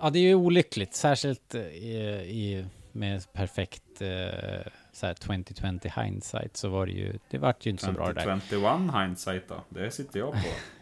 Ja, 0.01 0.09
det 0.09 0.19
är 0.19 0.23
ju 0.23 0.35
olyckligt, 0.35 0.95
särskilt 0.95 1.55
eh, 1.55 1.61
i, 1.61 1.95
i, 2.27 2.65
med 2.91 3.33
perfekt 3.33 4.01
eh, 4.01 4.71
så 4.93 5.05
här 5.05 5.13
2020 5.13 5.89
hindsight 5.95 6.57
så 6.57 6.69
var 6.69 6.85
det 6.85 6.91
ju, 6.91 7.19
det 7.29 7.37
vart 7.37 7.65
ju 7.65 7.69
inte 7.69 7.85
så 7.85 7.91
bra 7.91 8.07
det 8.07 8.13
där. 8.13 8.39
2021 8.39 9.01
hindsight 9.01 9.47
då, 9.47 9.63
det 9.69 9.91
sitter 9.91 10.19
jag 10.19 10.31
på. 10.31 10.39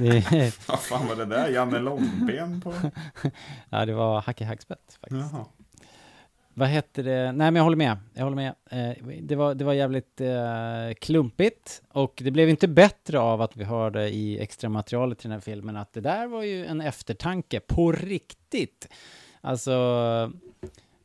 Det, 0.00 0.32
Vad 0.68 0.80
fan 0.80 1.08
var 1.08 1.16
det 1.16 1.24
där? 1.24 1.48
Janne 1.48 1.78
Långben 1.78 2.60
på? 2.60 2.74
ja, 3.70 3.86
det 3.86 3.92
var 3.94 4.20
Hacke 4.20 4.44
Hackspett 4.44 4.98
faktiskt. 5.00 5.32
Jaha. 5.32 5.44
Vad 6.58 6.68
hette 6.68 7.02
det? 7.02 7.24
Nej, 7.24 7.32
men 7.32 7.56
jag 7.56 7.62
håller 7.62 7.76
med. 7.76 7.96
Jag 8.14 8.22
håller 8.22 8.36
med. 8.36 8.54
Eh, 8.70 9.06
det, 9.22 9.36
var, 9.36 9.54
det 9.54 9.64
var 9.64 9.72
jävligt 9.72 10.20
eh, 10.20 10.94
klumpigt 11.00 11.82
och 11.92 12.20
det 12.24 12.30
blev 12.30 12.48
inte 12.48 12.68
bättre 12.68 13.18
av 13.18 13.42
att 13.42 13.56
vi 13.56 13.64
hörde 13.64 14.08
i 14.08 14.40
extra 14.40 14.68
materialet 14.68 15.18
till 15.18 15.28
den 15.30 15.36
här 15.36 15.40
filmen 15.40 15.76
att 15.76 15.92
det 15.92 16.00
där 16.00 16.26
var 16.26 16.42
ju 16.42 16.66
en 16.66 16.80
eftertanke 16.80 17.60
på 17.60 17.92
riktigt. 17.92 18.88
Alltså, 19.40 19.72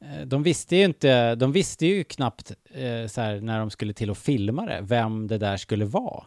eh, 0.01 0.25
de 0.25 0.43
visste 0.43 0.75
ju 0.75 0.83
inte, 0.83 1.35
de 1.35 1.51
visste 1.51 1.85
ju 1.85 2.03
knappt 2.03 2.51
eh, 2.71 3.07
så 3.07 3.21
här, 3.21 3.41
när 3.41 3.59
de 3.59 3.69
skulle 3.69 3.93
till 3.93 4.09
att 4.09 4.17
filma 4.17 4.65
det, 4.65 4.79
vem 4.81 5.27
det 5.27 5.37
där 5.37 5.57
skulle 5.57 5.85
vara. 5.85 6.23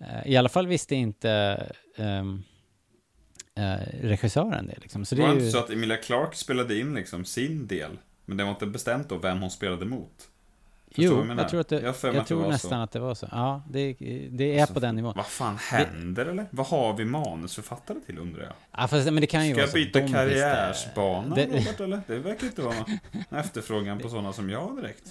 Eh, 0.00 0.32
I 0.32 0.36
alla 0.36 0.48
fall 0.48 0.66
visste 0.66 0.94
inte 0.94 1.30
ehm, 1.96 2.42
eh, 3.54 3.76
regissören 4.02 4.66
det 4.66 4.74
liksom. 4.80 5.04
Så 5.04 5.14
Det 5.14 5.20
det 5.20 5.22
var 5.22 5.28
är 5.30 5.34
inte 5.34 5.44
ju... 5.46 5.50
så 5.50 5.58
att 5.58 5.70
Emilia 5.70 5.96
Clark 5.96 6.34
spelade 6.34 6.78
in 6.78 6.94
liksom 6.94 7.24
sin 7.24 7.66
del. 7.66 7.98
Men 8.24 8.36
det 8.36 8.44
var 8.44 8.50
inte 8.50 8.66
bestämt 8.66 9.08
då 9.08 9.18
vem 9.18 9.40
hon 9.40 9.50
spelade 9.50 9.84
mot. 9.86 10.28
Förstår 10.88 11.04
Jo, 11.04 11.24
jag 11.28 11.38
jag 11.38 11.48
tror, 11.48 11.60
att 11.60 11.68
det, 11.68 11.80
Jag 11.80 11.82
jag 12.02 12.16
att 12.16 12.24
det 12.24 12.24
tror 12.24 12.48
nästan 12.48 12.70
så. 12.70 12.74
att 12.74 12.92
det 12.92 12.98
var 13.00 13.14
så. 13.14 13.28
Ja, 13.32 13.62
det, 13.70 13.96
det 14.30 14.44
är 14.56 14.60
Alltså, 14.60 14.74
på 14.74 14.80
den 14.80 14.96
nivån. 14.96 15.12
Vad 15.16 15.26
fan 15.26 15.56
händer 15.56 16.26
eller? 16.26 16.46
Vad 16.50 16.66
har 16.66 16.96
vi 16.96 17.04
manusförfattare 17.04 17.98
till 18.06 18.18
undrar 18.18 18.42
jag? 18.42 18.52
Ja, 18.76 18.88
fast, 18.88 19.04
men 19.04 19.20
det 19.20 19.26
kan 19.26 19.46
ju 19.48 19.52
Ska 19.54 19.60
jag 19.62 19.72
byta 19.72 20.08
karriärsbana 20.08 21.34
Det- 21.34 21.46
Robert 21.46 21.80
eller? 21.80 22.00
Det 22.06 22.18
verkar 22.18 22.46
inte 22.46 22.62
vara 22.62 22.74
någon 22.74 22.98
efterfrågan 23.38 23.98
på 23.98 24.08
sådana 24.08 24.32
som 24.32 24.50
jag 24.50 24.76
direkt. 24.76 25.04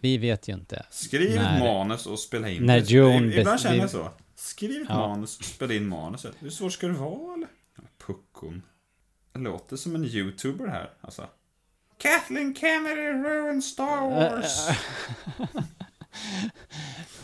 Vi 0.00 0.18
vet 0.18 0.48
ju 0.48 0.52
inte. 0.54 0.86
Skriv 0.90 1.34
När- 1.34 1.58
manus 1.58 2.06
och 2.06 2.18
spela 2.18 2.48
in 2.48 2.66
när 2.66 2.80
det. 2.80 3.36
Ibland 3.40 3.60
känner 3.60 3.76
jag 3.76 3.90
så. 3.90 4.10
Skriv 4.36 4.86
Ja. 4.88 5.08
manus 5.08 5.38
och 5.38 5.44
spela 5.44 5.74
in 5.74 5.88
manuset. 5.88 6.34
Hur 6.38 6.50
svårt 6.50 6.72
ska 6.72 6.86
det 6.86 6.92
vara 6.92 7.34
eller? 7.34 7.48
Puckon. 8.06 8.62
Det 9.32 9.38
låter 9.40 9.76
som 9.76 9.94
en 9.94 10.04
youtuber 10.04 10.66
här 10.66 10.90
alltså. 11.00 11.26
Kathleen 11.98 12.54
Kennedy 12.54 13.00
ruined 13.00 13.64
Star 13.64 14.10
Wars. 14.10 14.76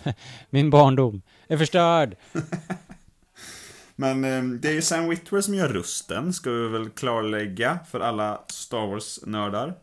Min 0.50 0.70
barndom 0.70 1.22
är 1.48 1.56
förstörd. 1.56 2.16
Men 3.96 4.24
eh, 4.24 4.42
det 4.60 4.68
är 4.68 4.72
ju 4.72 4.82
Sam 4.82 5.08
Witwer 5.08 5.40
som 5.40 5.54
gör 5.54 5.68
rösten, 5.68 6.32
ska 6.32 6.50
vi 6.50 6.68
väl 6.68 6.90
klarlägga 6.90 7.78
för 7.90 8.00
alla 8.00 8.44
Star 8.48 8.86
Wars-nördar. 8.86 9.74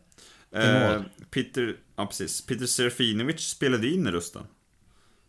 Eh. 0.55 1.01
Peter, 1.31 1.75
ja 1.95 2.05
precis, 2.05 2.45
Peter 2.45 2.65
Serafinovic 2.65 3.39
spelade 3.49 3.87
in 3.87 4.07
rösten. 4.07 4.43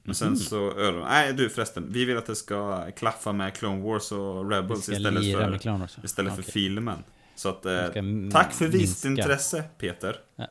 Men 0.02 0.14
sen 0.14 0.28
Mhm. 0.28 0.36
så, 0.36 0.56
öron- 0.70 1.04
nej 1.08 1.32
du 1.32 1.50
förresten, 1.50 1.86
vi 1.92 2.04
vill 2.04 2.16
att 2.16 2.26
det 2.26 2.36
ska 2.36 2.90
klaffa 2.90 3.32
med 3.32 3.54
Clone 3.54 3.82
Wars 3.82 4.12
och 4.12 4.50
Rebels 4.50 4.88
istället 4.88 5.14
för, 5.34 6.04
istället 6.04 6.34
för 6.34 6.42
Okej. 6.42 6.52
filmen. 6.52 6.98
Så 7.36 7.48
att, 7.48 7.66
eh, 7.66 7.86
tack 8.32 8.52
för 8.52 8.68
minska. 8.68 9.08
intresse 9.08 9.64
Peter. 9.78 10.16
Ja. 10.36 10.46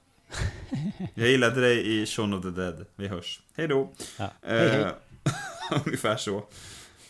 Jag 1.13 1.27
gillade 1.27 1.61
dig 1.61 2.01
i 2.01 2.05
Shaun 2.05 2.33
of 2.33 2.41
the 2.43 2.49
Dead. 2.49 2.85
Vi 2.95 3.07
hörs. 3.07 3.39
Hej 3.55 3.67
då. 3.67 3.93
Ja. 4.19 4.31
Hej, 4.41 4.69
hej. 4.69 4.81
Eh, 4.81 5.81
Ungefär 5.85 6.15
så. 6.17 6.43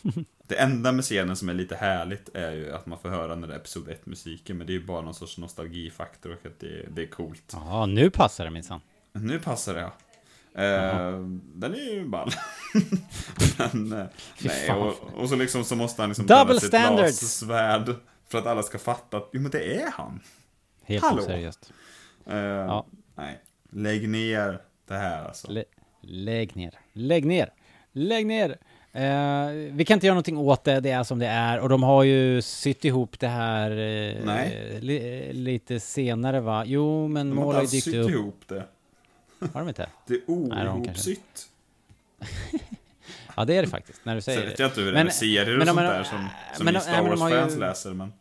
Det 0.48 0.54
enda 0.56 0.92
med 0.92 1.04
scenen 1.04 1.36
som 1.36 1.48
är 1.48 1.54
lite 1.54 1.76
härligt 1.76 2.28
är 2.34 2.52
ju 2.52 2.72
att 2.72 2.86
man 2.86 2.98
får 2.98 3.08
höra 3.08 3.34
när 3.34 3.48
det 3.48 3.54
är 3.54 3.58
Episod 3.58 3.88
1 3.88 4.06
musiken 4.06 4.58
Men 4.58 4.66
det 4.66 4.72
är 4.72 4.74
ju 4.74 4.84
bara 4.86 5.00
någon 5.00 5.14
sorts 5.14 5.38
nostalgifaktor 5.38 6.32
och 6.32 6.46
att 6.46 6.60
det, 6.60 6.86
det 6.90 7.02
är 7.02 7.06
coolt 7.06 7.42
Ja, 7.52 7.86
nu 7.86 8.10
passar 8.10 8.44
det 8.44 8.50
minsann. 8.50 8.80
Nu 9.18 9.38
passar 9.38 9.74
det 9.74 9.80
ja 9.80 9.92
eh, 10.62 11.18
Den 11.54 11.74
är 11.74 11.92
ju 11.94 12.08
ball 12.08 12.30
Men, 13.58 13.92
eh, 13.92 14.06
nej, 14.42 14.70
och, 14.70 14.94
och 15.22 15.28
så 15.28 15.36
liksom 15.36 15.64
så 15.64 15.76
måste 15.76 16.02
han 16.02 16.08
liksom 16.08 16.26
Double 16.26 16.44
tända 16.44 16.60
sitt 16.60 16.68
standards. 16.68 17.22
lasersvärd 17.22 17.94
För 18.28 18.38
att 18.38 18.46
alla 18.46 18.62
ska 18.62 18.78
fatta 18.78 19.16
att, 19.16 19.30
jo 19.32 19.40
men 19.40 19.50
det 19.50 19.74
är 19.82 19.90
han. 19.90 20.20
Helt 20.84 21.04
Hallå? 21.04 21.22
oseriöst. 21.22 21.72
Eh, 22.26 22.36
Ja. 22.36 22.86
Nej, 23.14 23.40
lägg 23.72 24.08
ner 24.08 24.60
det 24.88 24.94
här 24.94 25.24
alltså. 25.24 25.50
Lä- 25.50 25.64
lägg 26.00 26.56
ner. 26.56 26.74
Lägg 26.92 27.24
ner. 27.26 27.50
Lägg 27.92 28.26
ner. 28.26 28.58
Eh, 28.92 29.48
vi 29.72 29.84
kan 29.84 29.94
inte 29.96 30.06
göra 30.06 30.14
någonting 30.14 30.38
åt 30.38 30.64
det, 30.64 30.80
det 30.80 30.90
är 30.90 31.02
som 31.02 31.18
det 31.18 31.26
är. 31.26 31.60
Och 31.60 31.68
de 31.68 31.82
har 31.82 32.02
ju 32.02 32.42
sytt 32.42 32.84
ihop 32.84 33.18
det 33.20 33.28
här 33.28 33.70
eh, 33.70 34.80
li, 34.80 35.32
lite 35.32 35.80
senare 35.80 36.40
va? 36.40 36.64
Jo, 36.66 37.08
men 37.08 37.28
De 37.30 37.34
mål 37.36 37.54
har 37.54 37.62
ju 37.62 37.68
dykt 37.68 37.86
upp. 37.86 38.10
ihop 38.10 38.40
det. 38.48 38.64
Har 39.52 39.60
de 39.60 39.68
inte? 39.68 39.88
Det 40.06 40.14
är 40.14 40.30
oihopsytt. 40.30 41.48
Ja, 43.36 43.44
det 43.44 43.56
är 43.56 43.62
det 43.62 43.68
faktiskt, 43.68 44.04
när 44.04 44.14
du 44.14 44.20
säger 44.20 44.46
vet 44.46 44.56
det. 44.56 44.62
jag 44.62 44.70
inte 44.70 44.80
hur 44.80 44.92
det 44.92 45.00
är 45.00 45.04
med 45.04 45.14
serier 45.14 45.58
och 45.60 45.66
sånt 45.66 45.76
men- 45.76 45.84
där 45.84 46.02
som, 46.04 46.28
som 46.56 46.64
men- 46.64 46.74
vi 46.74 46.80
Star 46.80 46.92
har 46.92 47.02
ju- 47.02 47.08
Wars-fans 47.16 47.56
läser. 47.56 47.92
Men 47.94 48.12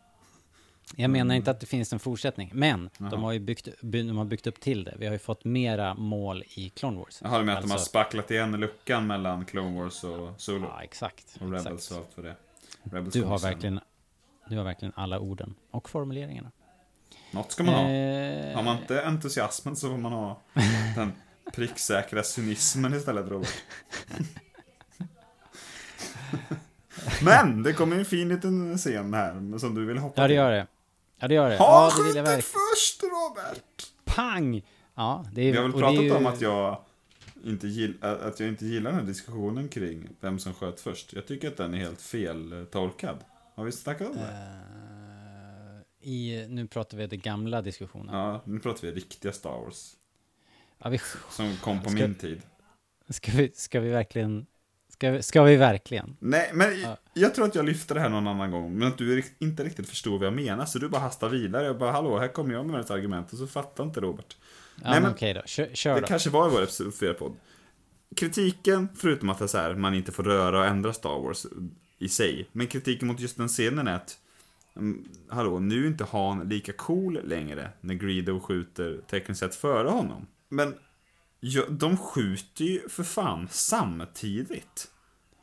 Jag 0.96 1.10
menar 1.10 1.36
inte 1.36 1.52
att 1.52 1.60
det 1.60 1.66
finns 1.66 1.94
en 1.94 2.00
fortsättning, 2.00 2.50
men 2.54 2.90
Jaha. 2.98 3.10
de 3.10 3.24
har 3.24 3.32
ju 3.32 3.40
byggt, 3.40 3.68
by- 3.82 4.04
de 4.04 4.18
har 4.18 4.26
byggt 4.26 4.48
upp 4.48 4.60
till 4.60 4.84
det. 4.84 4.96
Vi 5.00 5.06
har 5.06 5.14
ju 5.14 5.20
fått 5.20 5.46
mera 5.46 5.94
mål 5.96 6.44
i 6.56 6.70
Clone 6.70 6.98
Wars. 7.00 7.20
jag 7.22 7.30
har 7.30 7.40
det 7.40 7.46
med 7.46 7.56
att 7.56 7.62
de 7.62 7.70
har 7.70 7.76
Alltså- 7.76 7.90
spacklat 7.90 8.32
igen 8.32 8.52
luckan 8.60 9.08
mellan 9.08 9.46
Clone 9.46 9.82
Wars 9.84 10.04
och 10.04 10.30
Solo. 10.42 10.68
Ja, 10.68 10.84
exakt. 10.84 11.36
och 11.40 11.52
Rebels 11.52 11.66
exakt. 11.68 11.92
och 11.92 11.98
allt 11.98 12.14
för 12.14 12.24
det. 12.24 12.36
Rebels 12.84 13.14
Du 13.14 13.24
har 13.24 13.40
verkligen, 13.40 13.80
du 14.50 14.58
har 14.58 14.64
verkligen 14.64 14.94
alla 14.96 15.20
orden 15.20 15.56
och 15.72 15.90
formuleringarna. 15.90 16.52
Något 17.34 17.52
ska 17.52 17.64
man 17.64 17.74
ha. 17.76 17.90
Eh, 17.90 18.56
Har 18.56 18.64
man 18.64 18.78
inte 18.78 19.06
entusiasmen 19.06 19.76
så 19.76 19.90
får 19.90 19.98
man 19.98 20.12
ha 20.12 20.42
den 20.96 21.12
pricksäkra 21.54 22.24
cynismen 22.24 22.94
istället, 22.94 23.28
Robert. 23.30 23.54
Men, 27.24 27.64
det 27.64 27.74
kommer 27.74 27.96
en 28.00 28.06
fin 28.06 28.30
liten 28.30 28.78
scen 28.78 29.14
här 29.14 29.58
som 29.58 29.76
du 29.76 29.86
vill 29.86 29.98
hoppa 29.98 30.22
Ja, 30.22 30.28
det 30.28 30.34
gör 30.34 30.52
det. 30.52 30.68
Ja, 31.20 31.28
det 31.28 31.34
gör 31.36 31.50
det. 31.50 31.58
Ha 31.58 31.90
Ja, 31.90 31.94
det 31.98 32.04
vill 32.08 32.16
jag 32.16 32.24
verkligen. 32.24 32.42
först, 32.76 33.04
Robert! 33.04 33.84
Pang! 34.06 34.62
Ja, 34.96 35.26
det 35.34 35.42
är 35.42 35.52
Vi 35.52 35.58
har 35.58 35.64
väl 35.64 35.72
pratat 35.82 36.04
ju- 36.04 36.12
om 36.16 36.26
att 36.26 36.42
jag, 36.42 36.78
inte 37.44 37.68
gill, 37.68 37.94
att 38.02 38.40
jag 38.40 38.50
inte 38.50 38.66
gillar 38.66 38.92
den 38.92 39.00
här 39.00 39.08
diskussionen 39.08 39.68
kring 39.70 40.10
vem 40.20 40.40
som 40.40 40.54
sköt 40.54 40.82
först. 40.82 41.14
Jag 41.14 41.28
tycker 41.28 41.48
att 41.48 41.58
den 41.58 41.74
är 41.74 41.78
helt 41.78 42.02
fel 42.02 42.54
eh, 42.54 42.64
tolkad. 42.64 43.18
Har 43.56 43.64
vi 43.64 43.72
snackat 43.72 44.08
om 44.10 44.16
det? 44.16 44.22
Eh, 44.22 44.73
I, 46.04 46.46
nu 46.50 46.68
pratar 46.68 46.98
vi 46.98 47.08
den 47.08 47.20
gamla 47.20 47.62
diskussionen. 47.62 48.16
Ja, 48.16 48.42
nu 48.46 48.60
pratar 48.60 48.82
vi 48.88 48.92
riktiga 48.94 49.32
Star 49.32 49.50
Wars. 49.60 49.92
Ja, 50.84 50.90
vi, 50.90 51.00
Som 51.32 51.58
kom 51.58 51.84
på 51.84 51.90
Ska- 51.90 52.00
min 52.00 52.16
tid. 52.16 52.42
ska, 53.10 53.32
vi, 53.32 53.52
ska 53.56 53.80
vi 53.80 53.90
verkligen... 53.90 54.46
Ska 54.90 55.12
vi, 55.12 55.24
ska 55.24 55.44
vi 55.44 55.56
verkligen? 55.56 56.18
Nej, 56.20 56.52
men 56.54 56.68
jag 57.14 57.36
tror 57.36 57.46
att 57.46 57.56
jag 57.56 57.66
lyfter 57.66 57.96
det 57.96 58.02
här 58.02 58.10
någon 58.10 58.28
annan 58.28 58.52
gång, 58.52 58.78
men 58.78 58.88
att 58.88 58.98
du 58.98 59.24
inte 59.40 59.64
riktigt 59.64 59.90
förstår 59.90 60.18
vad 60.18 60.26
jag 60.28 60.34
menar, 60.34 60.66
så 60.66 60.80
du 60.80 60.90
bara 60.90 61.02
hastar 61.02 61.30
vidare. 61.30 61.66
Jag 61.66 61.78
bara, 61.78 61.92
hallå, 61.92 62.20
här 62.20 62.28
kommer 62.28 62.54
jag 62.54 62.66
med 62.66 62.80
ett 62.80 62.92
argument, 62.92 63.32
och 63.34 63.38
så 63.38 63.48
fattar 63.48 63.84
inte 63.84 64.00
Robert. 64.02 64.38
Ja, 64.84 64.90
Nej, 64.90 65.02
men 65.02 65.12
okej 65.12 65.34
då. 65.34 65.42
Kör, 65.46 65.70
kör 65.74 65.96
Det 65.96 66.02
då. 66.02 66.08
kanske 66.08 66.30
var 66.30 66.48
i 66.48 66.52
vår 66.52 66.64
episod 66.64 66.94
4-podd. 66.94 67.34
Kritiken, 68.16 68.90
förutom 68.96 69.30
att 69.30 69.38
det 69.40 69.46
är 69.46 69.48
så 69.48 69.58
här, 69.58 69.76
man 69.76 69.94
inte 69.94 70.12
får 70.12 70.24
röra 70.24 70.60
och 70.60 70.66
ändra 70.66 70.94
Star 70.94 71.20
Wars 71.22 71.46
i 71.98 72.10
sig, 72.10 72.50
men 72.52 72.68
kritiken 72.68 73.08
mot 73.08 73.20
just 73.20 73.38
den 73.38 73.48
scenen 73.48 73.88
är 73.88 73.96
att 73.96 74.18
Hallå, 75.30 75.60
nu 75.60 75.84
är 75.84 75.88
inte 75.88 76.08
Han 76.12 76.50
lika 76.50 76.74
cool 76.74 77.20
längre 77.24 77.70
när 77.82 77.94
Greedo 77.94 78.40
skjuter 78.40 79.02
tekniskt 79.10 79.40
sett 79.40 79.56
före 79.56 79.90
honom. 79.90 80.28
Men 80.50 80.76
ja, 81.40 81.64
de 81.70 81.98
skjuter 81.98 82.64
ju 82.66 82.90
för 82.90 83.04
fan 83.04 83.48
samtidigt. 83.52 84.88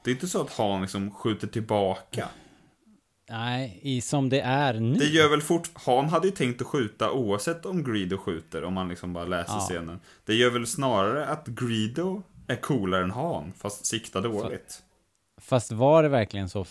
Det 0.05 0.11
är 0.11 0.15
inte 0.15 0.29
så 0.29 0.41
att 0.41 0.53
Han 0.53 0.83
liksom 0.83 1.11
skjuter 1.11 1.47
tillbaka. 1.47 2.29
Nej, 3.31 3.81
i 3.83 4.01
som 4.01 4.29
det 4.29 4.41
är 4.41 4.75
nu. 4.81 4.95
Det 4.95 5.05
gör 5.07 5.29
väl 5.29 5.43
fort... 5.43 5.71
Han 5.75 6.09
hade 6.09 6.27
ju 6.27 6.33
tänkt 6.33 6.61
att 6.61 6.67
skjuta 6.67 7.13
oavsett 7.13 7.67
om 7.67 7.85
Greedo 7.85 8.19
skjuter, 8.19 8.65
om 8.65 8.75
man 8.75 8.89
liksom 8.89 9.13
bara 9.13 9.25
läser 9.25 9.53
Ja. 9.55 9.61
scenen. 9.61 10.01
Det 10.25 10.35
gör 10.35 10.51
väl 10.51 10.67
snarare 10.67 11.27
att 11.27 11.47
Greedo 11.47 12.23
är 12.47 12.57
coolare 12.57 13.05
än 13.05 13.11
Han, 13.11 13.53
fast 13.59 13.87
siktar 13.87 14.23
dåligt. 14.23 14.83
Fast 15.41 15.73
var 15.73 16.03
det 16.03 16.09
verkligen 16.09 16.49
så 16.49 16.67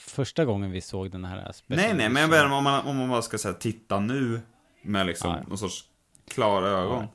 första 0.00 0.44
gången 0.44 0.70
vi 0.70 0.80
såg 0.80 1.10
den 1.10 1.24
här 1.24 1.52
special 1.52 1.86
Nej, 1.86 1.94
nej, 1.94 2.08
men 2.08 2.22
jag 2.22 2.30
menar 2.30 2.56
om 2.56 2.64
man, 2.64 2.86
om 2.86 2.96
man 2.96 3.08
bara 3.08 3.22
ska 3.22 3.38
säga 3.38 3.54
titta 3.54 4.00
nu 4.00 4.40
med 4.82 5.06
liksom 5.06 5.30
Ja, 5.30 5.36
ja. 5.36 5.48
någon 5.48 5.58
sorts 5.58 5.84
klara 6.28 6.68
ögon. 6.68 7.02
Ja. 7.02 7.08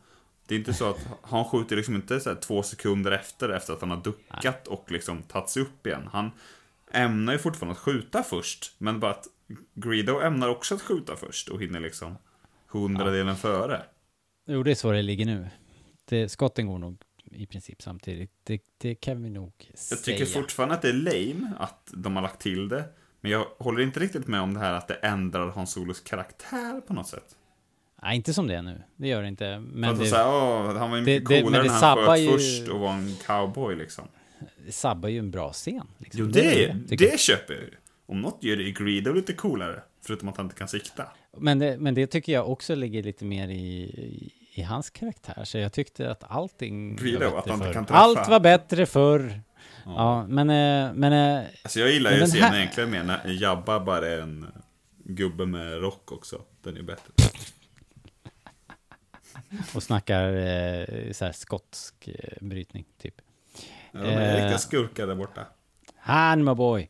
Det 0.48 0.56
är 0.56 0.60
inte 0.60 0.74
så 0.74 0.90
att 0.90 1.08
han 1.22 1.46
skjuter 1.46 1.76
liksom 1.76 1.96
inte 1.96 2.20
så 2.20 2.36
två 2.36 2.64
sekunder 2.64 3.12
efter, 3.12 3.50
efter 3.50 3.74
att 3.74 3.82
han 3.82 3.90
har 3.90 4.02
duckat 4.02 4.68
och 4.68 4.92
liksom 4.92 5.24
tagit 5.24 5.50
sig 5.50 5.62
upp 5.62 5.88
igen. 5.88 6.10
Han 6.12 6.32
ämnar 6.92 7.34
ju 7.34 7.40
fortfarande 7.40 7.72
att 7.72 7.78
skjuta 7.78 8.24
först, 8.24 8.76
men 8.78 9.00
bara 9.00 9.12
att 9.12 9.28
Greedo 9.74 10.20
ämnar 10.20 10.48
också 10.50 10.76
att 10.76 10.82
skjuta 10.82 11.16
först 11.16 11.50
och 11.50 11.62
hinner 11.62 11.80
liksom 11.80 12.18
hundradelen 12.68 13.36
före. 13.36 13.84
Jo, 14.48 14.64
det 14.64 14.72
är 14.72 14.76
så 14.76 14.92
det 14.92 15.02
ligger 15.02 15.26
nu. 15.26 15.50
Det, 16.06 16.30
skotten 16.30 16.68
går 16.68 16.80
nog 16.80 17.02
i 17.36 17.46
princip 17.46 17.82
samtidigt. 17.82 18.32
Det, 18.44 18.62
det 18.78 18.96
kan 18.96 19.24
vi 19.24 19.30
nog 19.30 19.52
Jag 19.70 19.80
säga. 19.80 20.02
tycker 20.18 20.26
fortfarande 20.26 20.76
att 20.76 20.82
det 20.82 20.90
är 20.90 20.94
lame 20.94 21.52
att 21.60 21.92
de 21.94 22.16
har 22.16 22.24
lagt 22.24 22.42
till 22.42 22.70
det. 22.70 22.84
Men 23.22 23.32
jag 23.32 23.46
håller 23.60 23.82
inte 23.82 24.00
riktigt 24.00 24.28
med 24.28 24.42
om 24.42 24.54
det 24.54 24.60
här 24.60 24.74
att 24.74 24.88
det 24.88 24.94
ändrar 24.96 25.48
Hans 25.50 25.72
Solos 25.72 26.00
karaktär 26.02 26.82
på 26.88 26.94
något 26.94 27.08
sätt. 27.08 27.36
Nej, 28.04 28.16
inte 28.16 28.34
som 28.34 28.48
det 28.48 28.56
är 28.56 28.62
nu. 28.62 28.82
Det 28.96 29.08
gör 29.08 29.22
det 29.22 29.28
inte. 29.28 29.60
Men 29.60 29.98
det, 29.98 30.06
säga, 30.06 30.28
åh, 30.28 30.78
han 30.78 30.90
var 30.92 30.98
ju 30.98 31.04
det- 31.06 31.12
mycket 31.14 31.30
det- 31.30 31.42
coolare 31.42 31.64
det 31.64 31.70
när 31.70 31.80
han 31.80 32.06
sköt 32.06 32.20
ju- 32.20 32.32
först 32.32 32.68
och 32.68 32.80
var 32.80 32.94
en 32.94 33.16
cowboy 33.26 33.76
liksom. 33.76 34.08
det 34.66 34.72
sabbar 34.72 35.10
ju 35.10 35.20
en 35.20 35.32
bra 35.32 35.54
scen. 35.54 35.88
Liksom. 35.98 36.20
Jo, 36.22 36.28
det, 36.28 36.76
det, 36.88 37.02
jag. 37.06 37.20
köper 37.20 37.54
jag 37.54 37.64
ju. 37.64 37.72
Om 38.06 38.22
något 38.22 38.44
gör 38.44 38.58
det 38.58 38.64
ju 38.64 38.72
Greedo 38.72 39.14
lite 39.14 39.34
coolare. 39.34 39.84
Förutom 40.02 40.30
att 40.30 40.38
han 40.38 40.46
inte 40.46 40.56
kan 40.56 40.68
sikta. 40.68 41.08
Men 41.38 41.60
det, 41.60 41.78
men 41.78 41.94
det 41.96 42.08
tycker 42.08 42.34
jag 42.34 42.50
också 42.50 42.76
ligger 42.76 43.04
lite 43.04 43.26
mer 43.26 43.48
i, 43.48 44.32
i, 44.58 44.62
hans 44.64 44.90
karaktär. 44.90 45.44
Så 45.44 45.58
jag 45.58 45.74
tyckte 45.74 46.12
att 46.12 46.24
allting 46.28 46.96
Greedo, 46.96 47.30
var 47.30 47.40
att 47.40 47.46
bättre 47.46 47.52
han 47.52 47.60
inte 47.60 47.66
förr. 47.68 47.74
kan 47.74 47.86
träffa. 47.86 48.00
Allt 48.00 48.28
var 48.30 48.40
bättre 48.40 48.86
förr. 48.86 49.42
Ja, 49.86 50.28
men, 50.28 50.50
eh, 50.50 50.94
men 50.94 51.14
eh, 51.14 51.46
Alltså 51.64 51.80
jag 51.80 51.92
gillar 51.92 52.12
ju 52.12 52.26
scenen 52.26 52.44
här- 52.44 52.58
egentligen 52.58 52.90
mer 52.92 53.04
när 53.04 53.42
Jabba 53.42 53.80
bara 53.80 54.08
är 54.08 54.20
en 54.22 54.46
gubbe 55.04 55.46
med 55.46 55.82
rock 55.82 56.12
också. 56.12 56.42
Den 56.64 56.78
är 56.78 56.82
bättre. 56.82 57.14
och 59.76 59.84
snackar 59.84 60.34
eh, 60.34 61.12
så 61.12 61.26
här 61.26 61.32
skotsk 61.32 62.10
brytning, 62.42 62.86
typ. 63.02 63.16
Ja, 63.92 64.00
de 64.00 64.08
är 64.10 64.30
Eh. 64.30 64.36
riktiga 64.42 64.58
skurkar 64.58 65.08
där 65.08 65.16
borta. 65.16 65.46
Han 65.98 66.44
my 66.44 66.54
boy. 66.54 66.90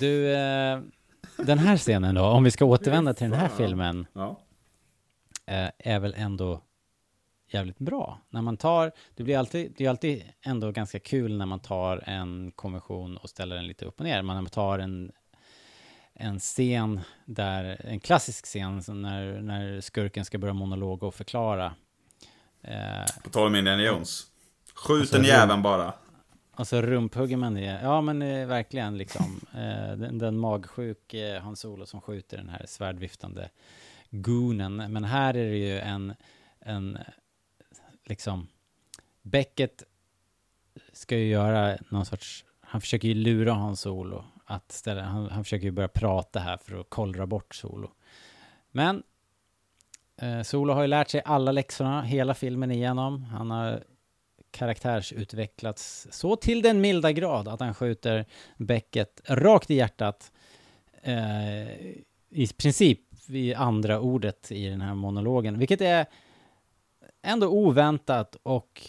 Du, 0.00 0.34
eh, 0.34 0.80
den 1.36 1.58
här 1.58 1.76
scenen 1.76 2.14
då, 2.14 2.22
om 2.24 2.44
vi 2.44 2.50
ska 2.50 2.64
återvända 2.64 3.14
till 3.14 3.30
den 3.30 3.40
här 3.40 3.48
filmen, 3.56 4.06
Ja. 4.12 4.40
eh, 5.46 5.68
är 5.78 5.98
väl 5.98 6.14
ändå 6.16 6.62
jävligt 7.48 7.78
bra. 7.78 8.20
När 8.30 8.42
man 8.42 8.56
tar, 8.56 8.92
det 9.14 9.22
blir 9.22 9.38
alltid, 9.38 9.74
det 9.76 9.84
är 9.84 9.90
alltid 9.90 10.24
ändå 10.42 10.72
ganska 10.72 10.98
kul 10.98 11.36
när 11.36 11.46
man 11.46 11.60
tar 11.60 12.02
en 12.06 12.52
konvention 12.52 13.16
och 13.16 13.30
ställer 13.30 13.56
den 13.56 13.66
lite 13.66 13.84
upp 13.84 14.00
och 14.00 14.06
ner. 14.06 14.22
Man 14.22 14.46
tar 14.46 14.78
en, 14.78 15.12
en 16.14 16.38
scen 16.38 17.00
där, 17.24 17.80
en 17.84 18.00
klassisk 18.00 18.44
scen 18.44 18.82
när, 18.88 19.40
när 19.40 19.80
skurken 19.80 20.24
ska 20.24 20.38
börja 20.38 20.54
monologa 20.54 21.06
och 21.06 21.14
förklara. 21.14 21.74
Eh, 22.62 23.22
På 23.24 23.30
tal 23.30 23.46
om 23.46 23.56
Indiana 23.56 23.82
Jones. 23.82 24.26
Skjut 24.74 25.00
Alltså, 25.00 25.16
den 25.16 25.24
jäveln 25.24 25.62
bara. 25.62 25.92
Och 26.56 26.68
så 26.68 26.82
rumphugger 26.82 27.36
man 27.36 27.54
det. 27.54 27.80
Ja 27.82 28.00
men 28.00 28.22
eh, 28.22 28.46
verkligen 28.46 28.98
liksom. 28.98 29.40
Eh, 29.54 29.96
den, 29.96 30.18
den 30.18 30.38
magsjuk 30.38 31.14
eh, 31.14 31.42
Hans 31.42 31.60
Solo 31.60 31.86
som 31.86 32.00
skjuter 32.00 32.36
den 32.36 32.48
här 32.48 32.64
svärdviftande 32.68 33.50
goonen. 34.10 34.76
Men 34.76 35.04
här 35.04 35.36
är 35.36 35.50
det 35.50 35.56
ju 35.56 35.78
en, 35.78 36.14
en 36.60 36.98
liksom, 38.06 38.48
Beckett 39.22 39.82
ska 40.92 41.16
ju 41.16 41.28
göra 41.28 41.78
någon 41.88 42.06
sorts, 42.06 42.44
han 42.60 42.80
försöker 42.80 43.08
ju 43.08 43.14
lura 43.14 43.52
Hans 43.52 43.80
Solo 43.80 44.24
att 44.44 44.72
ställa, 44.72 45.02
han, 45.02 45.30
han 45.30 45.44
försöker 45.44 45.64
ju 45.64 45.70
börja 45.70 45.88
prata 45.88 46.40
här 46.40 46.56
för 46.56 46.80
att 46.80 46.90
kollra 46.90 47.26
bort 47.26 47.54
Solo. 47.54 47.90
Men 48.70 49.02
eh, 50.16 50.42
Solo 50.42 50.72
har 50.72 50.82
ju 50.82 50.88
lärt 50.88 51.10
sig 51.10 51.22
alla 51.24 51.52
läxorna 51.52 52.02
hela 52.02 52.34
filmen 52.34 52.70
igenom. 52.70 53.24
Han 53.24 53.50
har 53.50 53.84
karaktärsutvecklats 54.50 56.08
så 56.10 56.36
till 56.36 56.62
den 56.62 56.80
milda 56.80 57.12
grad 57.12 57.48
att 57.48 57.60
han 57.60 57.74
skjuter 57.74 58.26
Beckett 58.56 59.20
rakt 59.28 59.70
i 59.70 59.74
hjärtat 59.74 60.32
eh, 61.02 61.70
i 62.30 62.48
princip 62.58 63.00
i 63.28 63.54
andra 63.54 64.00
ordet 64.00 64.52
i 64.52 64.68
den 64.68 64.80
här 64.80 64.94
monologen, 64.94 65.58
vilket 65.58 65.80
är 65.80 66.06
ändå 67.26 67.48
oväntat 67.48 68.36
och, 68.42 68.82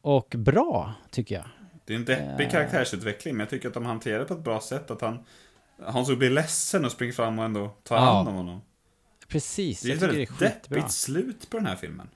och 0.00 0.34
bra, 0.36 0.94
tycker 1.10 1.34
jag. 1.34 1.44
Det 1.84 1.92
är 1.92 1.96
en 1.96 2.04
deppig 2.04 2.44
Eh. 2.46 2.50
karaktärsutveckling, 2.50 3.34
men 3.36 3.40
jag 3.40 3.50
tycker 3.50 3.68
att 3.68 3.74
de 3.74 3.86
hanterar 3.86 4.18
det 4.18 4.24
på 4.24 4.34
ett 4.34 4.44
bra 4.44 4.60
sätt. 4.60 4.90
Att 4.90 5.00
han, 5.00 5.24
han 5.86 6.06
så 6.06 6.16
blir 6.16 6.30
ledsen 6.30 6.84
och 6.84 6.92
springer 6.92 7.12
fram 7.12 7.38
och 7.38 7.44
ändå 7.44 7.68
tar 7.82 7.96
Ja, 7.96 8.02
hand 8.02 8.28
om 8.28 8.34
honom. 8.34 8.60
Precis, 9.28 9.80
Det 9.82 9.90
är 9.92 9.96
ett 9.96 10.02
väldigt 10.02 10.38
deppigt 10.38 10.90
slut 10.92 11.50
på 11.50 11.56
den 11.56 11.66
här 11.66 11.76
filmen. 11.76 12.08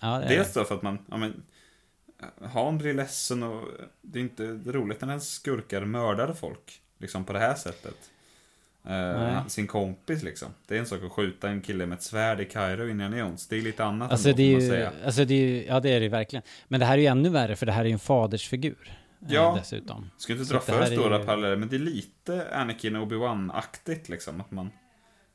Ja, 0.00 0.18
det 0.18 0.24
är 0.24 0.28
Dels 0.28 0.52
det. 0.52 0.60
då 0.60 0.64
för 0.66 0.74
att 0.74 0.82
man, 0.82 0.98
ja 1.10 1.16
men, 1.16 1.42
Han 2.52 2.78
blir 2.78 2.94
ledsen 2.94 3.42
och 3.42 3.68
det 4.02 4.18
är 4.18 4.22
inte 4.22 4.44
roligt 4.66 5.00
när 5.00 5.08
ens 5.08 5.28
skurkar 5.32 5.84
mördar 5.84 6.32
folk. 6.32 6.82
Liksom 6.98 7.24
på 7.24 7.32
det 7.32 7.38
här 7.38 7.54
sättet. 7.54 8.10
Eh, 8.88 9.46
sin 9.46 9.66
kompis 9.66 10.22
liksom. 10.22 10.48
Det 10.66 10.74
är 10.76 10.78
en 10.80 10.86
sak 10.86 11.02
att 11.04 11.12
skjuta 11.12 11.48
en 11.48 11.60
kille 11.60 11.86
med 11.86 11.96
ett 11.96 12.02
svärd 12.02 12.40
i 12.40 12.44
Kairo 12.44 12.88
innan 12.88 13.18
Jones. 13.18 13.48
Det 13.48 13.56
är 13.56 13.62
lite 13.62 13.84
annat 13.84 14.10
Alltså 14.12 14.28
ändå, 14.28 14.36
det 14.36 14.42
är 14.42 14.60
ju, 14.60 14.68
säga. 14.68 14.92
alltså 15.04 15.24
det 15.24 15.34
är 15.34 15.38
ju, 15.48 15.64
ja 15.66 15.80
det 15.80 15.90
är 15.90 16.00
det 16.00 16.08
verkligen. 16.08 16.42
Men 16.68 16.80
det 16.80 16.86
här 16.86 16.94
är 16.94 16.98
ju 17.02 17.06
ännu 17.06 17.28
värre 17.28 17.56
för 17.56 17.66
det 17.66 17.72
här 17.72 17.80
är 17.80 17.88
ju 17.88 17.92
en 17.92 17.98
fadersfigur. 17.98 18.76
eh, 18.88 19.26
Ja. 19.28 19.56
Dessutom. 19.58 20.10
Ska 20.18 20.32
inte 20.32 20.44
dra 20.52 20.60
för 20.60 20.84
stora 20.86 21.18
ju- 21.18 21.24
paralleller, 21.24 21.56
men 21.56 21.68
det 21.68 21.76
är 21.76 21.80
lite 21.80 22.46
Anakin 22.56 22.96
och 22.96 23.02
Obi-Wan-aktigt 23.02 24.08
liksom. 24.10 24.40
Att 24.40 24.50
man, 24.50 24.70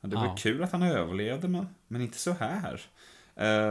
det 0.02 0.16
var 0.16 0.26
Ja. 0.26 0.36
kul 0.40 0.64
att 0.64 0.72
han 0.72 0.82
överlevde, 0.84 1.48
men, 1.48 1.68
men 1.88 2.02
inte 2.02 2.18
så 2.18 2.32
här. 2.32 2.82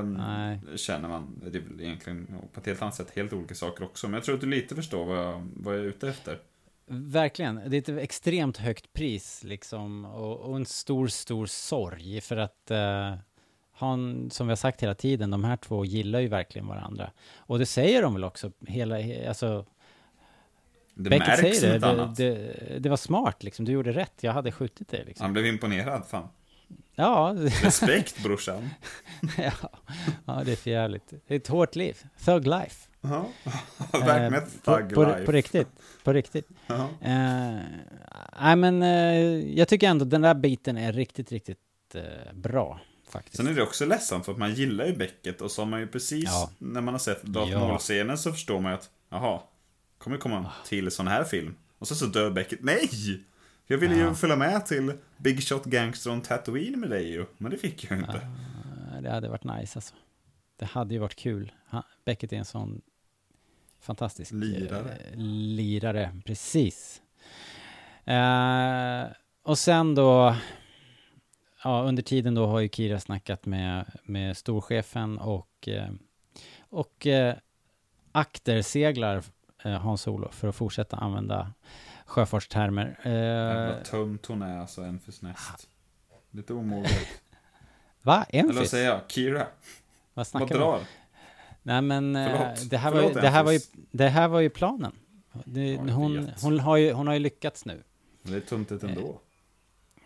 Nej. 0.05 0.61
Känner 0.77 1.09
man. 1.09 1.40
Det 1.53 1.59
är 1.59 1.62
väl 1.62 1.81
egentligen 1.81 2.27
på 2.53 2.61
ett 2.61 2.66
helt 2.66 2.82
annat 2.82 2.94
sätt 2.94 3.11
helt 3.16 3.32
olika 3.32 3.55
saker 3.55 3.85
också. 3.85 4.07
Men 4.09 4.15
jag 4.15 4.24
tror 4.24 4.35
att 4.35 4.40
du 4.40 4.47
lite 4.47 4.74
förstår 4.74 5.05
vad 5.07 5.19
jag, 5.19 5.48
vad 5.57 5.74
jag 5.74 5.81
är 5.81 5.85
ute 5.89 6.09
efter. 6.09 6.39
Verkligen. 6.88 7.60
Det 7.66 7.76
är 7.88 7.92
ett 7.96 8.02
extremt 8.04 8.56
högt 8.56 8.92
pris 8.92 9.44
liksom 9.44 10.04
och, 10.04 10.40
och 10.40 10.56
en 10.56 10.66
stor, 10.66 11.06
stor 11.06 11.46
sorg 11.46 12.20
för 12.20 12.36
att 12.36 12.70
eh, 12.70 13.14
han, 13.72 14.30
som 14.30 14.46
vi 14.46 14.50
har 14.50 14.56
sagt 14.56 14.82
hela 14.82 14.94
tiden, 14.94 15.30
de 15.30 15.44
här 15.44 15.56
två 15.56 15.84
gillar 15.84 16.20
ju 16.20 16.28
verkligen 16.28 16.66
varandra. 16.66 17.10
Och 17.36 17.58
det 17.58 17.66
säger 17.66 18.02
de 18.02 18.14
väl 18.14 18.24
också, 18.24 18.52
hela, 18.66 18.98
he- 18.98 19.28
alltså 19.28 19.66
Det 20.94 21.10
Beckett 21.10 21.28
märks 21.28 21.58
säger 21.58 21.68
det, 21.70 21.74
inte 21.76 21.86
det, 21.86 22.02
annat. 22.02 22.16
det, 22.16 22.78
det 22.78 22.88
var 22.88 22.96
smart 22.96 23.42
liksom, 23.42 23.64
du 23.64 23.72
gjorde 23.72 23.92
rätt, 23.92 24.14
jag 24.20 24.32
hade 24.32 24.52
skjutit 24.52 24.88
dig 24.88 25.04
liksom. 25.06 25.24
Han 25.24 25.32
blev 25.32 25.46
imponerad, 25.46 26.06
fan. 26.08 26.28
Ja, 26.94 27.34
Respekt 27.62 28.18
brorsan. 28.22 28.68
ja, 29.38 29.52
ja, 30.24 30.42
det 30.44 30.52
är 30.52 30.56
för 30.56 30.70
jävligt. 30.70 31.12
Det 31.26 31.34
är 31.34 31.36
ett 31.38 31.46
hårt 31.48 31.76
liv, 31.76 31.96
thug 32.24 32.46
life. 32.46 32.88
Ja, 33.11 33.28
verkligen 33.93 34.35
Eh, 34.35 34.39
ett 34.43 34.62
på, 34.65 34.89
på, 34.95 35.24
på 35.27 35.33
riktigt, 35.33 35.69
på 36.05 36.12
riktigt. 36.12 36.49
Ja. 36.66 36.89
Eh, 37.01 37.61
Nej 38.41 38.57
men 38.57 38.83
eh, 38.83 39.19
jag 39.59 39.69
tycker 39.69 39.89
ändå 39.89 40.05
den 40.05 40.20
där 40.23 40.35
biten 40.35 40.77
är 40.77 40.93
riktigt, 40.93 41.33
riktigt 41.33 41.59
eh, 41.95 42.33
bra 42.35 42.81
faktiskt. 43.09 43.37
Sen 43.37 43.47
är 43.47 43.53
det 43.55 43.62
också 43.62 43.87
ledsamt 43.87 44.24
för 44.24 44.33
att 44.33 44.39
man 44.39 44.55
gillar 44.55 44.87
ju 44.87 44.97
Becket 44.97 45.41
och 45.41 45.51
så 45.51 45.62
har 45.62 45.66
man 45.66 45.81
ju 45.81 45.87
precis 45.87 46.24
Ja. 46.24 46.51
när 46.59 46.81
man 46.81 46.95
har 46.95 46.99
sett 46.99 47.23
Darth 47.23 47.53
Ja. 47.53 47.59
Maul-scenen 47.69 48.19
så 48.19 48.33
förstår 48.33 48.61
man 48.61 48.73
ju 48.73 48.78
att 48.78 48.91
jaha, 49.11 49.41
kommer 49.99 50.16
komma 50.19 50.51
till 50.66 50.91
sån 50.91 51.07
här 51.07 51.24
film. 51.24 51.55
Och 51.78 51.89
så 51.89 51.95
så 51.95 52.07
dör 52.07 52.31
Becket. 52.31 52.59
Nej! 52.62 52.91
Jag 53.66 53.78
ville 53.78 53.95
ju 53.95 54.01
Ja. 54.01 54.15
följa 54.15 54.37
med 54.37 54.66
till 54.66 54.93
Big 55.16 55.43
Shot 55.43 55.65
Gangster 55.65 56.11
on 56.11 56.20
Tatooine 56.20 56.81
med 56.81 56.91
dig 56.91 57.11
ju, 57.11 57.27
men 57.39 57.51
det 57.51 57.59
fick 57.59 57.85
jag 57.85 57.93
ju 57.99 58.05
inte. 58.05 58.19
Eh, 58.97 59.03
Det 59.03 59.11
hade 59.11 59.28
varit 59.28 59.45
nice 59.45 59.78
alltså. 59.78 59.95
Det 60.59 60.65
hade 60.65 60.95
ju 60.95 61.01
varit 61.01 61.16
kul. 61.16 61.53
Han, 61.66 61.83
Beckett 62.05 62.33
är 62.33 62.37
en 62.37 62.45
sån 62.45 62.81
fantastisk 63.86 64.32
eh, 64.32 64.38
Lirare. 64.38 64.98
lirare, 65.56 66.12
precis. 66.24 67.02
Eh, 68.04 69.04
och 69.42 69.58
sen 69.58 69.94
då, 69.94 70.36
ja, 71.64 71.82
under 71.82 72.02
tiden 72.02 72.34
då 72.34 72.46
har 72.46 72.60
ju 72.60 72.68
Kira 72.68 73.00
snackat 73.00 73.46
med, 73.46 73.86
med 74.04 74.36
storchefen 74.36 75.18
och, 75.18 75.68
eh, 75.68 75.90
och 76.58 77.06
eh, 77.06 77.34
akterseglar 78.12 79.22
eh, 79.64 79.72
Hans 79.72 80.02
Solo 80.02 80.30
för 80.30 80.48
att 80.48 80.56
fortsätta 80.56 80.96
använda 80.96 81.52
sjöfartstermer. 82.06 82.98
Eh, 83.02 83.12
Jävla 83.12 83.84
tunt 83.84 84.26
hon 84.26 84.42
är 84.42 84.58
alltså, 84.58 84.82
en 84.82 85.00
för 85.00 85.12
snäst. 85.12 85.68
Lite 86.30 86.52
omoget. 86.52 87.08
va? 88.02 88.26
Eller 88.28 88.52
vad 88.52 88.68
säger 88.68 88.86
jag? 88.90 89.00
Kira? 89.08 89.46
Vad 90.14 90.26
snackar 90.26 90.46
vi 90.46 90.54
om? 90.54 90.60
drar? 90.60 90.80
Nej 91.66 91.82
men 91.82 92.16
eh, 92.16 92.30
Förlåt. 92.30 92.70
det, 92.70 92.76
här 92.76 92.90
var 92.90 93.01
ju, 93.01 93.09
Förlåt, 93.09 93.22
det, 93.22 93.28
här 93.28 93.44
var 93.44 93.52
ju, 93.52 93.59
det 93.90 94.09
här 94.09 94.28
var 94.28 94.40
ju 94.40 94.51
planen. 94.51 94.93
Det, 95.44 95.76
hon, 95.76 96.30
hon, 96.43 96.60
har 96.60 96.76
ju, 96.76 96.93
hon 96.93 97.06
har 97.06 97.14
ju 97.14 97.20
lyckats 97.20 97.64
nu. 97.64 97.82
Men 98.22 98.32
det 98.32 98.38
är 98.38 98.40
tuntigt 98.40 98.82
ändå. 98.82 99.20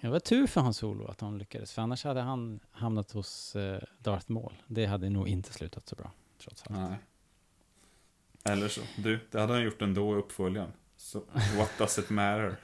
Det 0.00 0.08
var 0.08 0.20
tur 0.20 0.46
för 0.46 0.60
Hans 0.60 0.76
Solo 0.76 1.06
att 1.06 1.20
hon 1.20 1.38
lyckades, 1.38 1.72
för 1.72 1.82
annars 1.82 2.04
hade 2.04 2.20
han 2.20 2.60
hamnat 2.70 3.12
hos 3.12 3.56
eh, 3.56 3.80
Darth 3.98 4.30
Maul. 4.30 4.52
Det 4.66 4.86
hade 4.86 5.10
nog 5.10 5.28
inte 5.28 5.52
slutat 5.52 5.88
så 5.88 5.96
bra, 5.96 6.12
trots 6.42 6.62
allt. 6.66 6.78
Nej. 6.78 6.98
Eller 8.44 8.68
så. 8.68 8.80
Du, 8.96 9.20
det 9.30 9.40
hade 9.40 9.52
han 9.52 9.62
gjort 9.62 9.82
ändå 9.82 10.16
i 10.16 10.18
uppföljaren. 10.18 10.72
Så 10.96 11.22
what 11.56 11.70
does 11.78 11.98
it 11.98 12.10
matter? 12.10 12.56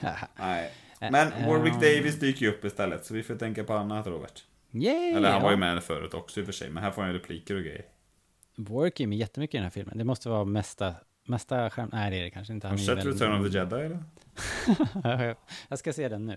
Nej. 0.38 0.72
Men 0.98 1.30
Warwick 1.46 1.74
Davis 1.74 2.20
dyker 2.20 2.46
ju 2.46 2.52
upp 2.52 2.64
istället, 2.64 3.06
så 3.06 3.14
vi 3.14 3.22
får 3.22 3.34
tänka 3.34 3.64
på 3.64 3.72
annat, 3.74 4.06
Robert. 4.06 4.44
Yay! 4.72 5.12
Eller 5.12 5.30
han 5.30 5.42
var 5.42 5.50
ju 5.50 5.56
med 5.56 5.82
förut 5.82 6.14
också 6.14 6.40
i 6.40 6.42
och 6.42 6.46
för 6.46 6.52
sig, 6.52 6.70
men 6.70 6.82
här 6.82 6.90
får 6.90 7.02
han 7.02 7.10
ju 7.12 7.18
repliker 7.18 7.54
och 7.54 7.62
grejer. 7.62 7.84
Warwick 8.56 9.00
är 9.00 9.06
med 9.06 9.18
jättemycket 9.18 9.54
i 9.54 9.56
den 9.58 9.64
här 9.64 9.70
filmen. 9.70 9.98
Det 9.98 10.04
måste 10.04 10.28
vara 10.28 10.44
mesta, 10.44 10.94
mesta 11.26 11.70
skärm... 11.70 11.88
Nej, 11.92 12.10
det 12.10 12.16
är 12.16 12.22
det 12.22 12.30
kanske 12.30 12.52
inte. 12.52 12.68
Har 12.68 12.76
du 12.76 12.82
sett 12.82 13.04
Return 13.04 13.40
of 13.40 13.52
the 13.52 13.58
Jedi 13.58 13.76
eller? 13.76 15.36
Jag 15.68 15.78
ska 15.78 15.92
se 15.92 16.08
den 16.08 16.26
nu. 16.26 16.32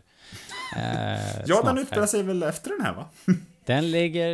Eh, 0.78 1.42
Ja, 1.46 1.62
den 1.62 1.78
utspelar 1.78 2.06
sig 2.08 2.24
väl 2.24 2.44
efter 2.44 2.70
den 2.70 2.82
här 2.82 2.94
va? 2.94 3.10
Den 3.66 3.92
ligger... 3.92 4.30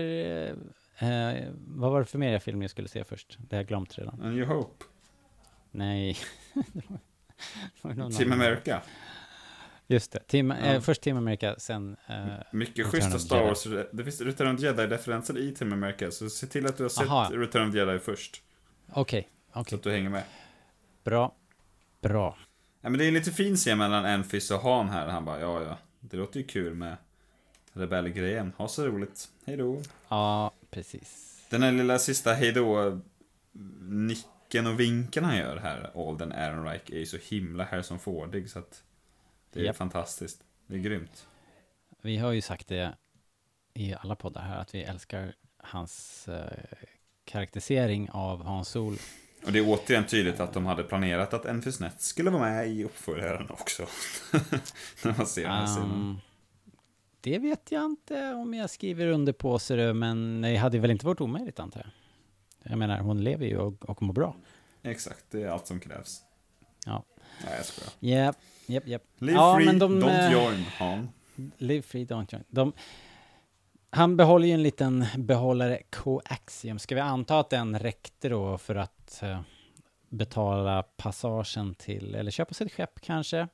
Eh, 0.99 1.43
vad 1.67 1.91
var 1.91 1.99
det 1.99 2.05
för 2.05 2.17
mer 2.17 2.39
film 2.39 2.61
jag 2.61 2.71
skulle 2.71 2.87
se 2.87 3.03
först? 3.03 3.37
Det 3.49 3.55
har 3.55 3.61
jag 3.61 3.67
glömt 3.67 3.97
redan. 3.97 4.21
And 4.21 4.37
you 4.37 4.45
hope. 4.45 4.85
Nej. 5.71 6.17
Team. 8.17 8.31
America. 8.31 8.81
Just 9.91 10.11
det. 10.11 10.19
Team, 10.27 10.51
eh, 10.51 10.73
Ja. 10.73 10.81
först 10.81 11.01
Team 11.01 11.17
America, 11.17 11.55
sen... 11.57 11.97
Eh, 12.07 12.25
Mycket 12.51 12.85
schyssta 12.87 13.19
Star. 13.19 13.43
Wars. 13.43 13.63
Det 13.91 14.03
finns 14.03 14.21
Return 14.21 14.53
of 14.55 14.59
the 14.61 14.65
Jedi-referenser 14.67 15.37
i 15.37 15.55
Team 15.55 15.73
America, 15.73 16.11
så 16.11 16.29
se 16.29 16.47
till 16.47 16.65
att 16.65 16.77
du 16.77 16.83
har 16.83 16.89
sett 16.89 17.07
Aha. 17.07 17.29
Return 17.33 17.67
of 17.67 17.73
the 17.73 17.77
Jedi 17.79 17.99
först. 17.99 18.41
Okej, 18.93 19.29
Så 19.53 19.59
okej. 19.59 19.75
att 19.75 19.83
du 19.83 19.91
hänger 19.91 20.09
med. 20.09 20.23
Bra. 21.03 21.35
Bra. 22.01 22.37
Ja, 22.81 22.89
men 22.89 22.97
det 22.99 23.05
är 23.05 23.07
en 23.07 23.13
lite 23.13 23.31
fin 23.31 23.55
scen 23.55 23.77
mellan 23.77 24.05
Enfys 24.05 24.51
och 24.51 24.61
Han 24.61 24.89
här. 24.89 25.07
Han 25.07 25.25
bara, 25.25 25.39
ja, 25.39 25.63
ja, 25.63 25.77
det 25.99 26.17
låter 26.17 26.39
ju 26.39 26.45
kul 26.45 26.73
med 26.75 26.97
rebellgrejen. 27.73 28.53
Ha 28.57 28.67
så 28.67 28.85
roligt. 28.87 29.29
Hej 29.45 29.57
då. 29.57 29.81
Ja, 30.09 30.51
precis. 30.71 31.41
Den 31.49 31.63
här 31.63 31.71
lilla 31.71 31.99
sista 31.99 32.33
hejdå 32.33 32.99
nicken 33.81 34.67
och 34.67 34.79
vinken 34.79 35.23
han 35.23 35.37
gör 35.37 35.57
här, 35.57 35.91
Alden 36.09 36.31
Ehrenreich, 36.31 36.81
är 36.91 36.97
ju 36.99 37.05
så 37.05 37.17
himla 37.17 37.63
Harrison 37.63 37.99
Fordig 37.99 38.49
så 38.49 38.59
att 38.59 38.83
det 39.51 39.59
är 39.59 39.63
Japp. 39.63 39.75
fantastiskt. 39.75 40.43
Det 40.67 40.75
är 40.75 40.79
grymt. 40.79 41.27
Vi 42.01 42.17
har 42.17 42.31
ju 42.31 42.41
sagt 42.41 42.67
det 42.67 42.95
i 43.73 43.95
alla 44.01 44.15
poddar 44.15 44.41
här, 44.41 44.57
att 44.57 44.75
vi 44.75 44.83
älskar 44.83 45.33
hans 45.57 46.27
eh, 46.27 46.51
karaktärisering 47.25 48.09
av 48.09 48.43
Hans 48.43 48.69
Sol. 48.69 48.97
Och 49.45 49.51
det 49.51 49.59
är 49.59 49.67
återigen 49.67 50.05
tydligt 50.05 50.39
att 50.39 50.53
de 50.53 50.65
hade 50.65 50.83
planerat 50.83 51.33
att 51.33 51.45
Enfys 51.45 51.79
Nett 51.79 52.01
skulle 52.01 52.29
vara 52.29 52.41
med 52.41 52.67
i 52.67 52.83
uppföljaren 52.83 53.49
också. 53.49 53.83
När 55.03 55.17
man 55.17 55.27
ser 55.27 55.43
den 55.43 55.51
här 55.51 55.65
scenen. 55.67 55.91
Um, 55.91 56.19
det 57.21 57.39
vet 57.39 57.71
jag 57.71 57.85
inte 57.85 58.33
om 58.33 58.53
jag 58.53 58.69
skriver 58.69 59.07
under 59.07 59.33
på, 59.33 59.59
ser 59.59 59.77
du, 59.77 59.93
men 59.93 60.41
det 60.41 60.55
hade 60.55 60.79
väl 60.79 60.91
inte 60.91 61.05
varit 61.05 61.21
omöjligt 61.21 61.59
antar 61.59 61.79
jag. 61.81 61.91
Jag 62.71 62.77
menar, 62.77 62.99
hon 62.99 63.23
lever 63.23 63.45
ju 63.45 63.57
och, 63.57 63.89
och 63.89 64.01
mår 64.01 64.13
bra. 64.13 64.35
Exakt, 64.83 65.25
det 65.31 65.43
är 65.43 65.47
allt 65.47 65.67
som 65.67 65.79
krävs. 65.79 66.21
Ja. 66.85 67.03
Nej, 67.45 67.53
jag 67.55 67.65
skojar. 67.65 67.91
Japp, 67.99 68.37
japp, 68.69 68.87
japp. 68.87 69.03
Live 69.17 69.37
ja, 69.37 69.55
free, 69.55 69.65
de, 69.65 70.03
don't 70.03 70.25
eh, 70.25 70.31
join, 70.31 70.65
Han. 70.77 71.09
Live 71.57 71.81
free, 71.81 72.05
don't 72.05 72.33
join. 72.33 72.43
De, 72.49 72.73
han 73.89 74.17
behåller 74.17 74.47
ju 74.47 74.53
en 74.53 74.63
liten 74.63 75.05
behållare 75.17 75.81
coaxium. 75.89 76.79
Ska 76.79 76.95
vi 76.95 77.01
anta 77.01 77.39
att 77.39 77.49
den 77.49 77.79
räckte 77.79 78.29
då 78.29 78.57
för 78.57 78.75
att 78.75 79.23
eh, 79.23 79.41
betala 80.09 80.83
passagen 80.83 81.75
till, 81.75 82.15
eller 82.15 82.31
köpa 82.31 82.53
sig 82.53 82.67
ett 82.67 82.73
skepp 82.73 83.01
kanske? 83.01 83.47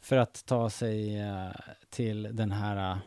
För 0.00 0.16
att 0.16 0.46
ta 0.46 0.70
sig 0.70 1.20
eh, 1.20 1.48
till 1.90 2.28
den 2.32 2.52
här 2.52 2.98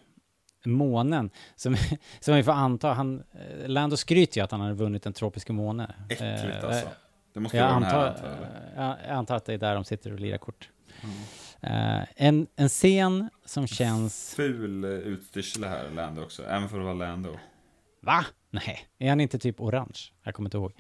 månen. 0.66 1.30
Som, 1.56 1.76
som 2.20 2.36
vi 2.36 2.44
får 2.44 2.52
anta, 2.52 2.94
han, 2.94 3.24
Lando 3.66 3.98
skryter 3.98 4.38
ju 4.38 4.44
att 4.44 4.52
han 4.52 4.62
har 4.62 4.74
vunnit 4.74 5.04
den 5.04 5.14
tropiska 5.14 5.54
månen. 5.54 5.92
Äckligt 6.10 6.64
alltså. 6.64 6.90
Det 7.34 7.40
måste 7.40 7.58
jag 7.58 7.64
vara 7.64 7.74
den 7.74 7.84
här, 7.84 8.08
antar, 8.08 8.30
antar 8.30 8.62
jag, 8.76 8.98
jag 9.08 9.18
antar 9.18 9.36
att 9.36 9.46
det 9.46 9.54
är 9.54 9.58
där 9.58 9.76
de 9.76 9.84
sitter 9.84 10.14
och 10.14 10.20
lirar 10.20 10.38
kort. 10.38 10.70
Eh, 11.62 12.04
en, 12.16 12.48
en 12.56 12.70
scen 12.70 13.30
som 13.46 13.68
känns... 13.68 14.34
Ful 14.36 14.84
eh, 14.84 14.90
utstyrsel 14.90 15.64
här, 15.64 15.90
Lando 15.90 16.22
också. 16.22 16.46
Även 16.46 16.70
för 16.70 16.78
att 16.80 16.84
vara 16.84 16.94
Lando. 16.94 17.40
Va? 18.02 18.26
Nej, 18.50 18.80
är 18.98 19.10
han 19.10 19.22
inte 19.22 19.40
typ 19.40 19.62
orange? 19.62 20.00
Jag 20.24 20.36
kommer 20.36 20.48
inte 20.48 20.58
ihåg. 20.58 20.74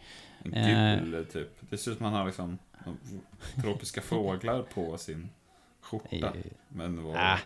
Gul 0.43 1.25
typ. 1.33 1.49
Det 1.69 1.77
ser 1.77 1.91
ut 1.91 1.97
som 1.97 2.05
han 2.05 2.15
har 2.15 2.25
liksom 2.25 2.57
tropiska 3.61 4.01
fåglar 4.01 4.63
på 4.63 4.97
sin 4.97 5.29
skjorta. 5.81 6.33
Men 6.69 7.03
vad... 7.03 7.15
Äh, 7.15 7.39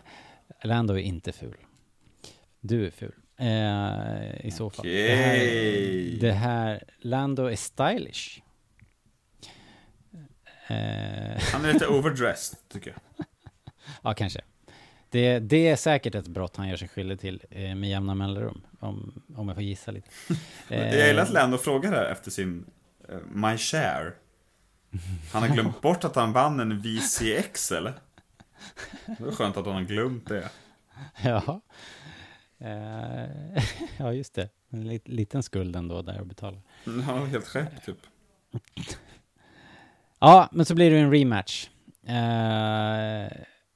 Lando 0.62 0.94
är 0.94 0.98
inte 0.98 1.32
ful. 1.32 1.56
Du 2.60 2.86
är 2.86 2.90
ful. 2.90 3.14
I 4.40 4.50
så 4.50 4.70
fall. 4.70 4.86
Det 4.86 5.16
här, 5.16 6.20
det 6.20 6.32
här, 6.32 6.84
Lando 6.98 7.44
är 7.44 7.56
stylish. 7.56 8.40
Eh, 10.66 11.42
Han 11.52 11.64
är 11.64 11.72
lite 11.72 11.86
overdressed, 11.86 12.58
tycker 12.68 12.90
jag. 13.16 13.26
ja, 14.02 14.14
kanske. 14.14 14.40
Det, 15.10 15.38
det 15.38 15.68
är 15.68 15.76
säkert 15.76 16.14
ett 16.14 16.28
brott 16.28 16.56
han 16.56 16.68
gör 16.68 16.76
sig 16.76 16.88
skyldig 16.88 17.20
till 17.20 17.42
eh, 17.50 17.74
med 17.74 17.90
jämna 17.90 18.14
mellanrum. 18.14 18.62
Om, 18.80 19.22
om 19.36 19.48
jag 19.48 19.56
får 19.56 19.62
gissa 19.64 19.90
lite. 19.90 20.08
Jag 20.68 21.06
gillar 21.08 21.22
att 21.22 21.28
Eh, 21.28 21.34
Lando 21.34 21.58
frågar 21.58 21.92
här 21.92 22.04
efter 22.04 22.30
sin 22.30 22.66
eh, 23.08 23.18
My 23.32 23.58
Share. 23.58 24.12
Han 25.32 25.42
har 25.42 25.48
glömt 25.48 25.80
bort 25.80 26.04
att 26.04 26.16
han 26.16 26.32
vann 26.32 26.60
en 26.60 26.80
VCX, 26.82 27.72
eller? 27.72 27.94
Det 29.06 29.20
var 29.24 29.32
skönt 29.32 29.56
att 29.56 29.64
hon 29.66 29.74
har 29.74 29.82
glömt 29.82 30.28
det. 30.28 30.48
Ja. 31.22 31.60
Eh, 32.58 33.64
ja, 33.98 34.12
just 34.12 34.34
det. 34.34 34.48
En 34.70 34.88
lit, 34.88 35.08
liten 35.08 35.42
skuld 35.42 35.76
ändå 35.76 36.02
där 36.02 36.20
att 36.20 36.26
betala. 36.26 36.58
Ja, 36.84 37.24
helt 37.24 37.46
skämt 37.46 37.84
typ. 37.86 37.98
Ja, 40.20 40.48
men 40.52 40.66
så 40.66 40.74
blir 40.74 40.90
det 40.90 40.98
en 40.98 41.10
rematch. 41.10 41.68
Eh, 42.06 43.32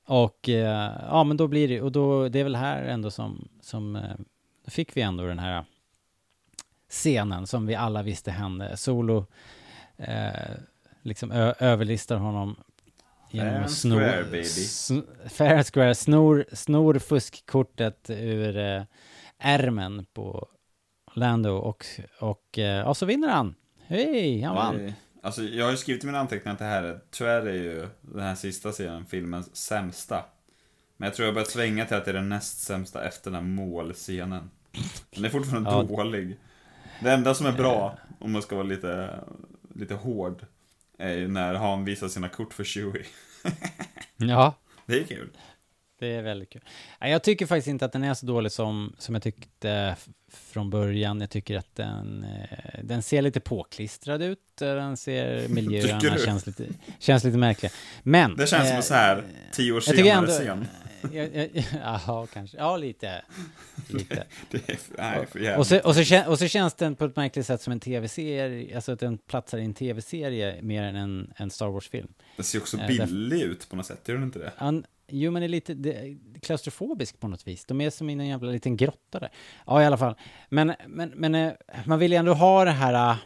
och 0.07 0.49
eh, 0.49 0.93
ja, 1.09 1.25
men 1.25 1.37
då 1.37 1.49
blir 1.49 1.69
det, 1.69 1.81
och 1.83 1.93
då, 1.93 2.29
det 2.29 2.41
är 2.41 2.45
väl 2.45 2.57
här 2.57 2.83
ändå 2.83 3.11
som, 3.11 3.49
som 3.61 3.97
eh, 3.97 4.03
då 4.65 4.71
fick 4.71 4.97
vi 4.97 5.01
ändå 5.01 5.27
den 5.27 5.39
här 5.39 5.65
scenen 6.89 7.47
som 7.47 7.67
vi 7.67 7.75
alla 7.75 8.03
visste 8.03 8.31
hände. 8.31 8.77
Solo 8.77 9.27
liksom 11.03 11.31
överlistar 11.59 12.17
honom 12.17 12.57
genom 13.31 13.53
Fair 13.53 13.63
att 13.65 13.71
snor, 13.71 13.97
square, 14.01 14.25
baby. 14.25 14.43
sn- 14.43 15.29
fair 15.29 15.55
and 15.57 15.67
square, 15.67 15.95
snor, 15.95 16.45
snor 16.53 16.99
fuskkortet 16.99 18.11
ur 18.11 18.85
ärmen 19.39 20.07
på 20.13 20.49
Lando 21.15 21.51
och, 21.51 21.85
och, 22.21 22.59
ja, 22.59 22.95
så 22.95 23.07
vinner 23.07 23.29
han. 23.29 23.55
Hej, 23.87 24.43
han 24.43 24.55
vann. 24.55 24.77
Nej. 24.77 24.95
Alltså, 25.29 25.43
jag 25.43 25.65
har 25.65 25.71
ju 25.71 25.77
skrivit 25.77 26.03
i 26.05 26.07
mina 26.07 26.19
anteckningar 26.19 26.53
att 26.53 26.59
det 26.59 26.65
här 26.65 26.83
är, 26.83 27.01
tyvärr 27.11 27.47
är 27.47 27.53
ju 27.55 27.89
den 28.01 28.23
här 28.23 28.35
sista 28.35 28.73
scenen 28.73 29.07
filmens 29.07 29.57
sämsta. 29.57 30.25
Men 30.97 31.07
jag 31.07 31.15
tror 31.17 31.25
jag 31.27 31.31
har 31.33 31.35
börjat 31.35 31.51
svänga 31.51 31.85
till 31.87 31.97
att 31.97 32.05
det 32.05 32.11
är 32.11 32.15
den 32.15 32.29
näst 32.29 32.61
sämsta 32.61 33.05
efter 33.05 33.31
den 33.31 33.35
här 33.35 33.49
målscenen. 33.51 34.51
Den 35.11 35.25
är 35.25 35.29
fortfarande 35.29 35.71
Ja. 35.71 35.83
dålig. 35.83 36.37
Det 37.03 37.11
enda 37.13 37.35
som 37.35 37.47
är 37.47 37.53
bra, 37.53 37.99
om 38.21 38.33
man 38.33 38.43
ska 38.43 38.57
vara 38.57 38.67
lite, 38.67 39.21
lite 39.75 39.95
hård, 39.95 40.47
är 40.99 41.13
ju 41.15 41.29
när 41.29 41.55
han 41.55 41.85
visar 41.85 42.09
sina 42.09 42.29
kort 42.29 42.55
för 42.55 42.65
Chewie. 42.65 43.07
Ja, 44.17 44.55
Det 44.87 45.01
är 45.01 45.05
kul. 45.05 45.31
det 45.99 46.07
är 46.07 46.23
väldigt 46.23 46.51
kul. 46.51 46.63
Jag 47.01 47.23
tycker 47.23 47.47
faktiskt 47.47 47.69
inte 47.69 47.85
att 47.85 47.93
den 47.93 48.05
är 48.05 48.15
så 48.15 48.27
dålig 48.27 48.53
som, 48.53 48.95
som 48.99 49.15
jag 49.15 49.23
tyckte 49.23 49.97
från 50.33 50.71
början. 50.71 51.21
Jag 51.21 51.31
tycker 51.31 51.59
att 51.59 51.75
den, 51.75 52.25
eh, 52.25 52.85
den 52.85 53.03
ser 53.03 53.23
lite 53.23 53.41
påklistrad 53.41 54.23
ut. 54.23 54.63
eh, 54.63 54.75
Den 54.75 54.97
ser 54.97 55.49
miljöerna 55.55 56.19
känns 56.19 56.47
lite, 56.47 56.65
känns 56.99 57.25
lite 57.25 57.39
märkliga. 57.39 57.73
Men... 58.03 58.37
Det 58.37 58.47
känns 58.47 58.63
som 58.63 58.71
eh, 58.73 58.77
en 58.77 58.83
så 58.83 58.95
här 58.95 59.25
tio 59.53 59.73
år 59.73 59.81
senare 59.81 60.11
ändå- 60.11 60.33
scen. 60.33 60.67
jag- 61.13 61.35
jag- 61.55 61.65
Ja, 62.07 62.27
kanske. 62.33 62.57
Ja, 62.57 62.77
lite. 62.77 63.23
lite. 63.89 64.15
Är, 64.99 65.27
nej, 65.35 65.57
Och 65.57 65.67
så, 65.67 65.79
och, 65.79 65.95
så, 65.95 66.01
kän- 66.01 66.25
och 66.27 66.39
så 66.39 66.49
känns 66.49 66.75
den 66.75 66.95
på 66.95 67.05
ett 67.05 67.17
märkligt 67.17 67.47
sätt 67.47 67.63
som 67.63 67.73
en 67.73 67.81
tv-serie, 67.81 68.75
alltså 68.77 68.93
att 68.93 69.01
den 69.01 69.19
platsar 69.19 69.59
i 69.59 69.65
en 69.65 69.75
tv-serie 69.75 70.63
mer 70.63 70.83
än 70.83 70.97
en, 70.97 71.33
en 71.37 71.51
Star 71.51 71.69
Wars-film. 71.69 72.09
Den 72.37 72.45
ser 72.45 72.59
också 72.59 72.79
Eh, 72.79 72.87
billig 72.87 73.43
ut 73.43 73.69
på 73.71 73.77
något 73.77 73.87
sätt, 73.87 74.01
gör 74.09 74.15
den 74.15 74.25
inte 74.25 74.39
det? 74.39 74.53
Han, 74.57 74.85
jo, 75.09 75.31
men 75.31 75.43
är 75.43 75.49
lite 75.49 75.75
det, 75.75 76.19
klaustrofobisk 76.43 77.21
på 77.21 77.29
något 77.29 77.47
vis. 77.47 77.65
De 77.65 77.81
är 77.81 77.91
som 77.91 78.11
i 78.11 78.13
en 78.13 78.27
jävla 78.27 78.51
liten 78.51 78.77
grotta 78.77 79.19
där. 79.21 79.31
Ja, 79.67 79.83
i 79.83 79.85
alla 79.85 79.97
fall. 79.97 80.15
Men, 80.49 80.75
men, 80.87 81.09
men 81.09 81.35
eh, 81.35 81.53
man 81.87 81.99
vill 81.99 82.13
ju 82.13 82.19
ändå 82.19 82.35
ha 82.35 82.65
det 82.65 82.71
här 82.71 83.13
uh, 83.13 83.19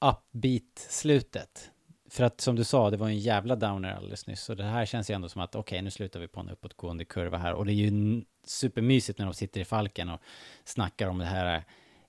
upbeat-slutet. 0.00 1.70
För 2.10 2.24
att 2.24 2.40
som 2.40 2.56
du 2.56 2.64
sa, 2.64 2.90
det 2.90 2.96
var 2.96 3.06
en 3.08 3.18
jävla 3.18 3.56
downer 3.56 3.92
alldeles 3.94 4.26
nyss. 4.26 4.48
Och 4.50 4.56
det 4.56 4.64
här 4.64 4.86
känns 4.86 5.10
ju 5.10 5.14
ändå 5.14 5.28
som 5.28 5.40
att 5.40 5.54
okej, 5.54 5.82
nu 5.82 5.90
slutar 5.90 6.20
vi 6.20 6.28
på 6.28 6.40
en 6.40 6.48
uppåtgående 6.50 7.04
kurva 7.04 7.38
här. 7.38 7.52
Och 7.52 7.66
det 7.66 7.72
är 7.72 7.74
ju 7.74 8.22
supermysigt 8.46 9.18
när 9.18 9.26
de 9.26 9.34
sitter 9.34 9.60
i 9.60 9.64
falken 9.64 10.08
och 10.08 10.20
snackar 10.64 11.08
om 11.08 11.18
det 11.18 11.24
här 11.24 11.56
eh, 11.56 11.62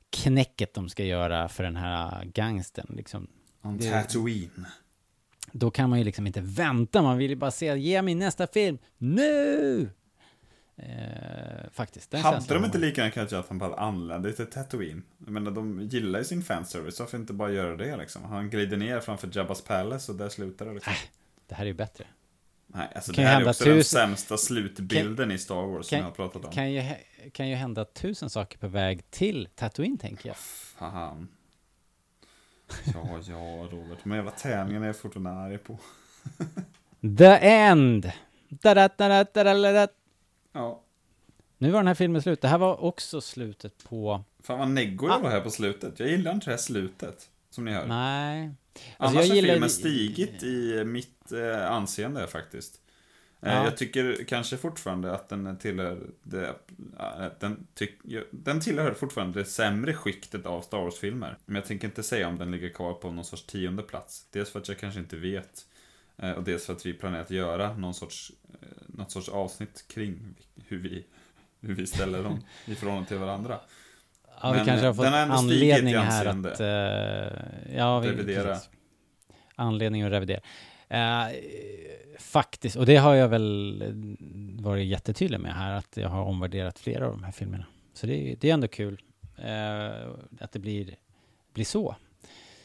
knäcket 0.10 0.74
de 0.74 0.90
ska 0.90 1.04
göra 1.04 1.50
för 1.50 1.64
den 1.64 1.76
här 1.76 2.26
gangsten. 2.26 2.88
Liksom. 2.90 3.28
On 3.62 3.78
Det- 3.78 3.92
Tatooine. 3.92 4.66
Då 5.52 5.72
kan 5.72 5.90
man 5.90 6.00
ju 6.00 6.06
liksom 6.06 6.28
inte 6.28 6.42
vänta, 6.42 7.02
man 7.02 7.18
vill 7.18 7.30
ju 7.30 7.36
bara 7.36 7.52
se, 7.52 7.78
ge 7.78 8.02
mig 8.02 8.16
nästa 8.16 8.48
film, 8.48 8.78
nu! 8.98 9.90
Eh, 10.76 11.72
faktiskt, 11.72 12.12
den 12.12 12.22
Hade 12.22 12.54
de 12.54 12.66
inte 12.66 12.78
lika 12.78 13.02
gärna 13.02 13.12
kunnat 13.12 13.32
göra 13.32 13.42
att 13.42 13.50
han 13.50 13.58
bara 13.58 13.76
anlände 13.76 14.34
till 14.34 14.46
Tatooine? 14.46 15.04
Jag 15.18 15.30
menar, 15.30 15.52
de 15.52 15.82
gillar 15.82 16.20
ju 16.20 16.26
sin 16.26 16.44
fanservice, 16.44 17.00
varför 17.00 17.18
inte 17.18 17.34
bara 17.34 17.52
göra 17.52 17.78
det 17.78 17.98
liksom? 17.98 18.24
Han 18.24 18.50
glider 18.50 18.78
ner 18.78 19.00
framför 19.00 19.28
Jabba's 19.28 19.68
Palace 19.68 20.12
och 20.12 20.18
där 20.18 20.30
slutar 20.30 20.66
det 20.66 20.74
liksom. 20.74 20.94
Det 21.48 21.56
här 21.56 21.64
är 21.64 21.68
ju 21.68 21.74
bättre. 21.74 22.06
Nej, 22.68 22.88
alltså 22.96 23.14
kan 23.14 23.24
det 23.24 23.30
här 23.30 23.42
är 23.42 23.50
också 23.50 23.64
den 23.64 23.74
tusen- 23.74 24.08
sämsta 24.08 24.38
slutbilden 24.38 25.32
i 25.32 25.38
Star 25.38 25.68
Wars 25.68 25.86
som 25.86 25.98
jag 25.98 26.06
har 26.06 26.12
pratat 26.12 26.46
om. 26.46 26.52
kan, 26.52 26.72
ju, 26.72 26.84
kan 27.32 27.50
ju 27.50 27.56
hända 27.56 27.86
tusen 27.86 28.30
saker 28.30 28.58
på 28.58 28.68
väg 28.68 29.12
till 29.12 29.48
Tatooine, 29.56 29.98
tänker 29.98 30.30
jag. 30.30 30.38
Fan. 30.38 31.28
Ja, 32.94 33.20
ja, 33.30 33.68
Robert. 33.72 33.98
De 34.04 34.12
jävla 34.16 34.32
tärningarna 34.32 34.86
är 34.86 34.90
jag 34.90 34.96
fortfarande 34.98 35.32
arg 35.32 35.58
på. 35.58 35.78
The 37.18 37.26
End! 37.48 38.12
Ja. 40.54 40.82
Nu 41.58 41.72
var 41.72 41.80
den 41.80 41.88
här 41.88 41.94
filmen 41.96 42.22
slut. 42.22 42.42
Det 42.42 42.48
här 42.48 42.58
var 42.58 42.84
också 42.84 43.22
slutet 43.22 43.84
på... 43.90 44.24
Fan 44.44 44.60
vad 44.60 44.68
neggo 44.70 45.08
jag 45.08 45.20
var 45.20 45.30
här 45.30 45.42
på 45.42 45.50
slutet. 45.52 46.00
Jag 46.00 46.10
gillar 46.10 46.32
inte 46.32 46.46
det 46.46 46.52
här 46.52 46.58
slutet. 46.58 47.30
Som 47.50 47.66
ni 47.66 47.72
hör. 47.72 47.88
Nej. 47.88 48.46
Alltså, 48.46 48.58
Annars 48.98 49.14
jag 49.14 49.22
har 49.32 49.36
gillar- 49.36 49.54
filmen 49.54 49.70
stigit 49.70 50.44
i 50.44 50.84
mitt 50.86 51.32
eh, 51.32 51.72
anseende 51.72 52.28
faktiskt. 52.28 52.81
Eh, 53.42 53.54
Ja. 53.54 53.64
Jag 53.64 53.78
tycker 53.78 54.24
kanske 54.28 54.58
fortfarande 54.58 55.12
att 55.14 55.30
den 55.30 55.58
tillhör 55.58 55.98
det, 56.24 56.48
eh, 57.00 57.26
den, 57.40 57.68
tyck, 57.74 58.00
den 58.32 58.60
tillhör 58.62 58.94
fortfarande 58.94 59.40
det 59.40 59.46
sämre 59.46 59.94
skiktet 59.94 60.46
av 60.46 60.62
Star 60.62 60.78
Wars-filmer. 60.78 61.38
Men 61.46 61.56
jag 61.56 61.66
tänker 61.66 61.88
inte 61.88 62.04
säga 62.04 62.28
om 62.28 62.38
den 62.38 62.52
ligger 62.52 62.70
kvar 62.70 62.94
på 62.94 63.12
någon 63.12 63.26
sorts 63.26 63.46
tionde 63.46 63.84
plats. 63.84 64.26
Dels 64.32 64.50
för 64.50 64.60
att 64.60 64.68
jag 64.68 64.78
kanske 64.80 65.00
inte 65.00 65.16
vet. 65.16 65.66
eh, 66.18 66.32
Och 66.32 66.44
dels 66.44 66.66
för 66.66 66.74
att 66.74 66.86
vi 66.86 66.94
planerar 66.94 67.22
att 67.22 67.32
göra 67.32 67.78
någon 67.78 67.94
sorts, 67.94 68.32
något 68.88 69.12
sorts 69.12 69.30
avsnitt 69.30 69.86
kring 69.88 70.20
hur 70.68 70.78
vi, 70.80 71.06
hur 71.62 71.76
vi 71.76 71.88
ställer 71.88 72.24
dem 72.24 72.40
i 72.66 72.76
förhållande 72.76 73.08
till 73.08 73.18
varandra. 73.18 73.60
Ja, 74.42 74.52
vi 74.52 74.58
Men, 74.58 74.66
kanske 74.66 74.86
har 74.86 74.94
fått 74.94 75.06
anledning 75.06 75.96
här 75.96 76.26
att... 76.26 76.60
eh, 76.60 77.78
ja, 77.78 78.00
vi. 78.00 78.08
Anledning 79.56 80.02
att 80.04 80.12
revidera. 80.12 80.40
Eh, 80.92 81.28
faktiskt, 82.20 82.76
och 82.76 82.86
det 82.86 82.96
har 82.96 83.16
jag 83.16 83.30
väl 83.30 83.84
varit 84.60 84.88
jättetydlig 84.88 85.40
med 85.40 85.56
här, 85.56 85.74
att 85.74 85.98
jag 85.98 86.10
har 86.10 86.24
omvärderat 86.24 86.80
flera 86.80 87.06
av 87.06 87.12
de 87.12 87.24
här 87.24 87.32
filmerna. 87.32 87.66
Så 87.94 88.08
det, 88.08 88.36
det 88.40 88.50
är 88.50 88.54
ändå 88.54 88.68
kul 88.68 89.02
eh, 89.38 90.10
att 90.40 90.52
det 90.52 90.60
blir, 90.60 90.96
blir 91.54 91.66
så. 91.66 91.96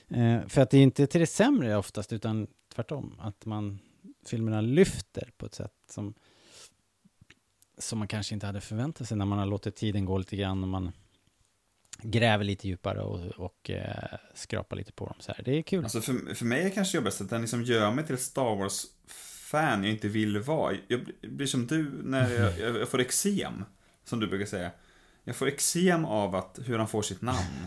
Eh, 0.08 0.46
för 0.46 0.60
att 0.60 0.70
det 0.70 0.78
är 0.78 0.82
inte 0.82 1.06
till 1.06 1.20
det 1.20 1.26
sämre 1.26 1.76
oftast, 1.76 2.12
utan 2.12 2.46
tvärtom. 2.74 3.20
Att 3.20 3.46
man, 3.46 3.78
filmerna 4.26 4.60
lyfter 4.60 5.30
på 5.36 5.46
ett 5.46 5.54
sätt 5.54 5.74
som, 5.90 6.14
som 7.78 7.98
man 7.98 8.08
kanske 8.08 8.34
inte 8.34 8.46
hade 8.46 8.60
förväntat 8.60 9.08
sig 9.08 9.16
när 9.16 9.26
man 9.26 9.38
har 9.38 9.46
låtit 9.46 9.76
tiden 9.76 10.04
gå 10.04 10.18
lite 10.18 10.36
grann 10.36 10.62
och 10.62 10.68
man 10.68 10.92
gräver 12.02 12.44
lite 12.44 12.68
djupare 12.68 13.00
och, 13.02 13.26
och 13.26 13.70
eh, 13.70 14.18
skrapar 14.34 14.76
lite 14.76 14.92
på 14.92 15.06
dem 15.06 15.16
så 15.18 15.32
här. 15.32 15.42
Det 15.44 15.58
är 15.58 15.62
kul. 15.62 15.84
Alltså 15.84 16.00
för, 16.00 16.34
för 16.34 16.44
mig 16.44 16.62
är 16.62 16.70
kanske 16.70 16.96
jobbigast 16.98 17.20
att 17.20 17.30
den 17.30 17.40
liksom 17.40 17.62
gör 17.62 17.90
mig 17.92 18.06
till 18.06 18.18
Star 18.18 18.56
Wars-fan 18.56 19.84
jag 19.84 19.92
inte 19.92 20.08
vill 20.08 20.38
vara. 20.38 20.76
Jag 20.88 21.00
blir- 21.22 21.46
som 21.46 21.66
du 21.66 21.90
när 22.02 22.30
jag, 22.60 22.76
jag, 22.80 22.88
får 22.88 23.00
eksem, 23.00 23.64
som 24.04 24.20
du 24.20 24.26
brukar 24.26 24.46
säga. 24.46 24.70
Jag 25.24 25.36
får 25.36 25.48
eksem 25.48 26.04
av 26.04 26.34
att, 26.36 26.58
hur 26.64 26.78
han 26.78 26.88
får 26.88 27.02
sitt 27.02 27.22
namn. 27.22 27.66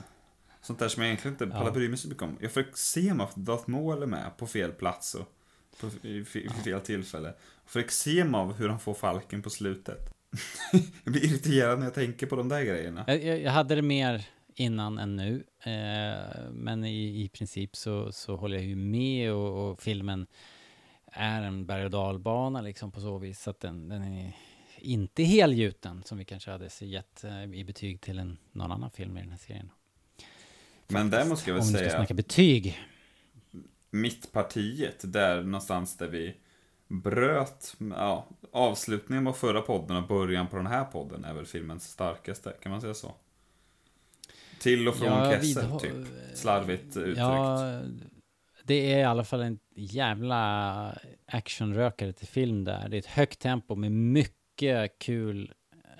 Sånt 0.61 0.79
där 0.79 0.87
som 0.87 1.03
jag 1.03 1.07
egentligen 1.07 1.33
inte 1.33 1.47
pallar 1.47 1.65
Ja. 1.65 1.71
bry 1.71 1.89
mig 1.89 1.97
så 1.97 2.07
mycket 2.07 2.23
om. 2.23 2.37
Jag 2.41 2.51
får 2.51 2.61
eksem 2.61 3.21
av 3.21 3.27
att 3.27 3.35
Darth 3.35 3.69
Maul 3.69 4.01
är 4.03 4.07
med 4.07 4.37
på 4.37 4.47
fel 4.47 4.71
plats 4.71 5.15
och 5.15 5.33
på, 5.81 5.87
i, 6.07 6.09
i, 6.09 6.21
i 6.45 6.49
fel 6.63 6.81
tillfälle. 6.81 7.27
Jag 7.63 7.71
får 7.71 7.79
eksem 7.79 8.35
av 8.35 8.53
hur 8.53 8.69
han 8.69 8.79
får 8.79 8.93
falken 8.93 9.41
på 9.41 9.49
slutet. 9.49 10.13
jag 11.03 11.13
blir 11.13 11.25
irriterad 11.25 11.79
när 11.79 11.85
jag 11.85 11.93
tänker 11.93 12.27
på 12.27 12.35
de 12.35 12.49
där 12.49 12.63
grejerna. 12.63 13.03
Jag, 13.07 13.39
jag, 13.41 13.51
hade 13.51 13.75
det 13.75 13.81
mer 13.81 14.25
innan 14.55 14.99
än 14.99 15.15
nu, 15.15 15.43
eh, 15.63 16.51
men 16.51 16.85
i, 16.85 17.23
i 17.23 17.29
princip 17.29 17.75
så, 17.75 18.11
så 18.11 18.35
håller 18.35 18.57
jag 18.57 18.65
ju 18.65 18.75
med 18.75 19.33
och, 19.33 19.69
och 19.69 19.81
filmen 19.81 20.27
är 21.11 21.41
en 21.41 21.65
berg 21.65 21.85
och 21.85 21.91
dalbana 21.91 22.61
liksom 22.61 22.91
på 22.91 23.01
så 23.01 23.17
vis 23.17 23.47
att 23.47 23.59
den, 23.59 23.89
den 23.89 24.03
är 24.03 24.33
inte 24.77 25.23
helgjuten 25.23 26.03
som 26.05 26.17
vi 26.17 26.25
kanske 26.25 26.51
hade 26.51 26.69
gett 26.81 27.23
eh, 27.23 27.43
i 27.43 27.63
betyg 27.63 28.01
till 28.01 28.19
en, 28.19 28.37
någon 28.51 28.71
annan 28.71 28.91
film 28.91 29.17
i 29.17 29.21
den 29.21 29.29
här 29.29 29.37
serien. 29.37 29.71
Men 30.87 31.09
där 31.09 31.25
måste 31.25 31.49
jag 31.49 31.55
väl 31.55 31.61
Om 31.61 31.67
vi 31.67 31.73
ska 31.73 31.79
säga... 31.79 31.91
snacka 31.91 32.13
betyg. 32.13 32.79
mittpartiet, 33.89 35.13
där 35.13 35.43
någonstans 35.43 35.97
där 35.97 36.07
vi 36.07 36.35
bröt, 36.89 37.75
ja, 37.97 38.27
avslutningen 38.51 39.25
på 39.25 39.33
förra 39.33 39.61
podden 39.61 39.97
och 39.97 40.07
början 40.07 40.47
på 40.47 40.57
den 40.57 40.67
här 40.67 40.83
podden 40.85 41.25
är 41.25 41.33
väl 41.33 41.45
filmens 41.45 41.83
starkaste, 41.91 42.53
kan 42.61 42.71
man 42.71 42.81
säga 42.81 42.93
så? 42.93 43.13
Till 44.59 44.87
och 44.87 44.95
från 44.95 45.07
Jag 45.07 45.33
Kessel, 45.33 45.63
vidhå- 45.63 45.79
typ. 45.79 46.07
Slarvigt 46.33 46.97
uttryckt. 46.97 47.17
Ja, 47.19 47.81
det 48.63 48.93
är 48.93 48.99
i 48.99 49.03
alla 49.03 49.23
fall 49.23 49.41
en 49.41 49.59
jävla 49.75 50.97
actionrökare 51.25 52.13
till 52.13 52.27
film 52.27 52.63
där. 52.63 52.89
Det 52.89 52.97
är 52.97 52.99
ett 52.99 53.05
högt 53.05 53.39
tempo 53.39 53.75
med 53.75 53.91
mycket 53.91 54.99
kul 54.99 55.53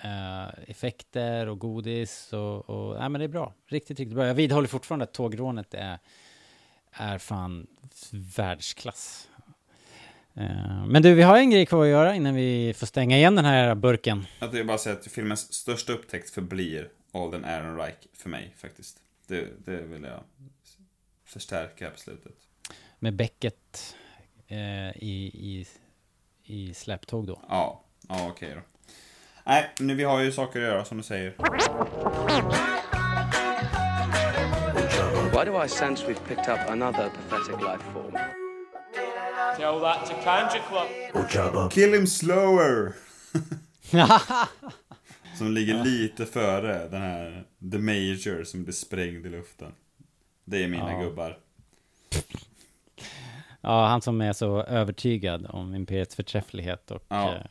eh, 0.04 0.48
effekter 0.70 1.48
och 1.50 1.60
godis 1.60 2.34
och, 2.34 2.70
och 2.70 3.00
nej, 3.00 3.10
men 3.10 3.20
det 3.20 3.26
är 3.26 3.30
bra. 3.30 3.54
Riktigt, 3.68 4.00
riktigt 4.00 4.16
bra. 4.16 4.28
Jag 4.28 4.34
vidhåller 4.34 4.68
fortfarande 4.68 5.04
att 5.04 5.14
tågrånet 5.14 5.74
är, 5.74 6.00
är 6.92 7.18
fan 7.18 7.68
världsklass. 8.38 9.29
Eh, 10.40 10.86
Men 10.88 11.02
du, 11.02 11.14
vi 11.14 11.22
har 11.22 11.38
en 11.38 11.50
grej 11.50 11.66
kvar 11.66 11.84
att 11.84 11.90
göra 11.90 12.16
innan 12.16 12.36
vi 12.36 12.74
får 12.78 12.88
stänga 12.88 13.18
igen 13.18 13.36
den 13.36 13.46
här 13.46 13.76
burken. 13.76 14.26
Att 14.40 14.54
jag 14.54 14.68
bara 14.68 14.78
säga 14.78 14.96
att 14.96 15.08
filmens 15.08 15.54
största 15.54 15.94
upptäckt 15.94 16.30
förblir 16.30 16.90
Alden 17.14 17.46
Ehrenreich 17.46 17.96
för 18.14 18.30
mig 18.30 18.54
faktiskt. 18.58 18.98
Det, 19.28 19.48
det 19.66 19.82
vill 19.82 20.04
jag 20.04 20.24
förstärka 21.26 21.86
här 21.86 21.92
på 21.92 22.00
slutet. 22.00 22.34
Med 23.00 23.14
bäcket 23.16 23.96
eh, 24.48 24.58
i, 24.98 25.32
i, 25.34 25.66
i 26.44 26.74
släptåg 26.74 27.28
då. 27.28 27.42
Ja, 27.50 27.84
ja 28.10 28.28
okej 28.30 28.52
då. 28.56 28.62
Nej, 29.46 29.70
nu 29.80 29.96
vi 29.96 30.04
har 30.04 30.22
ju 30.22 30.32
saker 30.32 30.60
att 30.62 30.68
göra 30.68 30.86
som 30.86 30.98
du 30.98 31.04
säger. 31.04 31.36
Why 35.32 35.46
do 35.46 35.64
I 35.66 35.70
sense 35.70 36.06
we've 36.08 36.28
picked 36.28 36.50
up 36.50 36.60
another 36.70 37.10
pathetic 37.30 37.62
life 37.62 37.84
form? 37.94 38.39
Tell 39.60 39.80
that 39.80 40.06
to 40.06 40.14
Kanja 40.24 40.62
Club. 40.70 41.72
Kill 41.72 41.94
him 41.94 42.08
slower! 42.08 42.94
som 45.38 45.52
ligger 45.52 45.84
lite 45.84 46.26
före 46.26 46.88
den 46.88 47.02
här 47.02 47.44
The 47.72 47.78
Major 47.78 48.44
som 48.44 48.64
blir 48.64 48.74
sprängd 48.74 49.26
i 49.26 49.30
luften. 49.30 49.72
Det 50.46 50.64
är 50.64 50.68
mina 50.68 50.92
Ja. 50.92 51.00
gubbar. 51.02 51.38
Ja, 53.62 53.88
han 53.88 54.02
som 54.02 54.22
är 54.22 54.34
så 54.34 54.64
övertygad 54.64 55.46
om 55.50 55.76
Imperiets 55.76 56.16
förträfflighet 56.16 56.92
och 56.92 57.06
Ja. 57.08 57.36
eh, 57.36 57.42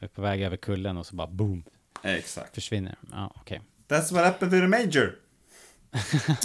är 0.00 0.08
på 0.08 0.22
väg 0.22 0.42
över 0.42 0.56
kullen 0.56 0.96
och 0.96 1.06
så 1.06 1.16
bara 1.16 1.26
boom, 1.26 1.64
Exakt. 2.02 2.54
försvinner. 2.54 2.96
Ja, 3.12 3.32
okej. 3.34 3.60
That's 3.88 4.12
what 4.14 4.24
happened 4.24 4.50
to 4.52 4.58
the 4.60 4.66
Major! 4.66 5.14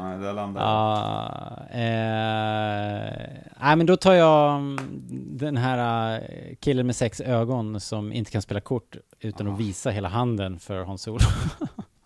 ja, 0.00 0.16
där 0.16 0.32
landade 0.32 0.66
jag. 0.66 0.72
Ja, 0.72 1.66
eh, 1.70 3.12
nej 3.60 3.76
men 3.76 3.86
då 3.86 3.96
tar 3.96 4.14
jag 4.14 4.56
mm, 4.56 4.78
den 5.38 5.56
här 5.56 6.14
eh, 6.20 6.54
killen 6.60 6.86
med 6.86 6.96
sex 6.96 7.20
ögon 7.20 7.80
som 7.80 8.12
inte 8.12 8.30
kan 8.30 8.42
spela 8.42 8.60
kort 8.60 8.96
utan 9.20 9.48
att 9.48 9.60
visa 9.60 9.90
hela 9.90 10.08
handen 10.08 10.58
för 10.58 10.84
Hans 10.84 11.02
Solo. 11.02 11.20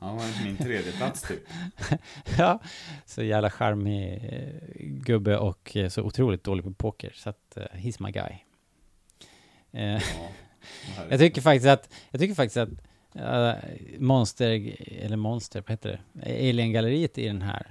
Ja, 0.05 0.11
det 0.11 0.17
var 0.17 0.45
min 0.45 0.57
tredje 0.57 0.93
plats 0.93 1.23
typ. 1.23 1.41
ja, 2.39 2.61
så 3.07 3.23
jävla 3.23 3.51
charmig 3.51 4.25
eh, 4.33 4.61
gubbe 4.79 5.39
och 5.39 5.77
eh, 5.77 5.89
så 5.89 6.03
otroligt 6.03 6.45
dålig 6.45 6.65
på 6.65 6.73
poker. 6.73 7.13
Så 7.15 7.31
att, 7.31 7.57
eh, 7.57 7.63
he's 7.63 8.03
my 8.03 8.11
guy. 8.11 8.33
Ja, 9.71 10.01
jag 11.11 11.19
tycker 11.19 11.43
faktiskt 11.43 11.67
att, 11.67 11.95
jag 12.11 12.21
tycker 12.21 12.35
faktiskt 12.35 12.57
att 12.57 12.69
eh, 13.15 13.55
Monster, 13.99 14.77
eller 15.03 15.17
Monster, 15.17 15.61
vad 15.61 15.71
heter 15.71 16.01
det? 16.13 16.49
Alien-galleriet 16.49 17.19
i 17.19 17.27
den 17.27 17.43
här 17.43 17.67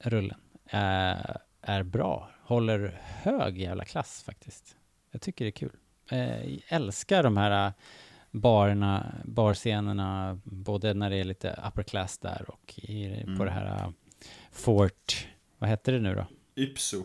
rullen 0.00 0.40
är, 0.66 1.38
är 1.62 1.82
bra. 1.82 2.30
Håller 2.42 3.00
hög 3.04 3.58
jävla 3.58 3.84
klass 3.84 4.22
faktiskt. 4.22 4.76
Jag 5.10 5.20
tycker 5.22 5.44
det 5.44 5.48
är 5.48 5.52
kul. 5.52 5.76
Eh, 6.10 6.58
älskar 6.68 7.22
de 7.22 7.36
här 7.36 7.66
eh, 7.66 7.72
barerna, 8.30 9.14
barscenerna, 9.24 10.40
både 10.44 10.94
när 10.94 11.10
det 11.10 11.16
är 11.16 11.24
lite 11.24 11.60
upper 11.68 11.82
class 11.82 12.18
där 12.18 12.44
och 12.48 12.78
i, 12.78 13.22
på 13.24 13.30
Mm. 13.30 13.44
det 13.44 13.50
här 13.50 13.66
eh, 13.66 13.90
Fort, 14.52 15.26
vad 15.58 15.70
heter 15.70 15.92
det 15.92 16.00
nu 16.00 16.14
då? 16.14 16.26
Ypso. 16.62 17.04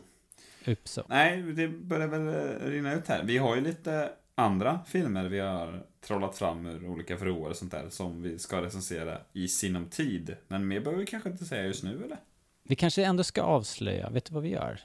Uppså. 0.65 1.03
Nej, 1.07 1.41
det 1.41 1.67
börjar 1.67 2.07
väl 2.07 2.27
eh, 2.27 2.67
rinna 2.69 2.93
ut 2.93 3.07
här. 3.07 3.23
Vi 3.23 3.37
har 3.37 3.55
ju 3.55 3.61
lite 3.61 4.11
andra 4.35 4.79
filmer 4.87 5.25
vi 5.25 5.39
har 5.39 5.83
trollat 6.01 6.37
fram 6.37 6.65
ur 6.65 6.87
olika 6.87 7.15
vrår 7.15 7.49
och 7.49 7.55
sånt 7.55 7.71
där 7.71 7.89
som 7.89 8.21
vi 8.21 8.39
ska 8.39 8.61
recensera 8.61 9.17
i 9.33 9.47
sinom 9.47 9.89
tid. 9.89 10.35
Men 10.47 10.67
mer 10.67 10.79
behöver 10.79 10.99
vi 10.99 11.05
kanske 11.05 11.29
inte 11.29 11.45
säga 11.45 11.63
just 11.65 11.83
nu 11.83 12.03
eller? 12.05 12.17
Vi 12.63 12.75
kanske 12.75 13.05
ändå 13.05 13.23
ska 13.23 13.41
avslöja, 13.41 14.09
vet 14.09 14.25
du 14.25 14.33
vad 14.33 14.43
vi 14.43 14.49
gör? 14.49 14.79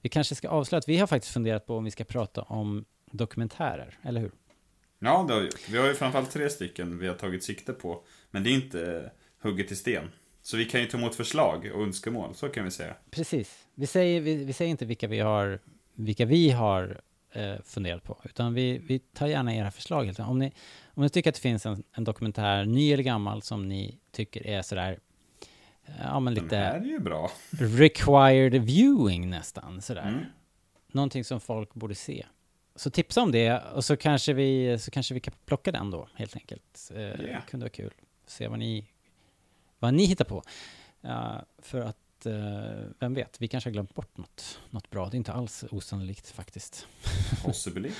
Vi 0.00 0.08
kanske 0.08 0.34
ska 0.34 0.48
avslöja 0.48 0.78
att 0.78 0.88
vi 0.88 0.98
har 0.98 1.06
faktiskt 1.06 1.32
funderat 1.32 1.66
på 1.66 1.76
om 1.76 1.84
vi 1.84 1.90
ska 1.90 2.04
prata 2.04 2.42
om 2.42 2.84
dokumentärer, 3.10 3.98
eller 4.02 4.20
hur? 4.20 4.32
Ja, 4.98 5.24
det 5.28 5.34
har 5.34 5.40
vi 5.40 5.46
gjort. 5.46 5.68
Vi 5.68 5.78
har 5.78 5.86
ju 5.86 5.94
framförallt 5.94 6.30
tre 6.30 6.50
stycken 6.50 6.98
vi 6.98 7.08
har 7.08 7.14
tagit 7.14 7.44
sikte 7.44 7.72
på. 7.72 8.04
Men 8.30 8.44
det 8.44 8.50
är 8.50 8.54
inte 8.54 9.10
hugget 9.42 9.72
i 9.72 9.76
sten. 9.76 10.10
Så 10.42 10.56
vi 10.56 10.64
kan 10.64 10.80
ju 10.80 10.86
ta 10.86 10.98
emot 10.98 11.14
förslag 11.14 11.70
och 11.74 11.82
önskemål, 11.82 12.34
så 12.34 12.48
kan 12.48 12.64
vi 12.64 12.70
säga. 12.70 12.94
Precis. 13.10 13.66
Vi 13.74 13.86
säger, 13.86 14.20
vi, 14.20 14.44
vi 14.44 14.52
säger 14.52 14.70
inte 14.70 14.84
vilka 14.84 15.08
vi 15.08 15.18
har, 15.18 15.60
vilka 15.94 16.24
vi 16.24 16.50
har 16.50 17.00
eh, 17.32 17.54
funderat 17.64 18.04
på, 18.04 18.18
utan 18.24 18.54
vi, 18.54 18.78
vi 18.78 18.98
tar 18.98 19.26
gärna 19.26 19.54
era 19.54 19.70
förslag. 19.70 20.04
Helt 20.04 20.20
om, 20.20 20.38
ni, 20.38 20.52
om 20.94 21.02
ni 21.02 21.08
tycker 21.08 21.30
att 21.30 21.34
det 21.34 21.40
finns 21.40 21.66
en, 21.66 21.82
en 21.92 22.04
dokumentär, 22.04 22.64
ny 22.64 22.92
eller 22.92 23.02
gammal, 23.02 23.42
som 23.42 23.68
ni 23.68 23.98
tycker 24.12 24.46
är 24.46 24.62
sådär, 24.62 24.98
ja 25.98 26.20
men 26.20 26.34
Den 26.34 26.44
lite 26.44 26.56
här 26.56 26.80
är 26.80 26.84
ju 26.84 26.98
bra. 26.98 27.30
required 27.50 28.54
viewing 28.62 29.30
nästan, 29.30 29.82
sådär. 29.82 30.08
Mm. 30.08 30.24
Någonting 30.92 31.24
som 31.24 31.40
folk 31.40 31.74
borde 31.74 31.94
se. 31.94 32.26
Så 32.76 32.90
tipsa 32.90 33.22
om 33.22 33.32
det, 33.32 33.58
och 33.74 33.84
så 33.84 33.96
kanske 33.96 34.32
vi, 34.32 34.78
så 34.78 34.90
kanske 34.90 35.14
vi 35.14 35.20
kan 35.20 35.34
plocka 35.46 35.72
den 35.72 35.90
då, 35.90 36.08
helt 36.14 36.36
enkelt. 36.36 36.90
Eh, 36.94 37.00
Ja. 37.02 37.40
Kunde 37.48 37.64
vara 37.64 37.70
kul. 37.70 37.92
Se 38.26 38.48
vad 38.48 38.58
ni, 38.58 38.86
vad 39.78 39.94
ni 39.94 40.04
hittar 40.04 40.24
på. 40.24 40.42
Ja, 41.00 41.46
för 41.58 41.80
att, 41.80 42.26
eh, 42.26 42.32
vem 42.98 43.14
vet, 43.14 43.40
vi 43.40 43.48
kanske 43.48 43.70
har 43.70 43.72
glömt 43.72 43.94
bort 43.94 44.16
något, 44.16 44.60
något 44.70 44.90
bra. 44.90 45.08
Det 45.08 45.14
är 45.14 45.18
inte 45.18 45.32
alls 45.32 45.64
osannolikt 45.70 46.30
faktiskt. 46.30 46.86
Possibly. 47.44 47.90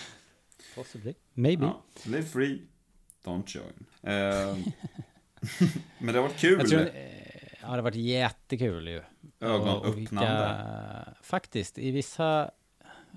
Possibly. 0.75 1.15
Maybe. 1.35 1.65
Ja. 1.65 1.83
Live 2.05 2.23
free, 2.27 2.63
don't 3.25 3.43
join. 3.47 3.87
Ehm, 4.03 4.63
men 5.99 6.15
det 6.15 6.21
har 6.21 6.29
varit 6.29 6.39
kul. 6.41 6.61
Det 7.61 7.67
har 7.67 7.79
varit 7.79 7.95
jättekul 7.95 8.89
ju. 8.89 9.03
Ögonöppnande. 9.41 11.15
faktiskt, 11.23 11.79
i 11.79 11.91
vissa... 11.91 12.51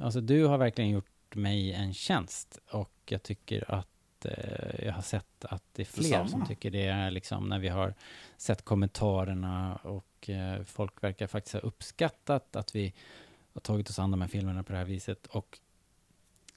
Alltså 0.01 0.21
du 0.21 0.45
har 0.45 0.57
verkligen 0.57 0.89
gjort 0.89 1.35
mig 1.35 1.73
en 1.73 1.93
tjänst 1.93 2.59
och 2.69 2.91
jag 3.05 3.23
tycker 3.23 3.71
att 3.71 4.25
eh, 4.25 4.85
jag 4.85 4.93
har 4.93 5.01
sett 5.01 5.45
att 5.45 5.63
det 5.73 5.81
är 5.81 5.85
fler 5.85 6.03
Detsamma. 6.03 6.27
som 6.27 6.45
tycker 6.45 6.71
det 6.71 6.85
är 6.85 7.11
liksom 7.11 7.49
när 7.49 7.59
vi 7.59 7.67
har 7.67 7.93
sett 8.37 8.61
kommentarerna 8.61 9.75
och 9.75 10.29
eh, 10.29 10.63
folk 10.63 11.03
verkar 11.03 11.27
faktiskt 11.27 11.53
ha 11.53 11.59
uppskattat 11.59 12.55
att 12.55 12.75
vi 12.75 12.93
har 13.53 13.61
tagit 13.61 13.89
oss 13.89 13.99
an 13.99 14.11
de 14.11 14.21
här 14.21 14.27
filmerna 14.27 14.63
på 14.63 14.71
det 14.71 14.77
här 14.77 14.85
viset 14.85 15.27
och 15.27 15.59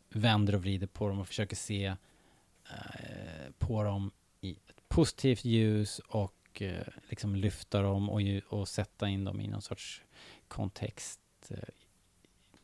vänder 0.09 0.55
och 0.55 0.61
vrider 0.61 0.87
på 0.87 1.09
dem 1.09 1.21
och 1.21 1.29
försöker 1.29 1.57
se 1.57 1.87
eh, 1.87 3.53
på 3.59 3.83
dem 3.83 4.11
i 4.41 4.51
ett 4.67 4.89
positivt 4.89 5.45
ljus 5.45 5.99
och 5.99 6.35
eh, 6.63 6.87
liksom 7.09 7.37
lyfta 7.37 7.83
dem 7.83 8.11
och, 8.11 8.21
och 8.49 8.69
sätta 8.69 9.09
in 9.09 9.25
dem 9.25 9.41
i 9.41 9.49
någon 9.49 9.63
sorts 9.63 10.03
kontext. 10.49 11.21
Eh, 11.51 11.57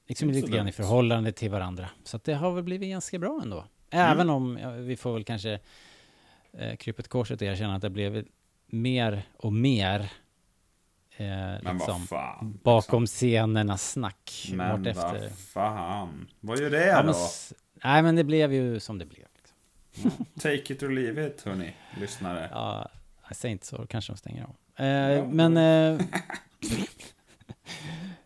liksom 0.07 0.31
lite 0.31 0.51
grann 0.51 0.69
i 0.69 0.73
förhållande 0.73 1.33
till 1.33 1.51
varandra. 1.51 1.89
Så 2.05 2.21
det 2.25 2.35
har 2.35 2.53
väl 2.53 2.65
blivit 2.65 2.91
ganska 2.91 3.19
bra 3.19 3.41
ändå. 3.43 3.65
Även 3.91 4.31
om 4.31 4.59
ja, 4.63 4.71
vi 4.71 4.97
får 4.97 5.13
väl 5.15 5.25
kanske 5.25 5.61
eh, 6.53 6.77
krypet 6.77 7.09
korset 7.09 7.43
erkänna 7.43 7.75
att 7.75 7.83
det 7.83 7.91
blev 7.91 8.25
mer 8.67 9.23
och 9.37 9.53
mer 9.53 10.13
eh, 11.17 11.73
liksom, 11.73 12.07
fan. 12.07 12.59
bakom 12.63 13.07
scenerna 13.07 13.79
snack. 13.79 14.51
Men 14.53 14.83
vad 14.83 15.31
fan. 15.33 16.29
Vad 16.41 16.61
gör 16.61 16.71
det 16.71 16.87
Ja, 16.87 17.03
då? 17.03 17.15
nej, 17.85 18.03
men 18.03 18.17
det 18.17 18.25
blev 18.25 18.53
ju 18.53 18.81
som 18.81 18.99
det 18.99 19.07
blev. 19.07 19.27
Liksom. 19.35 20.25
Take 20.41 20.73
it 20.73 20.83
or 20.83 20.91
leave 20.91 21.27
it, 21.27 21.43
hörni, 21.43 21.75
lyssnare. 22.01 22.49
Ja, 22.53 22.89
jag 23.33 23.37
säger 23.37 23.53
inte 23.53 23.67
så, 23.67 23.87
kanske 23.87 24.13
de 24.13 24.17
stänger 24.17 24.45
av. 24.45 24.85
Eh, 24.87 25.27
men 25.29 25.57
eh, 25.57 26.01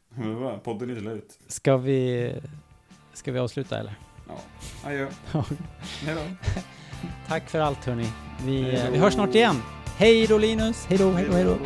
Men 0.08 0.34
vad, 0.34 0.62
Podden 0.62 0.90
är 0.90 1.00
slut. 1.00 1.38
ska, 1.46 1.76
vi, 1.76 2.32
ska 3.12 3.32
vi 3.32 3.38
avsluta 3.38 3.78
eller? 3.78 3.94
Ja, 4.28 4.38
adjö. 4.84 5.08
Hej 6.04 6.14
då. 6.14 6.20
Tack 7.28 7.50
för 7.50 7.58
allt 7.60 7.84
hörni. 7.84 8.08
Vi, 8.44 8.74
eh, 8.74 8.90
vi 8.90 8.98
hörs 8.98 9.14
snart 9.14 9.34
igen. 9.34 9.62
Hej 9.96 10.26
då 10.26 10.38
Linus! 10.38 10.86
Hej 10.88 10.98
då, 10.98 11.12
hej 11.12 11.26
då, 11.26 11.32
hej 11.32 11.44
då! 11.44 11.56